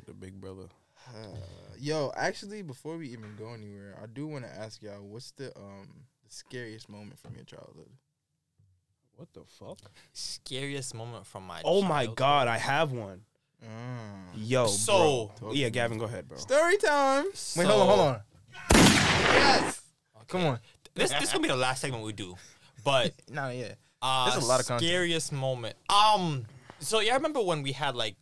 The 0.06 0.14
big 0.14 0.40
brother. 0.40 0.70
Uh, 1.10 1.36
yo, 1.78 2.14
actually, 2.16 2.62
before 2.62 2.96
we 2.96 3.10
even 3.10 3.36
go 3.38 3.54
anywhere, 3.54 3.98
I 4.02 4.06
do 4.06 4.26
want 4.26 4.46
to 4.46 4.52
ask 4.52 4.82
y'all, 4.82 5.04
what's 5.06 5.32
the 5.32 5.48
um 5.58 6.06
the 6.24 6.32
scariest 6.34 6.88
moment 6.88 7.20
from 7.20 7.36
your 7.36 7.44
childhood? 7.44 7.90
What 9.18 9.34
the 9.34 9.42
fuck? 9.46 9.80
Scariest 10.14 10.96
moment 10.96 11.28
from 11.28 11.46
my. 11.46 11.62
Oh 11.66 11.82
my 11.82 12.06
childhood. 12.06 12.16
god, 12.16 12.48
I 12.48 12.58
have 12.58 12.94
one. 12.94 13.24
Mm. 13.64 14.32
Yo, 14.36 14.68
So- 14.68 15.32
bro. 15.40 15.52
yeah, 15.54 15.70
Gavin, 15.70 15.98
go 15.98 16.06
ahead, 16.06 16.28
bro. 16.28 16.38
Story 16.38 16.78
time. 16.78 17.26
Wait, 17.58 17.68
hold 17.68 17.82
on, 17.82 17.88
hold 17.88 18.00
on. 18.00 18.22
Yes. 18.74 19.82
Come 20.28 20.46
on. 20.46 20.60
This 20.96 21.12
this 21.14 21.32
gonna 21.32 21.42
be 21.42 21.48
the 21.48 21.56
last 21.56 21.82
segment 21.82 22.04
we 22.04 22.14
do, 22.14 22.36
but 22.84 23.14
Nah, 23.30 23.50
yeah. 23.50 23.74
uh, 24.02 24.30
There's 24.32 24.44
a 24.44 24.48
lot 24.48 24.60
of 24.60 24.68
content. 24.68 24.88
scariest 24.88 25.32
moment. 25.32 25.76
Um, 25.90 26.46
so 26.80 27.00
yeah, 27.00 27.14
I 27.14 27.16
remember 27.16 27.42
when 27.42 27.64
we 27.64 27.72
had 27.72 27.96
like, 27.96 28.16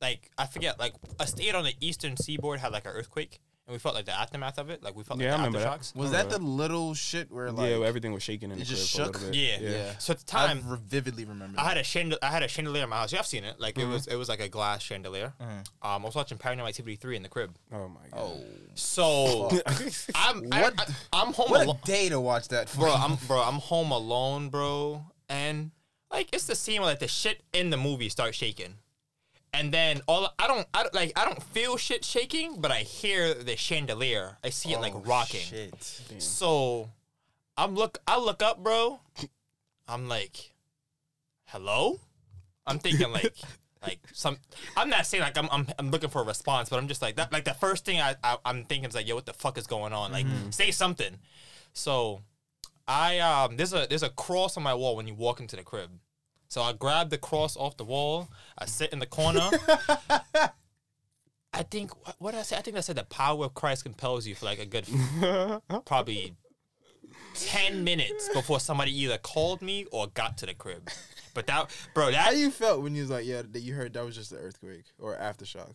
like 0.00 0.30
I 0.36 0.46
forget, 0.46 0.78
like 0.78 0.94
a 1.18 1.26
state 1.26 1.54
on 1.54 1.64
the 1.64 1.74
eastern 1.80 2.16
seaboard 2.16 2.60
had 2.60 2.72
like 2.72 2.84
an 2.84 2.92
earthquake, 2.92 3.40
and 3.68 3.74
we 3.74 3.78
felt 3.78 3.94
like 3.94 4.06
the 4.06 4.18
aftermath 4.18 4.56
of 4.58 4.70
it. 4.70 4.82
Like 4.82 4.96
we 4.96 5.04
felt 5.04 5.20
Yeah, 5.20 5.28
I 5.28 5.30
like 5.32 5.52
the 5.52 5.58
remember 5.58 5.58
that. 5.60 5.80
aftershocks. 5.80 5.94
Was 5.94 6.10
that 6.12 6.30
the 6.30 6.38
little 6.38 6.94
shit 6.94 7.30
where 7.30 7.52
like 7.52 7.68
yeah, 7.70 7.76
well, 7.78 7.86
everything 7.88 8.12
was 8.14 8.22
shaking 8.22 8.50
in 8.50 8.56
it 8.56 8.60
the 8.60 8.64
just 8.64 8.94
crib 8.96 9.04
for 9.06 9.10
a 9.10 9.12
shook? 9.12 9.14
little 9.26 9.30
bit. 9.30 9.60
Yeah. 9.60 9.70
Yeah. 9.70 9.98
So 9.98 10.12
at 10.12 10.18
the 10.20 10.24
time, 10.24 10.62
re- 10.66 10.78
vividly 10.86 11.26
remember. 11.26 11.60
I 11.60 11.64
had 11.68 11.76
a 11.76 11.84
chandelier. 11.84 12.18
I 12.22 12.28
had 12.30 12.42
a 12.42 12.48
chandelier 12.48 12.84
in 12.84 12.88
my 12.88 12.96
house. 12.96 13.12
You 13.12 13.18
have 13.18 13.26
seen 13.26 13.44
it. 13.44 13.60
Like 13.60 13.74
Mm-hmm. 13.74 13.90
it 13.90 13.92
was 13.92 14.06
it 14.06 14.16
was 14.16 14.28
like 14.30 14.40
a 14.40 14.48
glass 14.48 14.82
chandelier. 14.82 15.34
Mhm. 15.40 15.58
Um, 15.58 15.64
I 15.82 15.96
was 15.98 16.14
watching 16.14 16.38
Paranormal 16.38 16.66
Activity 16.68 16.96
three 16.96 17.14
in 17.16 17.22
the 17.22 17.28
crib. 17.28 17.54
Oh 17.70 17.88
my 17.88 18.00
god. 18.10 18.18
Oh, 18.18 18.40
So 18.74 19.50
I'm 20.14 20.48
I, 20.52 20.62
What 20.62 20.74
I, 20.80 20.84
I'm 21.12 21.32
home 21.34 21.50
what 21.50 21.64
alone. 21.66 21.78
a 21.82 21.86
day 21.86 22.08
to 22.08 22.18
watch 22.20 22.48
that, 22.48 22.72
bro. 22.74 22.92
I'm 22.92 23.16
bro. 23.26 23.42
I'm 23.42 23.56
home 23.60 23.90
alone, 23.90 24.48
bro, 24.48 25.04
and 25.28 25.72
like 26.10 26.28
it's 26.32 26.46
the 26.46 26.54
scene 26.56 26.80
where 26.80 26.88
like 26.90 27.00
the 27.00 27.08
shit 27.08 27.42
in 27.52 27.68
the 27.70 27.76
movie 27.76 28.08
starts 28.08 28.36
shaking, 28.38 28.74
and 29.52 29.72
then 29.72 30.00
all 30.06 30.32
I 30.38 30.46
don't, 30.46 30.66
I 30.74 30.82
don't 30.82 30.94
like 30.94 31.12
I 31.16 31.24
don't 31.24 31.42
feel 31.42 31.76
shit 31.76 32.04
shaking, 32.04 32.60
but 32.60 32.70
I 32.70 32.78
hear 32.80 33.34
the 33.34 33.56
chandelier. 33.56 34.38
I 34.44 34.50
see 34.50 34.72
it 34.72 34.80
like 34.80 34.94
Oh, 34.94 35.00
rocking. 35.00 35.40
Shit. 35.40 35.74
So 36.18 36.90
I'm 37.56 37.74
look. 37.74 37.98
I 38.06 38.18
look 38.18 38.42
up, 38.42 38.62
bro. 38.62 39.00
I'm 39.88 40.08
like, 40.08 40.52
hello. 41.46 42.00
I'm 42.66 42.78
thinking 42.78 43.10
like. 43.12 43.34
Like 43.80 44.00
some, 44.12 44.38
I'm 44.76 44.90
not 44.90 45.06
saying 45.06 45.22
like 45.22 45.38
I'm, 45.38 45.48
I'm 45.52 45.64
I'm 45.78 45.92
looking 45.92 46.10
for 46.10 46.20
a 46.20 46.24
response, 46.24 46.68
but 46.68 46.78
I'm 46.80 46.88
just 46.88 47.00
like 47.00 47.14
that. 47.14 47.32
Like 47.32 47.44
the 47.44 47.54
first 47.54 47.84
thing 47.84 48.00
I, 48.00 48.16
I 48.24 48.36
I'm 48.44 48.64
thinking 48.64 48.88
is 48.88 48.94
like, 48.96 49.06
yo, 49.06 49.14
what 49.14 49.24
the 49.24 49.32
fuck 49.32 49.56
is 49.56 49.68
going 49.68 49.92
on? 49.92 50.10
Like, 50.10 50.26
say 50.50 50.72
something. 50.72 51.16
So, 51.74 52.22
I 52.88 53.20
um 53.20 53.56
there's 53.56 53.72
a 53.72 53.86
there's 53.88 54.02
a 54.02 54.10
cross 54.10 54.56
on 54.56 54.64
my 54.64 54.74
wall 54.74 54.96
when 54.96 55.06
you 55.06 55.14
walk 55.14 55.38
into 55.38 55.54
the 55.54 55.62
crib. 55.62 55.90
So 56.48 56.62
I 56.62 56.72
grab 56.72 57.10
the 57.10 57.18
cross 57.18 57.56
off 57.56 57.76
the 57.76 57.84
wall. 57.84 58.28
I 58.56 58.64
sit 58.64 58.92
in 58.92 58.98
the 58.98 59.06
corner. 59.06 59.50
I 61.52 61.62
think 61.62 61.90
what, 62.18 62.32
did 62.32 62.40
I 62.40 62.42
say? 62.42 62.56
I 62.56 62.62
think 62.62 62.76
I 62.76 62.80
said 62.80 62.96
the 62.96 63.04
power 63.04 63.44
of 63.44 63.54
Christ 63.54 63.84
compels 63.84 64.26
you 64.26 64.34
for 64.34 64.46
like 64.46 64.58
a 64.58 64.66
good 64.66 64.86
probably 65.86 66.34
ten 67.34 67.84
minutes 67.84 68.28
before 68.32 68.60
somebody 68.60 68.98
either 69.02 69.18
called 69.18 69.62
me 69.62 69.86
or 69.92 70.06
got 70.08 70.38
to 70.38 70.46
the 70.46 70.54
crib. 70.54 70.88
But 71.34 71.46
that 71.46 71.70
bro, 71.94 72.06
How 72.06 72.30
that 72.30 72.36
you 72.36 72.50
felt 72.50 72.82
when 72.82 72.94
you 72.94 73.02
was 73.02 73.10
like, 73.10 73.26
yeah, 73.26 73.42
that 73.50 73.60
you 73.60 73.74
heard 73.74 73.92
that 73.94 74.04
was 74.04 74.16
just 74.16 74.32
an 74.32 74.38
earthquake 74.38 74.84
or 74.98 75.16
aftershock? 75.16 75.74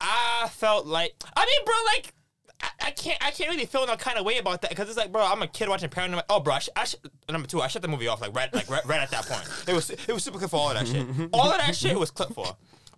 I 0.00 0.48
felt 0.50 0.86
like 0.86 1.14
I 1.36 1.44
mean, 1.44 1.64
bro, 1.64 1.74
like 1.94 2.14
I, 2.62 2.68
I 2.86 2.90
can't 2.90 3.18
I 3.24 3.30
can't 3.30 3.50
really 3.50 3.66
feel 3.66 3.86
no 3.86 3.96
kind 3.96 4.18
of 4.18 4.24
way 4.24 4.38
about 4.38 4.62
that 4.62 4.70
because 4.70 4.88
it's 4.88 4.96
like, 4.98 5.10
bro, 5.12 5.24
I'm 5.24 5.42
a 5.42 5.46
kid 5.46 5.68
watching 5.68 5.88
Paranormal. 5.88 6.22
Oh, 6.28 6.40
bro, 6.40 6.54
I, 6.54 6.58
sh- 6.58 6.68
I 6.76 6.84
sh- 6.84 6.96
number 7.30 7.46
two, 7.48 7.60
I 7.60 7.68
shut 7.68 7.82
the 7.82 7.88
movie 7.88 8.06
off 8.08 8.20
like 8.20 8.34
right 8.34 8.52
like 8.54 8.68
right, 8.70 8.84
right 8.86 9.00
at 9.00 9.10
that 9.12 9.26
point. 9.26 9.48
It 9.68 9.74
was 9.74 9.90
it 9.90 10.08
was 10.08 10.22
super 10.24 10.38
clear 10.38 10.48
for 10.48 10.56
all 10.56 10.70
of 10.70 10.74
that 10.78 10.86
shit. 10.86 11.06
All 11.32 11.50
of 11.50 11.58
that 11.58 11.74
shit 11.74 11.98
was 11.98 12.10
clip 12.10 12.32
for, 12.34 12.56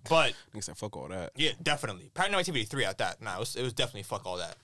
but 0.09 0.35
Nigga 0.55 0.65
said 0.65 0.77
fuck 0.77 0.97
all 0.97 1.09
that. 1.09 1.33
yeah, 1.37 1.51
definitely 1.63 2.11
Paranormal 2.15 2.41
Activity 2.41 2.65
three 2.65 2.85
at 2.85 2.99
that. 2.99 3.23
Nah, 3.23 3.37
it 3.37 3.39
was 3.41 3.57
it 3.57 3.63
was 3.63 3.73
definitely 3.73 4.03
fuck 4.05 4.27
all 4.27 4.39
that. 4.39 4.57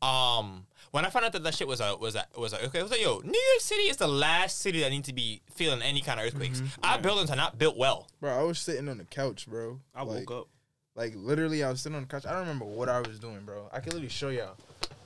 Um, 0.00 0.66
when 0.92 1.04
I 1.04 1.10
found 1.10 1.24
out 1.24 1.32
that 1.32 1.42
that 1.42 1.54
shit 1.54 1.66
was 1.66 1.80
a 1.80 1.96
was 1.96 2.14
a 2.14 2.24
was 2.36 2.52
a 2.52 2.64
okay, 2.66 2.78
I 2.78 2.82
was 2.82 2.90
like, 2.92 3.02
yo, 3.02 3.18
New 3.18 3.26
York 3.52 3.60
City 3.60 3.82
is 3.82 3.96
the 3.96 4.06
last 4.08 4.60
city 4.60 4.80
that 4.80 4.90
needs 4.90 5.08
to 5.08 5.12
be 5.14 5.42
feeling 5.54 5.82
any 5.82 6.00
kind 6.00 6.20
of 6.20 6.26
earthquakes. 6.26 6.62
Our 6.84 6.98
buildings 7.00 7.30
are 7.30 7.36
not 7.36 7.58
built 7.58 7.76
well. 7.76 8.06
Bro, 8.20 8.38
I 8.38 8.42
was 8.44 8.58
sitting 8.60 8.88
on 8.88 8.98
the 8.98 9.04
couch, 9.04 9.46
bro. 9.48 9.80
I 9.94 10.04
Like- 10.04 10.30
woke 10.30 10.42
up. 10.42 10.48
Like 10.98 11.14
literally, 11.14 11.62
I 11.62 11.70
was 11.70 11.80
sitting 11.80 11.94
on 11.94 12.02
the 12.02 12.08
couch. 12.08 12.26
I 12.26 12.32
don't 12.32 12.40
remember 12.40 12.64
what 12.64 12.88
I 12.88 12.98
was 13.00 13.20
doing, 13.20 13.42
bro. 13.44 13.68
I 13.72 13.78
can 13.78 13.92
literally 13.92 14.08
show 14.08 14.30
y'all. 14.30 14.56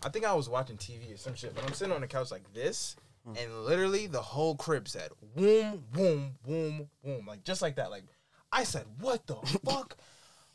I 0.03 0.09
think 0.09 0.25
I 0.25 0.33
was 0.33 0.49
watching 0.49 0.79
TV 0.79 1.13
or 1.13 1.19
some 1.19 1.35
shit, 1.35 1.55
but 1.55 1.65
I'm 1.65 1.75
sitting 1.75 1.95
on 1.95 2.01
the 2.01 2.07
couch 2.07 2.31
like 2.31 2.51
this, 2.55 2.97
hmm. 3.27 3.35
and 3.37 3.65
literally 3.67 4.07
the 4.07 4.23
whole 4.23 4.57
crib 4.57 4.89
said 4.89 5.11
"boom, 5.37 5.85
boom, 5.93 6.33
boom, 6.47 6.89
boom," 7.05 7.27
like 7.27 7.45
just 7.45 7.61
like 7.61 7.77
that. 7.77 7.91
Like 7.91 8.05
I 8.51 8.65
said, 8.65 8.87
"What 9.01 9.27
the 9.27 9.35
fuck?" 9.67 9.99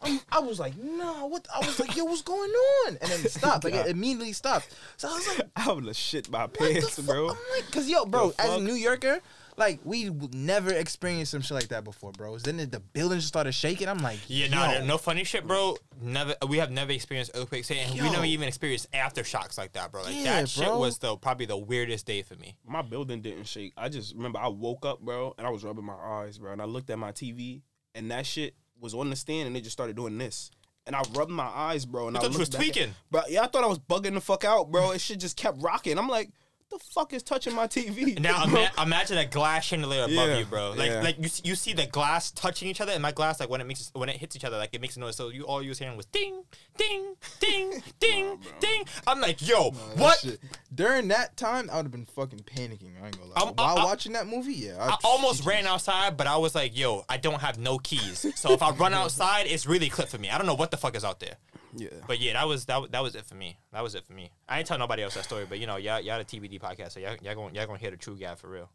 I'm, 0.02 0.20
I 0.32 0.40
was 0.40 0.60
like, 0.60 0.76
"Nah, 0.76 1.28
what?" 1.28 1.48
I 1.56 1.60
was 1.60 1.80
like, 1.80 1.96
"Yo, 1.96 2.06
what's 2.06 2.24
going 2.24 2.50
on?" 2.50 2.98
And 3.00 3.12
then 3.12 3.20
it 3.20 3.32
stopped. 3.32 3.64
Like 3.64 3.76
it 3.76 3.86
immediately 3.86 4.34
stopped. 4.34 4.76
So 4.98 5.08
I 5.08 5.14
was 5.14 5.28
like, 5.28 5.48
I 5.56 5.72
would 5.72 5.86
have 5.86 5.96
shit 5.96 6.32
my 6.32 6.42
what 6.42 6.54
the 6.54 6.74
pants, 6.74 7.00
bro. 7.00 7.30
I'm 7.30 7.38
like, 7.56 7.72
cause 7.72 7.88
yo, 7.88 8.06
bro, 8.06 8.32
The 8.32 8.42
as 8.42 8.50
a 8.50 8.54
fuck? 8.54 8.64
New 8.64 8.74
Yorker, 8.74 9.20
like 9.58 9.80
we 9.84 10.10
never 10.34 10.72
experienced 10.72 11.32
some 11.32 11.42
shit 11.42 11.56
like 11.56 11.68
that 11.70 11.84
before, 11.84 12.12
bro. 12.12 12.38
Then 12.38 12.58
the 12.58 12.80
building 12.80 13.18
just 13.18 13.28
started 13.28 13.54
shaking. 13.54 13.88
I'm 13.90 13.98
like, 13.98 14.20
Yeah, 14.28 14.48
no, 14.50 14.86
no 14.86 14.98
funny 14.98 15.24
shit, 15.24 15.46
bro. 15.48 15.76
Never, 16.02 16.36
we 16.48 16.58
have 16.58 16.70
never 16.72 16.92
experienced 16.92 17.32
earthquakes, 17.34 17.72
and 17.72 17.94
we 17.94 18.10
never 18.12 18.26
even 18.26 18.48
experienced 18.48 18.92
aftershocks 18.92 19.58
like 19.58 19.74
that, 19.74 19.92
bro. 19.92 20.04
Like 20.04 20.14
Yeah, 20.16 20.42
that 20.42 20.50
shit 20.50 20.66
bro. 20.66 20.78
was 20.80 21.00
the 21.00 21.16
probably 21.18 21.48
the 21.48 21.58
weirdest 21.58 22.06
day 22.06 22.22
for 22.22 22.36
me. 22.36 22.56
My 22.68 22.82
building 22.84 23.22
didn't 23.22 23.48
shake. 23.48 23.74
I 23.76 23.90
just 23.90 24.16
remember 24.16 24.40
I 24.40 24.48
woke 24.48 24.86
up, 24.86 25.02
bro, 25.02 25.34
and 25.38 25.46
I 25.48 25.50
was 25.50 25.64
rubbing 25.64 25.86
my 25.86 25.96
eyes, 25.96 26.38
bro, 26.38 26.52
and 26.54 26.62
I 26.62 26.66
looked 26.66 26.90
at 26.92 27.00
my 27.00 27.12
TV, 27.12 27.62
and 27.96 28.12
that 28.12 28.26
shit 28.26 28.54
was 28.80 28.94
on 28.94 29.10
the 29.10 29.16
stand, 29.16 29.48
and 29.48 29.58
it 29.58 29.62
just 29.62 29.74
started 29.74 29.96
doing 29.96 30.18
this. 30.20 30.52
And 30.86 30.96
I 30.96 31.02
rubbed 31.14 31.32
my 31.32 31.44
eyes, 31.48 31.86
bro, 31.86 32.08
and 32.08 32.16
I 32.16 32.22
thought 32.22 32.32
you 32.32 32.40
was 32.40 32.50
back 32.50 32.62
at- 32.62 32.64
tweaking. 32.74 32.94
Bro, 33.12 33.24
yeah, 33.28 33.42
I 33.44 33.48
thought 33.48 33.64
I 33.64 33.68
was 33.68 33.80
bugging 33.80 34.14
the 34.14 34.22
fuck 34.22 34.46
out, 34.46 34.72
bro. 34.72 34.92
It 34.92 35.02
shit 35.02 35.20
just 35.20 35.36
kept 35.36 35.62
rocking. 35.62 35.98
I'm 35.98 36.08
like, 36.08 36.30
the 36.70 36.80
fuck 36.80 37.14
is 37.14 37.24
touching 37.24 37.54
my 37.56 37.68
TV? 37.68 38.20
Now 38.28 38.44
ima- 38.44 38.72
imagine 38.82 39.18
a 39.18 39.26
glass 39.26 39.64
chandelier 39.66 40.04
above 40.04 40.14
Yeah, 40.14 40.38
you, 40.40 40.46
bro. 40.46 40.72
Like 40.72 40.90
yeah. 40.92 41.02
like 41.02 41.18
you 41.20 41.28
see- 41.30 41.42
you 41.48 41.56
see 41.56 41.74
the 41.74 41.86
glass 41.86 42.32
touching 42.32 42.68
each 42.68 42.82
other, 42.82 42.92
and 42.92 43.02
my 43.02 43.12
glass 43.12 43.40
like 43.40 43.50
when 43.50 43.62
it 43.62 43.68
makes 43.68 43.90
when 43.94 44.10
it 44.10 44.18
hits 44.18 44.36
each 44.36 44.44
other, 44.44 44.58
like 44.58 44.70
it 44.74 44.82
makes 44.82 44.98
a 44.98 45.00
noise. 45.00 45.16
So 45.16 45.30
you 45.30 45.44
all 45.44 45.62
you 45.64 45.70
was 45.70 45.80
hearing 45.80 45.96
was 45.96 46.06
ding, 46.08 46.44
ding, 46.78 47.16
ding, 47.40 47.82
ding, 48.00 48.40
ding. 48.60 48.84
I'm 49.06 49.22
like, 49.22 49.48
yo, 49.48 49.72
That 49.72 49.98
what? 49.98 50.20
shit- 50.20 50.40
During 50.74 51.08
that 51.10 51.38
time, 51.38 51.70
I 51.72 51.78
would 51.78 51.86
have 51.86 51.92
been 51.92 52.06
fucking 52.06 52.40
panicking. 52.40 53.02
I 53.02 53.08
ain't 53.08 53.18
gonna 53.18 53.30
lie. 53.32 53.42
I'm- 53.42 53.54
While 53.56 53.78
I- 53.78 53.82
I- 53.82 53.86
watching 53.86 54.14
that 54.14 54.28
movie, 54.28 54.54
yeah, 54.54 54.78
I 54.80 54.98
almost 55.04 55.46
ran 55.46 55.66
outside, 55.68 56.18
but 56.18 56.28
I 56.28 56.38
was 56.38 56.54
like, 56.54 56.78
yo, 56.78 57.06
I 57.08 57.18
don't 57.18 57.40
have 57.42 57.58
no 57.58 57.78
keys. 57.78 58.26
So 58.36 58.52
if 58.52 58.62
I 58.62 58.72
run 58.72 58.94
outside, 59.02 59.48
it's 59.48 59.66
really 59.66 59.90
clip 59.90 60.10
for 60.10 60.18
me. 60.18 60.30
I 60.30 60.38
don't 60.38 60.48
know 60.48 60.54
what 60.56 60.72
the 60.72 60.78
fuck 60.78 60.96
is 60.96 61.04
out 61.06 61.20
there. 61.20 61.36
Yeah. 61.78 61.90
But 62.08 62.20
yeah, 62.20 62.34
that 62.34 62.48
was 62.48 62.66
that, 62.66 62.92
that 62.92 63.04
was 63.04 63.16
it 63.16 63.26
for 63.26 63.36
me. 63.36 63.58
That 63.72 63.84
was 63.84 63.96
it 63.96 64.06
for 64.06 64.14
me. 64.14 64.32
I 64.48 64.60
ain't 64.60 64.68
tell 64.68 64.78
nobody 64.78 65.04
else 65.04 65.14
that 65.16 65.24
story, 65.24 65.46
but 65.48 65.60
you 65.60 65.68
know, 65.68 65.78
y'all 65.78 66.00
y'all 66.00 66.18
the 66.18 66.26
TBD 66.26 66.60
podcast, 66.60 66.92
so 66.92 67.00
y'all 67.00 67.16
y'all 67.22 67.36
gonna 67.36 67.54
y'all 67.54 67.66
gonna 67.68 67.80
hear 67.80 67.92
the 67.92 67.98
true 67.98 68.18
guy 68.18 68.36
for 68.36 68.50
real. 68.50 68.70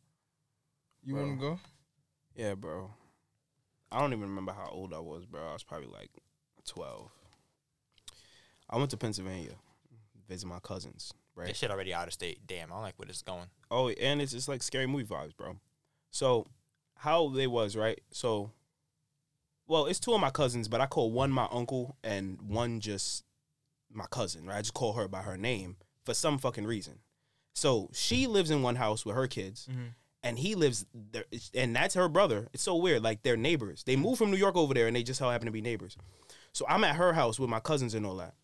You 1.05 1.17
want 1.17 1.41
to 1.41 1.47
go? 1.47 1.61
Yeah, 2.37 2.55
bro. 2.55 2.91
I 3.91 4.01
don't 4.01 4.13
even 4.13 4.29
remember 4.29 4.53
how 4.53 4.69
old 4.71 4.95
I 4.95 5.01
was, 5.01 5.27
bro. 5.27 5.43
I 5.43 5.53
was 5.53 5.65
probably 5.65 5.89
like 5.89 6.11
12. 6.67 7.11
I 8.71 8.79
went 8.79 8.91
to 8.91 8.97
Pennsylvania, 8.97 9.53
visit 10.29 10.47
my 10.47 10.61
cousins, 10.61 11.13
Right, 11.35 11.49
This 11.49 11.59
shit 11.59 11.71
already 11.71 11.95
out 11.95 12.09
of 12.09 12.13
state. 12.13 12.41
Damn, 12.47 12.71
I 12.71 12.75
don't 12.75 12.83
like 12.83 12.99
where 12.99 13.07
this 13.07 13.17
is 13.17 13.23
going. 13.23 13.47
Oh, 13.71 13.89
and 13.89 14.21
it's 14.21 14.33
just 14.33 14.49
like 14.49 14.63
scary 14.63 14.87
movie 14.87 15.05
vibes, 15.05 15.35
bro. 15.35 15.57
So, 16.11 16.47
how 16.95 17.29
they 17.31 17.47
was, 17.47 17.75
right? 17.75 17.99
So, 18.11 18.51
well, 19.73 19.87
it's 19.87 19.99
two 19.99 20.13
of 20.13 20.21
my 20.21 20.29
cousins, 20.29 20.69
but 20.69 20.83
I 20.83 20.87
call 20.87 21.11
one 21.11 21.31
my 21.31 21.49
uncle 21.51 21.97
and 22.05 22.39
one 22.43 22.79
just 22.81 23.25
my 23.91 24.05
cousin, 24.11 24.47
right? 24.47 24.59
I 24.59 24.61
just 24.61 24.75
call 24.75 24.93
her 24.93 25.09
by 25.09 25.23
her 25.23 25.39
name 25.39 25.77
for 26.05 26.13
some 26.13 26.37
fucking 26.37 26.67
reason. 26.67 26.99
So, 27.55 27.89
she 27.95 28.27
lives 28.27 28.51
in 28.51 28.61
one 28.61 28.77
house 28.77 29.07
with 29.07 29.17
her 29.17 29.27
kids, 29.27 29.67
and 30.23 30.39
he 30.39 30.55
lives 30.55 30.85
there, 30.93 31.25
and 31.55 31.75
that's 31.75 31.95
her 31.95 32.11
brother. 32.11 32.49
It's 32.53 32.63
so 32.63 32.77
weird. 32.77 33.03
Like, 33.03 33.23
they're 33.23 33.39
neighbors. 33.39 33.83
They 33.85 33.97
moved 33.97 34.19
from 34.19 34.31
New 34.31 34.37
York 34.37 34.57
over 34.57 34.75
there, 34.75 34.89
and 34.89 34.95
they 34.95 35.03
just 35.03 35.19
so 35.19 35.31
happen 35.31 35.47
to 35.47 35.53
be 35.53 35.63
neighbors. 35.63 35.97
So, 36.53 36.67
I'm 36.69 36.85
at 36.85 36.97
her 36.97 37.15
house 37.15 37.41
with 37.41 37.49
my 37.49 37.61
cousins 37.61 37.95
and 37.95 38.05
all 38.05 38.17
that. 38.17 38.35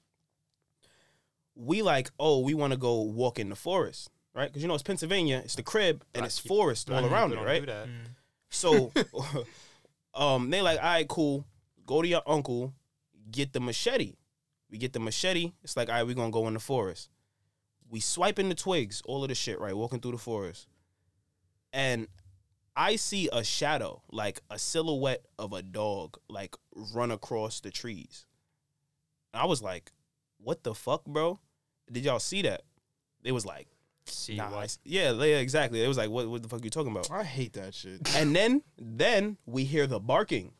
We 1.54 1.82
like, 1.82 2.10
oh, 2.18 2.40
we 2.40 2.54
want 2.54 2.72
to 2.72 2.78
go 2.78 3.02
walk 3.02 3.38
in 3.38 3.50
the 3.50 3.56
forest, 3.56 4.08
right? 4.34 4.48
Because 4.48 4.62
you 4.62 4.68
know 4.68 4.74
it's 4.74 4.82
Pennsylvania, 4.82 5.42
it's 5.44 5.56
the 5.56 5.62
crib, 5.62 6.04
and 6.14 6.24
it's 6.24 6.38
forest 6.38 6.90
all 6.90 7.04
around 7.12 7.32
it, 7.32 7.36
right? 7.44 7.60
So, 8.50 8.92
um, 10.14 10.50
they 10.50 10.62
like, 10.62 10.78
all 10.78 10.84
right, 10.84 11.08
cool. 11.08 11.44
Go 11.86 12.02
to 12.02 12.08
your 12.08 12.22
uncle, 12.26 12.74
get 13.30 13.52
the 13.52 13.60
machete. 13.60 14.14
We 14.70 14.78
get 14.78 14.92
the 14.92 15.00
machete. 15.00 15.52
It's 15.62 15.76
like, 15.76 15.88
all 15.88 15.94
right, 15.94 16.06
we 16.06 16.14
gonna 16.14 16.30
go 16.30 16.46
in 16.48 16.54
the 16.54 16.60
forest. 16.60 17.10
We 17.88 18.00
swiping 18.00 18.48
the 18.48 18.54
twigs, 18.54 19.02
all 19.06 19.22
of 19.22 19.28
the 19.28 19.34
shit, 19.34 19.58
right? 19.58 19.74
Walking 19.74 20.00
through 20.00 20.12
the 20.12 20.18
forest, 20.18 20.66
and 21.72 22.06
I 22.76 22.96
see 22.96 23.28
a 23.32 23.42
shadow, 23.42 24.02
like 24.10 24.42
a 24.50 24.58
silhouette 24.58 25.24
of 25.38 25.52
a 25.52 25.62
dog, 25.62 26.18
like 26.28 26.54
run 26.94 27.10
across 27.10 27.60
the 27.60 27.70
trees. 27.70 28.26
And 29.32 29.42
I 29.42 29.46
was 29.46 29.62
like, 29.62 29.90
"What 30.36 30.64
the 30.64 30.74
fuck, 30.74 31.06
bro? 31.06 31.40
Did 31.90 32.04
y'all 32.04 32.18
see 32.18 32.42
that?" 32.42 32.62
It 33.24 33.32
was 33.32 33.46
like, 33.46 33.68
See 34.08 34.36
nah, 34.36 34.50
what? 34.50 34.78
yeah, 34.84 35.12
yeah, 35.12 35.38
exactly. 35.38 35.82
It 35.82 35.88
was 35.88 35.96
like, 35.96 36.10
"What, 36.10 36.28
what 36.28 36.42
the 36.42 36.48
fuck 36.48 36.60
are 36.60 36.64
you 36.64 36.70
talking 36.70 36.92
about?" 36.92 37.10
I 37.10 37.24
hate 37.24 37.54
that 37.54 37.74
shit. 37.74 38.08
And 38.16 38.34
then 38.34 38.62
then 38.76 39.36
we 39.46 39.64
hear 39.64 39.86
the 39.86 40.00
barking. 40.00 40.52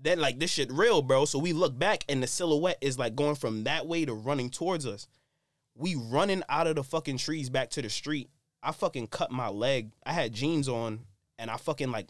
Then 0.00 0.20
like 0.20 0.38
this 0.38 0.50
shit 0.50 0.70
real, 0.70 1.02
bro. 1.02 1.24
So 1.24 1.38
we 1.38 1.52
look 1.52 1.78
back 1.78 2.04
and 2.08 2.22
the 2.22 2.26
silhouette 2.26 2.78
is 2.80 2.98
like 2.98 3.16
going 3.16 3.34
from 3.34 3.64
that 3.64 3.86
way 3.86 4.04
to 4.04 4.12
running 4.12 4.50
towards 4.50 4.86
us. 4.86 5.08
We 5.74 5.94
running 5.94 6.42
out 6.48 6.66
of 6.66 6.76
the 6.76 6.84
fucking 6.84 7.18
trees 7.18 7.50
back 7.50 7.70
to 7.70 7.82
the 7.82 7.90
street. 7.90 8.30
I 8.62 8.72
fucking 8.72 9.08
cut 9.08 9.30
my 9.30 9.48
leg. 9.48 9.92
I 10.04 10.12
had 10.12 10.32
jeans 10.32 10.68
on 10.68 11.00
and 11.38 11.50
I 11.50 11.56
fucking 11.56 11.90
like 11.90 12.08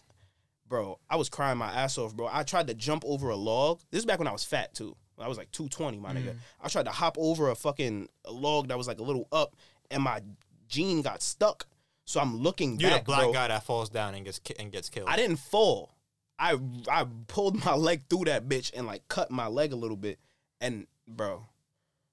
bro, 0.68 0.99
I 1.09 1.16
was 1.16 1.29
crying 1.29 1.59
my 1.59 1.72
ass 1.72 1.99
off, 1.99 2.14
bro. 2.14 2.29
I 2.31 2.43
tried 2.43 2.66
to 2.68 2.74
jump 2.74 3.05
over 3.07 3.31
a 3.31 3.37
log. 3.37 3.81
This 3.91 4.01
is 4.01 4.07
back 4.07 4.18
when 4.18 4.29
I 4.29 4.33
was 4.33 4.45
fat 4.45 4.74
too. 4.74 4.97
I 5.18 5.29
was 5.29 5.39
like 5.39 5.51
220, 5.53 5.99
my 5.99 6.12
nigga. 6.12 6.33
Mm. 6.33 6.37
I 6.61 6.68
tried 6.68 6.85
to 6.85 6.91
hop 6.91 7.16
over 7.18 7.49
a 7.51 7.55
fucking 7.55 8.09
log 8.29 8.68
that 8.68 8.77
was 8.77 8.87
like 8.87 8.99
a 8.99 9.03
little 9.03 9.29
up 9.33 9.57
and 9.91 10.03
my 10.03 10.22
jean 10.68 11.03
got 11.03 11.22
stuck. 11.22 11.66
So 12.05 12.20
I'm 12.20 12.37
looking 12.39 12.78
You're 12.78 12.91
back, 12.91 13.01
the 13.01 13.05
black 13.07 13.20
bro. 13.22 13.32
guy 13.32 13.49
that 13.49 13.64
falls 13.64 13.89
down 13.89 14.14
and 14.14 14.24
gets 14.24 14.39
ki- 14.39 14.55
and 14.59 14.70
gets 14.70 14.89
killed. 14.89 15.09
I 15.09 15.16
didn't 15.16 15.37
fall. 15.39 15.93
I 16.39 16.59
I 16.89 17.05
pulled 17.26 17.64
my 17.64 17.74
leg 17.74 18.03
through 18.09 18.26
that 18.26 18.49
bitch 18.49 18.70
and 18.76 18.87
like 18.87 19.09
cut 19.09 19.30
my 19.30 19.47
leg 19.49 19.72
a 19.72 19.76
little 19.76 19.97
bit. 19.97 20.18
And 20.61 20.87
bro, 21.09 21.47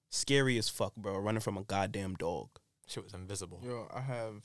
scary 0.09 0.57
as 0.57 0.69
fuck, 0.69 0.95
bro. 0.95 1.17
Running 1.17 1.41
from 1.41 1.57
a 1.57 1.63
goddamn 1.63 2.15
dog. 2.15 2.49
Shit 2.87 3.03
was 3.03 3.13
invisible. 3.13 3.61
Yo, 3.63 3.87
I 3.93 4.01
have. 4.01 4.43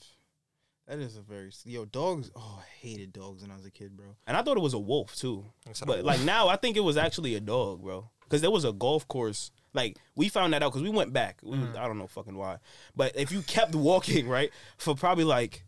That 0.87 0.99
is 0.99 1.17
a 1.17 1.21
very 1.21 1.51
yo 1.65 1.85
dogs. 1.85 2.31
Oh, 2.35 2.59
I 2.61 2.65
hated 2.79 3.13
dogs 3.13 3.41
when 3.43 3.51
I 3.51 3.55
was 3.55 3.65
a 3.65 3.71
kid, 3.71 3.95
bro. 3.95 4.15
And 4.25 4.35
I 4.35 4.41
thought 4.41 4.57
it 4.57 4.61
was 4.63 4.73
a 4.73 4.79
wolf 4.79 5.15
too. 5.15 5.45
It's 5.69 5.81
a 5.81 5.85
But 5.85 5.97
wolf. 5.97 6.05
like 6.07 6.21
now, 6.21 6.47
I 6.47 6.55
think 6.55 6.77
it 6.77 6.79
was 6.83 6.97
actually 6.97 7.35
a 7.35 7.39
dog, 7.39 7.81
bro. 7.83 8.09
Because 8.23 8.41
there 8.41 8.49
was 8.51 8.65
a 8.65 8.71
golf 8.73 9.07
course. 9.07 9.51
Like 9.73 9.97
we 10.15 10.29
found 10.29 10.53
that 10.53 10.63
out 10.63 10.71
because 10.71 10.81
we 10.83 10.89
went 10.89 11.13
back. 11.13 11.39
We, 11.43 11.57
Mm. 11.57 11.75
I 11.77 11.87
don't 11.87 11.97
know 11.97 12.07
fucking 12.07 12.35
why. 12.35 12.57
But 12.95 13.15
if 13.15 13.31
you 13.31 13.41
kept 13.43 13.75
walking 13.75 14.27
right 14.37 14.51
for 14.77 14.95
probably 14.95 15.25
like 15.25 15.63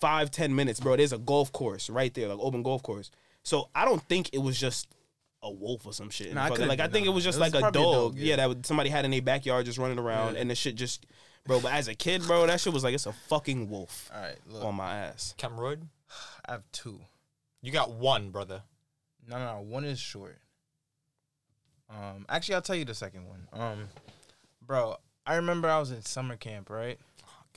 five 0.00 0.30
ten 0.30 0.54
minutes, 0.54 0.80
bro, 0.80 0.96
there's 0.96 1.12
a 1.12 1.18
golf 1.18 1.52
course 1.52 1.88
right 1.90 2.12
there, 2.14 2.28
like 2.28 2.38
open 2.40 2.62
golf 2.62 2.82
course. 2.82 3.10
So 3.42 3.68
I 3.74 3.84
don't 3.84 4.02
think 4.02 4.30
it 4.32 4.38
was 4.38 4.58
just 4.58 4.88
a 5.42 5.50
wolf 5.50 5.84
or 5.86 5.92
some 5.92 6.10
shit. 6.10 6.32
Nah, 6.34 6.46
it 6.46 6.48
Fucking- 6.50 6.68
like 6.68 6.80
I 6.80 6.84
been, 6.86 6.92
think 6.92 7.06
it 7.06 7.10
was 7.10 7.24
just 7.24 7.38
It 7.38 7.40
was 7.40 7.52
like 7.52 7.58
a 7.58 7.62
probably 7.62 7.80
a 7.80 7.84
dog. 7.84 7.94
dog, 7.94 8.18
yeah. 8.18 8.24
yeah. 8.30 8.36
that 8.36 8.48
would, 8.48 8.66
somebody 8.66 8.90
had 8.90 9.04
in 9.04 9.10
their 9.10 9.22
backyard 9.22 9.66
just 9.66 9.78
running 9.78 9.98
around, 9.98 10.36
and 10.36 10.48
the 10.50 10.54
shit 10.54 10.74
just, 10.76 11.04
bro. 11.46 11.60
But 11.60 11.72
as 11.72 11.88
a 11.88 11.94
kid, 11.94 12.22
bro, 12.22 12.46
that 12.46 12.60
shit 12.60 12.72
was 12.72 12.84
like 12.84 12.94
it's 12.94 13.06
a 13.06 13.12
fucking 13.12 13.68
wolf 13.68 14.10
All 14.14 14.20
right, 14.22 14.36
look, 14.46 14.64
on 14.64 14.74
my 14.76 14.94
ass. 14.98 15.34
Camroid, 15.38 15.80
I 16.46 16.52
have 16.52 16.62
two. 16.72 17.00
you 17.60 17.72
got 17.72 17.90
one, 17.92 18.30
brother. 18.30 18.62
No, 19.28 19.38
no, 19.38 19.44
no. 19.56 19.60
One 19.62 19.84
is 19.84 19.98
short. 20.00 20.36
Um, 21.92 22.24
actually, 22.28 22.54
I'll 22.56 22.62
tell 22.62 22.76
you 22.76 22.84
the 22.84 22.94
second 22.94 23.26
one. 23.28 23.46
Um, 23.52 23.88
bro, 24.66 24.96
I 25.26 25.34
remember 25.36 25.68
I 25.68 25.78
was 25.78 25.90
in 25.90 26.02
summer 26.02 26.36
camp, 26.36 26.70
right? 26.70 26.98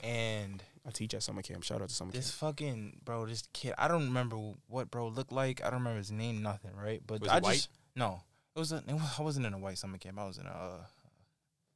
And 0.02 0.62
I 0.86 0.90
teach 0.90 1.14
at 1.14 1.22
summer 1.22 1.42
camp. 1.42 1.62
Shout 1.64 1.80
out 1.80 1.88
to 1.88 1.94
summer 1.94 2.12
this 2.12 2.18
camp. 2.18 2.24
This 2.26 2.34
fucking 2.34 3.00
bro, 3.04 3.26
this 3.26 3.44
kid, 3.52 3.74
I 3.78 3.88
don't 3.88 4.04
remember 4.04 4.36
what 4.68 4.90
bro 4.90 5.08
looked 5.08 5.32
like. 5.32 5.60
I 5.62 5.70
don't 5.70 5.78
remember 5.80 5.98
his 5.98 6.12
name, 6.12 6.42
nothing, 6.42 6.72
right? 6.76 7.00
But 7.06 7.22
Was 7.22 7.30
I 7.30 7.34
he 7.36 7.40
white? 7.40 7.52
just 7.54 7.68
no, 7.96 8.20
it 8.54 8.58
was. 8.58 8.72
A, 8.72 8.76
it 8.86 8.92
was 8.92 9.14
I 9.18 9.22
wasn't 9.22 9.46
in 9.46 9.54
a 9.54 9.58
white 9.58 9.78
summer 9.78 9.96
camp. 9.98 10.18
I 10.18 10.26
was 10.26 10.36
in 10.38 10.46
a, 10.46 10.50
uh, 10.50 10.78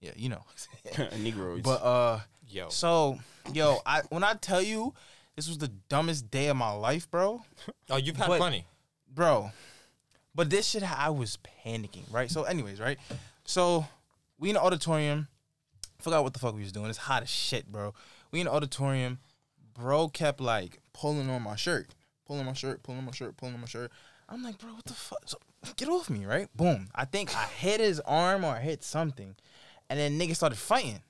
yeah, 0.01 0.13
you 0.17 0.29
know. 0.29 0.43
Negroids. 0.95 1.63
but 1.63 1.83
uh, 1.83 2.21
Yo, 2.49 2.69
so 2.69 3.19
yo, 3.55 3.79
I 3.87 4.03
when 4.11 4.23
I 4.23 4.35
tell 4.35 4.61
you 4.63 4.93
this 5.37 5.49
was 5.49 5.57
the 5.59 5.69
dumbest 5.89 6.31
day 6.31 6.49
of 6.49 6.57
my 6.57 6.73
life, 6.73 7.11
bro. 7.11 7.43
oh, 7.89 7.97
you've 7.97 8.17
had 8.17 8.29
but- 8.29 8.39
plenty. 8.39 8.67
bro. 9.13 9.51
But 10.35 10.51
this 10.51 10.69
shit, 10.69 10.83
I 10.83 11.11
was 11.11 11.39
panicking, 11.67 12.05
right? 12.11 12.31
So, 12.31 12.45
anyways, 12.45 12.81
right? 12.81 12.99
So 13.45 13.87
we 14.39 14.51
in 14.51 14.55
the 14.55 14.63
auditorium. 14.63 15.29
Forgot 16.01 16.23
what 16.23 16.33
the 16.33 16.39
fuck 16.39 16.55
we 16.55 16.63
was 16.63 16.73
doing. 16.73 16.89
It's 16.89 16.99
hot 16.99 17.23
as 17.23 17.29
shit, 17.29 17.71
bro. 17.71 17.95
We 18.31 18.41
in 18.41 18.47
the 18.47 18.53
auditorium. 18.53 19.19
Bro 19.75 20.09
kept 20.09 20.41
like 20.41 20.81
pulling 20.93 21.29
on 21.31 21.43
my 21.43 21.57
shirt, 21.57 21.95
pulling 22.27 22.47
my 22.47 22.53
shirt, 22.53 22.83
pulling 22.83 23.05
my 23.05 23.13
shirt, 23.13 23.37
pulling 23.37 23.59
my 23.59 23.67
shirt. 23.67 23.91
I'm 24.29 24.43
like, 24.43 24.59
bro, 24.59 24.71
what 24.71 24.85
the 24.85 24.95
fuck? 24.95 25.21
So, 25.27 25.39
get 25.77 25.89
off 25.89 26.09
me, 26.09 26.25
right? 26.25 26.49
Boom. 26.57 26.89
I 26.95 27.05
think 27.05 27.37
I 27.37 27.45
hit 27.45 27.81
his 27.81 28.01
arm 28.01 28.45
or 28.45 28.55
I 28.55 28.61
hit 28.61 28.85
something, 28.85 29.35
and 29.89 29.99
then 29.99 30.19
niggas 30.19 30.37
started 30.37 30.59
fighting. 30.59 31.01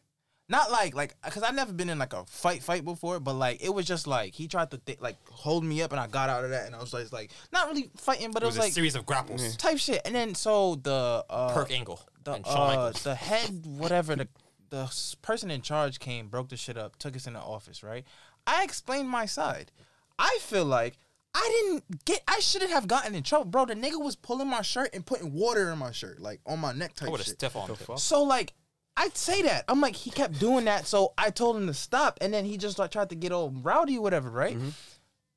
Not 0.51 0.70
like 0.70 0.94
like 0.94 1.14
because 1.24 1.43
I've 1.43 1.55
never 1.55 1.72
been 1.72 1.89
in 1.89 1.98
like 1.98 2.12
a 2.12 2.24
fight 2.27 2.62
fight 2.62 2.85
before, 2.85 3.20
but 3.20 3.35
like 3.35 3.64
it 3.64 3.72
was 3.72 3.86
just 3.86 4.06
like 4.06 4.35
he 4.35 4.48
tried 4.48 4.70
to 4.72 4.78
th- 4.78 5.01
like 5.01 5.16
hold 5.31 5.64
me 5.64 5.81
up, 5.81 5.93
and 5.93 6.01
I 6.01 6.06
got 6.09 6.28
out 6.28 6.44
of 6.44 6.51
that, 6.51 6.66
and 6.66 6.74
I 6.74 6.81
was 6.81 6.90
just 6.90 7.12
like 7.12 7.31
not 7.52 7.68
really 7.68 7.90
fighting, 7.97 8.32
but 8.32 8.43
It 8.43 8.47
it 8.47 8.48
was 8.48 8.56
was 8.56 8.64
a 8.64 8.66
like 8.66 8.72
series 8.74 8.97
of 8.97 9.06
grapples. 9.06 9.56
type 9.56 9.78
shit. 9.78 10.02
And 10.05 10.14
then 10.14 10.35
so 10.35 10.74
the 10.74 11.24
uh, 11.31 11.55
Kurt 11.55 11.70
Angle 11.70 12.01
the 12.24 12.32
and 12.32 12.44
Shawn 12.44 12.56
uh, 12.56 12.77
Michaels. 12.77 13.02
the 13.05 13.14
head 13.14 13.64
whatever 13.64 14.14
the 14.16 14.28
the 14.70 14.93
person 15.22 15.51
in 15.51 15.62
charge 15.62 15.98
came 16.01 16.28
broke 16.28 16.48
the 16.51 16.56
shit 16.56 16.77
up 16.77 16.97
took 16.97 17.16
us 17.16 17.27
in 17.27 17.32
the 17.32 17.40
office 17.40 17.82
right 17.82 18.05
i 18.47 18.62
explained 18.62 19.09
my 19.09 19.27
side 19.27 19.72
i 20.18 20.39
feel 20.43 20.64
like 20.64 20.97
i 21.35 21.48
didn't 21.64 22.05
get 22.05 22.20
i 22.28 22.39
shouldn't 22.39 22.70
have 22.70 22.86
gotten 22.86 23.14
in 23.16 23.22
trouble 23.24 23.47
bro 23.47 23.64
the 23.64 23.74
nigga 23.74 24.01
was 24.01 24.14
pulling 24.14 24.47
my 24.48 24.62
shirt 24.62 24.90
and 24.93 25.05
putting 25.05 25.32
water 25.32 25.70
in 25.72 25.78
my 25.78 25.90
shirt 25.90 26.20
like 26.20 26.40
on 26.47 26.60
my 26.60 26.72
neck 26.72 26.93
I 26.98 27.01
type 27.01 27.10
would 27.10 27.18
have 27.20 27.27
shit 27.27 27.35
stiff 27.36 27.56
armed 27.56 27.77
him. 27.78 27.97
so 27.97 28.22
like 28.22 28.52
I'd 28.96 29.16
say 29.16 29.42
that. 29.42 29.64
I'm 29.68 29.80
like, 29.80 29.96
he 29.96 30.10
kept 30.10 30.38
doing 30.38 30.66
that, 30.66 30.86
so 30.86 31.14
I 31.16 31.30
told 31.30 31.56
him 31.56 31.66
to 31.66 31.74
stop, 31.74 32.18
and 32.20 32.34
then 32.34 32.44
he 32.44 32.56
just 32.58 32.78
like 32.78 32.90
tried 32.90 33.10
to 33.10 33.14
get 33.16 33.32
all 33.32 33.50
rowdy 33.50 33.96
or 33.96 34.02
whatever, 34.02 34.28
right? 34.30 34.58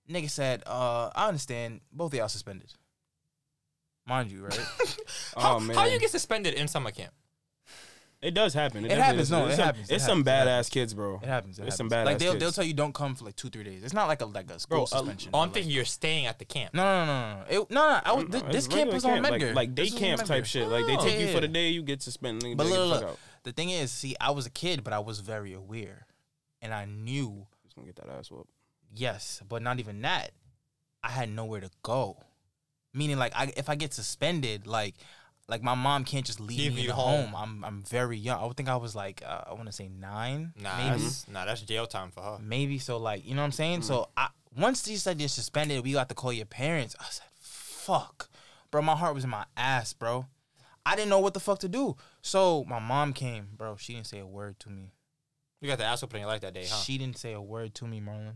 Nigga 0.09 0.29
said, 0.29 0.63
uh, 0.65 1.09
I 1.15 1.27
understand, 1.27 1.79
both 1.91 2.11
of 2.13 2.19
y'all 2.19 2.27
suspended. 2.27 2.73
Mind 4.05 4.31
you, 4.31 4.43
right? 4.43 4.59
How, 5.37 5.55
oh 5.55 5.59
man, 5.61 5.77
how 5.77 5.85
you 5.85 5.97
get 5.97 6.09
suspended 6.09 6.55
in 6.55 6.67
summer 6.67 6.91
camp? 6.91 7.13
It 8.23 8.33
does 8.33 8.53
happen. 8.53 8.85
It 8.85 8.89
definitely 8.89 9.03
happens, 9.03 9.31
no, 9.31 9.45
it 9.47 9.55
some, 9.55 9.65
happens, 9.65 9.89
it 9.89 9.95
It's 9.95 10.05
some 10.05 10.23
happens, 10.25 10.47
it 10.47 10.49
badass 10.49 10.71
kids, 10.71 10.93
bro. 10.93 11.19
It 11.21 11.27
happens. 11.27 11.59
It 11.59 11.67
It's 11.67 11.75
some 11.75 11.89
badass 11.89 12.05
Like 12.05 12.17
they'll, 12.19 12.37
they'll 12.37 12.51
tell 12.51 12.63
you 12.63 12.73
don't 12.73 12.93
come 12.93 13.15
for 13.15 13.25
like 13.25 13.35
two 13.35 13.49
three 13.49 13.63
days. 13.63 13.83
It's 13.83 13.93
not 13.93 14.07
like 14.07 14.21
a 14.21 14.25
like 14.25 14.49
a 14.49 14.59
school 14.59 14.77
Bro, 14.77 14.83
uh, 14.83 14.85
suspension. 14.87 15.31
Oh, 15.33 15.39
I'm 15.39 15.49
but, 15.49 15.55
thinking 15.55 15.69
like- 15.69 15.75
you're 15.75 15.85
staying 15.85 16.25
at 16.25 16.39
the 16.39 16.45
camp. 16.45 16.73
No, 16.73 16.83
no, 16.83 17.05
no, 17.05 17.05
no, 17.05 17.37
no. 17.37 17.45
It, 17.63 17.69
no, 17.71 17.81
no. 17.89 18.01
I 18.03 18.15
No, 18.15 18.23
th- 18.23 18.43
it's 18.45 18.53
this 18.53 18.67
camp 18.67 18.91
regular 18.91 18.93
was 18.93 19.05
on 19.05 19.23
camp, 19.23 19.27
Medgar. 19.27 19.47
like, 19.47 19.55
like 19.55 19.75
day 19.75 19.83
This 19.83 19.93
was 19.93 20.01
on 20.01 20.07
camp 20.09 20.27
type 20.27 20.45
shit. 20.45 20.67
Like 20.67 20.85
they 20.85 20.95
Oh, 20.97 21.01
take 21.05 21.19
you 21.19 21.27
for 21.27 21.41
the 21.41 21.47
day, 21.47 21.69
you 21.69 21.83
get 21.83 22.01
suspended. 22.01 22.57
But 22.57 22.67
look, 22.67 22.75
the 22.75 22.85
look, 22.85 23.01
look. 23.03 23.19
The 23.43 23.51
thing 23.51 23.69
is, 23.69 23.91
see, 23.91 24.15
I 24.21 24.31
was 24.31 24.45
a 24.45 24.49
kid, 24.49 24.83
but 24.83 24.93
I 24.93 24.99
was 24.99 25.19
very 25.19 25.53
aware, 25.53 26.07
and 26.61 26.73
I 26.73 26.85
knew 26.85 27.45
Just 27.63 27.75
gonna 27.75 27.85
get 27.87 27.97
that 27.97 28.09
ass 28.09 28.31
whooped. 28.31 28.49
yes, 28.93 29.41
but 29.47 29.61
not 29.61 29.79
even 29.79 30.01
that. 30.03 30.31
I 31.03 31.09
had 31.09 31.29
nowhere 31.29 31.59
to 31.59 31.69
go. 31.81 32.23
Meaning, 32.93 33.17
like, 33.17 33.33
I, 33.35 33.51
if 33.57 33.67
I 33.69 33.75
get 33.75 33.93
suspended, 33.93 34.67
like, 34.67 34.95
like 35.47 35.61
my 35.61 35.75
mom 35.75 36.05
can't 36.05 36.25
just 36.25 36.39
leave 36.39 36.57
Leave 36.59 36.73
me 36.73 36.77
in 36.79 36.83
you 36.83 36.89
the 36.89 36.95
home. 36.95 37.27
home. 37.27 37.35
I'm 37.35 37.63
I'm 37.65 37.83
very 37.83 38.17
young. 38.17 38.41
I 38.41 38.45
would 38.45 38.55
think 38.57 38.69
I 38.69 38.75
was 38.77 38.95
like 38.95 39.21
uh, 39.25 39.41
I 39.47 39.53
want 39.53 39.65
to 39.67 39.71
say 39.71 39.89
nine, 39.89 40.53
Nah, 40.61 40.77
maybe, 40.77 41.01
that's, 41.03 41.27
nah, 41.27 41.45
that's 41.45 41.61
jail 41.61 41.85
time 41.85 42.11
for 42.11 42.21
her. 42.23 42.37
maybe. 42.41 42.77
So 42.79 42.97
like, 42.97 43.25
you 43.25 43.35
know 43.35 43.41
what 43.41 43.45
I'm 43.47 43.51
saying? 43.51 43.81
So 43.83 44.09
I 44.15 44.29
once 44.57 44.85
he 44.85 44.95
said 44.97 45.19
you're 45.19 45.27
suspended, 45.29 45.83
we 45.83 45.93
got 45.93 46.09
to 46.09 46.15
call 46.15 46.31
your 46.33 46.45
parents. 46.45 46.95
I 46.99 47.05
said, 47.09 47.25
fuck, 47.39 48.29
bro. 48.71 48.81
My 48.81 48.95
heart 48.95 49.15
was 49.15 49.23
in 49.23 49.29
my 49.29 49.45
ass, 49.57 49.93
bro. 49.93 50.27
I 50.85 50.95
didn't 50.95 51.09
know 51.09 51.19
what 51.19 51.33
the 51.33 51.39
fuck 51.39 51.59
to 51.59 51.69
do. 51.69 51.95
So 52.21 52.63
my 52.67 52.79
mom 52.79 53.13
came, 53.13 53.47
bro. 53.55 53.75
She 53.77 53.93
didn't 53.93 54.07
say 54.07 54.19
a 54.19 54.25
word 54.27 54.59
to 54.61 54.69
me. 54.69 54.91
You 55.61 55.69
got 55.69 55.77
the 55.77 55.85
ass 55.85 56.01
whooping 56.01 56.17
in 56.17 56.21
your 56.21 56.29
life 56.29 56.41
that 56.41 56.53
day, 56.53 56.65
huh? 56.69 56.75
She 56.77 56.97
didn't 56.97 57.17
say 57.17 57.31
a 57.33 57.41
word 57.41 57.73
to 57.75 57.87
me, 57.87 58.01
Marlon. 58.01 58.33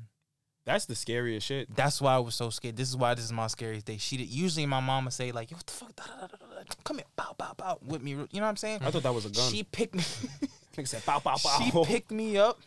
That's 0.68 0.85
the 0.85 0.95
scariest 0.95 1.48
shit. 1.48 1.73
That's 1.73 2.02
why 2.02 2.15
I 2.15 2.19
was 2.19 2.35
so 2.35 2.49
scared. 2.49 2.76
This 2.76 2.89
is 2.89 2.98
why 2.98 3.14
this 3.14 3.23
is 3.23 3.31
my 3.31 3.48
scariest 3.48 3.85
day. 3.85 3.95
She 3.95 4.18
did, 4.18 4.27
usually 4.27 4.65
my 4.65 4.81
mom 4.81 5.06
would 5.06 5.14
say 5.14 5.31
like, 5.31 5.49
"Yo, 5.49 5.56
what 5.56 5.65
the 5.65 5.72
fuck? 5.72 5.95
Da, 5.95 6.03
da, 6.19 6.27
da. 6.27 6.73
Come 6.84 6.98
here, 6.98 7.06
bow, 7.15 7.34
bow, 7.38 7.53
bow, 7.56 7.80
with 7.88 8.03
me." 8.03 8.11
You 8.11 8.18
know 8.18 8.26
what 8.31 8.44
I'm 8.44 8.57
saying? 8.57 8.80
I 8.81 8.91
thought 8.91 9.03
that 9.03 9.14
was 9.14 9.26
a 9.26 9.30
gun. 9.30 9.49
She 9.49 9.64
picked 9.64 9.95
me. 9.95 10.02
Nigga 10.77 10.88
said, 10.89 11.06
"Bow, 11.06 11.19
bow, 11.19 11.38
bow." 11.44 11.60
she 11.64 11.72
picked 11.85 12.11
me 12.11 12.38
up. 12.38 12.60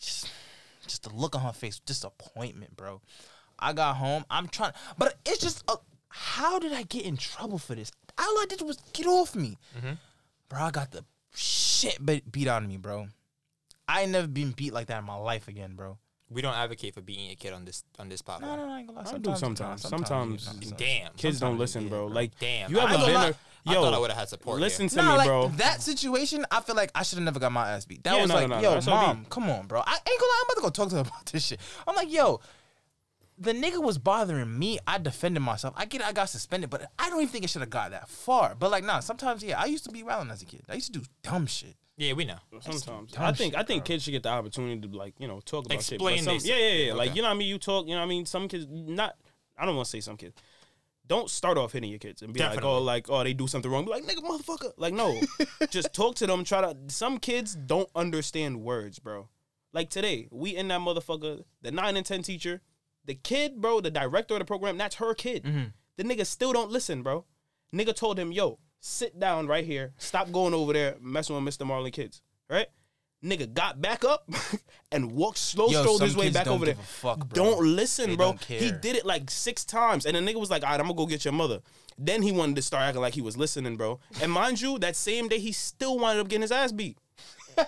Just, 0.00 0.28
just 0.82 1.04
the 1.04 1.10
look 1.10 1.36
on 1.36 1.42
her 1.42 1.52
face, 1.52 1.78
disappointment, 1.78 2.76
bro. 2.76 3.00
I 3.56 3.72
got 3.72 3.94
home. 3.94 4.24
I'm 4.28 4.48
trying, 4.48 4.72
but 4.98 5.14
it's 5.24 5.38
just, 5.38 5.62
a, 5.68 5.76
how 6.08 6.58
did 6.58 6.72
I 6.72 6.82
get 6.82 7.06
in 7.06 7.16
trouble 7.16 7.58
for 7.58 7.76
this? 7.76 7.92
All 8.18 8.24
I 8.24 8.46
did 8.48 8.62
was 8.62 8.78
get 8.92 9.06
off 9.06 9.36
me, 9.36 9.58
mm-hmm. 9.78 9.92
bro. 10.48 10.60
I 10.60 10.70
got 10.72 10.90
the 10.90 11.04
shit 11.36 12.04
beat 12.04 12.32
beat 12.32 12.48
out 12.48 12.64
of 12.64 12.68
me, 12.68 12.78
bro. 12.78 13.06
I 13.86 14.02
ain't 14.02 14.10
never 14.10 14.26
been 14.26 14.50
beat 14.50 14.72
like 14.72 14.88
that 14.88 14.98
in 14.98 15.04
my 15.04 15.14
life 15.14 15.46
again, 15.46 15.76
bro. 15.76 15.98
We 16.28 16.42
don't 16.42 16.54
advocate 16.54 16.92
for 16.94 17.00
beating 17.02 17.30
a 17.30 17.36
kid 17.36 17.52
on 17.52 17.64
this 17.64 17.84
on 18.00 18.08
this 18.08 18.20
No, 18.22 18.24
platform. 18.24 18.56
no, 18.58 18.66
no, 18.66 18.72
I 18.72 18.78
ain't 18.80 18.88
gonna 18.88 18.98
lie. 19.00 19.10
I 19.14 19.18
do 19.18 19.36
Sometimes, 19.36 19.82
sometimes. 19.82 19.84
nah, 19.84 20.52
Sometimes- 20.52 20.72
Damn. 20.76 21.12
Kids 21.14 21.38
don't 21.38 21.56
listen, 21.56 21.84
you 21.84 21.88
bro. 21.88 22.08
get 22.08 22.14
Like, 22.14 22.38
Damn. 22.40 22.70
you 22.72 22.78
I 22.78 22.82
haven't 22.82 22.96
thought 23.00 23.06
been 23.06 23.16
I- 23.16 23.28
a 23.28 23.34
I 23.68 23.74
thought 23.74 23.94
I 23.94 23.98
would 23.98 24.10
have 24.10 24.18
had 24.20 24.28
support. 24.28 24.60
Listen 24.60 24.82
here. 24.84 24.90
to 24.90 24.96
Nah, 24.96 25.10
me, 25.12 25.16
like 25.18 25.26
bro. 25.26 25.48
that 25.56 25.82
situation, 25.82 26.46
I 26.52 26.60
feel 26.60 26.76
like 26.76 26.90
I 26.94 27.02
should 27.02 27.18
have 27.18 27.24
never 27.24 27.40
got 27.40 27.50
my 27.52 27.68
ass 27.72 27.84
beat. 27.84 28.04
That 28.04 28.14
Yeah, 28.14 28.22
was 28.22 28.28
no, 28.28 28.34
like, 28.36 28.48
no, 28.48 28.56
no, 28.56 28.62
yo, 28.62 28.74
that's 28.74 28.86
OD. 28.88 29.06
mom, 29.06 29.24
come 29.26 29.50
on, 29.50 29.66
bro. 29.66 29.80
I 29.84 29.92
ain't 29.94 30.04
gonna 30.04 30.20
lie, 30.20 30.42
I'm 30.42 30.44
about 30.46 30.54
to 30.54 30.60
go 30.62 30.70
talk 30.70 30.88
to 30.90 30.94
her 30.96 31.00
about 31.08 31.26
this 31.26 31.46
shit. 31.46 31.60
I'm 31.86 31.96
like, 31.96 32.10
yo, 32.12 32.40
the 33.38 33.52
nigga 33.52 33.82
was 33.82 33.98
bothering 33.98 34.56
me. 34.58 34.78
I 34.86 34.98
defended 34.98 35.42
myself. 35.42 35.74
I 35.76 35.84
get, 35.84 36.00
I 36.02 36.12
got 36.12 36.28
suspended, 36.28 36.70
but 36.70 36.90
I 36.98 37.10
don't 37.10 37.20
even 37.20 37.28
think 37.32 37.44
it 37.44 37.50
should 37.50 37.62
have 37.62 37.70
got 37.70 37.90
that 37.90 38.08
far. 38.08 38.54
But 38.56 38.70
like, 38.70 38.84
nah, 38.84 39.00
sometimes, 39.00 39.42
yeah, 39.42 39.60
I 39.60 39.64
used 39.66 39.84
to 39.84 39.90
be 39.90 40.02
wilding 40.04 40.30
as 40.30 40.42
a 40.42 40.46
kid. 40.46 40.62
I 40.68 40.74
used 40.74 40.92
to 40.92 41.00
do 41.00 41.06
dumb 41.22 41.46
shit. 41.46 41.76
Yeah, 41.96 42.12
we 42.12 42.24
know. 42.26 42.36
Sometimes 42.60 43.14
I 43.16 43.32
think 43.32 43.56
I 43.56 43.62
think 43.62 43.84
kids 43.84 44.04
should 44.04 44.10
get 44.10 44.22
the 44.22 44.28
opportunity 44.28 44.86
to 44.86 44.96
like 44.96 45.14
you 45.18 45.28
know 45.28 45.40
talk 45.40 45.64
about 45.66 45.82
shit. 45.82 45.98
but 45.98 46.12
Explain 46.12 46.22
some- 46.22 46.34
this. 46.34 46.46
Yeah, 46.46 46.56
yeah, 46.56 46.86
yeah. 46.88 46.92
Like 46.92 47.14
you 47.16 47.22
know 47.22 47.28
what 47.28 47.34
I 47.34 47.38
mean. 47.38 47.48
You 47.48 47.58
talk. 47.58 47.86
You 47.86 47.94
know 47.94 48.00
what 48.00 48.06
I 48.06 48.08
mean. 48.08 48.26
Some 48.26 48.48
kids 48.48 48.66
not. 48.70 49.16
I 49.58 49.64
don't 49.64 49.76
want 49.76 49.86
to 49.86 49.90
say 49.90 50.00
some 50.00 50.16
kids. 50.16 50.34
Don't 51.06 51.30
start 51.30 51.56
off 51.56 51.72
hitting 51.72 51.88
your 51.88 52.00
kids 52.00 52.20
and 52.22 52.32
be 52.34 52.40
like, 52.40 52.64
oh, 52.64 52.78
like, 52.82 53.08
oh, 53.08 53.22
they 53.22 53.32
do 53.32 53.46
something 53.46 53.70
wrong. 53.70 53.84
Be 53.84 53.92
like, 53.92 54.02
nigga, 54.04 54.24
motherfucker. 54.28 54.72
Like, 54.76 54.92
no. 54.92 55.20
Just 55.70 55.94
talk 55.94 56.16
to 56.16 56.26
them. 56.26 56.42
Try 56.42 56.60
to. 56.62 56.76
Some 56.88 57.18
kids 57.18 57.54
don't 57.54 57.88
understand 57.94 58.60
words, 58.62 58.98
bro. 58.98 59.28
Like 59.72 59.88
today, 59.88 60.26
we 60.32 60.56
in 60.56 60.68
that 60.68 60.80
motherfucker, 60.80 61.44
the 61.62 61.70
nine 61.70 61.96
and 61.96 62.04
ten 62.04 62.22
teacher, 62.22 62.60
the 63.04 63.14
kid, 63.14 63.60
bro, 63.60 63.80
the 63.80 63.90
director 63.90 64.34
of 64.34 64.40
the 64.40 64.44
program, 64.44 64.76
that's 64.76 64.96
her 64.96 65.14
kid. 65.14 65.44
Mm-hmm. 65.44 65.64
The 65.96 66.04
nigga 66.04 66.26
still 66.26 66.52
don't 66.52 66.70
listen, 66.70 67.02
bro. 67.02 67.24
Nigga 67.74 67.94
told 67.94 68.18
him, 68.18 68.32
yo, 68.32 68.58
sit 68.80 69.18
down 69.18 69.46
right 69.46 69.64
here. 69.64 69.92
Stop 69.98 70.32
going 70.32 70.54
over 70.54 70.72
there 70.72 70.96
messing 71.00 71.34
with 71.42 71.54
Mr. 71.54 71.66
Marlon 71.66 71.92
kids. 71.92 72.22
Right? 72.48 72.66
Nigga 73.24 73.52
got 73.52 73.80
back 73.80 74.04
up 74.04 74.28
and 74.92 75.12
walked 75.12 75.38
slow 75.38 75.68
strolled 75.68 76.02
his 76.02 76.14
way 76.16 76.30
back 76.30 76.46
over 76.46 76.66
there. 76.66 76.74
fuck. 76.76 77.28
Don't 77.30 77.60
listen, 77.64 78.10
They 78.10 78.16
bro. 78.16 78.26
don't 78.32 78.44
He 78.44 78.70
did 78.70 78.94
it 78.94 79.06
like 79.06 79.30
six 79.30 79.64
times. 79.64 80.06
And 80.06 80.14
the 80.16 80.20
nigga 80.20 80.38
was 80.38 80.50
like, 80.50 80.62
all 80.62 80.70
right, 80.70 80.78
I'm 80.78 80.86
gonna 80.86 80.96
go 80.96 81.06
get 81.06 81.24
your 81.24 81.32
mother. 81.32 81.60
Then 81.98 82.22
he 82.22 82.30
wanted 82.30 82.56
to 82.56 82.62
start 82.62 82.82
acting 82.84 83.00
like 83.00 83.14
he 83.14 83.22
was 83.22 83.36
listening, 83.36 83.76
bro. 83.76 83.98
And 84.20 84.30
mind 84.30 84.60
you, 84.60 84.78
that 84.80 84.94
same 84.96 85.28
day 85.28 85.38
he 85.38 85.50
still 85.52 85.98
wound 85.98 86.20
up 86.20 86.28
getting 86.28 86.42
his 86.42 86.52
ass 86.52 86.72
beat. 86.72 86.98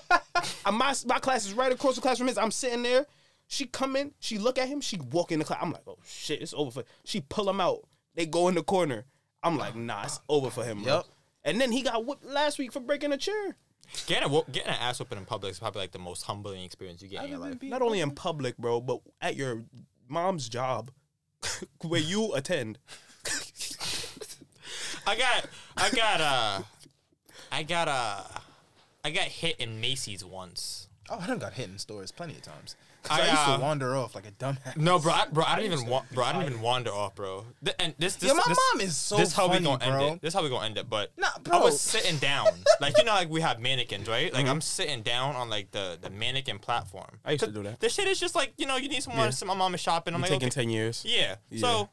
My 0.70 0.94
my 1.06 1.18
class 1.18 1.46
is 1.46 1.54
right 1.54 1.72
across 1.72 1.94
the 1.96 2.02
class 2.02 2.18
from 2.18 2.26
his. 2.26 2.36
I'm 2.38 2.50
sitting 2.50 2.82
there. 2.82 3.06
She 3.46 3.64
come 3.64 3.96
in, 3.96 4.12
she 4.20 4.36
look 4.36 4.58
at 4.58 4.68
him, 4.68 4.82
she 4.82 4.98
walk 5.10 5.32
in 5.32 5.38
the 5.38 5.44
class. 5.44 5.60
I'm 5.62 5.72
like, 5.72 5.82
oh 5.86 5.96
shit, 6.06 6.42
it's 6.42 6.52
over 6.52 6.70
for. 6.70 6.84
She 7.04 7.22
pull 7.22 7.48
him 7.48 7.60
out. 7.60 7.80
They 8.14 8.26
go 8.26 8.48
in 8.48 8.54
the 8.54 8.62
corner. 8.62 9.06
I'm 9.42 9.56
like, 9.56 9.76
nah, 9.76 10.04
it's 10.04 10.20
over 10.28 10.50
for 10.50 10.64
him, 10.64 10.82
bro. 10.82 10.94
Yup. 10.96 11.06
And 11.44 11.60
then 11.60 11.72
he 11.72 11.82
got 11.82 12.04
whipped 12.04 12.24
last 12.24 12.58
week 12.58 12.72
for 12.72 12.80
breaking 12.80 13.12
a 13.12 13.16
chair. 13.16 13.56
Getting 14.06 14.30
a, 14.30 14.42
getting 14.50 14.68
an 14.68 14.76
ass 14.80 14.98
whooping 14.98 15.16
in 15.18 15.24
public 15.24 15.52
is 15.52 15.58
probably 15.58 15.80
like 15.80 15.92
the 15.92 15.98
most 15.98 16.22
humbling 16.22 16.62
experience 16.62 17.00
you 17.00 17.08
get 17.08 17.24
in 17.24 17.30
your 17.30 17.38
life. 17.38 17.62
Not 17.62 17.80
only 17.80 18.00
in 18.00 18.10
public, 18.10 18.58
bro, 18.58 18.80
but 18.80 19.00
at 19.22 19.34
your 19.34 19.64
mom's 20.08 20.48
job 20.48 20.90
where 21.82 22.00
you 22.00 22.34
attend. 22.34 22.78
I 25.06 25.16
got, 25.16 25.46
I 25.76 25.90
got, 25.90 26.20
uh, 26.20 26.62
I 27.50 27.62
got, 27.62 27.88
uh, 27.88 28.22
I 29.04 29.10
got 29.10 29.24
hit 29.24 29.56
in 29.58 29.80
Macy's 29.80 30.22
once. 30.22 30.88
Oh, 31.08 31.18
I 31.18 31.26
done 31.26 31.38
got 31.38 31.54
hit 31.54 31.70
in 31.70 31.78
stores 31.78 32.12
plenty 32.12 32.34
of 32.34 32.42
times. 32.42 32.76
'Cause 33.08 33.18
I, 33.20 33.22
I, 33.22 33.30
used 33.30 33.42
uh, 33.42 33.56
to 33.56 33.62
wander 33.62 33.96
off 33.96 34.14
like 34.14 34.26
a 34.26 34.30
dumbass. 34.32 34.76
No, 34.76 34.98
bro, 34.98 35.12
I, 35.12 35.26
bro, 35.32 35.44
I 35.44 35.56
didn't 35.56 35.72
even 35.72 35.86
want, 35.86 36.10
bro, 36.12 36.24
I 36.24 36.32
didn't 36.32 36.46
even 36.50 36.60
wander 36.60 36.90
off, 36.90 37.14
bro. 37.14 37.44
Th- 37.64 37.74
and 37.78 37.94
this, 37.98 38.16
this, 38.16 38.28
Yo, 38.30 38.34
my 38.34 38.42
this, 38.46 38.58
mom 38.72 38.80
is 38.80 38.96
so 38.96 39.16
this 39.16 39.32
how 39.32 39.46
funny, 39.48 39.60
we 39.60 39.64
gonna 39.64 39.78
bro. 39.86 40.06
end 40.06 40.16
it. 40.16 40.22
This 40.22 40.34
how 40.34 40.42
we 40.42 40.48
gonna 40.48 40.66
end 40.66 40.78
it. 40.78 40.88
But 40.88 41.12
Nah, 41.16 41.26
I 41.36 41.38
bro. 41.40 41.60
was 41.62 41.80
sitting 41.80 42.18
down, 42.18 42.48
like 42.80 42.96
you 42.98 43.04
know, 43.04 43.12
like 43.14 43.28
we 43.30 43.40
have 43.40 43.58
mannequins, 43.60 44.08
right? 44.08 44.32
Like 44.32 44.46
I'm 44.46 44.60
sitting 44.60 45.02
down 45.02 45.36
on 45.36 45.48
like 45.50 45.70
the 45.70 45.98
the 46.00 46.10
mannequin 46.10 46.58
platform. 46.58 47.18
I 47.24 47.32
used 47.32 47.44
to 47.44 47.50
do 47.50 47.62
that. 47.64 47.80
This 47.80 47.94
shit 47.94 48.06
is 48.08 48.20
just 48.20 48.34
like 48.34 48.52
you 48.58 48.66
know, 48.66 48.76
you 48.76 48.88
need 48.88 49.02
someone. 49.02 49.26
Yeah. 49.26 49.30
So 49.30 49.46
my 49.46 49.54
mom 49.54 49.74
is 49.74 49.80
shopping. 49.80 50.14
I'm 50.14 50.20
like, 50.20 50.30
taking 50.30 50.48
okay. 50.48 50.62
ten 50.62 50.70
years. 50.70 51.04
Yeah. 51.06 51.36
Yeah. 51.50 51.60
So 51.60 51.88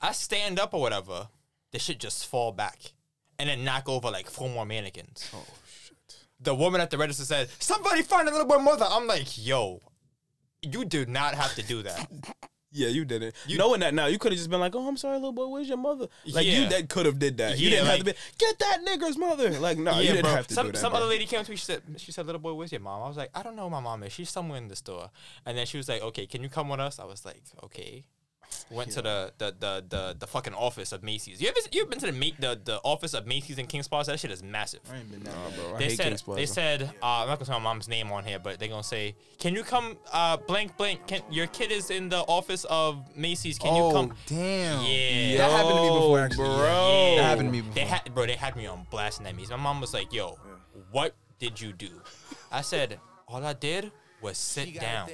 I 0.00 0.12
stand 0.12 0.58
up 0.58 0.74
or 0.74 0.80
whatever. 0.80 1.28
The 1.72 1.78
shit 1.78 1.98
just 2.00 2.26
fall 2.26 2.52
back, 2.52 2.92
and 3.38 3.48
then 3.48 3.64
knock 3.64 3.88
over 3.88 4.10
like 4.10 4.28
four 4.28 4.48
more 4.48 4.66
mannequins. 4.66 5.30
Oh 5.34 5.42
shit! 5.66 5.96
The 6.38 6.54
woman 6.54 6.80
at 6.82 6.90
the 6.90 6.98
register 6.98 7.24
said, 7.24 7.48
"Somebody 7.60 8.02
find 8.02 8.28
a 8.28 8.30
little 8.30 8.46
boy 8.46 8.58
mother." 8.58 8.84
I'm 8.86 9.06
like, 9.06 9.38
"Yo, 9.38 9.80
you 10.62 10.84
do 10.84 11.04
not 11.06 11.34
have 11.34 11.54
to 11.56 11.62
do 11.62 11.82
that." 11.82 12.08
Yeah, 12.74 12.88
you 12.88 13.04
didn't. 13.04 13.34
You- 13.46 13.58
Knowing 13.58 13.80
that 13.80 13.92
now, 13.92 14.06
you 14.06 14.18
could 14.18 14.32
have 14.32 14.38
just 14.38 14.48
been 14.48 14.58
like, 14.60 14.74
"Oh, 14.74 14.88
I'm 14.88 14.96
sorry, 14.96 15.16
little 15.16 15.32
boy. 15.34 15.46
Where's 15.46 15.68
your 15.68 15.76
mother?" 15.76 16.08
Like 16.24 16.46
you 16.46 16.66
that 16.70 16.88
could 16.88 17.04
have 17.04 17.18
did 17.18 17.36
that. 17.36 17.58
You 17.58 17.68
Yeah, 17.68 17.76
didn't 17.76 17.86
have 17.88 17.98
to 17.98 18.04
be 18.06 18.12
get 18.38 18.58
that 18.60 18.78
nigger's 18.82 19.18
mother. 19.18 19.50
Like 19.60 19.76
no, 19.76 19.98
you 20.00 20.06
didn't 20.12 20.22
bro. 20.22 20.30
have 20.30 20.46
to 20.46 20.54
some 20.54 20.66
do 20.68 20.72
that. 20.72 20.78
some 20.78 20.92
bro. 20.92 21.00
other 21.00 21.06
lady 21.06 21.26
came 21.26 21.44
to 21.44 21.50
me. 21.50 21.56
She 21.58 21.66
said, 21.66 21.82
"She 21.98 22.12
said, 22.12 22.24
little 22.24 22.40
boy, 22.40 22.54
where's 22.54 22.72
your 22.72 22.80
mom?" 22.80 23.02
I 23.02 23.08
was 23.08 23.18
like, 23.18 23.28
"I 23.34 23.42
don't 23.42 23.56
know 23.56 23.64
who 23.64 23.68
my 23.70 23.80
mom 23.80 24.02
is. 24.04 24.12
She's 24.14 24.30
somewhere 24.30 24.56
in 24.56 24.68
the 24.68 24.76
store." 24.76 25.10
And 25.44 25.58
then 25.58 25.66
she 25.66 25.76
was 25.76 25.86
like, 25.86 26.00
"Okay, 26.00 26.24
can 26.26 26.42
you 26.42 26.48
come 26.48 26.70
with 26.70 26.80
us?" 26.80 26.98
I 26.98 27.04
was 27.04 27.26
like, 27.26 27.42
"Okay." 27.62 28.04
Went 28.70 28.90
to 28.92 29.02
the, 29.02 29.32
the 29.38 29.54
the 29.58 29.84
the 29.88 30.16
the 30.18 30.26
fucking 30.26 30.54
office 30.54 30.92
of 30.92 31.02
Macy's. 31.02 31.40
You 31.40 31.48
ever 31.48 31.58
you 31.72 31.82
ever 31.82 31.90
been 31.90 31.98
to 32.00 32.06
the 32.06 32.12
Ma- 32.12 32.36
the 32.38 32.60
the 32.64 32.80
office 32.84 33.14
of 33.14 33.26
Macy's 33.26 33.58
in 33.58 33.66
Kings 33.66 33.88
Plaza? 33.88 34.12
That 34.12 34.18
shit 34.20 34.30
is 34.30 34.42
massive. 34.42 34.80
I 34.92 34.98
ain't 34.98 35.10
been 35.10 35.22
Nah, 35.22 35.30
there. 35.50 35.64
bro. 35.66 35.74
I 35.74 35.78
They 35.78 35.84
hate 35.84 35.96
said 35.96 36.06
Kings 36.08 36.22
Plaza. 36.22 36.40
they 36.40 36.46
said 36.46 36.82
uh, 37.02 37.06
I'm 37.06 37.28
not 37.28 37.38
gonna 37.38 37.46
say 37.46 37.52
my 37.52 37.58
mom's 37.58 37.88
name 37.88 38.10
on 38.12 38.24
here, 38.24 38.38
but 38.38 38.58
they're 38.58 38.68
gonna 38.68 38.82
say, 38.82 39.14
"Can 39.38 39.54
you 39.54 39.62
come? 39.64 39.96
Uh, 40.12 40.36
blank 40.36 40.76
blank. 40.76 41.06
Can 41.06 41.22
your 41.30 41.46
kid 41.48 41.70
is 41.72 41.90
in 41.90 42.08
the 42.08 42.20
office 42.20 42.64
of 42.68 43.16
Macy's? 43.16 43.58
Can 43.58 43.74
you 43.76 43.82
oh 43.82 43.92
come?" 43.92 44.14
damn! 44.26 44.84
Yeah. 44.84 45.38
that 45.38 45.50
happened 45.50 45.76
to 45.76 45.82
me 45.82 45.88
before. 45.88 46.18
Yo, 46.18 46.24
Actually, 46.24 46.44
bro. 46.48 46.56
Yeah. 47.16 47.22
that 47.22 47.28
happened 47.28 47.52
to 47.52 47.62
me 47.62 47.68
They 47.74 47.84
had, 47.84 48.14
bro, 48.14 48.26
they 48.26 48.36
had 48.36 48.56
me 48.56 48.66
on 48.66 48.86
blast 48.90 49.18
in 49.18 49.24
that 49.24 49.34
meeting. 49.36 49.50
My 49.50 49.62
mom 49.62 49.80
was 49.80 49.92
like, 49.94 50.12
"Yo, 50.12 50.38
what 50.90 51.14
did 51.38 51.60
you 51.60 51.72
do?" 51.72 51.90
I 52.50 52.60
said, 52.62 52.98
"All 53.28 53.44
I 53.44 53.52
did 53.54 53.92
was 54.22 54.38
sit 54.38 54.66
down." 54.80 55.08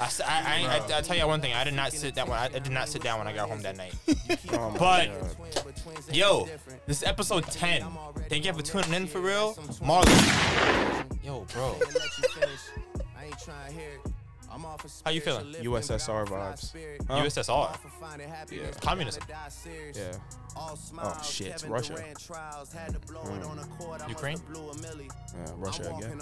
I, 0.00 0.04
s- 0.04 0.20
I, 0.20 0.42
I, 0.44 0.56
ain't- 0.56 0.90
I, 0.92 0.98
I 0.98 1.00
tell 1.00 1.16
you 1.16 1.26
one 1.26 1.40
thing. 1.40 1.54
I 1.54 1.64
did 1.64 1.74
not 1.74 1.92
sit 1.92 2.14
down. 2.14 2.28
When 2.28 2.38
I, 2.38 2.46
I 2.46 2.48
did 2.58 2.70
not 2.72 2.88
sit 2.88 3.02
down 3.02 3.18
when 3.18 3.28
I 3.28 3.32
got 3.32 3.48
home 3.48 3.62
that 3.62 3.76
night. 3.76 3.94
But 4.78 5.08
yo, 6.12 6.48
this 6.86 7.02
is 7.02 7.08
episode 7.08 7.44
ten. 7.44 7.82
Thank 8.28 8.44
you 8.44 8.52
for 8.52 8.62
tuning 8.62 8.92
in 8.94 9.06
for 9.06 9.20
real, 9.20 9.54
Marlon. 9.82 11.04
Yo, 11.24 11.46
bro, 11.52 11.76
how 15.04 15.10
you 15.10 15.20
feeling? 15.20 15.46
USSR 15.62 16.26
vibes. 16.26 16.72
Huh? 17.08 17.22
USSR, 17.24 17.76
Yeah. 18.50 18.70
communism, 18.80 19.22
Yeah. 19.94 20.12
Oh 20.98 21.20
shit, 21.22 21.48
it's 21.48 21.64
Russia. 21.64 21.94
Mm. 21.94 24.08
Ukraine, 24.08 24.38
Yeah, 24.48 25.52
Russia 25.56 25.94
again. 25.94 26.18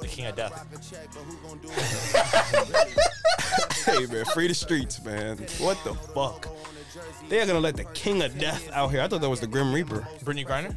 the 0.00 0.06
king 0.08 0.26
of 0.26 0.36
death. 0.36 0.52
hey 3.86 4.06
man, 4.06 4.24
free 4.26 4.48
the 4.48 4.54
streets, 4.54 5.02
man. 5.04 5.38
What 5.58 5.82
the 5.84 5.94
fuck? 5.94 6.48
They 7.28 7.40
are 7.40 7.46
gonna 7.46 7.60
let 7.60 7.76
the 7.76 7.84
king 7.84 8.22
of 8.22 8.36
death 8.38 8.70
out 8.72 8.90
here. 8.90 9.00
I 9.00 9.08
thought 9.08 9.20
that 9.22 9.30
was 9.30 9.40
the 9.40 9.46
Grim 9.46 9.72
Reaper. 9.72 10.06
Brittney 10.24 10.46
Griner. 10.46 10.76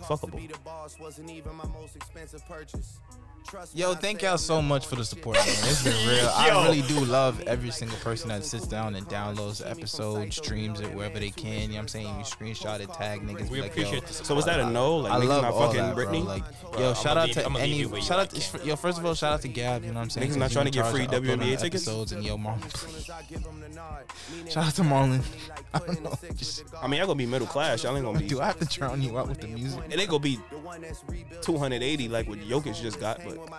Fuckable. 0.00 0.50
Yo, 3.74 3.94
thank 3.94 4.22
y'all 4.22 4.38
so 4.38 4.62
much 4.62 4.86
for 4.86 4.94
the 4.96 5.04
support, 5.04 5.36
man. 5.36 5.44
It's 5.48 5.82
been 5.82 5.92
real. 6.08 6.30
I 6.34 6.50
really 6.66 6.82
do 6.82 7.00
love 7.00 7.40
every 7.48 7.70
single 7.70 7.96
person 7.98 8.28
that 8.28 8.44
sits 8.44 8.66
down 8.66 8.94
and 8.94 9.06
downloads 9.08 9.58
the 9.58 9.68
episode, 9.70 10.32
streams 10.32 10.80
it 10.80 10.94
wherever 10.94 11.18
they 11.18 11.30
can. 11.30 11.62
You 11.62 11.68
know 11.68 11.74
what 11.74 11.80
I'm 11.82 11.88
saying? 11.88 12.06
You 12.06 12.24
screenshot 12.24 12.78
it, 12.80 12.92
tag 12.92 13.22
niggas. 13.26 13.50
We 13.50 13.60
like, 13.60 13.70
appreciate 13.72 14.02
yo, 14.02 14.06
the 14.08 14.12
So 14.12 14.34
was 14.36 14.44
that 14.44 14.60
a 14.60 14.70
no? 14.70 14.98
Like 14.98 15.12
I 15.12 15.16
love 15.16 15.42
not 15.42 15.52
all 15.52 15.66
fucking 15.66 15.80
that, 15.82 15.96
Brittney? 15.96 16.22
bro. 16.24 16.32
Like, 16.32 16.44
Bro, 16.70 16.80
yo, 16.80 16.84
I'ma 16.86 16.94
shout 16.94 17.16
out 17.16 17.32
to 17.32 17.44
I'ma 17.44 17.58
any. 17.58 17.72
you 17.74 17.88
where 17.88 17.98
you 17.98 18.04
Shout 18.06 18.20
out, 18.20 18.30
to, 18.30 18.66
yo. 18.66 18.76
First 18.76 18.98
of 18.98 19.06
all, 19.06 19.14
shout 19.14 19.32
out 19.32 19.42
to 19.42 19.48
Gab. 19.48 19.82
You 19.82 19.88
know 19.88 19.94
what 19.94 20.00
I'm 20.02 20.10
saying? 20.10 20.26
Niggas 20.28 20.30
'Cause 20.30 20.36
not 20.36 20.50
trying 20.52 20.70
to 20.70 20.78
in 20.78 20.84
get 20.84 20.92
free 20.92 21.04
of 21.06 21.12
uploading 21.12 21.38
WNBA 21.40 21.50
the 21.50 21.56
tickets? 21.56 21.86
Episodes 21.88 22.12
and 22.12 22.24
yo, 22.24 22.36
Marlon. 22.38 24.50
shout 24.50 24.66
out 24.66 24.74
to 24.74 24.82
Marlon. 24.82 25.22
I 25.74 25.78
don't 25.80 26.02
know. 26.02 26.12
Just, 26.36 26.64
I 26.80 26.86
mean, 26.86 26.98
y'all 26.98 27.06
gonna 27.06 27.16
be 27.16 27.26
middle 27.26 27.46
class. 27.48 27.82
Y'all 27.82 27.96
ain't 27.96 28.04
gonna 28.04 28.18
be. 28.20 28.28
do 28.28 28.40
I 28.40 28.46
have 28.46 28.58
to 28.60 28.66
drown 28.66 29.02
you 29.02 29.18
out 29.18 29.28
with 29.28 29.40
the 29.40 29.48
music? 29.48 29.82
It 29.90 29.98
ain't 29.98 30.08
gonna 30.10 30.20
be 30.20 30.38
280 31.42 32.08
like 32.08 32.28
what 32.28 32.38
Jokic 32.40 32.80
just 32.80 33.00
got, 33.00 33.20
but 33.36 33.50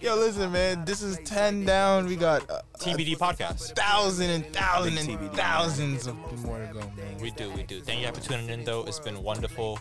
Yo, 0.00 0.14
listen, 0.16 0.52
man. 0.52 0.84
This 0.84 1.02
is 1.02 1.18
ten 1.24 1.64
down. 1.64 2.06
We 2.06 2.16
got 2.16 2.48
uh, 2.50 2.60
TBD 2.78 3.16
podcast. 3.18 3.74
thousand 3.74 4.30
and 4.30 4.46
thousand 4.52 4.94
Big 4.94 5.08
and 5.08 5.18
TBD. 5.18 5.34
thousands 5.36 6.06
of 6.06 6.16
more 6.44 6.58
to 6.58 6.72
go, 6.72 6.80
man. 6.80 7.18
We 7.20 7.30
do, 7.32 7.50
we 7.50 7.62
do. 7.64 7.80
Thank 7.80 8.02
you 8.06 8.12
for 8.12 8.20
tuning 8.20 8.48
in, 8.48 8.64
though. 8.64 8.84
It's 8.84 9.00
been 9.00 9.22
wonderful. 9.22 9.78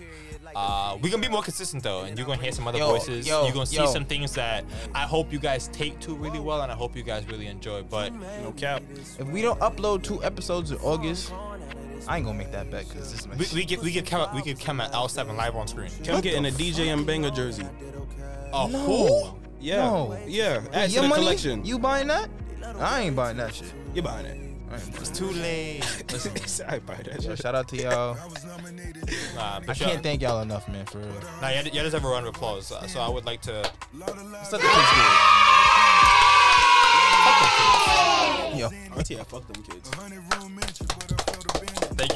Uh, 0.55 0.97
we're 1.01 1.11
gonna 1.11 1.21
be 1.21 1.27
more 1.29 1.43
consistent 1.43 1.83
though, 1.83 2.03
and 2.03 2.17
you're 2.17 2.25
gonna 2.25 2.41
hear 2.41 2.51
some 2.53 2.67
other 2.67 2.77
Yo, 2.79 2.87
voices. 2.87 3.27
yo, 3.27 3.43
you're 3.43 3.53
gonna 3.53 3.65
see 3.65 3.75
yo. 3.75 3.85
some 3.85 4.05
things 4.05 4.33
that 4.33 4.63
I 4.95 5.01
hope 5.01 5.31
you 5.33 5.39
guys 5.39 5.67
take 5.67 5.99
to 6.01 6.15
really 6.15 6.39
well, 6.39 6.61
and 6.61 6.71
I 6.71 6.75
hope 6.75 6.95
you 6.95 7.03
guys 7.03 7.27
really 7.27 7.47
enjoy. 7.47 7.83
But 7.83 8.13
no 8.13 8.53
cap. 8.55 8.81
If 9.19 9.27
we 9.27 9.41
don't 9.41 9.59
upload 9.59 10.03
two 10.03 10.23
episodes 10.23 10.71
in 10.71 10.77
August, 10.79 11.33
I 12.07 12.17
ain't 12.17 12.25
gonna 12.25 12.37
make 12.37 12.51
that 12.51 12.69
bet 12.71 12.87
because 12.87 13.11
this 13.11 13.21
is 13.21 13.27
my 13.27 13.35
we, 13.35 13.45
shit. 13.45 13.53
we 13.53 13.65
give 13.65 13.81
we 13.83 13.91
give 13.91 14.05
Kem, 14.05 14.27
we 14.33 14.41
give 14.41 14.59
Kem 14.59 14.79
at 14.81 14.91
L7 14.93 15.35
live 15.35 15.55
on 15.55 15.67
screen. 15.67 15.89
Kim 16.03 16.21
getting 16.21 16.45
a 16.45 16.49
DJ 16.51 16.87
Mbenga 17.03 17.35
jersey. 17.35 17.65
Oh, 18.53 18.67
No. 18.67 19.37
Yeah. 19.59 19.77
No. 19.77 20.17
Yeah. 20.25 20.59
Wait, 20.59 20.69
Add 20.73 20.89
to 20.89 20.93
your 20.93 21.01
the 21.03 21.07
money? 21.09 21.21
collection. 21.23 21.65
You 21.65 21.79
buying 21.79 22.07
that? 22.07 22.29
I 22.79 23.01
ain't 23.01 23.15
buying 23.15 23.37
that 23.37 23.53
shit. 23.55 23.73
You 23.93 24.01
buying 24.03 24.25
it? 24.25 24.37
I 24.69 24.75
ain't 24.75 24.91
buying 24.91 25.01
It's 25.01 25.09
too 25.09 25.31
late. 25.31 25.83
I 26.67 26.79
buy 26.79 26.95
that 26.95 27.23
Yo, 27.23 27.29
shit. 27.31 27.39
shout 27.39 27.55
out 27.55 27.67
to 27.69 27.77
y'all. 27.77 28.17
Nah, 29.35 29.57
I 29.57 29.59
but 29.65 29.75
can't 29.77 30.01
thank 30.03 30.21
y'all 30.23 30.41
enough, 30.41 30.67
man, 30.67 30.85
for 30.87 30.97
real. 30.99 31.09
Nah, 31.41 31.49
y'all, 31.49 31.63
y'all 31.67 31.83
deserve 31.83 32.03
a 32.03 32.07
round 32.07 32.25
of 32.27 32.35
applause. 32.35 32.71
Uh, 32.71 32.85
so 32.87 32.99
I 32.99 33.07
would 33.07 33.25
like 33.25 33.39
to 33.41 33.51
Let's 33.93 34.51
let 34.51 34.61
the 34.61 34.67
kids 34.67 34.89
do 34.91 35.01
it. 38.53 38.57
Yo, 38.57 38.69
Auntie, 38.97 39.13
yeah, 39.15 39.23
fuck 39.23 39.45
them 39.47 39.61
kids. 39.63 39.91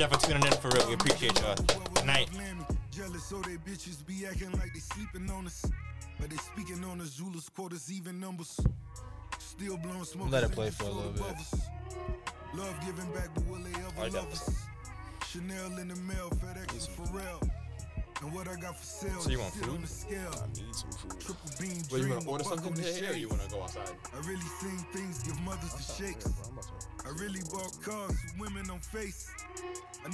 Thank 0.01 0.13
you 0.13 0.19
for 0.19 0.25
tuning 0.25 0.47
in 0.47 0.57
for 0.59 0.69
real. 0.69 0.87
We 0.87 0.93
appreciate 0.95 1.39
y'all. 1.41 1.55
Good 1.93 2.05
night. 2.05 2.29
Jealous, 2.91 3.23
so 3.23 3.37
they 3.41 3.57
bitches 3.57 4.05
be 4.05 4.25
acting 4.25 4.51
like 4.53 4.73
they 4.73 4.79
sleeping 4.79 5.29
on 5.29 5.45
us. 5.45 5.65
But 6.19 6.29
they 6.29 6.37
speaking 6.37 6.83
on 6.85 7.01
us, 7.01 7.09
Zulus 7.09 7.49
quarters, 7.49 7.91
even 7.91 8.19
numbers. 8.19 8.59
Still 9.39 9.77
blowing 9.77 10.03
smoke. 10.03 10.31
Let 10.31 10.43
it 10.43 10.51
play 10.51 10.69
for 10.71 10.85
a 10.85 10.91
little 10.91 11.11
bit. 11.11 11.23
Love 12.53 12.75
giving 12.85 13.11
back, 13.11 13.29
but 13.33 13.45
will 13.47 13.59
they 13.59 13.79
ever 13.79 14.17
love 14.17 14.31
us? 14.31 14.65
Chanel 15.27 15.77
in 15.77 15.87
the 15.87 15.95
mail, 15.95 16.29
FedEx 16.29 16.77
is 16.77 16.87
Pharrell. 16.87 17.49
And 18.21 18.31
what 18.33 18.47
I 18.47 18.55
got 18.55 18.77
for 18.77 18.85
sale, 18.85 19.19
So 19.19 19.29
you 19.31 19.39
want 19.39 19.53
sit 19.53 19.65
food? 19.65 19.75
on 19.75 19.81
the 19.81 19.87
scale. 19.87 20.29
I 20.29 20.45
need 20.53 20.75
some 20.75 20.91
food. 20.91 21.19
Triple 21.19 21.49
beam 21.59 21.81
Well, 21.89 22.01
you 22.01 22.09
wanna 22.13 22.29
order 22.29 22.43
buck 22.43 22.53
something 22.61 22.73
today, 22.75 23.07
or 23.09 23.13
you 23.17 23.27
wanna 23.29 23.47
go 23.49 23.63
outside? 23.63 23.89
I 24.13 24.17
really 24.27 24.45
seen 24.61 24.77
things 24.93 25.23
give 25.23 25.39
mothers 25.41 25.73
the 25.73 25.81
shakes. 25.81 26.29
I 27.03 27.09
really 27.17 27.41
bought 27.51 27.73
cars 27.81 28.13
with 28.21 28.37
women 28.39 28.69
on 28.69 28.79
face. 28.79 29.25
I 30.05 30.05
know 30.05 30.09